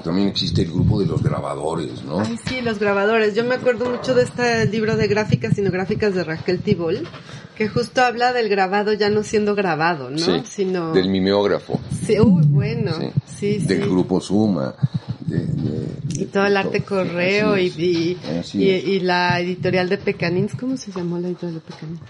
también 0.04 0.28
existe 0.28 0.62
el 0.62 0.72
grupo 0.72 1.00
de 1.00 1.06
los 1.06 1.22
grabadores, 1.22 2.04
¿no? 2.04 2.20
Ay, 2.20 2.36
sí, 2.46 2.60
los 2.60 2.78
grabadores. 2.78 3.34
Yo 3.34 3.42
me 3.44 3.54
acuerdo 3.54 3.88
mucho 3.90 4.14
de 4.14 4.24
este 4.24 4.66
libro 4.66 4.96
de 4.98 5.06
gráficas 5.08 5.54
cinegráficas 5.54 6.14
de 6.14 6.24
Raquel 6.24 6.58
Tibol, 6.58 7.08
que 7.56 7.68
justo 7.68 8.02
habla 8.02 8.32
del 8.32 8.48
grabado 8.48 8.92
ya 8.92 9.08
no 9.10 9.22
siendo 9.22 9.54
grabado, 9.54 10.10
¿no? 10.10 10.18
Sí, 10.18 10.42
Sino... 10.44 10.92
del 10.92 11.08
mimeógrafo, 11.08 11.80
Sí, 12.06 12.18
uy, 12.20 12.44
bueno. 12.46 12.92
sí, 12.98 13.10
Sí, 13.26 13.60
sí. 13.60 13.66
del 13.66 13.88
grupo 13.88 14.20
Suma. 14.20 14.74
de- 15.20 15.38
de- 15.38 15.86
Y 16.14 16.18
de- 16.18 16.26
todo 16.26 16.46
el 16.46 16.56
arte 16.56 16.80
todo. 16.80 16.98
correo 17.02 17.58
y, 17.58 17.66
y, 17.76 18.18
y, 18.62 19.00
la 19.00 19.40
editorial 19.40 19.88
de 19.88 19.98
Pecanins, 19.98 20.54
¿cómo 20.54 20.76
se 20.76 20.92
llamó 20.92 21.18
la 21.18 21.28
editorial 21.28 21.54
de 21.54 21.60
Pecanins? 21.60 22.00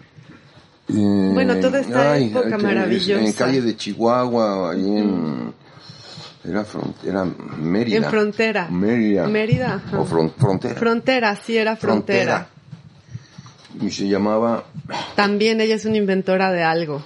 Eh, 0.89 1.31
Bueno, 1.35 1.57
toda 1.57 1.81
esta 1.81 2.19
época 2.19 2.59
maravillosa. 2.59 3.25
En 3.25 3.33
calle 3.33 3.63
de 3.63 3.77
Chihuahua, 3.77 4.73
ahí 4.73 4.99
en... 4.99 5.53
Era, 6.45 6.65
fron- 6.65 6.95
era 7.05 7.25
Mérida. 7.25 7.97
En 7.97 8.05
Frontera. 8.05 8.69
Mérida. 8.71 9.27
Mérida, 9.27 9.75
ajá. 9.75 9.99
O 9.99 10.05
fron- 10.07 10.33
Frontera. 10.37 10.75
Frontera, 10.77 11.37
sí 11.37 11.57
era 11.57 11.75
frontera. 11.77 12.49
Y 13.81 13.91
se 13.91 14.09
llamaba... 14.09 14.65
También 15.15 15.61
ella 15.61 15.75
es 15.75 15.85
una 15.85 15.97
inventora 15.97 16.53
de 16.53 16.63
algo. 16.63 17.03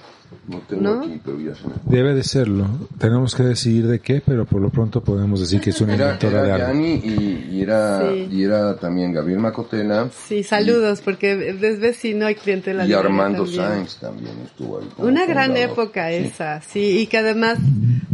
No 0.47 0.59
tengo 0.59 0.81
¿No? 0.81 1.01
aquí, 1.01 1.19
pero 1.23 1.39
ya 1.41 1.53
se 1.53 1.67
me... 1.67 1.73
Debe 1.85 2.13
de 2.15 2.23
serlo. 2.23 2.65
Tenemos 2.97 3.35
que 3.35 3.43
decidir 3.43 3.85
de 3.87 3.99
qué, 3.99 4.21
pero 4.25 4.45
por 4.45 4.61
lo 4.61 4.69
pronto 4.69 5.01
podemos 5.01 5.41
decir 5.41 5.59
que 5.59 5.71
es 5.71 5.81
una 5.81 5.93
Era, 5.95 6.05
inventora 6.05 6.41
de 6.43 6.47
era 6.49 6.55
algo. 6.55 6.67
Yani 6.81 7.01
y, 7.03 7.47
y 7.51 7.61
era, 7.61 8.09
Sí. 8.09 8.27
y 8.31 8.43
era 8.43 8.75
también 8.77 9.11
Gabriel 9.13 9.39
Macotela. 9.39 10.09
Sí, 10.27 10.43
saludos, 10.43 11.01
porque 11.01 11.49
es 11.61 11.79
vecino 11.79 12.29
y 12.29 12.35
cliente 12.35 12.69
de 12.71 12.77
la 12.77 12.85
Y 12.87 12.93
Armando 12.93 13.43
también. 13.43 13.61
Sáenz 13.65 13.95
también 13.97 14.35
estuvo 14.45 14.79
ahí. 14.79 14.87
Una 14.97 15.25
gran 15.25 15.47
fundador. 15.47 15.71
época 15.71 16.07
Sí. 16.09 16.15
esa, 16.15 16.61
sí, 16.61 16.99
y 17.01 17.07
que 17.07 17.17
además, 17.17 17.57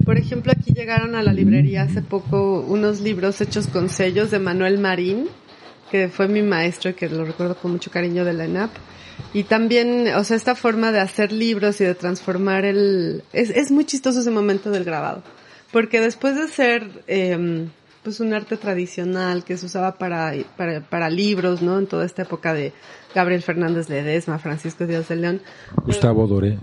por 0.04 0.18
ejemplo, 0.18 0.52
aquí 0.52 0.74
llegaron 0.74 1.14
a 1.16 1.22
la 1.22 1.32
librería 1.34 1.84
hace 1.84 2.02
poco 2.02 2.62
unos 2.62 3.00
libros 3.02 3.40
hechos 3.42 3.68
con 3.68 3.90
sellos 3.90 4.32
de 4.32 4.40
Manuel 4.40 4.80
Marín, 4.80 5.28
que 5.92 6.10
fue 6.10 6.28
mi 6.28 6.42
maestro 6.42 6.92
y 6.92 6.94
que 6.94 7.10
lo 7.10 7.26
recuerdo 7.26 7.56
con 7.56 7.72
mucho 7.72 7.92
cariño 7.92 8.26
de 8.26 8.34
la 8.34 8.46
ENAP. 8.46 8.72
Y 9.34 9.44
también, 9.44 10.08
o 10.16 10.24
sea, 10.24 10.38
esta 10.38 10.56
forma 10.56 10.92
de 10.92 11.00
hacer 11.00 11.32
libros 11.32 11.82
y 11.82 11.86
de 11.86 11.96
transformar 11.96 12.66
el... 12.66 13.24
Es, 13.34 13.50
es 13.50 13.72
muy 13.72 13.86
chistoso 13.86 14.20
ese 14.20 14.32
momento 14.32 14.70
del 14.70 14.84
grabado, 14.84 15.24
porque 15.72 16.00
después 16.00 16.36
de 16.36 16.48
ser... 16.48 17.04
em, 17.08 17.70
pues 18.08 18.22
un 18.22 18.34
arte 18.34 18.56
tradicional 18.56 19.44
que 19.44 19.58
se 19.58 19.66
usaba 19.66 19.96
para, 19.96 20.32
para, 20.56 20.80
para 20.80 21.10
libros, 21.10 21.62
¿no? 21.62 21.78
En 21.78 21.88
toda 21.88 22.06
esta 22.06 22.22
época 22.22 22.54
de 22.54 22.72
Gabriel 23.14 23.42
Fernández 23.42 23.90
Ledesma, 23.90 24.40
Francisco 24.40 24.88
Díaz 24.88 25.10
de 25.10 25.18
León. 25.18 25.42
Gustavo 25.84 26.26
Doré. 26.26 26.58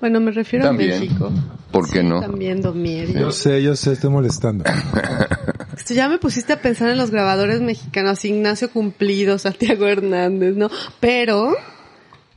Bueno, 0.00 0.20
me 0.20 0.30
refiero 0.30 0.66
También. 0.66 0.92
a 0.92 1.00
México. 1.00 1.30
¿Por 1.70 1.90
qué 1.90 2.00
Sí, 2.00 2.06
no? 2.06 2.20
También 2.20 2.60
Domier. 2.62 3.12
Yo 3.18 3.30
sé, 3.32 3.62
yo 3.62 3.74
sé, 3.76 3.92
estoy 3.92 4.10
molestando. 4.10 4.64
Esto 5.76 5.94
ya 5.94 6.08
me 6.08 6.18
pusiste 6.18 6.52
a 6.54 6.60
pensar 6.60 6.90
en 6.90 6.98
los 6.98 7.10
grabadores 7.10 7.60
mexicanos, 7.60 8.24
Ignacio 8.24 8.70
Cumplido, 8.70 9.38
Santiago 9.38 9.86
Hernández, 9.86 10.56
¿no? 10.56 10.70
Pero, 11.00 11.54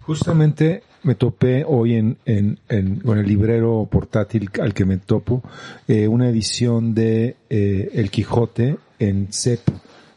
Justamente 0.02 0.84
me 1.03 1.15
topé 1.15 1.64
hoy 1.65 1.95
en, 1.95 2.18
en, 2.26 2.60
en- 2.68 2.99
con 2.99 3.18
el 3.19 3.26
librero 3.27 3.88
portátil 3.90 4.49
al 4.61 4.73
que 4.73 4.86
me 4.86 4.98
topo, 4.98 5.44
eh, 5.88 6.07
una 6.07 6.27
edición 6.30 6.94
de 6.95 7.36
eh, 7.49 7.90
El 7.94 8.10
Quijote 8.10 8.77
en 8.98 9.27
CEP, 9.31 9.61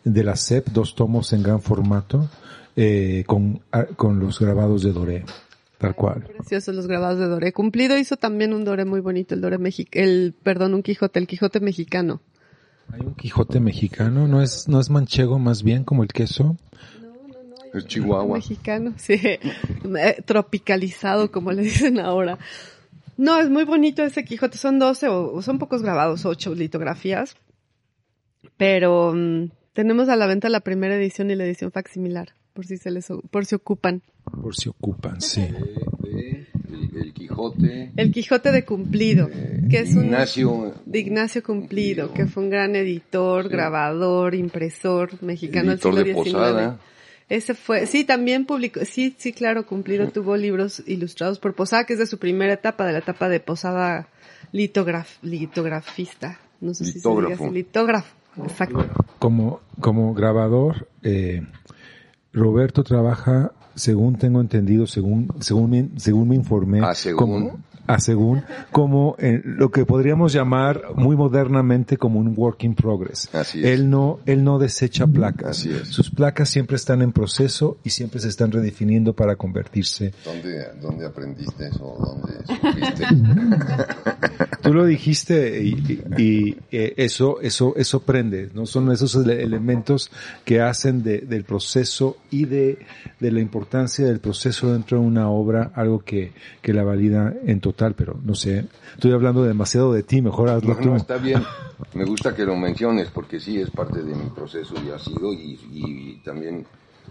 de 0.04 0.24
la 0.24 0.34
CEP, 0.36 0.68
dos 0.68 0.94
tomos 0.94 1.32
en 1.32 1.42
gran 1.42 1.60
formato, 1.60 2.28
eh, 2.74 3.22
con, 3.26 3.60
ah, 3.70 3.84
con 3.96 4.18
los 4.18 4.40
grabados 4.40 4.82
de 4.82 4.92
Doré, 4.92 5.24
tal 5.82 5.96
cual. 5.96 6.22
preciosos 6.22 6.74
los 6.74 6.86
grabados 6.86 7.18
de 7.18 7.26
Doré. 7.26 7.52
Cumplido 7.52 7.98
hizo 7.98 8.16
también 8.16 8.54
un 8.54 8.64
Doré 8.64 8.84
muy 8.84 9.00
bonito, 9.00 9.34
el 9.34 9.40
Doré 9.40 9.58
mexicano, 9.58 10.04
el, 10.04 10.34
perdón, 10.40 10.74
un 10.74 10.82
Quijote, 10.82 11.18
el 11.18 11.26
Quijote 11.26 11.58
mexicano. 11.58 12.20
Hay 12.92 13.00
un 13.00 13.14
Quijote 13.14 13.58
mexicano, 13.58 14.28
no 14.28 14.40
es, 14.42 14.68
no 14.68 14.78
es 14.78 14.90
manchego 14.90 15.40
más 15.40 15.64
bien 15.64 15.82
como 15.82 16.04
el 16.04 16.10
queso. 16.10 16.56
Es 17.74 17.86
Chihuahua. 17.86 18.36
Mexicano, 18.36 18.94
sí. 18.96 19.14
Eh, 19.14 20.22
Tropicalizado, 20.24 21.32
como 21.32 21.50
le 21.50 21.62
dicen 21.62 21.98
ahora. 21.98 22.38
No, 23.16 23.40
es 23.40 23.50
muy 23.50 23.64
bonito 23.64 24.04
ese 24.04 24.24
Quijote. 24.24 24.58
Son 24.58 24.78
12 24.78 25.08
o 25.08 25.42
son 25.42 25.58
pocos 25.58 25.82
grabados, 25.82 26.24
8 26.24 26.54
litografías. 26.54 27.36
Pero 28.56 29.12
mm, 29.14 29.50
tenemos 29.72 30.08
a 30.08 30.14
la 30.16 30.26
venta 30.28 30.48
la 30.48 30.60
primera 30.60 30.94
edición 30.94 31.30
y 31.30 31.34
la 31.34 31.44
edición 31.44 31.72
facsimilar, 31.72 32.34
por 32.52 32.66
si 32.66 32.76
se 32.76 32.92
les, 32.92 33.08
por 33.30 33.46
si 33.46 33.56
ocupan. 33.56 34.02
Por 34.24 34.54
si 34.56 34.68
ocupan, 34.68 35.20
sí. 35.20 35.42
De- 35.98 36.46
el, 36.70 36.96
el 36.96 37.12
Quijote. 37.12 37.92
El 37.96 38.10
Quijote 38.12 38.50
de 38.50 38.64
Cumplido, 38.64 39.28
que 39.70 39.80
es 39.80 39.94
un 39.94 40.04
Ignacio. 40.06 40.74
de 40.86 40.98
Ignacio 41.00 41.42
Cumplido, 41.42 42.12
que 42.14 42.26
fue 42.26 42.44
un 42.44 42.50
gran 42.50 42.74
editor, 42.76 43.48
grabador, 43.48 44.34
impresor 44.34 45.22
mexicano 45.22 45.72
Editor 45.72 45.94
del 45.96 46.04
de 46.04 46.10
siglo 46.14 46.24
XIX. 46.24 46.34
Posada. 46.34 46.78
Ese 47.28 47.54
fue, 47.54 47.86
sí, 47.86 48.04
también 48.04 48.44
publicó, 48.46 48.84
sí, 48.84 49.14
sí, 49.18 49.32
claro, 49.32 49.66
Cumplido 49.66 50.08
tuvo 50.08 50.36
libros 50.36 50.82
ilustrados 50.86 51.38
por 51.38 51.54
Posada, 51.54 51.84
que 51.84 51.94
es 51.94 51.98
de 51.98 52.06
su 52.06 52.18
primera 52.18 52.52
etapa, 52.54 52.86
de 52.86 52.92
la 52.92 52.98
etapa 52.98 53.28
de 53.28 53.40
Posada 53.40 54.08
litograf, 54.52 55.22
litografista. 55.22 56.38
No 56.60 56.74
sé 56.74 56.84
si 56.84 57.00
se 57.00 57.08
diga 57.08 57.20
Litógrafo. 57.20 57.44
así, 57.44 57.54
litógrafo, 57.54 58.14
exacto. 58.44 58.86
como, 59.18 59.60
como 59.80 60.14
grabador, 60.14 60.88
eh, 61.02 61.42
Roberto 62.32 62.82
trabaja, 62.84 63.52
según 63.74 64.16
tengo 64.16 64.40
entendido, 64.40 64.86
según, 64.86 65.28
según, 65.40 65.70
me, 65.70 65.88
según 65.96 66.28
me 66.28 66.34
informé, 66.36 66.80
Ah, 66.82 66.94
según. 66.94 67.18
como, 67.18 67.58
a 67.86 67.98
según, 67.98 68.42
como 68.70 69.16
en 69.18 69.42
lo 69.58 69.70
que 69.70 69.84
podríamos 69.84 70.32
llamar 70.32 70.82
muy 70.94 71.16
modernamente 71.16 71.96
como 71.96 72.20
un 72.20 72.32
work 72.36 72.62
in 72.64 72.74
progress. 72.74 73.34
Así 73.34 73.58
es. 73.60 73.66
Él 73.66 73.90
no, 73.90 74.20
él 74.26 74.44
no 74.44 74.58
desecha 74.58 75.06
placas. 75.06 75.58
Así 75.58 75.70
es. 75.70 75.88
Sus 75.88 76.10
placas 76.10 76.48
siempre 76.48 76.76
están 76.76 77.02
en 77.02 77.12
proceso 77.12 77.78
y 77.84 77.90
siempre 77.90 78.20
se 78.20 78.28
están 78.28 78.52
redefiniendo 78.52 79.12
para 79.14 79.36
convertirse. 79.36 80.12
¿Dónde, 80.24 80.64
¿Dónde 80.80 81.06
aprendiste 81.06 81.68
eso? 81.68 81.94
¿Dónde? 81.98 82.32
Tú 84.62 84.72
lo 84.72 84.84
dijiste 84.86 85.60
y, 85.62 85.70
y- 86.16 86.22
y, 86.22 86.56
eh, 86.70 86.94
eso, 86.96 87.40
eso, 87.40 87.74
eso 87.76 88.00
prende, 88.00 88.48
¿no? 88.54 88.64
Son 88.66 88.90
esos 88.92 89.14
ele- 89.16 89.42
elementos 89.42 90.10
que 90.44 90.60
hacen 90.60 91.02
de- 91.02 91.18
del 91.22 91.42
proceso 91.44 92.16
y 92.30 92.44
de, 92.44 92.78
de 93.18 93.32
la 93.32 93.40
importancia 93.40 94.06
del 94.06 94.20
proceso 94.20 94.72
dentro 94.72 95.00
de 95.00 95.06
una 95.06 95.28
obra 95.28 95.72
algo 95.74 96.00
que, 96.04 96.32
que 96.60 96.72
la 96.72 96.84
valida 96.84 97.34
en 97.44 97.60
total, 97.60 97.71
pero 97.72 98.18
no 98.24 98.34
sé, 98.34 98.66
estoy 98.94 99.12
hablando 99.12 99.42
demasiado 99.44 99.92
de 99.92 100.02
ti, 100.02 100.22
mejor 100.22 100.48
hazlo 100.50 100.74
No, 100.74 100.80
tú. 100.80 100.88
no, 100.90 100.96
está 100.96 101.16
bien. 101.16 101.42
Me 101.94 102.04
gusta 102.04 102.34
que 102.34 102.44
lo 102.44 102.56
menciones 102.56 103.08
porque 103.12 103.40
sí 103.40 103.58
es 103.60 103.70
parte 103.70 104.02
de 104.02 104.14
mi 104.14 104.30
proceso 104.30 104.74
y 104.86 104.90
ha 104.90 104.98
sido 104.98 105.32
y, 105.32 105.58
y 105.72 106.22
también 106.24 106.64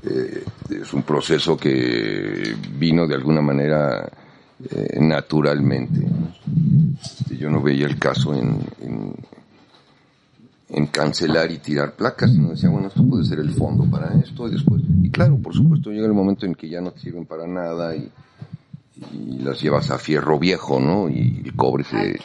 eh, 0.04 0.44
es 0.70 0.94
un 0.94 1.04
proceso 1.04 1.58
que 1.58 2.56
vino 2.78 3.06
de 3.06 3.16
alguna 3.16 3.42
manera 3.42 4.10
eh, 4.70 4.98
naturalmente. 5.02 6.00
Este, 7.02 7.36
Yo 7.38 7.50
no 7.50 7.62
veía 7.62 7.86
el 7.86 8.00
caso 8.00 8.34
en, 8.34 8.60
en, 8.82 9.14
en 10.70 10.88
cancelar 10.88 11.52
y 11.52 11.58
tirar 11.58 11.94
placas, 11.94 12.32
sino 12.32 12.52
decía, 12.52 12.70
bueno, 12.70 12.88
esto 12.88 13.04
puede 13.04 13.26
ser 13.26 13.40
el 13.40 13.52
fondo 13.52 13.84
para 13.92 14.14
esto 14.20 14.48
y 14.48 14.52
después. 14.52 14.82
Y 15.04 15.10
claro, 15.10 15.38
por 15.38 15.54
supuesto, 15.54 15.92
llega 15.92 16.08
el 16.08 16.14
momento 16.14 16.46
en 16.46 16.56
que 16.56 16.70
ya 16.70 16.80
no 16.80 16.92
te 16.92 17.02
sirven 17.02 17.26
para 17.26 17.46
nada 17.46 17.94
y, 17.96 18.10
y 19.12 19.40
las 19.40 19.62
llevas 19.62 19.90
a 19.92 19.98
fierro 19.98 20.38
viejo, 20.38 20.80
¿no? 20.80 21.10
Y 21.10 21.42
el 21.46 21.56
cobre 21.56 21.84
se 21.84 22.20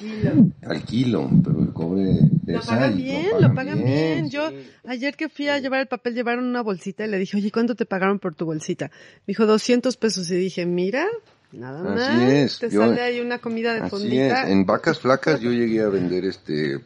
al 0.66 0.82
kilo, 0.84 1.30
pero 1.42 1.60
el 1.62 1.72
cobre 1.72 2.04
Lo 2.46 2.58
es 2.60 2.66
pagan 2.66 2.96
bien, 2.96 3.26
lo 3.40 3.54
pagan 3.54 3.82
bien. 3.84 4.28
Yo, 4.30 4.50
ayer 4.86 5.16
que 5.16 5.28
fui 5.28 5.48
a 5.48 5.58
llevar 5.58 5.80
el 5.80 5.86
papel, 5.88 6.14
llevaron 6.14 6.44
una 6.46 6.60
bolsita 6.62 7.04
y 7.06 7.08
le 7.08 7.18
dije, 7.18 7.36
oye, 7.36 7.50
¿cuánto 7.50 7.74
te 7.74 7.86
pagaron 7.86 8.18
por 8.18 8.34
tu 8.34 8.44
bolsita? 8.44 8.86
Me 9.26 9.32
dijo, 9.32 9.46
200 9.46 9.96
pesos. 9.96 10.30
Y 10.30 10.36
dije, 10.36 10.66
mira, 10.66 11.06
nada 11.52 11.82
más. 11.82 12.00
Así 12.02 12.22
es, 12.24 12.58
Te 12.58 12.70
yo- 12.70 12.80
sale 12.80 13.00
ahí 13.00 13.20
una 13.20 13.38
comida 13.38 13.72
de 13.74 13.80
Así 13.80 13.90
fondita. 13.90 14.42
es, 14.44 14.50
en 14.50 14.66
vacas 14.66 14.98
flacas 14.98 15.40
yo 15.40 15.50
llegué 15.52 15.80
a 15.82 15.88
vender 15.88 16.24
este 16.24 16.80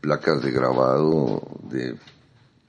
placas 0.00 0.42
de 0.42 0.50
grabado 0.52 1.42
de 1.70 1.94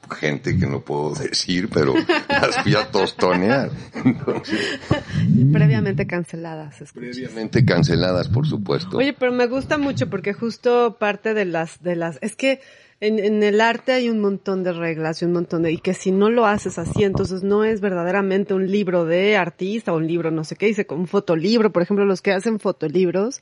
gente 0.09 0.57
que 0.57 0.65
no 0.65 0.81
puedo 0.81 1.13
decir, 1.13 1.69
pero 1.73 1.93
las 2.29 2.63
fui 2.63 2.75
a 2.75 2.89
tostonear. 2.89 3.69
Entonces, 3.93 4.79
Previamente 5.51 6.07
canceladas. 6.07 6.75
previamente 6.93 7.65
canceladas, 7.65 8.27
por 8.29 8.47
supuesto. 8.47 8.97
Oye, 8.97 9.13
pero 9.13 9.31
me 9.31 9.47
gusta 9.47 9.77
mucho 9.77 10.09
porque 10.09 10.33
justo 10.33 10.97
parte 10.99 11.33
de 11.33 11.45
las, 11.45 11.81
de 11.81 11.95
las, 11.95 12.17
es 12.21 12.35
que 12.35 12.61
en, 12.99 13.19
en 13.19 13.43
el 13.43 13.61
arte 13.61 13.91
hay 13.91 14.09
un 14.09 14.19
montón 14.19 14.63
de 14.63 14.73
reglas 14.73 15.21
y 15.21 15.25
un 15.25 15.33
montón 15.33 15.63
de, 15.63 15.71
y 15.71 15.77
que 15.77 15.93
si 15.93 16.11
no 16.11 16.29
lo 16.29 16.47
haces 16.47 16.79
así, 16.79 17.03
entonces 17.03 17.43
no 17.43 17.63
es 17.63 17.79
verdaderamente 17.79 18.53
un 18.53 18.71
libro 18.71 19.05
de 19.05 19.37
artista 19.37 19.93
o 19.93 19.97
un 19.97 20.07
libro 20.07 20.31
no 20.31 20.43
sé 20.43 20.55
qué, 20.55 20.65
dice 20.67 20.87
un 20.89 21.07
fotolibro, 21.07 21.71
por 21.71 21.83
ejemplo, 21.83 22.05
los 22.05 22.21
que 22.21 22.31
hacen 22.31 22.59
fotolibros, 22.59 23.41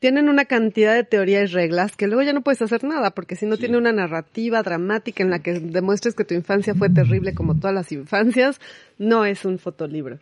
tienen 0.00 0.28
una 0.28 0.44
cantidad 0.44 0.94
de 0.94 1.04
teorías 1.04 1.50
y 1.50 1.54
reglas 1.54 1.96
que 1.96 2.06
luego 2.06 2.22
ya 2.22 2.32
no 2.32 2.42
puedes 2.42 2.62
hacer 2.62 2.84
nada, 2.84 3.10
porque 3.12 3.34
si 3.36 3.46
no 3.46 3.56
tiene 3.56 3.78
una 3.78 3.92
narrativa 3.92 4.62
dramática 4.62 5.22
en 5.22 5.30
la 5.30 5.40
que 5.40 5.54
demuestres 5.58 6.14
que 6.14 6.24
tu 6.24 6.34
infancia 6.34 6.74
fue 6.74 6.88
terrible 6.88 7.34
como 7.34 7.56
todas 7.58 7.74
las 7.74 7.90
infancias, 7.92 8.60
no 8.98 9.24
es 9.24 9.44
un 9.44 9.58
fotolibro. 9.58 10.18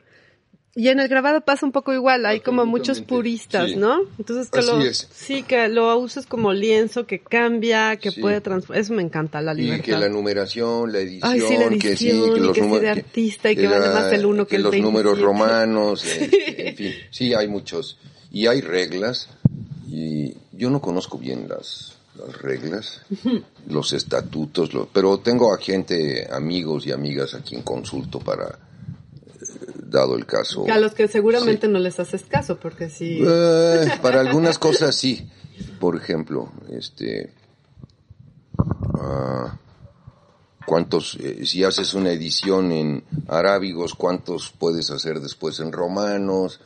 Y 0.78 0.89
en 0.89 1.01
el 1.01 1.09
grabado 1.09 1.40
pasa 1.40 1.65
un 1.65 1.73
poco 1.73 1.94
igual, 1.94 2.27
hay 2.27 2.40
como 2.40 2.66
muchos 2.66 3.01
puristas, 3.01 3.70
sí. 3.70 3.77
¿no? 3.77 3.98
Entonces 4.19 4.51
que 4.51 4.59
Así 4.59 4.70
lo, 4.70 4.82
es. 4.82 5.09
sí, 5.11 5.43
que 5.43 5.69
lo 5.69 5.97
uses 5.98 6.27
como 6.27 6.53
lienzo, 6.53 7.07
que 7.07 7.19
cambia, 7.19 7.97
que 7.97 8.11
Sí. 8.11 8.20
puede 8.20 8.43
transformar, 8.43 8.82
eso 8.82 8.93
me 8.93 9.01
encanta, 9.03 9.40
la 9.40 9.55
Y 9.55 9.62
libertad. 9.62 9.85
que 9.85 9.93
la 9.93 10.09
numeración, 10.11 10.93
la 10.93 10.98
edición, 10.98 11.32
Ay, 11.32 11.40
sí, 11.40 11.57
la 11.57 11.69
que 11.78 11.97
sí, 11.97 12.09
que 12.11 12.15
y 12.15 12.19
los 12.40 12.48
que 12.53 12.55
sí 12.55 12.61
números, 12.61 12.81
de 12.82 12.89
artista, 12.90 13.51
y 13.51 13.57
que 13.57 13.66
vale 13.69 13.89
más 13.89 14.12
el 14.12 14.27
uno 14.27 14.47
que 14.47 14.57
el 14.57 14.62
los 14.65 14.70
27. 14.73 14.82
números 14.93 15.19
romanos, 15.23 16.05
este, 16.20 16.69
en 16.69 16.77
fin, 16.77 16.93
sí 17.11 17.32
hay 17.32 17.48
muchos. 17.48 17.98
Y 18.37 18.49
hay 18.49 18.61
reglas, 18.61 19.29
y 19.89 20.35
yo 20.53 20.69
no 20.69 20.83
conozco 20.83 21.17
bien 21.17 21.49
las, 21.49 21.95
las 22.19 22.37
reglas, 22.37 23.01
los 23.67 23.95
estatutos, 23.95 24.69
pero 24.93 25.21
tengo 25.21 25.55
a 25.55 25.57
gente, 25.57 26.29
amigos 26.31 26.87
y 26.87 26.93
amigas 26.93 27.33
a 27.33 27.41
quien 27.41 27.63
consulto 27.63 28.19
para, 28.19 28.45
eh, 28.45 29.47
dado 29.87 30.17
el 30.17 30.27
caso. 30.27 30.67
A 30.71 30.79
los 30.79 30.93
que 30.93 31.09
seguramente 31.09 31.67
no 31.67 31.79
les 31.79 31.99
haces 31.99 32.25
caso, 32.25 32.59
porque 32.61 32.91
sí. 32.91 33.21
Eh, 33.27 33.87
para 34.03 34.21
algunas 34.21 34.59
cosas 34.59 34.95
sí. 34.95 35.31
Por 35.81 35.97
ejemplo, 35.97 36.53
este, 36.69 37.33
ah, 39.01 39.57
cuántos, 40.67 41.17
eh, 41.21 41.47
si 41.47 41.65
haces 41.65 41.95
una 41.95 42.13
edición 42.13 42.71
en 42.71 43.03
arábigos, 43.29 43.95
cuántos 43.95 44.51
puedes 44.51 44.91
hacer 44.91 45.21
después 45.21 45.59
en 45.59 45.73
romanos. 45.73 46.61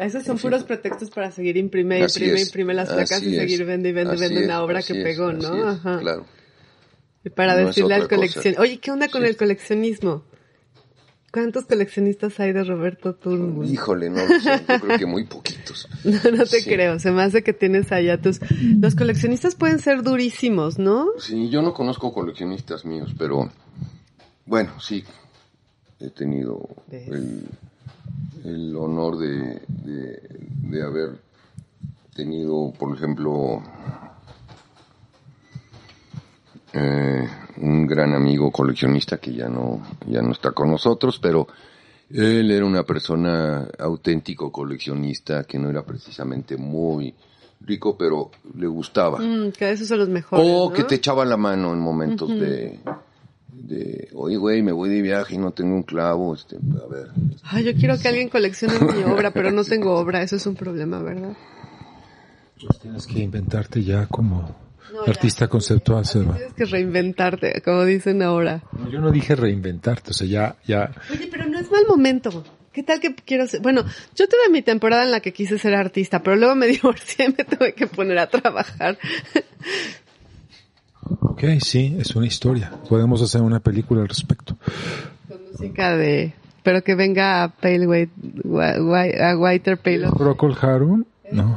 Esos 0.00 0.24
son 0.24 0.38
puros 0.38 0.64
pretextos 0.64 1.10
para 1.10 1.30
seguir 1.30 1.56
imprime, 1.56 2.00
imprime, 2.00 2.40
imprime 2.40 2.74
las 2.74 2.88
placas 2.88 3.12
así 3.18 3.28
y 3.30 3.36
seguir 3.36 3.64
vende 3.64 3.88
y 3.88 3.92
vende, 3.92 4.14
así 4.14 4.20
vende 4.20 4.44
una 4.44 4.62
obra 4.62 4.82
que 4.82 4.94
pegó, 4.94 5.32
¿no? 5.32 5.68
Ajá. 5.68 5.98
Claro. 6.00 6.26
Y 7.24 7.30
para 7.30 7.58
No 7.60 7.66
decirle 7.66 7.94
al 7.94 8.08
coleccionista, 8.08 8.60
oye, 8.62 8.78
¿qué 8.78 8.90
onda 8.90 9.08
con 9.08 9.22
Sí. 9.22 9.28
el 9.28 9.36
coleccionismo? 9.36 10.24
¿Cuántos 11.32 11.66
coleccionistas 11.66 12.38
hay 12.40 12.52
de 12.52 12.64
Roberto 12.64 13.14
Turnbull? 13.14 13.66
Híjole, 13.66 14.08
no 14.08 14.16
lo 14.26 14.40
sé, 14.40 14.62
yo 14.68 14.80
creo 14.80 14.98
que 14.98 15.06
muy 15.06 15.24
poquitos. 15.24 15.88
No, 16.04 16.30
no 16.30 16.44
te 16.44 16.60
Sí. 16.60 16.70
creo, 16.70 16.98
se 16.98 17.10
me 17.10 17.22
hace 17.22 17.42
que 17.42 17.52
tienes 17.52 17.90
allá 17.92 18.20
tus... 18.20 18.40
Los 18.80 18.94
coleccionistas 18.94 19.54
pueden 19.54 19.78
ser 19.80 20.02
durísimos, 20.02 20.78
¿no? 20.78 21.06
Sí, 21.18 21.50
yo 21.50 21.62
no 21.62 21.74
conozco 21.74 22.12
coleccionistas 22.14 22.84
míos, 22.84 23.12
pero 23.18 23.50
bueno, 24.46 24.80
sí, 24.80 25.04
he 26.00 26.08
tenido 26.10 26.66
¿Ves? 26.86 27.08
el, 27.08 27.42
el 28.44 28.76
honor 28.76 29.18
de, 29.18 29.62
de, 29.68 30.22
de 30.68 30.82
haber 30.82 31.18
tenido, 32.14 32.72
por 32.78 32.96
ejemplo, 32.96 33.62
eh, 36.72 37.28
un 37.58 37.86
gran 37.86 38.14
amigo 38.14 38.50
coleccionista 38.50 39.18
que 39.18 39.32
ya 39.34 39.48
no, 39.48 39.80
ya 40.06 40.22
no 40.22 40.32
está 40.32 40.52
con 40.52 40.70
nosotros, 40.70 41.18
pero 41.18 41.46
él 42.10 42.50
era 42.50 42.64
una 42.64 42.84
persona 42.84 43.66
auténtico 43.78 44.52
coleccionista 44.52 45.44
que 45.44 45.58
no 45.58 45.70
era 45.70 45.82
precisamente 45.82 46.56
muy 46.56 47.14
rico, 47.60 47.96
pero 47.96 48.30
le 48.54 48.66
gustaba. 48.66 49.18
Mm, 49.18 49.52
que 49.52 49.70
esos 49.70 49.88
son 49.88 49.98
los 49.98 50.08
mejores, 50.08 50.46
O 50.46 50.68
¿no? 50.68 50.74
que 50.74 50.84
te 50.84 50.96
echaba 50.96 51.24
la 51.24 51.36
mano 51.36 51.72
en 51.72 51.80
momentos 51.80 52.28
de, 52.28 52.78
de, 53.62 54.08
oye, 54.14 54.36
güey, 54.36 54.62
me 54.62 54.72
voy 54.72 54.88
de 54.90 55.02
viaje 55.02 55.34
y 55.34 55.38
no 55.38 55.52
tengo 55.52 55.74
un 55.74 55.82
clavo, 55.82 56.34
este, 56.34 56.56
a 56.56 56.86
ver. 56.88 57.08
Ay, 57.42 57.64
yo 57.64 57.74
quiero 57.74 57.98
que 57.98 58.08
alguien 58.08 58.28
coleccione 58.28 58.78
mi 58.80 59.02
obra, 59.04 59.30
pero 59.30 59.50
no 59.50 59.64
tengo 59.64 59.94
obra, 59.96 60.22
eso 60.22 60.36
es 60.36 60.46
un 60.46 60.54
problema, 60.56 61.02
¿verdad? 61.02 61.36
Pues 62.60 62.78
tienes 62.80 63.06
que 63.06 63.18
inventarte 63.20 63.82
ya 63.82 64.06
como 64.06 64.54
No, 64.92 65.04
ya. 65.04 65.10
artista 65.12 65.48
conceptual, 65.48 66.00
Así 66.02 66.18
Seba. 66.18 66.34
tienes 66.36 66.54
que 66.54 66.64
reinventarte, 66.64 67.60
como 67.62 67.84
dicen 67.84 68.22
ahora. 68.22 68.62
Yo 68.90 69.00
no 69.00 69.10
dije 69.10 69.34
reinventarte, 69.36 70.10
o 70.10 70.14
sea, 70.14 70.26
ya, 70.26 70.56
ya, 70.66 70.90
Oye, 71.12 71.28
pero 71.30 71.46
no 71.46 71.58
es 71.58 71.70
mal 71.70 71.84
momento. 71.88 72.44
¿Qué 72.72 72.82
tal 72.82 73.00
que 73.00 73.14
quiero 73.14 73.46
ser? 73.46 73.60
Bueno, 73.62 73.84
yo 74.14 74.28
tuve 74.28 74.50
mi 74.52 74.60
temporada 74.60 75.02
en 75.04 75.10
la 75.10 75.20
que 75.20 75.32
quise 75.32 75.58
ser 75.58 75.74
artista, 75.74 76.22
pero 76.22 76.36
luego 76.36 76.54
me 76.54 76.66
divorcié 76.68 77.26
y 77.26 77.28
me 77.36 77.44
tuve 77.44 77.72
que 77.74 77.86
poner 77.86 78.18
a 78.18 78.28
trabajar. 78.28 78.98
Ok, 81.20 81.42
sí, 81.60 81.96
es 81.98 82.14
una 82.16 82.26
historia. 82.26 82.72
Podemos 82.88 83.22
hacer 83.22 83.42
una 83.42 83.60
película 83.60 84.02
al 84.02 84.08
respecto. 84.08 84.56
Con 85.28 85.38
música 85.52 85.96
de... 85.96 86.32
Pero 86.62 86.82
que 86.82 86.94
venga 86.96 87.44
a 87.44 87.48
Pale 87.48 87.86
White, 87.86 88.12
White- 88.44 89.22
a 89.22 89.36
Whiter 89.38 89.78
Pale. 89.78 90.08
Procol 90.16 90.56
Harum, 90.60 91.04
no. 91.30 91.54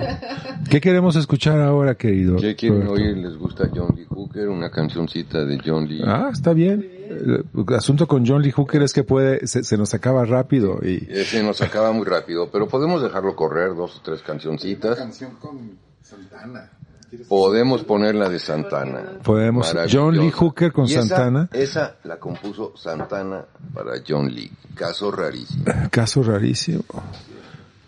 ¿Qué 0.69 0.79
queremos 0.81 1.15
escuchar 1.15 1.59
ahora, 1.61 1.95
querido? 1.95 2.35
¿Qué 2.37 2.55
quieren 2.55 2.81
Roberto? 2.85 2.93
oír? 3.03 3.17
¿Les 3.17 3.35
gusta 3.37 3.69
John 3.73 3.95
Lee 3.95 4.05
Hooker? 4.07 4.49
Una 4.49 4.69
cancioncita 4.69 5.45
de 5.45 5.59
John 5.65 5.87
Lee. 5.87 6.01
Ah, 6.05 6.29
está 6.31 6.53
bien. 6.53 6.87
El 7.09 7.43
asunto 7.75 8.07
con 8.07 8.23
John 8.25 8.41
Lee 8.43 8.51
Hooker 8.51 8.83
es 8.83 8.93
que 8.93 9.03
puede, 9.03 9.47
se, 9.47 9.63
se 9.63 9.77
nos 9.77 9.95
acaba 9.95 10.25
rápido 10.25 10.79
y 10.83 11.07
Ese 11.09 11.41
nos 11.41 11.59
acaba 11.63 11.91
muy 11.91 12.05
rápido, 12.05 12.49
pero 12.51 12.67
podemos 12.67 13.01
dejarlo 13.01 13.35
correr, 13.35 13.69
dos 13.75 13.97
o 13.97 14.01
tres 14.03 14.21
cancioncitas. 14.21 14.95
canción 14.97 15.31
con 15.39 15.71
Santana. 16.03 16.69
¿Quieres- 17.09 17.27
Podemos 17.27 17.83
poner 17.83 18.15
la 18.15 18.29
de 18.29 18.39
Santana. 18.39 19.03
podemos. 19.23 19.73
John 19.91 20.15
Lee 20.17 20.31
Hooker 20.31 20.71
con 20.71 20.85
esa- 20.85 21.01
Santana. 21.01 21.49
Esa 21.51 21.95
la 22.03 22.17
compuso 22.17 22.73
Santana 22.77 23.45
para 23.73 23.93
John 24.07 24.27
Lee. 24.33 24.51
Caso 24.75 25.11
rarísimo. 25.11 25.65
Caso 25.91 26.23
rarísimo. 26.23 26.83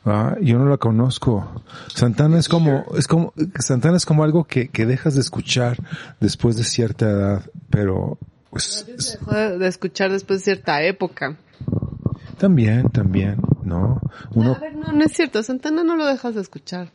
Ah, 0.04 0.36
yo 0.42 0.58
no 0.58 0.66
la 0.66 0.78
conozco. 0.78 1.62
Santana 1.94 2.40
es 2.40 2.50
como, 2.50 2.86
es 2.98 3.08
como, 3.08 3.34
Santana 3.60 3.98
es 3.98 4.06
como 4.08 4.24
algo 4.24 4.46
que, 4.46 4.70
que 4.70 4.88
dejas 4.88 5.14
de 5.14 5.22
escuchar 5.22 5.78
después 6.20 6.58
de 6.58 6.64
cierta 6.64 7.08
edad, 7.10 7.44
pero 7.70 8.18
pues 8.50 8.84
es- 8.88 9.20
Dejó 9.20 9.36
de 9.36 9.58
de 9.60 9.68
escuchar 9.68 10.12
después 10.12 10.40
de 10.40 10.46
cierta 10.46 10.82
época. 10.82 11.38
también, 12.40 12.90
también, 12.90 13.38
¿no? 13.64 14.02
Uno, 14.34 14.56
A 14.56 14.60
ver, 14.60 14.76
no, 14.76 14.92
no 14.92 15.04
es 15.06 15.12
cierto. 15.14 15.44
Santana 15.44 15.84
no 15.84 15.96
lo 15.96 16.08
dejas 16.08 16.34
de 16.34 16.42
escuchar. 16.42 16.92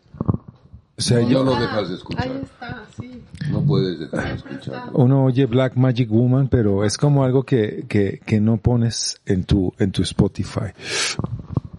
O 0.99 1.03
sea, 1.03 1.21
No 1.21 1.29
yo, 1.29 1.45
lo 1.45 1.57
dejas 1.57 1.89
de 1.89 1.95
escuchar. 1.97 2.25
Ahí 2.25 2.41
está, 2.43 2.85
sí. 2.99 3.23
No 3.51 3.61
puedes 3.63 3.99
dejar 4.01 4.29
de 4.29 4.35
escucharlo. 4.35 4.93
uno 4.95 5.25
oye 5.25 5.47
Black 5.47 5.75
Magic 5.77 6.11
Woman, 6.11 6.49
pero 6.49 6.85
es 6.85 6.97
como 6.99 7.25
algo 7.25 7.43
que, 7.45 7.85
que, 7.89 8.21
que 8.25 8.41
no 8.41 8.57
pones 8.57 9.21
en 9.27 9.45
tu, 9.45 9.73
en 9.79 9.93
tu 9.93 10.03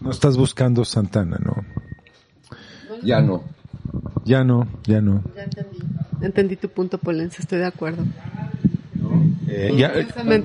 No 0.00 0.10
estás 0.10 0.36
buscando 0.36 0.84
Santana, 0.84 1.38
¿no? 1.44 1.64
Ya 3.02 3.20
no. 3.20 3.42
Ya 4.24 4.44
no, 4.44 4.66
ya 4.84 5.00
no. 5.00 5.22
Ya 5.34 5.44
entendí. 5.44 5.78
Entendí 6.20 6.56
tu 6.56 6.68
punto, 6.68 6.98
Polens, 6.98 7.38
estoy 7.38 7.58
de 7.58 7.66
acuerdo. 7.66 8.04
Eh, 9.48 9.72
ya, 9.78 9.88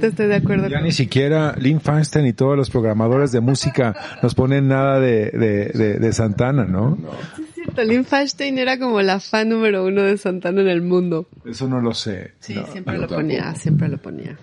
estoy 0.07 0.27
de 0.27 0.35
acuerdo. 0.35 0.67
ya 0.69 0.77
con- 0.77 0.85
ni 0.85 0.91
siquiera 0.91 1.55
Lynn 1.57 1.81
Feinstein 1.81 2.25
y 2.25 2.33
todos 2.33 2.55
los 2.55 2.69
programadores 2.69 3.31
de 3.31 3.41
música 3.41 3.93
nos 4.21 4.33
ponen 4.35 4.67
nada 4.69 4.99
de, 4.99 5.29
de, 5.31 5.65
de, 5.73 5.99
de 5.99 6.13
Santana, 6.13 6.63
¿no? 6.63 6.97
Sí, 7.35 7.42
Lynn 7.77 8.05
Feinstein 8.05 8.57
era 8.57 8.77
como 8.77 9.01
la 9.01 9.19
fan 9.19 9.49
número 9.49 9.85
uno 9.85 10.03
de 10.03 10.17
Santana 10.17 10.61
en 10.61 10.67
el 10.67 10.81
mundo. 10.81 11.27
Eso 11.45 11.67
no 11.67 11.81
lo 11.81 11.93
sé. 11.93 12.33
Sí, 12.39 12.55
no, 12.55 12.65
siempre 12.67 12.95
lo 12.95 13.01
tampoco. 13.01 13.21
ponía, 13.21 13.55
siempre 13.55 13.87
lo 13.87 13.97
ponía. 13.97 14.37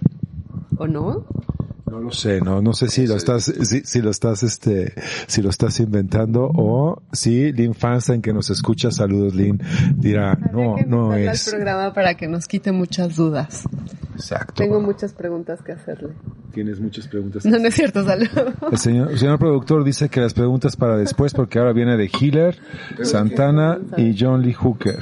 ¿O 0.77 0.87
no? 0.87 1.27
no 1.91 2.01
lo 2.01 2.13
sé, 2.13 2.41
no, 2.41 2.63
no 2.63 2.73
sé 2.73 2.89
si 2.89 3.07
lo 3.07 3.17
estás, 3.17 3.45
si, 3.45 3.81
si 3.81 4.01
lo 4.01 4.11
estás, 4.11 4.43
este, 4.45 4.95
si 5.27 5.43
lo 5.43 5.51
estás 5.51 5.81
inventando 5.81 6.51
o 6.55 7.03
si 7.13 7.53
Lynn 7.53 7.75
Feinstein 7.75 8.23
que 8.23 8.33
nos 8.33 8.49
escucha, 8.49 8.91
saludos 8.93 9.35
Lynn, 9.35 9.61
dirá, 9.97 10.39
no, 10.53 10.77
no 10.87 11.15
es. 11.15 11.51
programa 11.51 11.93
para 11.93 12.15
que 12.15 12.29
nos 12.29 12.47
quite 12.47 12.71
muchas 12.71 13.17
dudas. 13.17 13.65
Exacto. 14.21 14.55
Tengo 14.55 14.81
muchas 14.81 15.13
preguntas 15.13 15.63
que 15.63 15.73
hacerle. 15.73 16.11
Tienes 16.53 16.81
muchas 16.81 17.09
preguntas. 17.09 17.45
No, 17.45 17.59
no 17.59 17.69
es 17.69 17.75
cierto, 17.75 18.05
salud. 18.05 18.29
El 18.71 18.79
señor, 18.79 19.11
el 19.11 19.19
señor 19.19 19.39
productor 19.39 19.85
dice 19.85 20.09
que 20.09 20.21
las 20.21 20.35
preguntas 20.35 20.77
para 20.77 20.97
después 20.97 21.33
porque 21.33 21.59
ahora 21.59 21.73
viene 21.73 21.97
de 21.97 22.11
Hiller, 22.21 22.59
Santana 23.03 23.79
y 23.97 24.17
John 24.19 24.43
Lee 24.43 24.53
Hooker. 24.53 24.99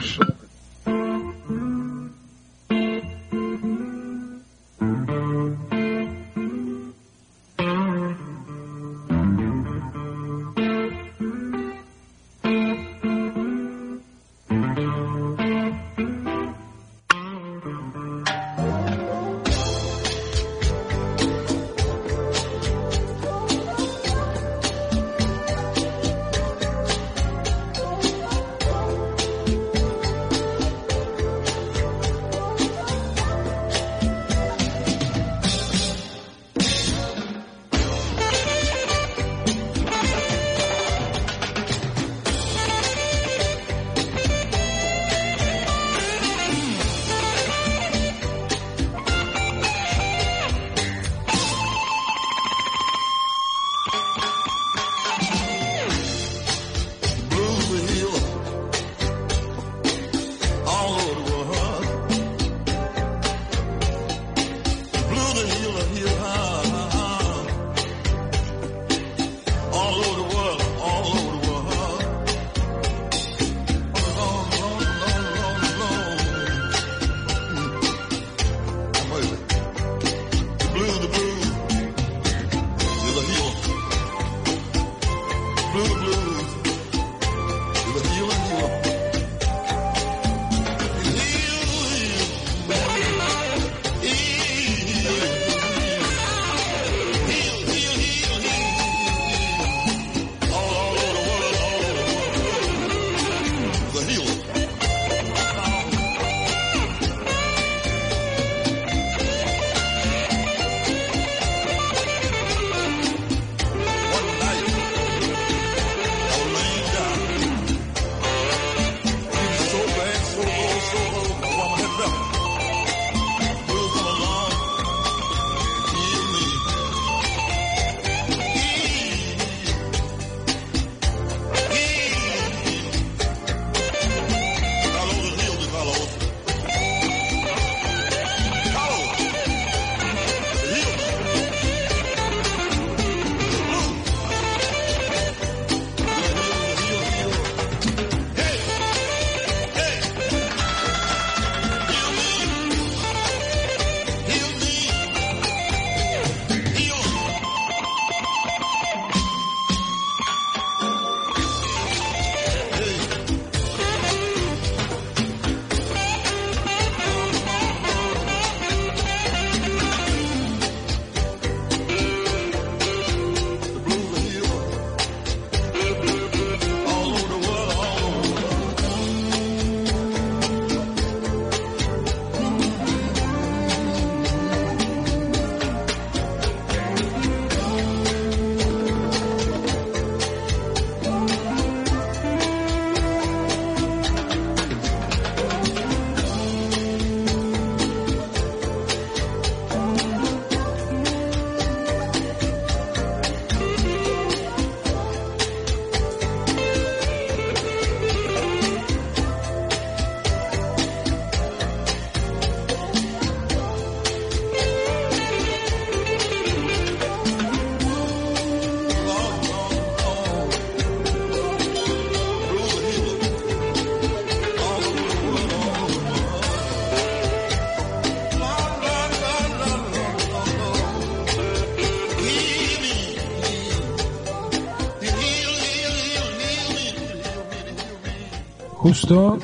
Justo 238.89 239.37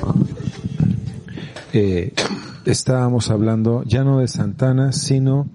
eh, 1.71 2.13
estábamos 2.65 3.29
hablando 3.29 3.83
ya 3.83 4.03
no 4.03 4.17
de 4.17 4.27
Santana, 4.27 4.91
sino 4.91 5.45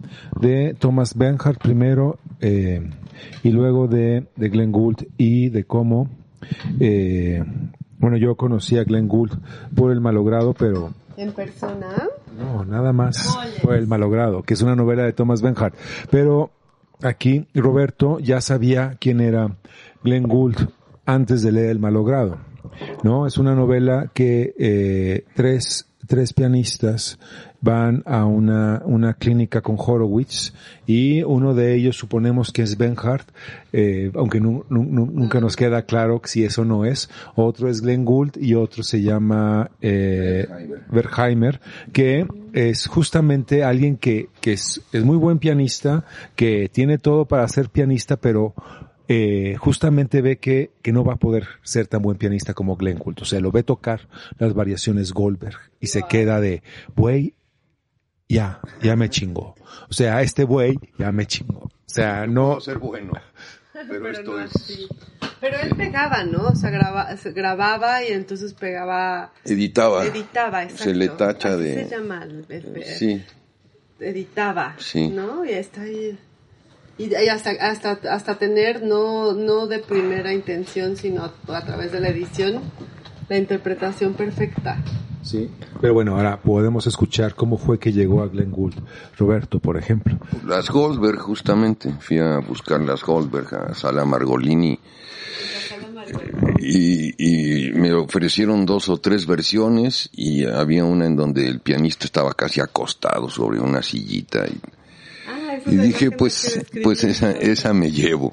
de 0.40 0.76
Thomas 0.78 1.16
Bernhardt 1.16 1.60
primero 1.60 2.20
eh, 2.40 2.88
y 3.42 3.50
luego 3.50 3.88
de, 3.88 4.28
de 4.36 4.48
Glenn 4.48 4.70
Gould 4.70 5.08
y 5.18 5.48
de 5.48 5.64
cómo 5.64 6.08
eh, 6.78 7.42
Bueno, 7.98 8.16
yo 8.16 8.36
conocí 8.36 8.78
a 8.78 8.84
Glenn 8.84 9.08
Gould 9.08 9.32
por 9.74 9.90
El 9.90 10.00
Malogrado, 10.00 10.54
pero 10.54 10.94
En 11.16 11.32
persona. 11.32 11.88
no, 12.38 12.64
nada 12.64 12.92
más 12.92 13.36
por 13.60 13.74
El 13.74 13.88
Malogrado, 13.88 14.44
que 14.44 14.54
es 14.54 14.62
una 14.62 14.76
novela 14.76 15.02
de 15.02 15.12
Thomas 15.14 15.42
Benhart. 15.42 15.74
Pero 16.12 16.52
aquí 17.02 17.48
Roberto 17.54 18.20
ya 18.20 18.40
sabía 18.40 18.96
quién 19.00 19.20
era 19.20 19.56
Glenn 20.04 20.28
Gould 20.28 20.68
antes 21.06 21.42
de 21.42 21.50
leer 21.50 21.70
El 21.70 21.80
Malogrado. 21.80 22.49
¿No? 23.02 23.26
Es 23.26 23.38
una 23.38 23.54
novela 23.54 24.10
que 24.12 24.54
eh, 24.58 25.24
tres, 25.34 25.86
tres 26.06 26.32
pianistas 26.32 27.18
van 27.62 28.02
a 28.06 28.24
una, 28.24 28.82
una 28.84 29.14
clínica 29.14 29.60
con 29.60 29.76
Horowitz 29.78 30.52
y 30.86 31.22
uno 31.22 31.54
de 31.54 31.74
ellos 31.74 31.96
suponemos 31.96 32.52
que 32.52 32.62
es 32.62 32.76
Benhart, 32.78 33.28
eh, 33.72 34.10
aunque 34.14 34.40
nu- 34.40 34.64
nu- 34.70 34.84
nu- 34.84 35.10
nunca 35.12 35.40
nos 35.40 35.56
queda 35.56 35.82
claro 35.82 36.20
si 36.24 36.44
eso 36.44 36.64
no 36.64 36.84
es. 36.84 37.08
Otro 37.36 37.68
es 37.68 37.80
Glenn 37.82 38.04
Gould 38.04 38.36
y 38.38 38.54
otro 38.54 38.82
se 38.82 39.02
llama 39.02 39.70
eh, 39.80 40.46
Wertheimer, 40.90 41.60
que 41.92 42.26
es 42.52 42.86
justamente 42.86 43.62
alguien 43.62 43.96
que, 43.96 44.28
que 44.40 44.54
es, 44.54 44.82
es 44.92 45.04
muy 45.04 45.16
buen 45.16 45.38
pianista, 45.38 46.04
que 46.36 46.68
tiene 46.72 46.98
todo 46.98 47.26
para 47.26 47.46
ser 47.48 47.68
pianista, 47.68 48.16
pero 48.16 48.54
eh, 49.12 49.56
justamente 49.58 50.22
ve 50.22 50.38
que, 50.38 50.70
que 50.82 50.92
no 50.92 51.02
va 51.04 51.14
a 51.14 51.16
poder 51.16 51.48
ser 51.64 51.88
tan 51.88 52.00
buen 52.00 52.16
pianista 52.16 52.54
como 52.54 52.76
Glenn 52.76 52.98
Gould. 52.98 53.22
O 53.22 53.24
sea, 53.24 53.40
lo 53.40 53.50
ve 53.50 53.64
tocar 53.64 54.06
las 54.38 54.54
variaciones 54.54 55.12
Goldberg 55.12 55.58
y 55.80 55.88
se 55.88 56.04
queda 56.04 56.40
de, 56.40 56.62
güey, 56.94 57.34
ya, 58.28 58.60
ya 58.80 58.94
me 58.94 59.10
chingó. 59.10 59.56
O 59.88 59.92
sea, 59.92 60.22
este 60.22 60.44
güey 60.44 60.78
ya 60.96 61.10
me 61.10 61.26
chingó. 61.26 61.58
O 61.64 61.70
sea, 61.86 62.28
no, 62.28 62.54
No 62.54 62.60
ser 62.60 62.78
bueno. 62.78 63.12
Pero, 63.88 64.10
esto 64.10 64.30
no 64.36 64.40
es... 64.44 64.54
así. 64.54 64.86
Pero 65.40 65.56
él 65.60 65.74
pegaba, 65.74 66.22
¿no? 66.22 66.48
O 66.48 66.54
sea, 66.54 66.70
graba, 66.70 67.16
se 67.16 67.32
grababa 67.32 68.04
y 68.04 68.12
entonces 68.12 68.54
pegaba, 68.54 69.32
Editaba. 69.44 70.04
editaba, 70.06 70.62
exacto. 70.62 70.84
Se 70.84 70.94
le 70.94 71.08
tacha 71.08 71.54
Así 71.54 71.62
de... 71.64 71.84
se 71.88 71.96
llama 71.96 72.22
el- 72.22 72.44
el- 72.48 72.76
el- 72.76 72.84
Sí. 72.84 73.24
editaba, 73.98 74.74
Sí. 74.78 75.08
¿no? 75.08 75.44
Y 75.44 75.50
está 75.50 75.82
ahí. 75.82 76.16
Y, 77.00 77.04
y 77.14 77.28
hasta, 77.30 77.52
hasta, 77.52 77.98
hasta 78.10 78.34
tener, 78.34 78.82
no, 78.82 79.32
no 79.32 79.66
de 79.66 79.78
primera 79.78 80.34
intención, 80.34 80.98
sino 80.98 81.30
a 81.48 81.64
través 81.64 81.92
de 81.92 82.00
la 82.00 82.08
edición, 82.08 82.60
la 83.26 83.38
interpretación 83.38 84.12
perfecta. 84.12 84.76
sí. 85.22 85.48
Pero 85.80 85.94
bueno, 85.94 86.16
ahora 86.16 86.42
podemos 86.42 86.86
escuchar 86.86 87.34
cómo 87.34 87.56
fue 87.56 87.78
que 87.78 87.90
llegó 87.90 88.22
a 88.22 88.28
Glenn 88.28 88.50
Gould. 88.50 88.74
Roberto, 89.16 89.60
por 89.60 89.78
ejemplo. 89.78 90.18
Las 90.46 90.68
Goldberg, 90.68 91.18
justamente. 91.20 91.90
Fui 92.00 92.18
a 92.18 92.36
buscar 92.40 92.82
las 92.82 93.02
Goldberg 93.02 93.54
a 93.54 93.74
Sala 93.74 94.04
Margolini. 94.04 94.78
Y, 96.58 97.14
y 97.16 97.72
me 97.72 97.94
ofrecieron 97.94 98.66
dos 98.66 98.90
o 98.90 98.98
tres 98.98 99.26
versiones 99.26 100.10
y 100.12 100.44
había 100.44 100.84
una 100.84 101.06
en 101.06 101.16
donde 101.16 101.46
el 101.46 101.60
pianista 101.60 102.04
estaba 102.04 102.34
casi 102.34 102.60
acostado 102.60 103.30
sobre 103.30 103.58
una 103.58 103.80
sillita 103.80 104.46
y, 104.46 104.60
y 105.66 105.76
dije 105.76 106.10
pues 106.10 106.60
pues 106.82 107.04
esa 107.04 107.32
esa 107.32 107.72
me 107.72 107.90
llevo. 107.90 108.32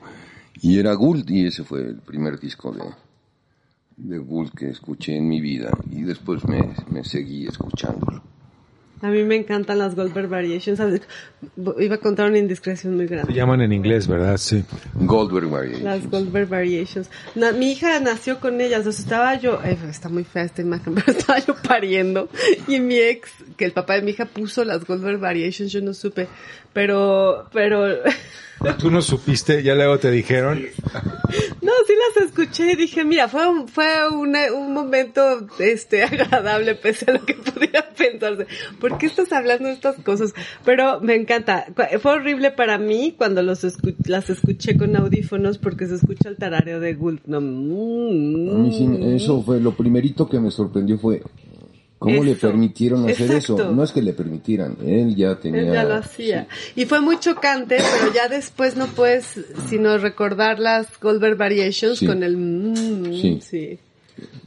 Y 0.61 0.79
era 0.79 0.93
Gould 0.93 1.29
y 1.29 1.45
ese 1.45 1.63
fue 1.63 1.81
el 1.81 2.01
primer 2.01 2.39
disco 2.39 2.71
de 2.71 2.83
de 3.97 4.19
Gould 4.19 4.51
que 4.51 4.69
escuché 4.69 5.17
en 5.17 5.27
mi 5.27 5.41
vida. 5.41 5.71
Y 5.91 6.03
después 6.03 6.45
me, 6.47 6.73
me 6.89 7.03
seguí 7.03 7.47
escuchándolo. 7.47 8.23
A 9.01 9.09
mí 9.09 9.23
me 9.23 9.35
encantan 9.35 9.77
las 9.77 9.95
Goldberg 9.95 10.27
Variations. 10.27 10.79
Iba 11.77 11.95
a 11.95 11.97
contar 11.99 12.29
una 12.29 12.39
indiscreción 12.39 12.95
muy 12.95 13.05
grande. 13.05 13.31
Se 13.31 13.37
llaman 13.37 13.61
en 13.61 13.71
inglés, 13.71 14.07
¿verdad? 14.07 14.37
Sí. 14.37 14.63
Goldberg 14.95 15.47
Variations. 15.49 15.83
Las 15.83 16.09
Goldberg 16.09 16.49
Variations. 16.49 17.09
Na- 17.35 17.51
mi 17.51 17.71
hija 17.73 17.99
nació 17.99 18.39
con 18.39 18.59
ellas, 18.59 18.83
sea, 18.83 18.91
estaba 18.91 19.35
yo, 19.35 19.59
eh, 19.63 19.77
está 19.87 20.09
muy 20.09 20.23
fea 20.23 20.43
esta 20.43 20.63
imagen, 20.63 20.95
pero 21.05 21.11
estaba 21.15 21.37
yo 21.39 21.55
pariendo 21.67 22.27
y 22.67 22.79
mi 22.79 22.95
ex, 22.97 23.29
que 23.55 23.65
el 23.65 23.71
papá 23.71 23.93
de 23.95 24.01
mi 24.01 24.11
hija 24.11 24.25
puso 24.25 24.63
las 24.65 24.83
Goldberg 24.85 25.19
Variations, 25.19 25.71
yo 25.71 25.81
no 25.81 25.93
supe, 25.93 26.27
pero, 26.73 27.47
pero, 27.53 27.85
Tú 28.79 28.89
no 28.91 29.01
supiste, 29.01 29.61
ya 29.63 29.75
luego 29.75 29.97
te 29.99 30.09
dijeron. 30.11 30.59
no, 31.61 31.71
sí 31.85 31.93
las 32.15 32.25
escuché 32.27 32.71
y 32.71 32.75
dije, 32.75 33.03
mira, 33.05 33.27
fue 33.27 33.47
un, 33.47 33.67
fue 33.67 33.85
una- 34.11 34.51
un 34.53 34.73
momento, 34.73 35.47
este, 35.59 36.03
agradable 36.03 36.75
pese 36.75 37.09
a 37.11 37.13
lo 37.15 37.25
que 37.25 37.35
pudiera 37.35 37.87
pensarse. 37.89 38.47
¿Por 38.79 38.97
qué 38.97 39.05
estás 39.05 39.31
hablando 39.31 39.67
de 39.67 39.73
estas 39.73 39.95
cosas? 39.97 40.33
Pero 40.65 40.99
me 41.01 41.15
encanta. 41.15 41.67
Fue 42.01 42.11
horrible 42.13 42.51
para 42.51 42.77
mí 42.77 43.13
cuando 43.17 43.43
los 43.43 43.63
escu- 43.63 43.95
las 44.05 44.29
escuché 44.29 44.77
con 44.77 44.95
audífonos 44.95 45.57
porque 45.57 45.87
se 45.87 45.95
escucha 45.95 46.29
el 46.29 46.37
tarareo 46.37 46.79
de 46.79 46.93
Gould. 46.93 47.19
No, 47.25 47.39
mm, 47.41 48.49
A 48.49 48.57
mí 48.59 48.71
sí, 48.73 48.89
eso 49.15 49.41
fue 49.43 49.59
lo 49.59 49.73
primerito 49.75 50.27
que 50.27 50.39
me 50.39 50.51
sorprendió 50.51 50.97
fue 50.97 51.21
cómo 51.99 52.23
le 52.23 52.31
Eso, 52.31 52.47
permitieron 52.47 53.09
hacer 53.09 53.31
exacto. 53.31 53.55
eso. 53.63 53.71
No 53.71 53.83
es 53.83 53.91
que 53.91 54.01
le 54.01 54.13
permitieran, 54.13 54.77
él 54.85 55.15
ya 55.15 55.35
tenía. 55.35 55.61
Él 55.61 55.73
ya 55.73 55.83
lo 55.83 55.95
hacía. 55.95 56.47
Y 56.75 56.85
fue 56.85 57.01
muy 57.01 57.19
chocante, 57.19 57.77
pero 57.77 58.13
ya 58.13 58.27
después 58.27 58.75
no 58.75 58.87
puedes 58.87 59.25
sino 59.69 59.97
recordar 59.97 60.59
las 60.59 60.87
Goldberg 60.99 61.37
Variations 61.37 61.99
Sí. 61.99 62.05
con 62.07 62.23
el... 62.23 62.37
mm, 62.37 63.05
Sí. 63.05 63.11
sí. 63.21 63.39
sí, 63.41 63.79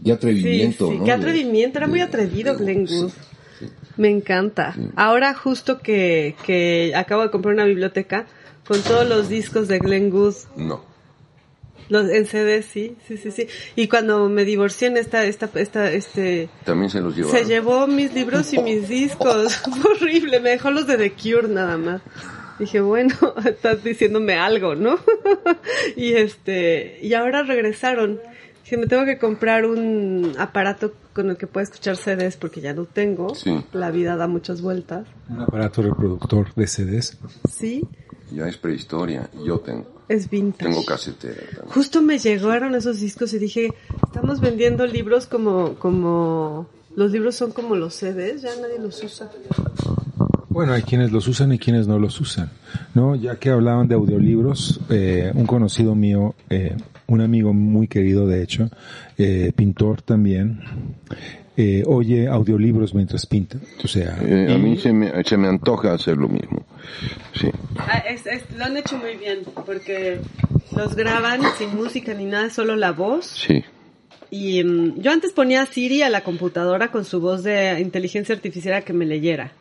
qué 0.05 0.12
atrevimiento, 0.12 0.86
sí, 0.86 0.93
sí, 0.93 0.98
¿no? 0.98 1.05
qué 1.05 1.12
atrevimiento, 1.12 1.78
era 1.78 1.86
muy 1.86 1.98
de- 1.98 2.05
atrevido 2.05 2.55
de- 2.56 2.64
Glenn 2.64 2.86
sí, 2.89 2.94
Gould. 2.97 3.10
sí. 3.59 3.66
Me 3.97 4.09
encanta. 4.09 4.74
Ahora 4.97 5.35
justo 5.35 5.78
que, 5.81 6.35
que 6.47 6.93
acabo 6.94 7.22
de 7.22 7.31
comprar 7.31 7.55
una 7.55 7.64
biblioteca 7.66 8.27
con 8.66 8.81
todos 8.82 9.06
los 9.09 9.28
discos 9.28 9.68
de 9.68 9.78
Glenn 9.78 10.09
Gould, 10.10 10.36
No. 10.56 10.82
Los, 11.91 12.09
en 12.09 12.25
CD, 12.27 12.62
sí, 12.62 12.97
sí, 13.07 13.17
sí, 13.19 13.31
sí. 13.31 13.47
Y 13.77 13.89
cuando 13.89 14.29
me 14.29 14.45
divorcié 14.45 14.89
en 14.89 14.97
esta, 14.97 15.25
esta, 15.25 15.51
esta, 15.55 15.91
este, 15.93 16.49
También 16.65 16.89
se 16.91 17.01
los 17.01 17.15
llevaron. 17.17 17.39
se 17.39 17.45
llevó 17.45 17.87
mis 17.87 18.15
libros 18.15 18.53
y 18.55 18.59
mis 18.62 18.89
discos. 18.89 19.61
Horrible, 19.85 20.41
me 20.41 20.51
dejó 20.51 20.71
los 20.71 20.87
de 20.87 20.97
The 20.97 21.12
Cure 21.12 21.49
nada 21.49 21.77
más. 21.77 22.01
Dije, 22.59 22.81
bueno, 22.81 23.15
estás 23.45 23.83
diciéndome 23.85 24.35
algo, 24.35 24.75
¿no? 24.75 24.99
y 25.97 26.12
este, 26.12 26.99
y 27.03 27.12
ahora 27.15 27.43
regresaron. 27.43 28.21
Dije, 28.65 28.77
me 28.77 28.87
tengo 28.87 29.05
que 29.05 29.19
comprar 29.19 29.67
un 29.67 30.33
aparato 30.39 30.93
con 31.12 31.29
el 31.31 31.37
que 31.37 31.47
pueda 31.49 31.65
escuchar 31.65 31.97
CDs 31.97 32.37
porque 32.37 32.61
ya 32.61 32.73
no 32.73 32.85
tengo. 32.85 33.35
Sí. 33.35 33.65
La 33.73 33.91
vida 33.91 34.17
da 34.17 34.29
muchas 34.29 34.61
vueltas. 34.62 35.07
Un 35.29 35.41
aparato 35.41 35.83
reproductor 35.83 36.55
de 36.55 36.67
CDs. 36.67 37.19
Sí, 37.51 37.83
Ya 38.31 38.47
es 38.47 38.57
prehistoria. 38.59 39.29
Yo 39.45 39.59
tengo. 39.59 39.99
Es 40.11 40.28
vintage. 40.28 40.70
Tengo 40.70 40.85
casetera 40.85 41.37
también. 41.37 41.69
Justo 41.69 42.03
me 42.03 42.19
llegaron 42.19 42.74
esos 42.74 42.99
discos 42.99 43.32
y 43.32 43.39
dije, 43.39 43.73
estamos 44.05 44.41
vendiendo 44.41 44.85
libros 44.85 45.27
como, 45.27 45.74
como, 45.77 46.66
los 46.97 47.12
libros 47.12 47.37
son 47.37 47.53
como 47.53 47.77
los 47.77 47.95
CDs, 47.95 48.43
ya 48.43 48.51
nadie 48.61 48.81
los 48.81 49.03
usa. 49.05 49.31
Bueno, 50.49 50.73
hay 50.73 50.82
quienes 50.82 51.12
los 51.12 51.28
usan 51.28 51.53
y 51.53 51.61
quienes 51.61 51.87
no 51.87 52.01
los 52.01 52.20
usan, 52.20 52.51
¿no? 52.93 53.15
Ya 53.15 53.37
que 53.37 53.51
hablaban 53.51 53.87
de 53.87 53.95
audiolibros, 53.95 54.81
eh, 54.91 55.31
un 55.32 55.47
conocido 55.47 55.95
mío, 55.95 56.35
eh, 56.51 56.77
un 57.07 57.20
amigo 57.20 57.53
muy 57.53 57.87
querido 57.87 58.27
de 58.27 58.43
hecho, 58.43 58.69
eh, 59.16 59.53
pintor 59.55 60.03
también, 60.03 60.61
eh, 61.61 61.82
oye 61.87 62.27
audiolibros 62.28 62.95
mientras 62.95 63.27
pinta, 63.27 63.59
o 63.85 63.89
sea, 63.89 64.16
Eh, 64.23 64.47
a 64.49 64.55
y- 64.55 64.59
mí 64.59 64.78
se 64.78 64.93
me, 64.93 65.23
se 65.24 65.37
me 65.37 65.49
antoja 65.49 65.93
hacer 65.95 66.16
lo 66.16 66.28
mismo. 66.28 66.65
Sí. 67.39 67.49
Ah, 67.78 67.99
es- 68.09 68.27
es- 68.27 68.51
lo 68.57 68.65
han 68.65 68.77
hecho 68.77 68.97
muy 68.99 69.16
bien, 69.16 69.41
porque 69.66 70.20
los 70.77 70.95
graban 70.97 71.41
sin 71.59 71.74
música 71.77 72.15
ni 72.15 72.24
nada, 72.24 72.51
solo 72.51 72.77
la 72.77 72.93
voz. 72.93 73.27
Sí. 73.27 73.62
Y 74.31 74.62
mm, 74.65 75.01
yo 75.01 75.11
antes 75.11 75.32
ponía 75.32 75.62
a 75.62 75.66
Siri 75.66 76.03
a 76.03 76.09
la 76.09 76.23
computadora 76.23 76.91
con 76.91 77.05
su 77.05 77.20
voz 77.20 77.43
de 77.43 77.78
inteligencia 77.81 78.35
artificial 78.35 78.74
a 78.74 78.82
que 78.82 78.93
me 78.93 79.05
leyera. 79.07 79.53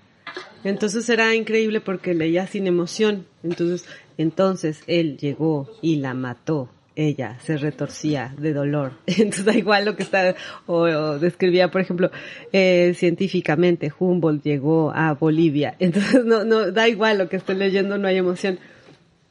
Entonces 0.63 1.07
era 1.09 1.33
increíble 1.35 1.81
porque 1.81 2.13
leía 2.13 2.45
sin 2.45 2.67
emoción. 2.67 3.25
Entonces, 3.43 3.85
entonces 4.17 4.81
él 4.87 5.17
llegó 5.17 5.69
y 5.81 5.95
la 5.97 6.13
mató. 6.13 6.69
Ella 7.01 7.37
se 7.45 7.55
retorcía 7.57 8.33
de 8.37 8.51
dolor. 8.51 8.91
Entonces 9.07 9.45
da 9.45 9.53
igual 9.55 9.85
lo 9.85 9.95
que 9.95 10.03
está, 10.03 10.35
o, 10.65 10.81
o 10.81 11.17
describía, 11.19 11.71
por 11.71 11.79
ejemplo, 11.81 12.11
eh, 12.51 12.93
científicamente, 12.95 13.91
Humboldt 13.97 14.43
llegó 14.43 14.91
a 14.93 15.13
Bolivia. 15.13 15.75
Entonces 15.79 16.25
no, 16.25 16.43
no, 16.43 16.71
da 16.71 16.87
igual 16.89 17.17
lo 17.19 17.29
que 17.29 17.37
esté 17.37 17.53
leyendo, 17.55 17.97
no 17.97 18.07
hay 18.07 18.17
emoción. 18.17 18.59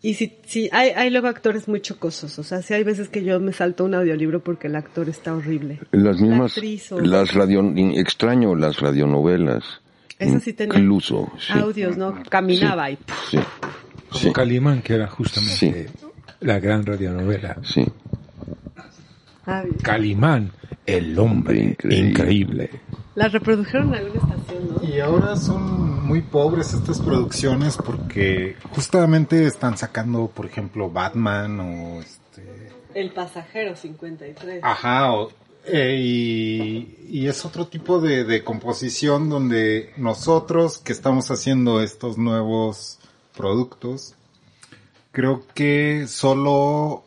Y 0.00 0.14
si, 0.14 0.32
si 0.46 0.68
hay, 0.72 0.90
hay 0.90 1.10
luego 1.10 1.26
actores 1.26 1.66
muy 1.68 1.80
chocosos, 1.80 2.38
o 2.38 2.44
sea, 2.44 2.62
si 2.62 2.72
hay 2.72 2.84
veces 2.84 3.08
que 3.08 3.22
yo 3.24 3.40
me 3.40 3.52
salto 3.52 3.84
un 3.84 3.94
audiolibro 3.94 4.40
porque 4.44 4.68
el 4.68 4.76
actor 4.76 5.08
está 5.08 5.34
horrible. 5.34 5.80
Las 5.90 6.20
mismas, 6.20 6.52
actriz 6.56 6.92
o- 6.92 7.00
las 7.00 7.34
radio, 7.34 7.60
extraño 7.96 8.54
las 8.54 8.78
radionovelas. 8.78 9.64
Esas 10.18 10.42
sí 10.44 10.52
tenía 10.52 10.78
Incluso, 10.78 11.30
sí. 11.38 11.52
audios, 11.58 11.96
¿no? 11.96 12.22
Caminaba 12.30 12.90
y 12.90 12.98
Sí. 13.30 13.38
como 14.08 14.20
Sí. 14.22 14.32
Calimán, 14.32 14.82
que 14.82 14.94
era 14.94 15.06
justamente 15.08 15.90
la 16.40 16.58
gran 16.60 16.84
radionovela. 16.84 17.56
Sí. 17.62 17.84
Calimán, 19.82 20.52
el 20.84 21.18
hombre 21.18 21.60
Increíble. 21.60 22.08
increíble. 22.08 22.70
las 23.14 23.32
reprodujeron 23.32 23.94
en 23.94 24.04
alguna 24.06 24.20
estación, 24.34 24.68
¿no? 24.74 24.84
Y 24.88 25.00
ahora 25.00 25.36
son 25.36 26.06
muy 26.06 26.20
pobres 26.20 26.74
estas 26.74 27.00
producciones 27.00 27.76
porque 27.78 28.56
justamente 28.74 29.46
están 29.46 29.76
sacando, 29.78 30.26
por 30.28 30.46
ejemplo, 30.46 30.90
Batman 30.90 31.60
o 31.60 32.00
este... 32.00 32.68
El 32.94 33.10
pasajero 33.12 33.74
53. 33.74 34.60
Ajá, 34.62 35.12
o 35.14 35.30
Eh, 35.64 35.96
y, 35.98 36.96
y 37.10 37.26
es 37.26 37.44
otro 37.44 37.66
tipo 37.66 38.00
de, 38.00 38.24
de 38.24 38.42
composición 38.44 39.28
donde 39.28 39.92
nosotros 39.96 40.78
que 40.78 40.92
estamos 40.92 41.30
haciendo 41.30 41.82
estos 41.82 42.16
nuevos 42.18 42.98
productos, 43.36 44.14
creo 45.18 45.42
que 45.52 46.04
solo 46.06 47.02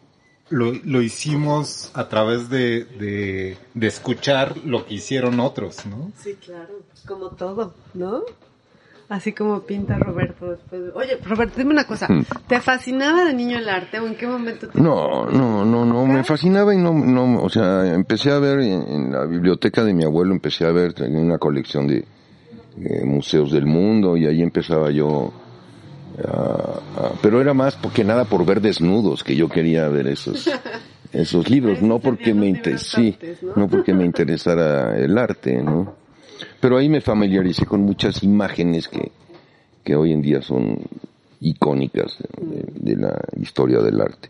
lo, 0.49 0.73
lo 0.83 1.01
hicimos 1.01 1.91
a 1.93 2.09
través 2.09 2.49
de, 2.49 2.83
de, 2.83 3.57
de 3.73 3.87
escuchar 3.87 4.57
lo 4.65 4.85
que 4.85 4.95
hicieron 4.95 5.39
otros, 5.39 5.85
¿no? 5.85 6.11
Sí, 6.21 6.35
claro, 6.45 6.73
como 7.07 7.29
todo, 7.29 7.73
¿no? 7.93 8.19
Así 9.07 9.31
como 9.31 9.61
pinta 9.61 9.97
Roberto 9.97 10.51
después. 10.51 10.81
de- 10.81 10.91
Oye, 10.91 11.17
Roberto, 11.23 11.53
dime 11.57 11.71
una 11.71 11.85
cosa. 11.87 12.07
Mm. 12.09 12.25
¿Te 12.47 12.59
fascinaba 12.59 13.23
de 13.23 13.33
niño 13.33 13.57
el 13.59 13.69
arte 13.69 13.97
o 14.01 14.07
en 14.07 14.15
qué 14.15 14.27
momento 14.27 14.67
te... 14.67 14.81
No, 14.81 15.25
no, 15.27 15.63
no, 15.63 15.85
no, 15.85 16.05
me 16.05 16.23
fascinaba 16.25 16.73
y 16.73 16.77
no, 16.77 16.91
no, 16.93 17.41
o 17.41 17.49
sea, 17.49 17.93
empecé 17.93 18.31
a 18.31 18.39
ver 18.39 18.59
en, 18.59 18.81
en 18.89 19.11
la 19.13 19.23
biblioteca 19.25 19.85
de 19.85 19.93
mi 19.93 20.03
abuelo, 20.03 20.33
empecé 20.33 20.65
a 20.65 20.71
ver 20.71 20.91
tenía 20.93 21.21
una 21.21 21.37
colección 21.37 21.87
de 21.87 21.99
eh, 22.77 23.05
museos 23.05 23.51
del 23.53 23.65
mundo 23.65 24.17
y 24.17 24.25
ahí 24.27 24.41
empezaba 24.41 24.91
yo 24.91 25.31
a- 26.27 27.11
pero 27.21 27.41
era 27.41 27.53
más 27.53 27.75
porque 27.75 28.03
nada 28.03 28.25
por 28.25 28.45
ver 28.45 28.61
desnudos 28.61 29.23
que 29.23 29.35
yo 29.35 29.49
quería 29.49 29.87
ver 29.89 30.07
esos 30.07 30.49
esos 31.13 31.49
libros, 31.49 31.81
no 31.81 31.99
porque 31.99 32.33
me 32.33 32.47
inter- 32.47 32.79
sí, 32.79 33.17
¿no? 33.41 33.63
no 33.63 33.67
porque 33.67 33.93
me 33.93 34.05
interesara 34.05 34.97
el 34.97 35.17
arte, 35.17 35.61
¿no? 35.61 35.93
Pero 36.59 36.77
ahí 36.77 36.87
me 36.89 37.01
familiaricé 37.01 37.65
con 37.65 37.81
muchas 37.81 38.23
imágenes 38.23 38.87
que, 38.87 39.11
que 39.83 39.95
hoy 39.95 40.11
en 40.13 40.21
día 40.21 40.41
son 40.41 40.79
icónicas 41.41 42.17
de, 42.39 42.93
de 42.93 42.95
la 43.01 43.19
historia 43.39 43.79
del 43.79 43.99
arte. 43.99 44.29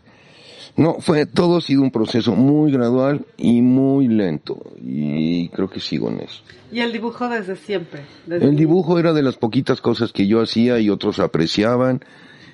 No, 0.76 0.94
fue, 1.00 1.26
todo 1.26 1.58
ha 1.58 1.60
sido 1.60 1.82
un 1.82 1.90
proceso 1.90 2.34
muy 2.34 2.72
gradual 2.72 3.26
y 3.36 3.60
muy 3.60 4.08
lento. 4.08 4.62
Y 4.82 5.48
creo 5.48 5.68
que 5.68 5.80
sigo 5.80 6.10
en 6.10 6.20
eso. 6.20 6.42
Y 6.70 6.80
el 6.80 6.92
dibujo 6.92 7.28
desde 7.28 7.56
siempre. 7.56 8.02
desde 8.26 8.46
El 8.46 8.56
dibujo 8.56 8.98
era 8.98 9.12
de 9.12 9.22
las 9.22 9.36
poquitas 9.36 9.80
cosas 9.80 10.12
que 10.12 10.26
yo 10.26 10.40
hacía 10.40 10.78
y 10.78 10.88
otros 10.88 11.18
apreciaban 11.18 12.00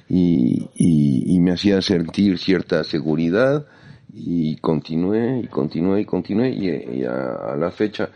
y, 0.08 0.68
y, 0.74 1.34
y 1.34 1.40
me 1.40 1.52
hacía 1.52 1.80
sentir 1.80 2.38
cierta 2.38 2.82
seguridad 2.82 3.66
y 4.12 4.56
continué 4.56 5.40
y 5.44 5.46
continué 5.46 6.00
y 6.00 6.04
continué 6.04 6.50
y, 6.50 6.98
y 7.00 7.04
a, 7.04 7.52
a 7.52 7.56
la 7.56 7.70
fecha 7.70 8.08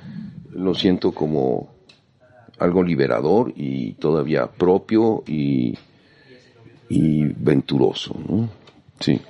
lo 0.51 0.75
siento 0.75 1.13
como 1.13 1.71
algo 2.59 2.83
liberador 2.83 3.53
y 3.57 3.93
todavía 3.95 4.47
propio 4.47 5.23
y, 5.27 5.79
y 6.89 7.25
venturoso, 7.25 8.17
¿no? 8.29 8.49
Sí. 9.01 9.21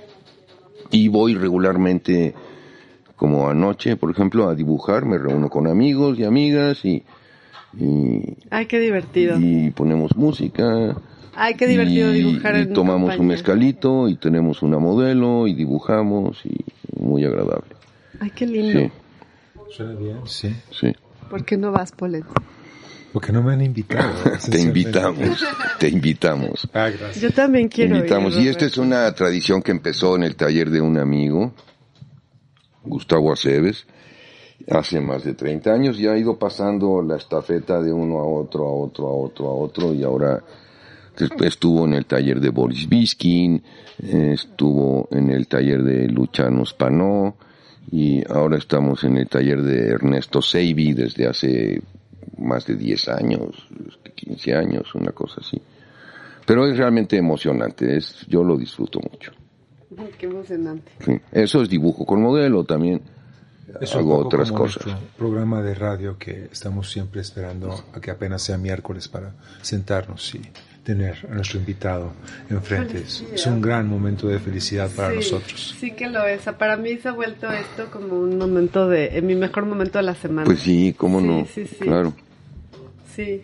Y 0.93 1.07
voy 1.07 1.33
regularmente, 1.35 2.33
como 3.15 3.49
anoche, 3.49 3.97
por 3.97 4.11
ejemplo, 4.11 4.47
a 4.47 4.55
dibujar, 4.55 5.05
me 5.05 5.17
reúno 5.17 5.49
con 5.49 5.67
amigos 5.67 6.19
y 6.19 6.23
amigas 6.23 6.85
y, 6.85 7.03
y, 7.77 8.37
Ay, 8.51 8.67
qué 8.67 8.79
divertido. 8.79 9.37
y 9.39 9.71
ponemos 9.71 10.15
música. 10.15 10.95
Ay, 11.35 11.55
qué 11.55 11.65
divertido 11.67 12.13
y, 12.13 12.17
dibujar 12.19 12.55
y 12.55 12.59
en 12.59 12.73
tomamos 12.73 13.17
un 13.17 13.25
mezcalito 13.27 14.07
y 14.07 14.17
tenemos 14.17 14.61
una 14.61 14.77
modelo 14.77 15.47
y 15.47 15.55
dibujamos 15.55 16.45
y 16.45 16.63
muy 16.99 17.25
agradable. 17.25 17.75
Ay, 18.19 18.29
qué 18.35 18.45
lindo. 18.45 18.79
Sí, 18.79 18.91
Suena 19.75 19.93
bien, 19.95 20.17
sí. 20.25 20.55
sí. 20.69 20.93
¿Por 21.29 21.43
qué 21.43 21.57
no 21.57 21.71
vas, 21.71 21.91
Polen? 21.91 22.23
Porque 23.13 23.31
no 23.31 23.43
me 23.43 23.53
han 23.53 23.61
invitado. 23.61 24.11
Te 24.49 24.59
invitamos, 24.59 25.45
te 25.79 25.87
invitamos. 25.87 26.67
Ah, 26.73 26.89
gracias. 26.89 27.21
Yo 27.21 27.31
también 27.31 27.69
Te 27.69 27.75
quiero 27.75 27.97
invitamos. 27.97 28.35
ir, 28.35 28.41
Y 28.41 28.47
esta 28.47 28.65
es 28.65 28.77
una 28.77 29.09
tradición 29.13 29.61
que 29.61 29.69
empezó 29.71 30.15
en 30.15 30.23
el 30.23 30.35
taller 30.35 30.71
de 30.71 30.81
un 30.81 30.97
amigo, 30.97 31.53
Gustavo 32.83 33.31
Aceves, 33.31 33.85
hace 34.67 34.99
más 34.99 35.23
de 35.23 35.35
30 35.35 35.71
años 35.71 35.99
y 35.99 36.07
ha 36.07 36.17
ido 36.17 36.39
pasando 36.39 37.03
la 37.03 37.17
estafeta 37.17 37.79
de 37.81 37.93
uno 37.93 38.17
a 38.17 38.25
otro, 38.25 38.65
a 38.65 38.73
otro, 38.73 39.07
a 39.07 39.13
otro, 39.13 39.47
a 39.47 39.53
otro 39.53 39.93
y 39.93 40.03
ahora 40.03 40.43
después 41.17 41.49
estuvo 41.49 41.85
en 41.85 41.93
el 41.93 42.05
taller 42.05 42.39
de 42.39 42.49
Boris 42.49 42.89
Biskin, 42.89 43.61
estuvo 43.99 45.07
en 45.11 45.29
el 45.29 45.47
taller 45.47 45.83
de 45.83 46.07
Luciano 46.07 46.65
Spanó 46.65 47.35
y 47.91 48.23
ahora 48.31 48.57
estamos 48.57 49.03
en 49.03 49.17
el 49.17 49.27
taller 49.27 49.61
de 49.61 49.89
Ernesto 49.89 50.41
Seibi 50.41 50.93
desde 50.93 51.27
hace 51.27 51.81
más 52.37 52.65
de 52.65 52.75
10 52.75 53.09
años, 53.09 53.67
15 54.15 54.53
años, 54.55 54.95
una 54.95 55.11
cosa 55.11 55.41
así. 55.41 55.61
Pero 56.45 56.67
es 56.67 56.77
realmente 56.77 57.17
emocionante, 57.17 57.97
es, 57.97 58.25
yo 58.27 58.43
lo 58.43 58.57
disfruto 58.57 58.99
mucho. 58.99 59.31
Qué 60.17 60.25
emocionante. 60.25 60.91
Sí. 60.99 61.19
Eso 61.31 61.61
es 61.61 61.69
dibujo 61.69 62.05
con 62.05 62.21
modelo 62.21 62.63
también. 62.63 63.01
Es 63.79 63.95
Hago 63.95 64.17
otras 64.17 64.51
como 64.51 64.63
cosas. 64.63 64.85
programa 65.17 65.61
de 65.61 65.73
radio 65.73 66.17
que 66.17 66.49
estamos 66.51 66.91
siempre 66.91 67.21
esperando 67.21 67.73
a 67.93 68.01
que 68.01 68.11
apenas 68.11 68.41
sea 68.41 68.57
miércoles 68.57 69.07
para 69.07 69.33
sentarnos 69.61 70.35
y 70.35 70.41
tener 70.83 71.15
a 71.31 71.35
nuestro 71.35 71.59
invitado 71.59 72.11
enfrente. 72.49 72.97
Es, 72.99 73.23
es 73.33 73.45
un 73.47 73.61
gran 73.61 73.87
momento 73.87 74.27
de 74.27 74.39
felicidad 74.39 74.89
para 74.95 75.11
Sí, 75.11 75.15
nosotros. 75.17 75.75
Sí 75.79 75.91
que 75.91 76.09
lo 76.09 76.25
es. 76.25 76.41
Para 76.57 76.75
mí 76.77 76.97
se 76.97 77.07
ha 77.09 77.13
vuelto 77.13 77.49
esto 77.51 77.89
como 77.91 78.19
un 78.19 78.37
momento 78.37 78.87
de, 78.89 79.17
en 79.17 79.25
mi 79.25 79.35
mejor 79.35 79.65
momento 79.65 79.97
de 79.99 80.03
la 80.03 80.15
semana. 80.15 80.45
Pues 80.45 80.59
sí, 80.59 80.93
cómo 80.97 81.19
Sí, 81.21 81.25
no. 81.27 81.45
sí, 81.45 81.65
sí. 81.67 81.75
Claro. 81.77 82.13
Sí. 83.15 83.41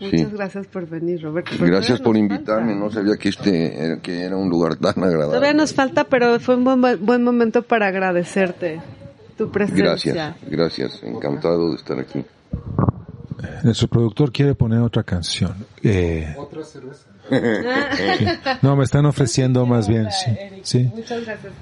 Muchas 0.00 0.20
Sí. 0.20 0.26
gracias 0.32 0.66
por 0.66 0.88
venir, 0.88 1.22
Roberto. 1.22 1.52
Gracias 1.60 2.00
por 2.00 2.16
invitarme. 2.16 2.72
falta. 2.72 2.80
No 2.84 2.90
sabía 2.90 3.16
que 3.16 3.28
este 3.28 3.84
era- 3.84 3.98
que 4.00 4.20
era 4.22 4.36
un 4.36 4.48
lugar 4.48 4.74
tan 4.76 4.94
agradable. 5.02 5.26
Todavía 5.36 5.54
nos 5.54 5.72
falta, 5.72 6.04
pero 6.04 6.40
fue 6.40 6.56
un 6.56 6.64
buen, 6.64 7.06
buen 7.06 7.22
momento 7.22 7.62
para 7.62 7.86
agradecerte 7.86 8.80
tu 9.38 9.50
presencia. 9.52 9.84
Gracias, 9.84 10.36
gracias. 10.50 11.02
Encantado 11.04 11.70
de 11.70 11.76
estar 11.76 11.98
aquí. 12.00 12.24
Nuestro 13.64 13.88
productor 13.88 14.32
quiere 14.32 14.54
poner 14.54 14.80
otra 14.80 15.02
canción. 15.02 15.54
Eh, 15.82 16.34
Otra 16.38 16.62
cerveza. 16.64 17.06
sí. 17.30 18.24
No, 18.62 18.76
me 18.76 18.84
están 18.84 19.06
ofreciendo 19.06 19.64
más 19.66 19.88
bien, 19.88 20.08
sí. 20.10 20.30
sí. 20.62 20.90
Muchas 20.94 21.24
gracias. 21.24 21.52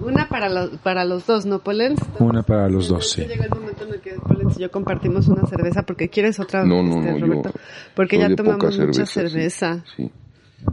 Una 0.00 0.28
para 0.28 0.48
los, 0.48 0.70
para 0.78 1.04
los 1.04 1.26
dos, 1.26 1.44
¿no, 1.44 1.58
Polens? 1.58 2.00
Una 2.18 2.42
para 2.42 2.68
los 2.68 2.88
dos, 2.88 3.10
sí. 3.10 3.24
Llega 3.26 3.44
el 3.44 3.50
momento 3.50 3.84
en 3.84 3.94
el 3.94 4.00
que 4.00 4.12
Polens 4.14 4.56
y 4.58 4.62
yo 4.62 4.70
compartimos 4.70 5.28
una 5.28 5.46
cerveza 5.46 5.82
porque 5.82 6.08
quieres 6.08 6.38
otra, 6.40 6.64
No, 6.64 6.82
no, 6.82 7.00
este, 7.00 7.20
no, 7.20 7.26
Roberto. 7.26 7.52
Porque 7.94 8.18
ya 8.18 8.34
tomamos 8.34 8.58
poca 8.64 8.86
mucha 8.86 9.04
cerveza, 9.04 9.06
sí. 9.06 9.12
cerveza. 9.28 9.84
Sí. 9.96 10.10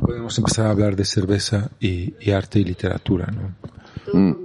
Podemos 0.02 0.38
empezar 0.38 0.68
a 0.68 0.70
hablar 0.72 0.96
de 0.96 1.06
cerveza 1.06 1.70
y, 1.80 2.14
y 2.20 2.32
arte 2.32 2.60
y 2.60 2.64
literatura, 2.64 3.28
¿no? 3.28 3.56
Todo 4.06 4.16
Mm. 4.18 4.36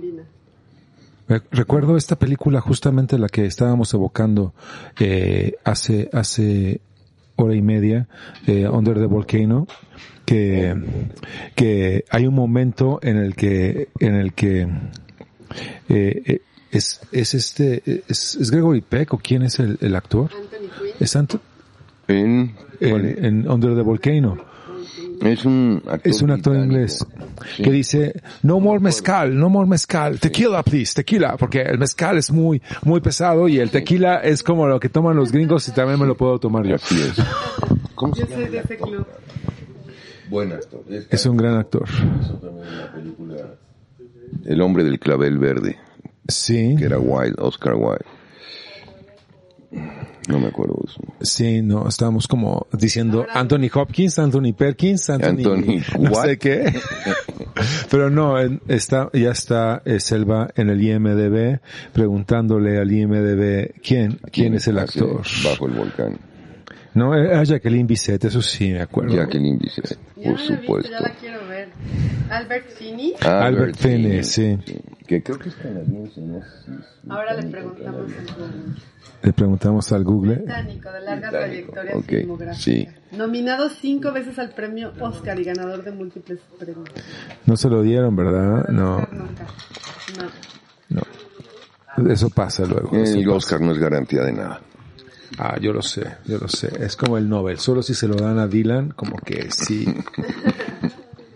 Re- 1.30 1.42
Recuerdo 1.50 1.96
esta 1.96 2.16
película 2.18 2.60
justamente 2.60 3.18
la 3.18 3.28
que 3.28 3.46
estábamos 3.46 3.94
evocando 3.94 4.52
eh, 4.98 5.54
hace 5.64 6.10
hace 6.12 6.80
hora 7.36 7.54
y 7.54 7.62
media, 7.62 8.06
eh, 8.46 8.68
Under 8.68 8.96
the 8.98 9.06
Volcano, 9.06 9.66
que 10.26 10.74
que 11.54 12.04
hay 12.10 12.26
un 12.26 12.34
momento 12.34 12.98
en 13.02 13.16
el 13.16 13.34
que 13.34 13.88
en 13.98 14.14
el 14.16 14.34
que 14.34 14.62
eh, 15.88 16.22
eh, 16.26 16.42
es 16.70 17.00
es 17.12 17.34
este 17.34 17.82
es, 18.08 18.36
es 18.36 18.50
Gregory 18.50 18.80
Peck 18.82 19.14
o 19.14 19.18
quién 19.18 19.42
es 19.42 19.58
el, 19.58 19.78
el 19.80 19.94
actor 19.96 20.30
Anthony 20.32 20.68
Quinn. 20.82 20.94
es 21.00 21.16
Ant- 21.16 21.40
En, 22.08 22.54
¿cuál 22.78 23.06
en, 23.06 23.24
en 23.24 23.50
Under 23.50 23.74
the 23.74 23.82
Volcano 23.82 24.36
es? 25.22 25.44
Un 25.44 25.82
actor, 25.86 26.00
es 26.10 26.22
un 26.22 26.30
actor 26.30 26.56
inglés 26.56 27.06
Sí. 27.56 27.62
que 27.62 27.70
dice 27.70 28.12
no 28.42 28.60
more 28.60 28.80
mezcal, 28.80 29.36
no 29.38 29.48
more 29.48 29.68
mezcal, 29.68 30.18
tequila 30.20 30.62
please, 30.62 30.94
tequila, 30.94 31.36
porque 31.36 31.62
el 31.62 31.78
mezcal 31.78 32.18
es 32.18 32.30
muy 32.30 32.60
muy 32.84 33.00
pesado 33.00 33.48
y 33.48 33.58
el 33.58 33.70
tequila 33.70 34.16
es 34.16 34.42
como 34.42 34.66
lo 34.66 34.78
que 34.80 34.88
toman 34.88 35.16
los 35.16 35.32
gringos 35.32 35.66
y 35.68 35.72
también 35.72 35.98
me 36.00 36.06
lo 36.06 36.16
puedo 36.16 36.38
tomar 36.38 36.66
yo. 36.66 36.74
Así 36.76 37.00
es. 37.00 37.14
¿Cómo 37.94 38.14
se 38.14 38.22
Yo 38.22 38.28
llama? 38.28 38.42
soy 38.42 38.50
de 38.52 38.58
ese 38.58 38.76
club. 38.78 39.06
Buen 40.28 40.52
actor. 40.52 40.80
Es 41.10 41.26
un 41.26 41.36
gran 41.36 41.56
actor. 41.56 41.88
la 41.90 42.92
película 42.92 43.36
El 44.44 44.60
hombre 44.60 44.84
del 44.84 44.98
clavel 45.00 45.38
verde, 45.38 45.76
Sí, 46.28 46.76
que 46.78 46.84
era 46.84 46.98
Wilde, 46.98 47.34
Oscar 47.38 47.74
Wilde. 47.74 48.04
No 50.30 50.38
me 50.40 50.48
acuerdo 50.48 50.76
eso. 50.86 51.00
sí, 51.20 51.62
no, 51.62 51.88
estábamos 51.88 52.26
como 52.28 52.66
diciendo 52.72 53.26
Anthony 53.32 53.68
Hopkins, 53.72 54.18
Anthony 54.18 54.52
Perkins, 54.56 55.10
Anthony, 55.10 55.28
Anthony 55.28 55.82
no 55.98 56.10
what? 56.10 56.24
sé 56.26 56.38
qué. 56.38 56.72
Pero 57.90 58.10
no, 58.10 58.38
está, 58.68 59.10
ya 59.12 59.30
está 59.30 59.82
eh, 59.84 60.00
Selva 60.00 60.48
en 60.54 60.70
el 60.70 60.82
IMDB 60.82 61.60
preguntándole 61.92 62.78
al 62.78 62.90
IMDB 62.90 63.72
quién, 63.82 64.18
quién 64.32 64.54
es 64.54 64.66
el 64.68 64.78
actor. 64.78 65.22
Bajo 65.44 65.66
el 65.66 65.72
volcán. 65.72 66.18
No, 66.94 67.14
era 67.14 67.42
Jacqueline 67.44 67.86
Bisset, 67.86 68.24
eso 68.24 68.42
sí 68.42 68.72
me 68.72 68.80
acuerdo. 68.80 69.14
Jacqueline 69.14 69.58
Bisset, 69.58 69.96
por 70.24 70.38
supuesto. 70.38 70.90
ya 70.90 71.00
la. 71.00 71.39
Albert 72.30 72.68
Finney. 72.70 73.14
Albert 73.20 73.76
Finney, 73.76 74.22
sí. 74.24 74.56
Que 75.06 75.22
creo 75.22 75.38
que 75.38 75.48
es 75.48 75.54
canadiense, 75.56 76.20
¿no? 76.20 76.40
Ahora 77.12 77.34
le 77.34 77.42
preguntamos 77.48 78.10
al 78.12 78.76
Le 79.22 79.32
preguntamos 79.32 79.92
al 79.92 80.04
Google. 80.04 80.36
británico 80.36 80.92
de 80.92 81.00
larga 81.00 81.30
Británico, 81.30 81.72
trayectoria 81.72 81.96
ok, 81.96 82.06
filmográfica. 82.06 82.62
sí. 82.62 82.88
Nominado 83.16 83.68
cinco 83.68 84.12
veces 84.12 84.38
al 84.38 84.50
premio 84.50 84.92
Oscar 85.00 85.40
y 85.40 85.44
ganador 85.44 85.82
de 85.82 85.90
múltiples 85.90 86.38
premios. 86.58 86.88
No 87.46 87.56
se 87.56 87.68
lo 87.68 87.82
dieron, 87.82 88.14
¿verdad? 88.14 88.68
No, 88.68 88.98
nunca. 89.10 89.46
No. 90.88 91.00
no. 91.98 92.12
Eso 92.12 92.30
pasa 92.30 92.64
luego. 92.64 92.90
eso 92.96 93.18
El 93.18 93.24
pasa. 93.24 93.36
Oscar 93.36 93.60
no 93.60 93.72
es 93.72 93.78
garantía 93.78 94.22
de 94.22 94.32
nada. 94.32 94.60
Ah, 95.38 95.56
yo 95.60 95.72
lo 95.72 95.82
sé, 95.82 96.02
yo 96.26 96.38
lo 96.38 96.46
sé. 96.48 96.70
Es 96.80 96.94
como 96.96 97.18
el 97.18 97.28
Nobel. 97.28 97.58
Solo 97.58 97.82
si 97.82 97.94
se 97.94 98.06
lo 98.06 98.14
dan 98.14 98.38
a 98.38 98.46
Dylan, 98.46 98.90
como 98.90 99.16
que 99.16 99.50
sí. 99.50 99.86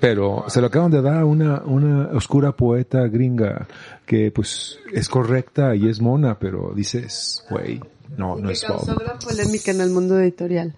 Pero 0.05 0.45
se 0.49 0.61
lo 0.61 0.67
acaban 0.67 0.91
de 0.91 1.01
dar 1.01 1.21
a 1.21 1.25
una, 1.25 1.63
una 1.65 2.09
oscura 2.09 2.53
poeta 2.53 3.09
gringa 3.09 3.67
que 4.05 4.31
pues 4.31 4.79
es 4.93 5.09
correcta 5.09 5.75
y 5.75 5.89
es 5.89 6.03
mona, 6.03 6.39
pero 6.39 6.75
dices, 6.77 7.43
güey, 7.49 7.81
no, 8.19 8.37
no 8.37 8.51
es 8.51 8.65
causó 8.65 8.93
Bob. 8.93 9.03
gran 9.03 9.19
polémica 9.19 9.71
en 9.71 9.81
el 9.81 9.89
mundo 9.89 10.21
editorial. 10.21 10.75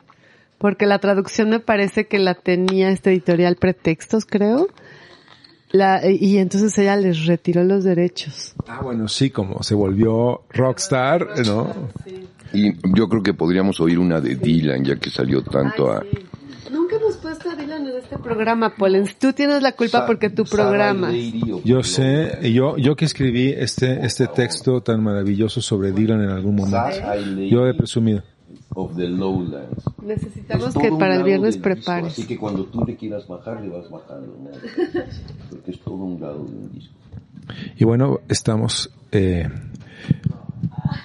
Porque 0.59 0.87
la 0.87 1.01
traducción 1.01 1.51
me 1.51 1.59
parece 1.59 2.07
que 2.07 2.21
la 2.21 2.35
tenía 2.35 2.91
este 2.91 3.11
editorial 3.11 3.57
Pretextos, 3.57 4.27
creo. 4.27 4.69
La, 5.73 6.09
y 6.09 6.39
entonces 6.39 6.79
ella 6.79 6.95
les 6.95 7.27
retiró 7.27 7.65
los 7.65 7.83
derechos. 7.83 8.55
Ah, 8.69 8.79
bueno, 8.81 9.09
sí, 9.09 9.31
como 9.31 9.61
se 9.65 9.75
volvió 9.75 10.43
rockstar, 10.51 11.45
¿no? 11.45 11.75
Y 12.53 12.75
yo 12.97 13.09
creo 13.09 13.25
que 13.25 13.35
podríamos 13.35 13.81
oír 13.81 13.99
una 13.99 14.21
de 14.21 14.37
Dylan, 14.37 14.85
ya 14.85 14.95
que 14.95 15.11
salió 15.11 15.43
tanto 15.43 15.91
a... 15.91 16.01
Nunca 16.01 16.13
hemos 16.13 16.36
este 17.99 18.19
programa, 18.19 18.75
Pollens. 18.77 19.17
Tú 19.17 19.33
tienes 19.33 19.63
la 19.63 19.73
culpa 19.73 20.07
porque 20.07 20.31
tu 20.31 20.45
programa. 20.45 21.11
Yo 21.65 21.83
sé, 21.83 22.53
yo, 22.53 22.77
yo 22.77 22.97
que 22.97 23.05
escribí 23.05 23.49
este, 23.51 24.05
este 24.05 24.27
texto 24.29 24.83
tan 24.83 25.03
maravilloso 25.03 25.61
sobre 25.61 25.93
Dylan 25.93 26.23
en 26.23 26.31
algún 26.31 26.57
momento. 26.57 26.79
Yo 27.49 27.67
he 27.67 27.75
presumido. 27.75 28.23
of 28.77 28.95
the 28.95 29.09
lowlands. 29.09 29.85
Necesitamos 30.03 30.75
que 30.75 30.91
para 30.93 31.17
el 31.17 31.25
viernes 31.25 31.55
del 31.55 31.63
disco, 31.63 31.83
prepares. 31.83 32.13
así 32.13 32.27
que 32.27 32.37
cuando 32.37 32.67
tú 32.67 32.85
le 32.85 32.95
quieras 32.97 33.27
bajar, 33.27 33.61
le 33.63 33.71
vas 33.71 33.91
bajando. 33.91 34.37
¿no? 34.39 34.51
Porque 35.51 35.71
es 35.71 35.81
todo 35.81 35.95
un 35.95 36.21
lado 36.21 36.45
de 36.45 36.57
un 36.57 36.73
disco. 36.73 36.95
Y 37.79 37.85
bueno, 37.85 38.21
estamos, 38.29 38.91
eh, 39.13 39.49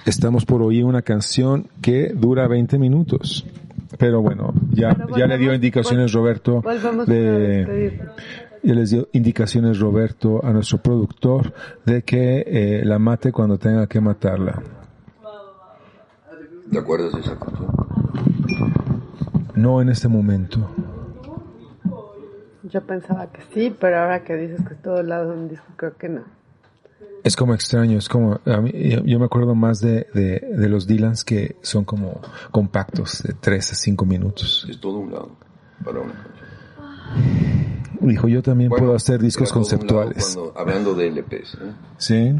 estamos 0.04 0.44
por 0.44 0.62
oír 0.62 0.84
una 0.84 1.02
canción 1.02 1.68
que 1.80 2.10
dura 2.10 2.46
20 2.46 2.78
minutos. 2.78 3.46
Pero 3.98 4.22
bueno, 4.22 4.52
ya, 4.70 4.94
Pero 4.94 5.16
ya 5.16 5.26
le 5.26 5.38
dio 5.38 5.54
indicaciones 5.54 6.12
Roberto 6.12 6.62
de, 7.06 8.00
ya 8.62 8.74
les 8.74 8.90
dio 8.90 9.08
indicaciones 9.12 9.78
Roberto 9.78 10.44
a 10.44 10.52
nuestro 10.52 10.78
productor 10.78 11.52
de 11.84 12.02
que 12.02 12.44
eh, 12.46 12.84
la 12.84 12.98
mate 12.98 13.32
cuando 13.32 13.58
tenga 13.58 13.86
que 13.86 14.00
matarla. 14.00 14.62
¿Te 16.70 16.78
acuerdas 16.78 17.12
de 17.12 17.20
esa 17.20 17.38
canción? 17.38 17.70
No 19.54 19.82
en 19.82 19.90
este 19.90 20.08
momento. 20.08 20.70
Yo 22.62 22.80
pensaba 22.80 23.26
que 23.26 23.42
sí, 23.52 23.74
pero 23.78 23.98
ahora 23.98 24.24
que 24.24 24.34
dices 24.36 24.66
que 24.66 24.74
es 24.74 24.82
todo 24.82 25.02
lado 25.02 25.30
de 25.30 25.36
un 25.36 25.48
disco, 25.48 25.66
creo 25.76 25.96
que 25.96 26.08
no. 26.08 26.22
Es 27.24 27.36
como 27.36 27.54
extraño, 27.54 27.98
es 27.98 28.08
como, 28.08 28.40
a 28.44 28.60
mí- 28.60 28.72
yo, 28.72 29.04
yo 29.04 29.18
me 29.20 29.26
acuerdo 29.26 29.54
más 29.54 29.80
de, 29.80 30.08
de, 30.12 30.40
de 30.40 30.68
los 30.68 30.86
Dylans 30.88 31.24
que 31.24 31.56
son 31.62 31.84
como 31.84 32.20
compactos, 32.50 33.22
de 33.22 33.34
3 33.34 33.72
a 33.72 33.74
5 33.76 34.04
minutos. 34.06 34.66
Es 34.68 34.80
todo 34.80 34.98
un 34.98 35.12
lado 35.12 35.30
para 35.84 36.00
una 36.00 36.12
canción. 36.14 36.32
Dijo, 38.00 38.26
yo 38.26 38.42
también 38.42 38.70
Bueno, 38.70 38.86
puedo 38.86 38.96
hacer 38.96 39.20
discos 39.20 39.52
conceptuales. 39.52 40.34
cuando- 40.36 40.58
hablando 40.58 40.94
de 40.94 41.06
LPs, 41.08 41.54
¿eh? 41.54 41.72
Sí. 41.98 42.34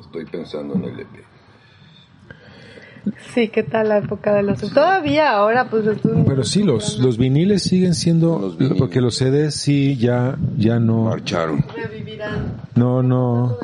estoy 0.00 0.24
pensando 0.26 0.74
en 0.74 0.84
LP. 0.84 1.20
Sí, 3.32 3.48
¿qué 3.48 3.62
tal 3.62 3.88
la 3.88 3.98
época 3.98 4.34
de 4.34 4.42
los... 4.42 4.58
Todavía 4.60 5.30
ahora, 5.30 5.70
pues 5.70 5.86
es 5.86 6.04
un... 6.04 6.24
Pero 6.26 6.44
sí, 6.44 6.62
los, 6.64 6.98
los 6.98 7.16
viniles 7.16 7.62
siguen 7.62 7.94
siendo, 7.94 8.38
Los 8.38 8.58
viniles. 8.58 8.78
porque 8.78 9.00
los 9.00 9.14
CDs 9.16 9.54
sí 9.54 9.96
ya, 9.96 10.36
ya 10.58 10.78
no, 10.78 11.04
Marcharon. 11.04 11.64
Revivirán. 11.74 12.60
no, 12.74 13.02
no, 13.02 13.56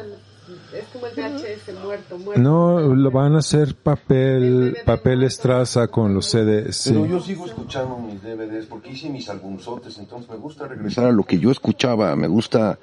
Es 1.07 1.15
como 1.15 1.27
el 1.27 1.35
VHS 1.35 1.85
muerto, 1.85 2.19
muerto. 2.19 2.43
no, 2.43 2.95
lo 2.95 3.11
van 3.11 3.35
a 3.35 3.39
hacer 3.39 3.75
papel, 3.75 4.77
papel 4.85 5.23
estraza 5.23 5.89
con 5.89 6.15
los 6.15 6.27
CDs, 6.27 6.77
sí. 6.77 6.91
Pero 6.91 7.07
yo 7.07 7.21
sigo 7.21 7.47
escuchando 7.47 7.99
mis 7.99 8.23
DVDs 8.23 8.67
porque 8.67 8.91
hice 8.91 9.09
mis 9.09 9.29
albumsotes, 9.29 9.99
entonces 9.99 10.31
me 10.31 10.37
gusta 10.37 10.65
regresar. 10.65 10.79
Regresar 10.79 11.07
a 11.07 11.13
lo 11.13 11.25
que 11.25 11.39
yo 11.39 11.51
escuchaba, 11.51 12.15
me 12.17 12.29
gusta 12.29 12.79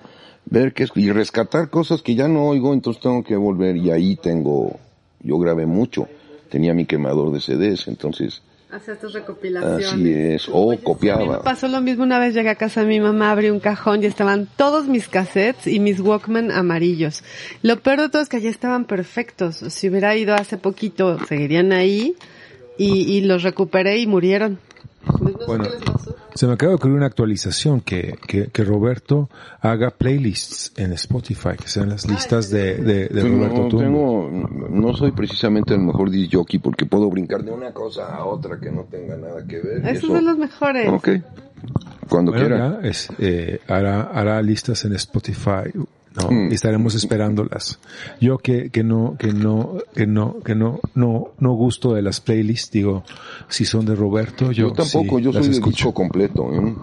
ver 0.46 0.74
que 0.74 0.88
y 0.96 1.12
rescatar 1.12 1.70
cosas 1.70 2.02
que 2.02 2.16
ya 2.16 2.28
no 2.28 2.46
oigo, 2.46 2.74
entonces 2.74 3.02
tengo 3.02 3.24
que 3.24 3.36
volver 3.36 3.78
y 3.78 3.92
ahí 3.92 4.16
tengo, 4.16 4.78
yo 5.22 5.38
grabé 5.40 5.66
mucho, 5.66 6.08
tenía 6.50 6.74
mi 6.74 6.86
quemador 6.86 7.32
de 7.32 7.40
CDs, 7.40 7.88
entonces 7.88 8.42
Hacías 8.74 9.00
tus 9.00 9.14
recopilaciones. 9.14 9.86
así 9.86 10.12
es, 10.14 10.50
o 10.52 10.70
A 10.72 10.74
mí 10.74 10.78
me 10.80 10.84
copiaba. 10.84 11.44
pasó 11.44 11.68
lo 11.68 11.80
mismo 11.80 12.04
una 12.04 12.18
vez 12.18 12.34
llegué 12.34 12.50
a 12.50 12.56
casa 12.56 12.82
de 12.82 12.88
mi 12.88 13.00
mamá, 13.00 13.32
abrí 13.32 13.50
un 13.52 13.60
cajón 13.60 14.02
y 14.02 14.08
estaban 14.08 14.48
todos 14.58 14.88
mis 14.88 15.08
cassettes 15.08 15.68
y 15.68 15.80
mis 15.80 16.00
Walkman 16.00 16.50
amarillos. 16.52 17.24
Lo 17.62 17.80
peor 17.80 18.02
de 18.02 18.10
todo 18.10 18.22
es 18.24 18.30
que 18.30 18.38
allí 18.38 18.48
estaban 18.48 18.86
perfectos. 18.86 19.58
Si 19.58 19.90
hubiera 19.90 20.16
ido 20.16 20.34
hace 20.34 20.58
poquito, 20.58 21.20
seguirían 21.28 21.72
ahí 21.72 22.16
y, 22.78 23.04
y 23.14 23.22
los 23.22 23.44
recuperé 23.44 24.00
y 24.00 24.08
murieron. 24.08 24.58
Bueno, 25.46 25.66
se 26.36 26.48
me 26.48 26.54
acaba 26.54 26.72
de 26.72 26.76
ocurrir 26.76 26.96
una 26.98 27.06
actualización 27.06 27.82
que, 27.82 28.18
que, 28.28 28.48
que 28.48 28.64
Roberto 28.64 29.30
haga 29.62 29.92
playlists 29.92 30.72
en 30.78 30.94
Spotify, 30.94 31.52
que 31.62 31.68
sean 31.68 31.90
las 31.90 32.08
listas 32.08 32.50
de, 32.50 32.76
de, 32.78 33.08
de 33.08 33.22
Roberto 33.22 33.70
no, 33.72 33.78
tengo, 33.78 34.30
no 34.70 34.94
soy 34.96 35.12
precisamente 35.12 35.74
el 35.74 35.82
mejor 35.82 36.10
jockey 36.32 36.60
porque 36.60 36.86
puedo 36.86 37.10
brincar 37.10 37.44
de 37.44 37.52
una 37.52 37.72
cosa 37.72 38.16
a 38.16 38.26
otra 38.26 38.60
que 38.60 38.72
no 38.72 38.84
tenga 38.84 39.16
nada 39.18 39.46
que 39.48 39.60
ver. 39.60 39.78
Esos 39.86 40.04
eso- 40.06 40.08
son 40.16 40.26
los 40.26 40.38
mejores. 40.38 40.90
Ok, 40.92 41.10
cuando 42.10 42.32
Bueno, 42.32 42.48
quiera. 42.48 42.80
ya, 42.82 42.88
es, 42.90 43.08
eh, 43.20 43.60
hará, 43.68 44.02
hará 44.04 44.42
listas 44.42 44.84
en 44.86 44.94
Spotify, 44.94 45.72
¿no? 46.16 46.30
Mm. 46.32 46.52
Y 46.52 46.56
estaremos 46.56 46.96
esperándolas. 46.96 47.80
Yo 48.22 48.38
que, 48.38 48.70
que 48.70 48.84
no, 48.84 49.16
que 49.18 49.34
no, 49.34 49.78
que 49.96 50.06
no, 50.08 50.40
que 50.42 50.56
no, 50.56 50.80
no, 50.96 51.32
no 51.40 51.54
gusto 51.54 51.94
de 51.94 52.02
las 52.02 52.22
playlists, 52.22 52.72
digo, 52.72 53.04
si 53.50 53.66
son 53.66 53.86
de 53.86 53.96
Roberto, 53.96 54.52
yo, 54.52 54.68
Yo 54.70 54.74
tampoco, 54.74 55.18
sí 55.18 55.24
yo 55.24 55.34
soy 55.34 55.44
de 55.44 55.52
escucho. 55.52 55.76
disco 55.76 55.94
completo, 55.94 56.54
¿eh? 56.54 56.76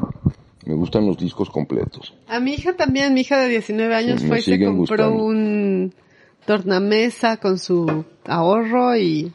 Me 0.66 0.74
gustan 0.74 1.06
los 1.06 1.16
discos 1.18 1.48
completos. 1.50 2.14
A 2.28 2.38
mi 2.38 2.52
hija 2.54 2.74
también, 2.76 3.14
mi 3.14 3.22
hija 3.22 3.38
de 3.38 3.48
19 3.48 3.94
años 3.94 4.20
Sí, 4.20 4.26
fue 4.28 4.38
y 4.38 4.42
se 4.42 4.64
compró 4.64 5.10
gustando. 5.10 5.24
un 5.24 5.94
tornamesa 6.46 7.38
con 7.38 7.58
su 7.58 8.04
ahorro 8.24 8.96
y 8.96 9.32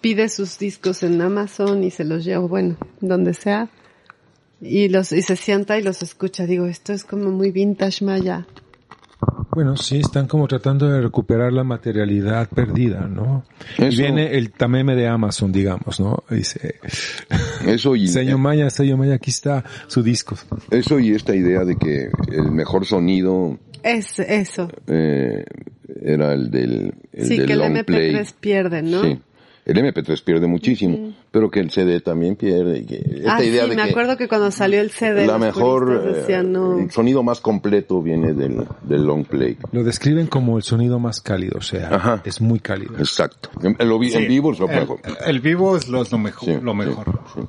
pide 0.00 0.28
sus 0.28 0.58
discos 0.58 1.02
en 1.02 1.20
Amazon 1.20 1.84
y 1.84 1.90
se 1.90 2.04
los 2.04 2.24
lleva, 2.24 2.46
bueno, 2.46 2.76
donde 3.00 3.34
sea. 3.34 3.68
Y 4.62 4.88
los, 4.88 5.12
y 5.12 5.22
se 5.22 5.36
sienta 5.36 5.78
y 5.78 5.82
los 5.82 6.02
escucha. 6.02 6.46
Digo, 6.46 6.66
esto 6.66 6.92
es 6.92 7.04
como 7.04 7.30
muy 7.30 7.50
vintage 7.50 8.04
maya. 8.04 8.46
Bueno, 9.52 9.76
sí, 9.76 9.98
están 9.98 10.28
como 10.28 10.46
tratando 10.46 10.88
de 10.88 11.00
recuperar 11.00 11.52
la 11.52 11.64
materialidad 11.64 12.48
perdida, 12.48 13.00
¿no? 13.08 13.44
Y 13.78 13.84
Eso- 13.86 14.02
viene 14.02 14.36
el 14.36 14.52
tameme 14.52 14.94
de 14.94 15.08
Amazon, 15.08 15.50
digamos, 15.50 15.98
¿no? 15.98 16.22
Dice, 16.30 16.76
Eso 17.66 17.96
y, 17.96 18.06
Señor 18.06 18.38
Maya, 18.38 18.70
señor 18.70 18.98
Maya, 18.98 19.14
aquí 19.14 19.30
está 19.30 19.64
su 19.88 20.02
disco. 20.02 20.36
eso 20.70 20.98
y 21.00 21.10
esta 21.14 21.34
idea 21.34 21.64
de 21.64 21.76
que 21.76 22.10
el 22.32 22.50
mejor 22.52 22.86
sonido 22.86 23.58
Es 23.82 24.18
eso. 24.20 24.70
eh, 24.86 25.44
era 26.02 26.32
el 26.32 26.50
del, 26.50 26.94
el 27.12 27.26
sí, 27.26 27.36
del 27.38 27.46
que 27.46 27.52
el 27.54 27.58
long 27.58 27.72
MP3 27.76 27.84
play. 27.84 28.24
pierde, 28.40 28.82
¿no? 28.82 29.02
Sí. 29.02 29.20
El 29.66 29.76
MP3 29.76 30.24
pierde 30.24 30.46
muchísimo, 30.46 31.12
pero 31.30 31.50
que 31.50 31.60
el 31.60 31.70
CD 31.70 32.00
también 32.00 32.34
pierde. 32.34 32.78
y 32.78 32.86
que 32.86 32.96
esta 32.96 33.36
ah, 33.36 33.44
idea 33.44 33.64
sí, 33.64 33.70
de 33.70 33.76
me 33.76 33.82
que 33.84 33.90
acuerdo 33.90 34.16
que 34.16 34.26
cuando 34.26 34.50
salió 34.50 34.80
el 34.80 34.90
CD, 34.90 35.26
la 35.26 35.38
mejor, 35.38 36.14
decían, 36.14 36.46
eh, 36.46 36.48
no. 36.50 36.78
el 36.78 36.90
sonido 36.90 37.22
más 37.22 37.40
completo 37.40 38.02
viene 38.02 38.32
del, 38.32 38.64
del 38.82 39.04
long 39.04 39.24
play. 39.24 39.58
Lo 39.72 39.84
describen 39.84 40.26
como 40.28 40.56
el 40.56 40.62
sonido 40.62 40.98
más 40.98 41.20
cálido, 41.20 41.58
o 41.58 41.62
sea, 41.62 41.88
Ajá. 41.94 42.22
es 42.24 42.40
muy 42.40 42.58
cálido. 42.58 42.96
Exacto. 42.98 43.50
En, 43.62 43.76
en 43.78 43.88
lo 43.88 43.98
vi- 43.98 44.12
en 44.14 44.20
Sí, 44.22 44.26
vivo 44.28 44.52
es 44.52 44.58
lo 44.60 44.68
el, 44.68 44.80
mejor. 44.80 45.00
el 45.26 45.40
vivo 45.40 45.76
es 45.76 45.88
lo, 45.88 46.02
es 46.02 46.10
lo 46.10 46.18
mejor. 46.18 46.48
Sí, 46.48 46.58
lo 46.62 46.74
mejor. 46.74 47.20
sí. 47.34 47.40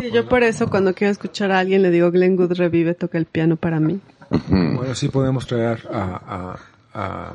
Sí, 0.00 0.10
yo 0.12 0.28
por 0.28 0.42
eso 0.42 0.68
cuando 0.68 0.92
quiero 0.94 1.10
escuchar 1.12 1.50
a 1.50 1.58
alguien 1.60 1.82
le 1.82 1.90
digo 1.90 2.10
Glenn 2.10 2.36
Good 2.36 2.52
revive, 2.52 2.94
toca 2.94 3.16
el 3.18 3.24
piano 3.26 3.56
para 3.56 3.80
mí. 3.80 4.00
Bueno, 4.48 4.94
sí 4.94 5.08
podemos 5.08 5.46
traer 5.46 5.86
a, 5.92 6.56
a, 6.94 7.00
a, 7.00 7.34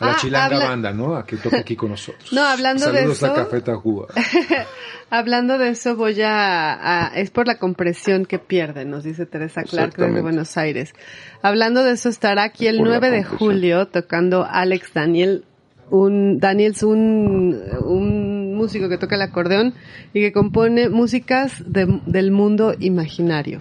a 0.00 0.06
la 0.06 0.12
Ah, 0.12 0.16
chilanga 0.20 0.56
habla- 0.56 0.68
banda, 0.68 0.92
¿no? 0.92 1.14
A 1.16 1.24
que 1.26 1.36
toque 1.36 1.56
aquí 1.58 1.76
con 1.76 1.90
nosotros. 1.90 2.28
No, 2.32 2.42
hablando 2.46 2.86
de 2.92 2.98
Saludos 2.98 3.22
a 3.22 3.26
eso- 3.26 3.34
Café 3.34 3.60
Tacuba. 3.60 4.06
Hablando 5.10 5.58
de 5.58 5.68
eso, 5.70 5.94
voy 5.94 6.20
a, 6.22 7.08
a- 7.08 7.08
es 7.16 7.30
por 7.30 7.46
la 7.46 7.58
compresión 7.58 8.24
que 8.24 8.38
pierde, 8.38 8.84
nos 8.86 9.04
dice 9.04 9.26
Teresa 9.26 9.62
Clark 9.62 9.94
desde. 9.96 10.22
Buenos 10.22 10.56
Aires. 10.56 10.94
Hablando 11.42 11.84
de 11.84 11.92
eso, 11.92 12.08
estará 12.08 12.44
aquí 12.44 12.66
el 12.66 12.78
Por 12.78 12.88
la 12.88 12.98
9 12.98 13.16
de 13.16 13.24
julio 13.24 13.88
tocando 13.88 14.46
Alex 14.48 14.94
Daniel, 14.94 15.44
un, 15.90 16.38
Daniels, 16.38 16.82
un, 16.82 17.60
un 17.84 18.54
músico 18.56 18.88
que 18.88 18.96
toca 18.96 19.16
el 19.16 19.22
acordeón 19.22 19.74
y 20.14 20.20
que 20.20 20.32
compone 20.32 20.88
músicas 20.88 21.62
de- 21.66 22.00
del 22.06 22.30
mundo 22.30 22.74
imaginario. 22.78 23.60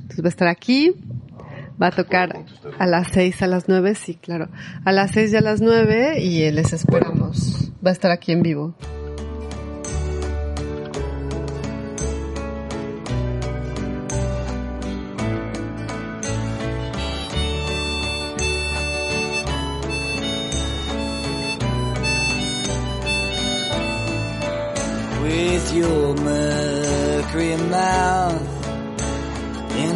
Entonces 0.00 0.24
va 0.24 0.28
a 0.28 0.30
estar 0.30 0.48
aquí, 0.48 0.94
va 1.80 1.88
a 1.88 1.90
tocar 1.90 2.44
a 2.78 2.86
las 2.86 3.08
6, 3.08 3.42
a 3.42 3.46
las 3.46 3.68
9, 3.68 3.94
sí, 3.94 4.14
claro. 4.14 4.48
A 4.84 4.92
las 4.92 5.12
6 5.12 5.32
y 5.32 5.36
a 5.36 5.40
las 5.40 5.60
9 5.60 6.20
y 6.20 6.42
eh, 6.42 6.52
les 6.52 6.72
esperamos. 6.72 7.70
Va 7.84 7.90
a 7.90 7.92
estar 7.92 8.10
aquí 8.10 8.32
en 8.32 8.42
vivo. 8.42 8.74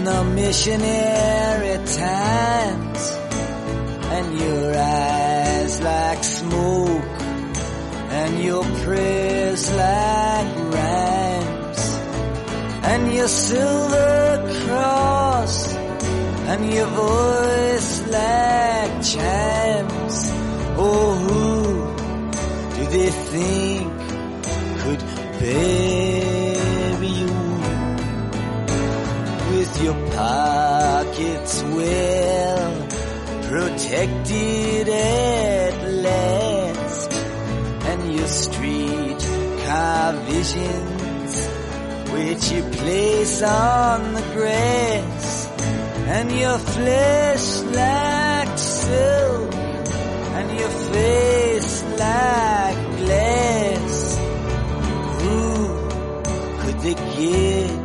In 0.03 0.07
the 0.07 0.25
missionary 0.25 1.77
times 1.87 3.03
and 4.17 4.39
your 4.41 4.75
eyes 4.77 5.81
like 5.81 6.25
smoke 6.25 7.21
and 8.21 8.43
your 8.43 8.65
prayers 8.83 9.65
like 9.73 10.51
rhymes 10.75 11.83
and 12.91 13.13
your 13.15 13.29
silver 13.29 14.65
cross 14.67 15.75
and 16.51 16.75
your 16.75 16.89
voice 17.05 17.93
like 18.19 18.93
chimes 19.13 20.17
oh 20.85 21.11
who 21.23 21.43
do 22.77 22.83
they 22.91 23.11
think 23.31 23.72
pockets 30.23 31.63
well 31.79 32.89
protected 33.51 34.89
at 34.89 35.75
last. 36.07 37.13
And 37.91 38.01
your 38.17 38.31
street 38.45 39.23
car 39.65 40.13
visions 40.31 41.33
which 42.15 42.45
you 42.53 42.63
place 42.81 43.43
on 43.43 44.15
the 44.15 44.27
grass. 44.37 45.27
And 46.17 46.31
your 46.45 46.59
flesh 46.59 47.47
like 47.81 48.59
silk 48.59 49.55
and 50.39 50.49
your 50.61 50.75
face 50.93 51.83
like 52.05 52.81
glass. 53.03 53.97
Who 55.21 55.41
could 56.61 56.79
they 56.87 56.97
get 57.17 57.82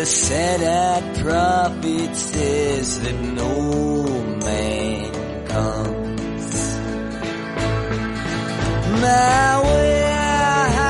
the 0.00 0.06
sad-eyed 0.06 1.18
prophet 1.18 2.16
says 2.16 3.00
that 3.02 3.18
no 3.40 4.02
man 4.46 5.12
comes 5.46 6.78
my 9.02 9.60
warehouse 9.66 10.88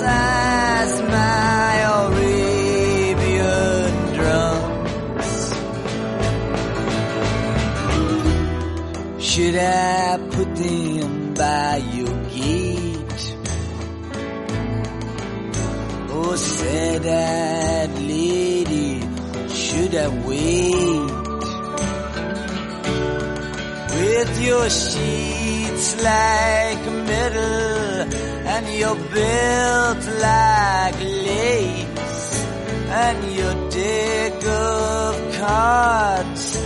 has 0.00 1.02
my 1.16 1.72
Arabian 2.06 3.92
drums. 4.16 5.32
Should 9.22 9.56
I 9.56 10.16
put 10.30 10.56
them 10.56 11.34
by 11.34 11.76
your 11.96 12.14
gate? 12.30 13.36
Oh, 16.14 16.34
sad-eyed 16.36 17.51
lady, 17.51 17.51
your 24.42 24.68
sheets 24.68 26.02
like 26.02 26.84
metal 27.06 28.12
and 28.54 28.66
your 28.78 28.96
belt 29.14 30.02
like 30.28 30.98
lace 31.00 32.44
and 33.04 33.18
your 33.38 33.54
deck 33.70 34.44
of 34.44 35.34
cards 35.38 36.58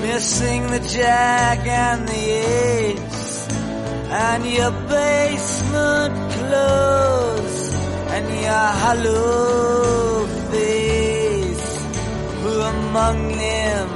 missing 0.00 0.66
the 0.68 0.80
jack 0.88 1.66
and 1.66 2.06
the 2.06 2.24
ace 2.52 3.48
and 4.08 4.46
your 4.46 4.70
basement 4.70 6.14
clothes 6.32 7.74
and 8.14 8.26
your 8.44 8.66
hollow 8.82 10.26
face. 10.50 11.86
Who 12.42 12.60
among 12.60 13.28
them 13.28 13.95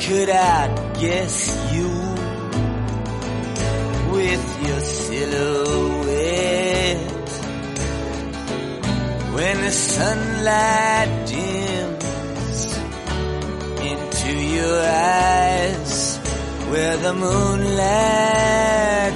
could 0.00 0.28
outguess 0.30 1.72
you 1.72 1.88
with 4.12 4.44
your 4.66 4.80
silhouette? 4.80 5.78
When 9.34 9.60
the 9.62 9.70
sunlight 9.70 11.26
dims 11.26 12.76
into 13.90 14.32
your 14.56 14.80
eyes 14.80 16.18
where 16.70 16.96
the 16.96 17.12
moonlight 17.14 18.62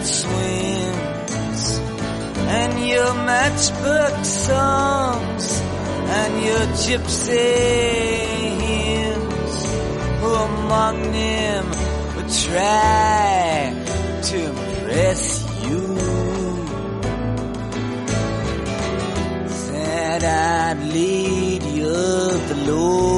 swims 0.04 1.78
and 2.58 2.88
your 2.88 3.12
matchbook 3.28 4.24
songs 4.24 5.60
and 6.18 6.44
your 6.44 6.66
gypsy 6.84 8.35
among 10.44 10.96
them 11.12 11.64
would 12.14 12.30
try 12.46 13.74
to 14.30 14.38
impress 14.46 15.22
you. 15.66 15.82
Sad-eyed 19.48 20.80
lady 20.92 21.76
of 21.82 22.48
the 22.50 22.56
lowlands, 22.70 23.08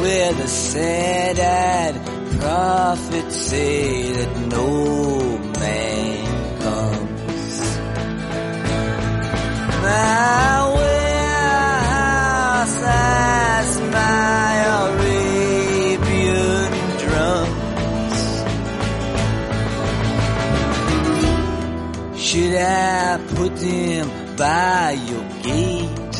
where 0.00 0.32
the 0.32 0.48
sad-eyed 0.48 1.96
prophets 2.40 3.36
say 3.36 4.12
that 4.12 4.32
no 4.48 4.68
man 5.60 6.26
comes. 6.60 7.56
My 9.82 10.89
has 12.76 13.80
my 13.80 14.52
Arabian 14.86 16.72
drums. 17.02 18.20
Should 22.20 22.54
I 22.54 23.18
put 23.34 23.56
them 23.56 24.06
by 24.36 24.92
your 25.08 25.24
gate? 25.42 26.18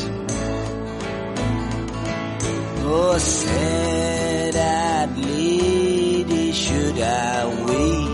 Oh, 2.92 3.18
sad-eyed 3.18 5.12
lady, 5.18 6.52
should 6.52 6.98
I 7.00 7.46
wait? 7.66 8.09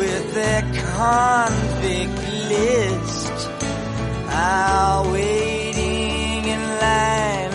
With 0.00 0.32
their 0.32 0.62
convict 0.62 2.20
list 2.48 3.38
are 4.30 5.12
waiting 5.12 6.42
in 6.54 6.62
line 6.86 7.52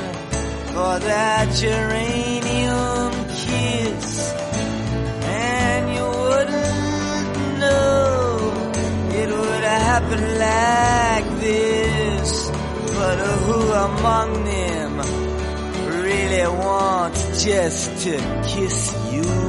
for 0.73 0.93
that 1.09 1.45
geranium 1.61 3.11
kiss. 3.41 4.31
And 5.23 5.83
you 5.95 6.07
wouldn't 6.25 7.33
know 7.63 8.13
it 9.21 9.29
would 9.39 9.65
happen 9.87 10.23
like 10.47 11.27
this. 11.47 12.29
But 12.97 13.17
who 13.45 13.61
among 13.89 14.29
them 14.53 14.91
really 15.99 16.47
wants 16.63 17.43
just 17.43 18.03
to 18.03 18.13
kiss 18.53 18.79
you? 19.11 19.44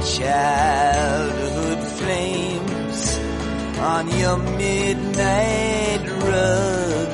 Childhood 0.00 1.80
flames 1.98 3.18
on 3.78 4.08
your 4.18 4.36
midnight 4.38 6.02
rug 6.28 7.08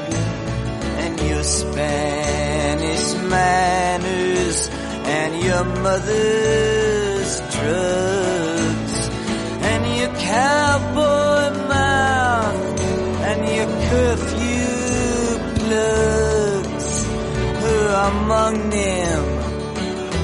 and 1.02 1.20
your 1.28 1.42
Spanish 1.42 3.14
manners 3.30 4.68
and 5.18 5.42
your 5.44 5.64
mother's 5.64 7.40
drugs 7.56 8.94
and 9.70 9.82
your 9.98 10.12
cowboy 10.18 11.50
mouth 11.68 12.80
and 13.28 13.40
your 13.56 13.70
curfew 13.88 14.68
plugs. 15.58 16.88
Who 17.62 17.76
among 18.10 18.54
them 18.70 19.22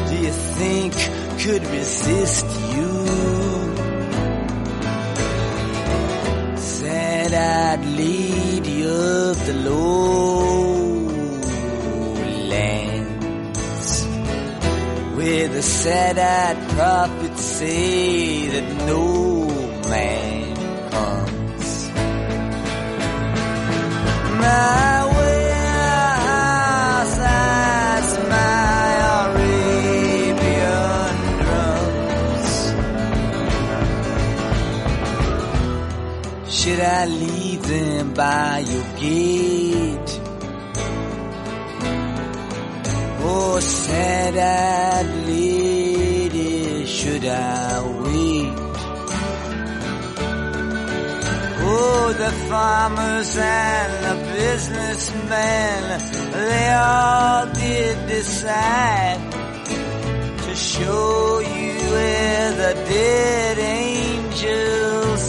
do 0.08 0.14
you 0.16 0.32
think 0.32 0.93
could 1.44 1.66
resist 1.66 2.46
you? 2.74 2.90
Sad-eyed 6.56 7.84
lady 7.98 8.78
of 8.84 9.46
the 9.46 9.52
lowlands. 9.66 11.50
lands 12.54 13.92
where 15.16 15.48
the 15.48 15.62
sad-eyed 15.62 16.58
prophets 16.70 17.42
say 17.42 18.48
that 18.48 18.86
no 18.86 19.04
man 19.90 20.56
comes. 20.92 21.70
My 24.40 25.03
I 36.84 37.06
leave 37.06 37.62
them 37.66 38.12
by 38.12 38.58
your 38.58 38.84
gate? 39.00 40.20
Oh, 43.26 43.58
sad-eyed 43.58 45.06
lady, 45.26 46.84
should 46.84 47.24
I 47.24 47.80
wait? 48.02 48.52
Oh, 51.66 52.12
the 52.18 52.32
farmers 52.50 53.36
and 53.38 53.92
the 54.06 54.16
businessmen, 54.34 55.80
they 56.32 56.72
all 56.74 57.46
did 57.54 58.08
decide 58.08 59.32
to 60.42 60.54
show 60.54 61.38
you 61.38 61.74
where 61.92 62.52
the 62.52 62.74
dead 62.90 63.58
angels 63.58 64.83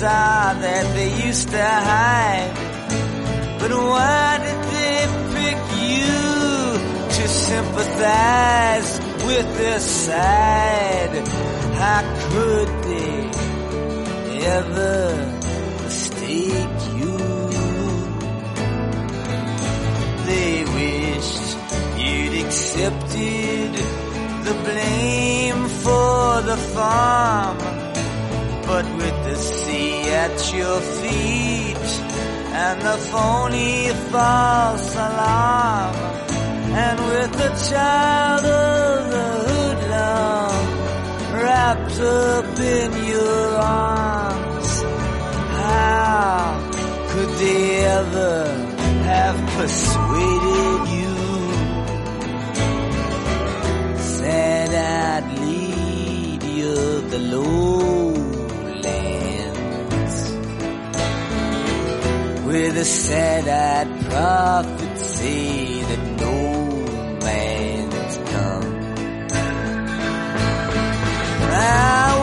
are 0.06 0.54
that 0.66 0.86
they 0.96 1.12
used 1.28 1.50
to 1.50 1.64
hide. 1.64 2.54
But 3.60 3.72
why 3.72 4.38
did 4.46 4.62
they 4.76 5.02
pick 5.38 5.60
you 5.92 6.16
to 7.18 7.24
sympathize 7.28 8.92
with 9.26 9.48
their 9.58 9.80
side? 9.80 11.16
How 11.82 12.02
could 12.32 12.70
they 12.90 13.16
ever 14.58 14.96
mistake 15.84 16.80
you? 17.00 17.18
They 20.30 20.66
wished 20.80 21.58
you'd 21.98 22.46
accepted 22.46 23.74
the 24.48 24.56
blame 24.64 25.62
for 25.84 26.42
the 26.50 26.58
farm. 26.76 27.58
But 28.68 28.86
with 28.98 29.18
the 29.28 29.36
at 30.24 30.38
your 30.54 30.80
feet 31.00 31.88
and 32.64 32.78
the 32.82 32.98
phony 33.12 33.90
false 34.12 34.96
alarm, 34.96 35.96
and 36.84 36.98
with 37.12 37.32
the 37.42 37.52
child 37.70 38.46
of 38.46 38.98
the 39.16 39.28
hoodlum 39.48 40.56
wrapped 41.36 42.00
up 42.00 42.60
in 42.60 42.92
your 43.14 43.48
arms, 43.58 44.72
how 45.62 46.40
could 47.10 47.32
they 47.44 47.64
ever 48.00 48.38
have 49.12 49.38
persuaded 49.58 50.82
you? 51.00 51.16
Sad-eyed 54.18 55.28
lady 55.42 56.58
of 56.62 57.00
the 57.12 57.20
lowlands, 57.34 58.05
with 62.56 62.78
a 62.78 62.86
sad-eyed 62.86 63.90
prophet 64.06 64.96
prophecy 64.96 65.82
that 65.90 66.04
no 66.24 66.38
man 67.26 67.92
has 67.92 68.16
come. 68.32 68.70
I 71.52 72.16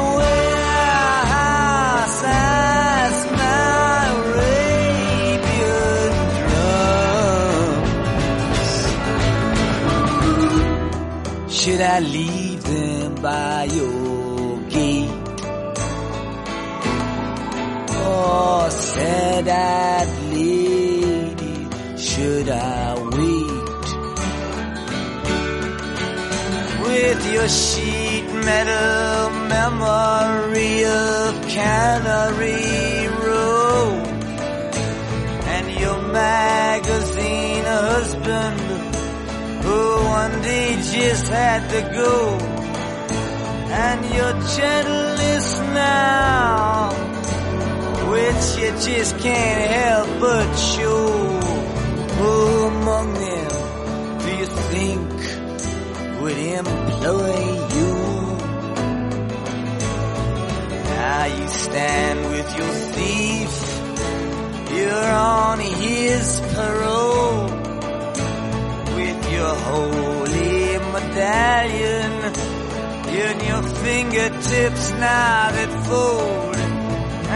Should 11.62 11.80
I 11.80 12.00
leave 12.00 12.62
them 12.64 13.14
by 13.16 13.64
your 13.64 14.58
gate? 14.62 15.10
Oh, 17.94 18.64
or 18.64 18.70
said 18.70 19.48
I? 19.48 20.01
Should 22.42 22.50
I 22.50 22.94
wait? 22.94 23.86
With 26.86 27.32
your 27.32 27.48
sheet 27.48 28.26
metal 28.48 29.30
memory 29.54 30.84
of 30.84 31.30
Cannery 31.48 33.06
Row 33.22 33.90
and 35.54 35.80
your 35.80 36.02
magazine 36.08 37.64
husband 37.64 38.60
who 39.64 39.80
one 40.20 40.42
day 40.42 40.74
just 40.74 41.28
had 41.28 41.62
to 41.70 41.80
go 41.94 42.38
and 43.84 44.04
your 44.16 44.32
gentleness 44.56 45.58
now 45.74 46.90
which 48.10 48.44
you 48.60 48.70
just 48.88 49.18
can't 49.18 49.70
help 49.70 50.20
but 50.20 50.54
show. 50.56 51.21
Who 52.22 52.66
among 52.72 53.08
them. 53.14 53.52
Do 54.24 54.30
you 54.40 54.48
think 54.72 55.08
would 56.20 56.38
employ 56.60 57.36
you? 57.76 57.92
Now 60.94 61.24
you 61.36 61.46
stand 61.48 62.18
with 62.34 62.48
your 62.58 62.74
thief, 62.94 63.52
you're 64.76 65.12
on 65.42 65.58
his 65.84 66.26
parole, 66.54 67.44
with 68.98 69.20
your 69.36 69.54
holy 69.68 70.78
medallion 70.94 72.12
in 73.22 73.36
your 73.50 73.62
fingertips 73.84 74.84
now 74.92 75.50
that 75.56 75.72
fold 75.88 76.56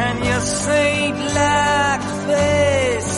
and 0.05 0.17
your 0.25 0.41
saint-like 0.41 2.05
face 2.29 3.16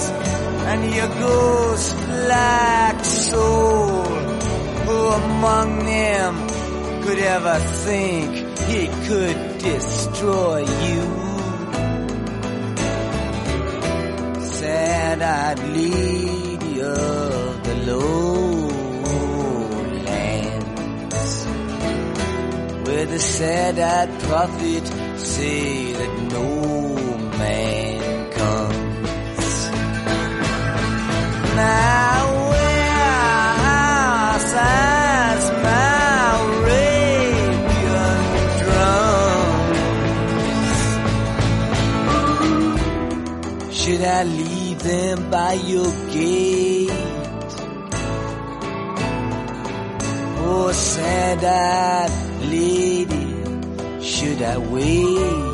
and 0.70 0.82
your 0.94 1.08
ghost-like 1.08 3.04
soul. 3.04 4.04
Who 4.86 4.98
among 5.22 5.68
them 5.94 6.32
could 7.02 7.18
ever 7.18 7.58
think 7.86 8.28
he 8.70 8.82
could 9.08 9.38
destroy 9.58 10.58
you? 10.86 11.04
Sad-eyed 14.58 15.60
lady 15.80 16.74
of 16.82 17.64
the 17.68 17.76
lowlands 17.88 18.48
where 22.86 23.06
the 23.06 23.18
sad-eyed 23.18 24.12
prophet 24.20 24.86
say 25.16 25.92
that 25.92 26.12
no 26.34 26.46
man 27.38 27.67
Should 43.88 44.02
I 44.02 44.22
leave 44.22 44.82
them 44.82 45.30
by 45.30 45.54
your 45.54 45.90
gate? 46.12 46.90
Oh, 50.40 50.70
sad-eyed 50.72 52.10
lady, 52.50 54.02
should 54.02 54.42
I 54.42 54.58
wait? 54.58 55.47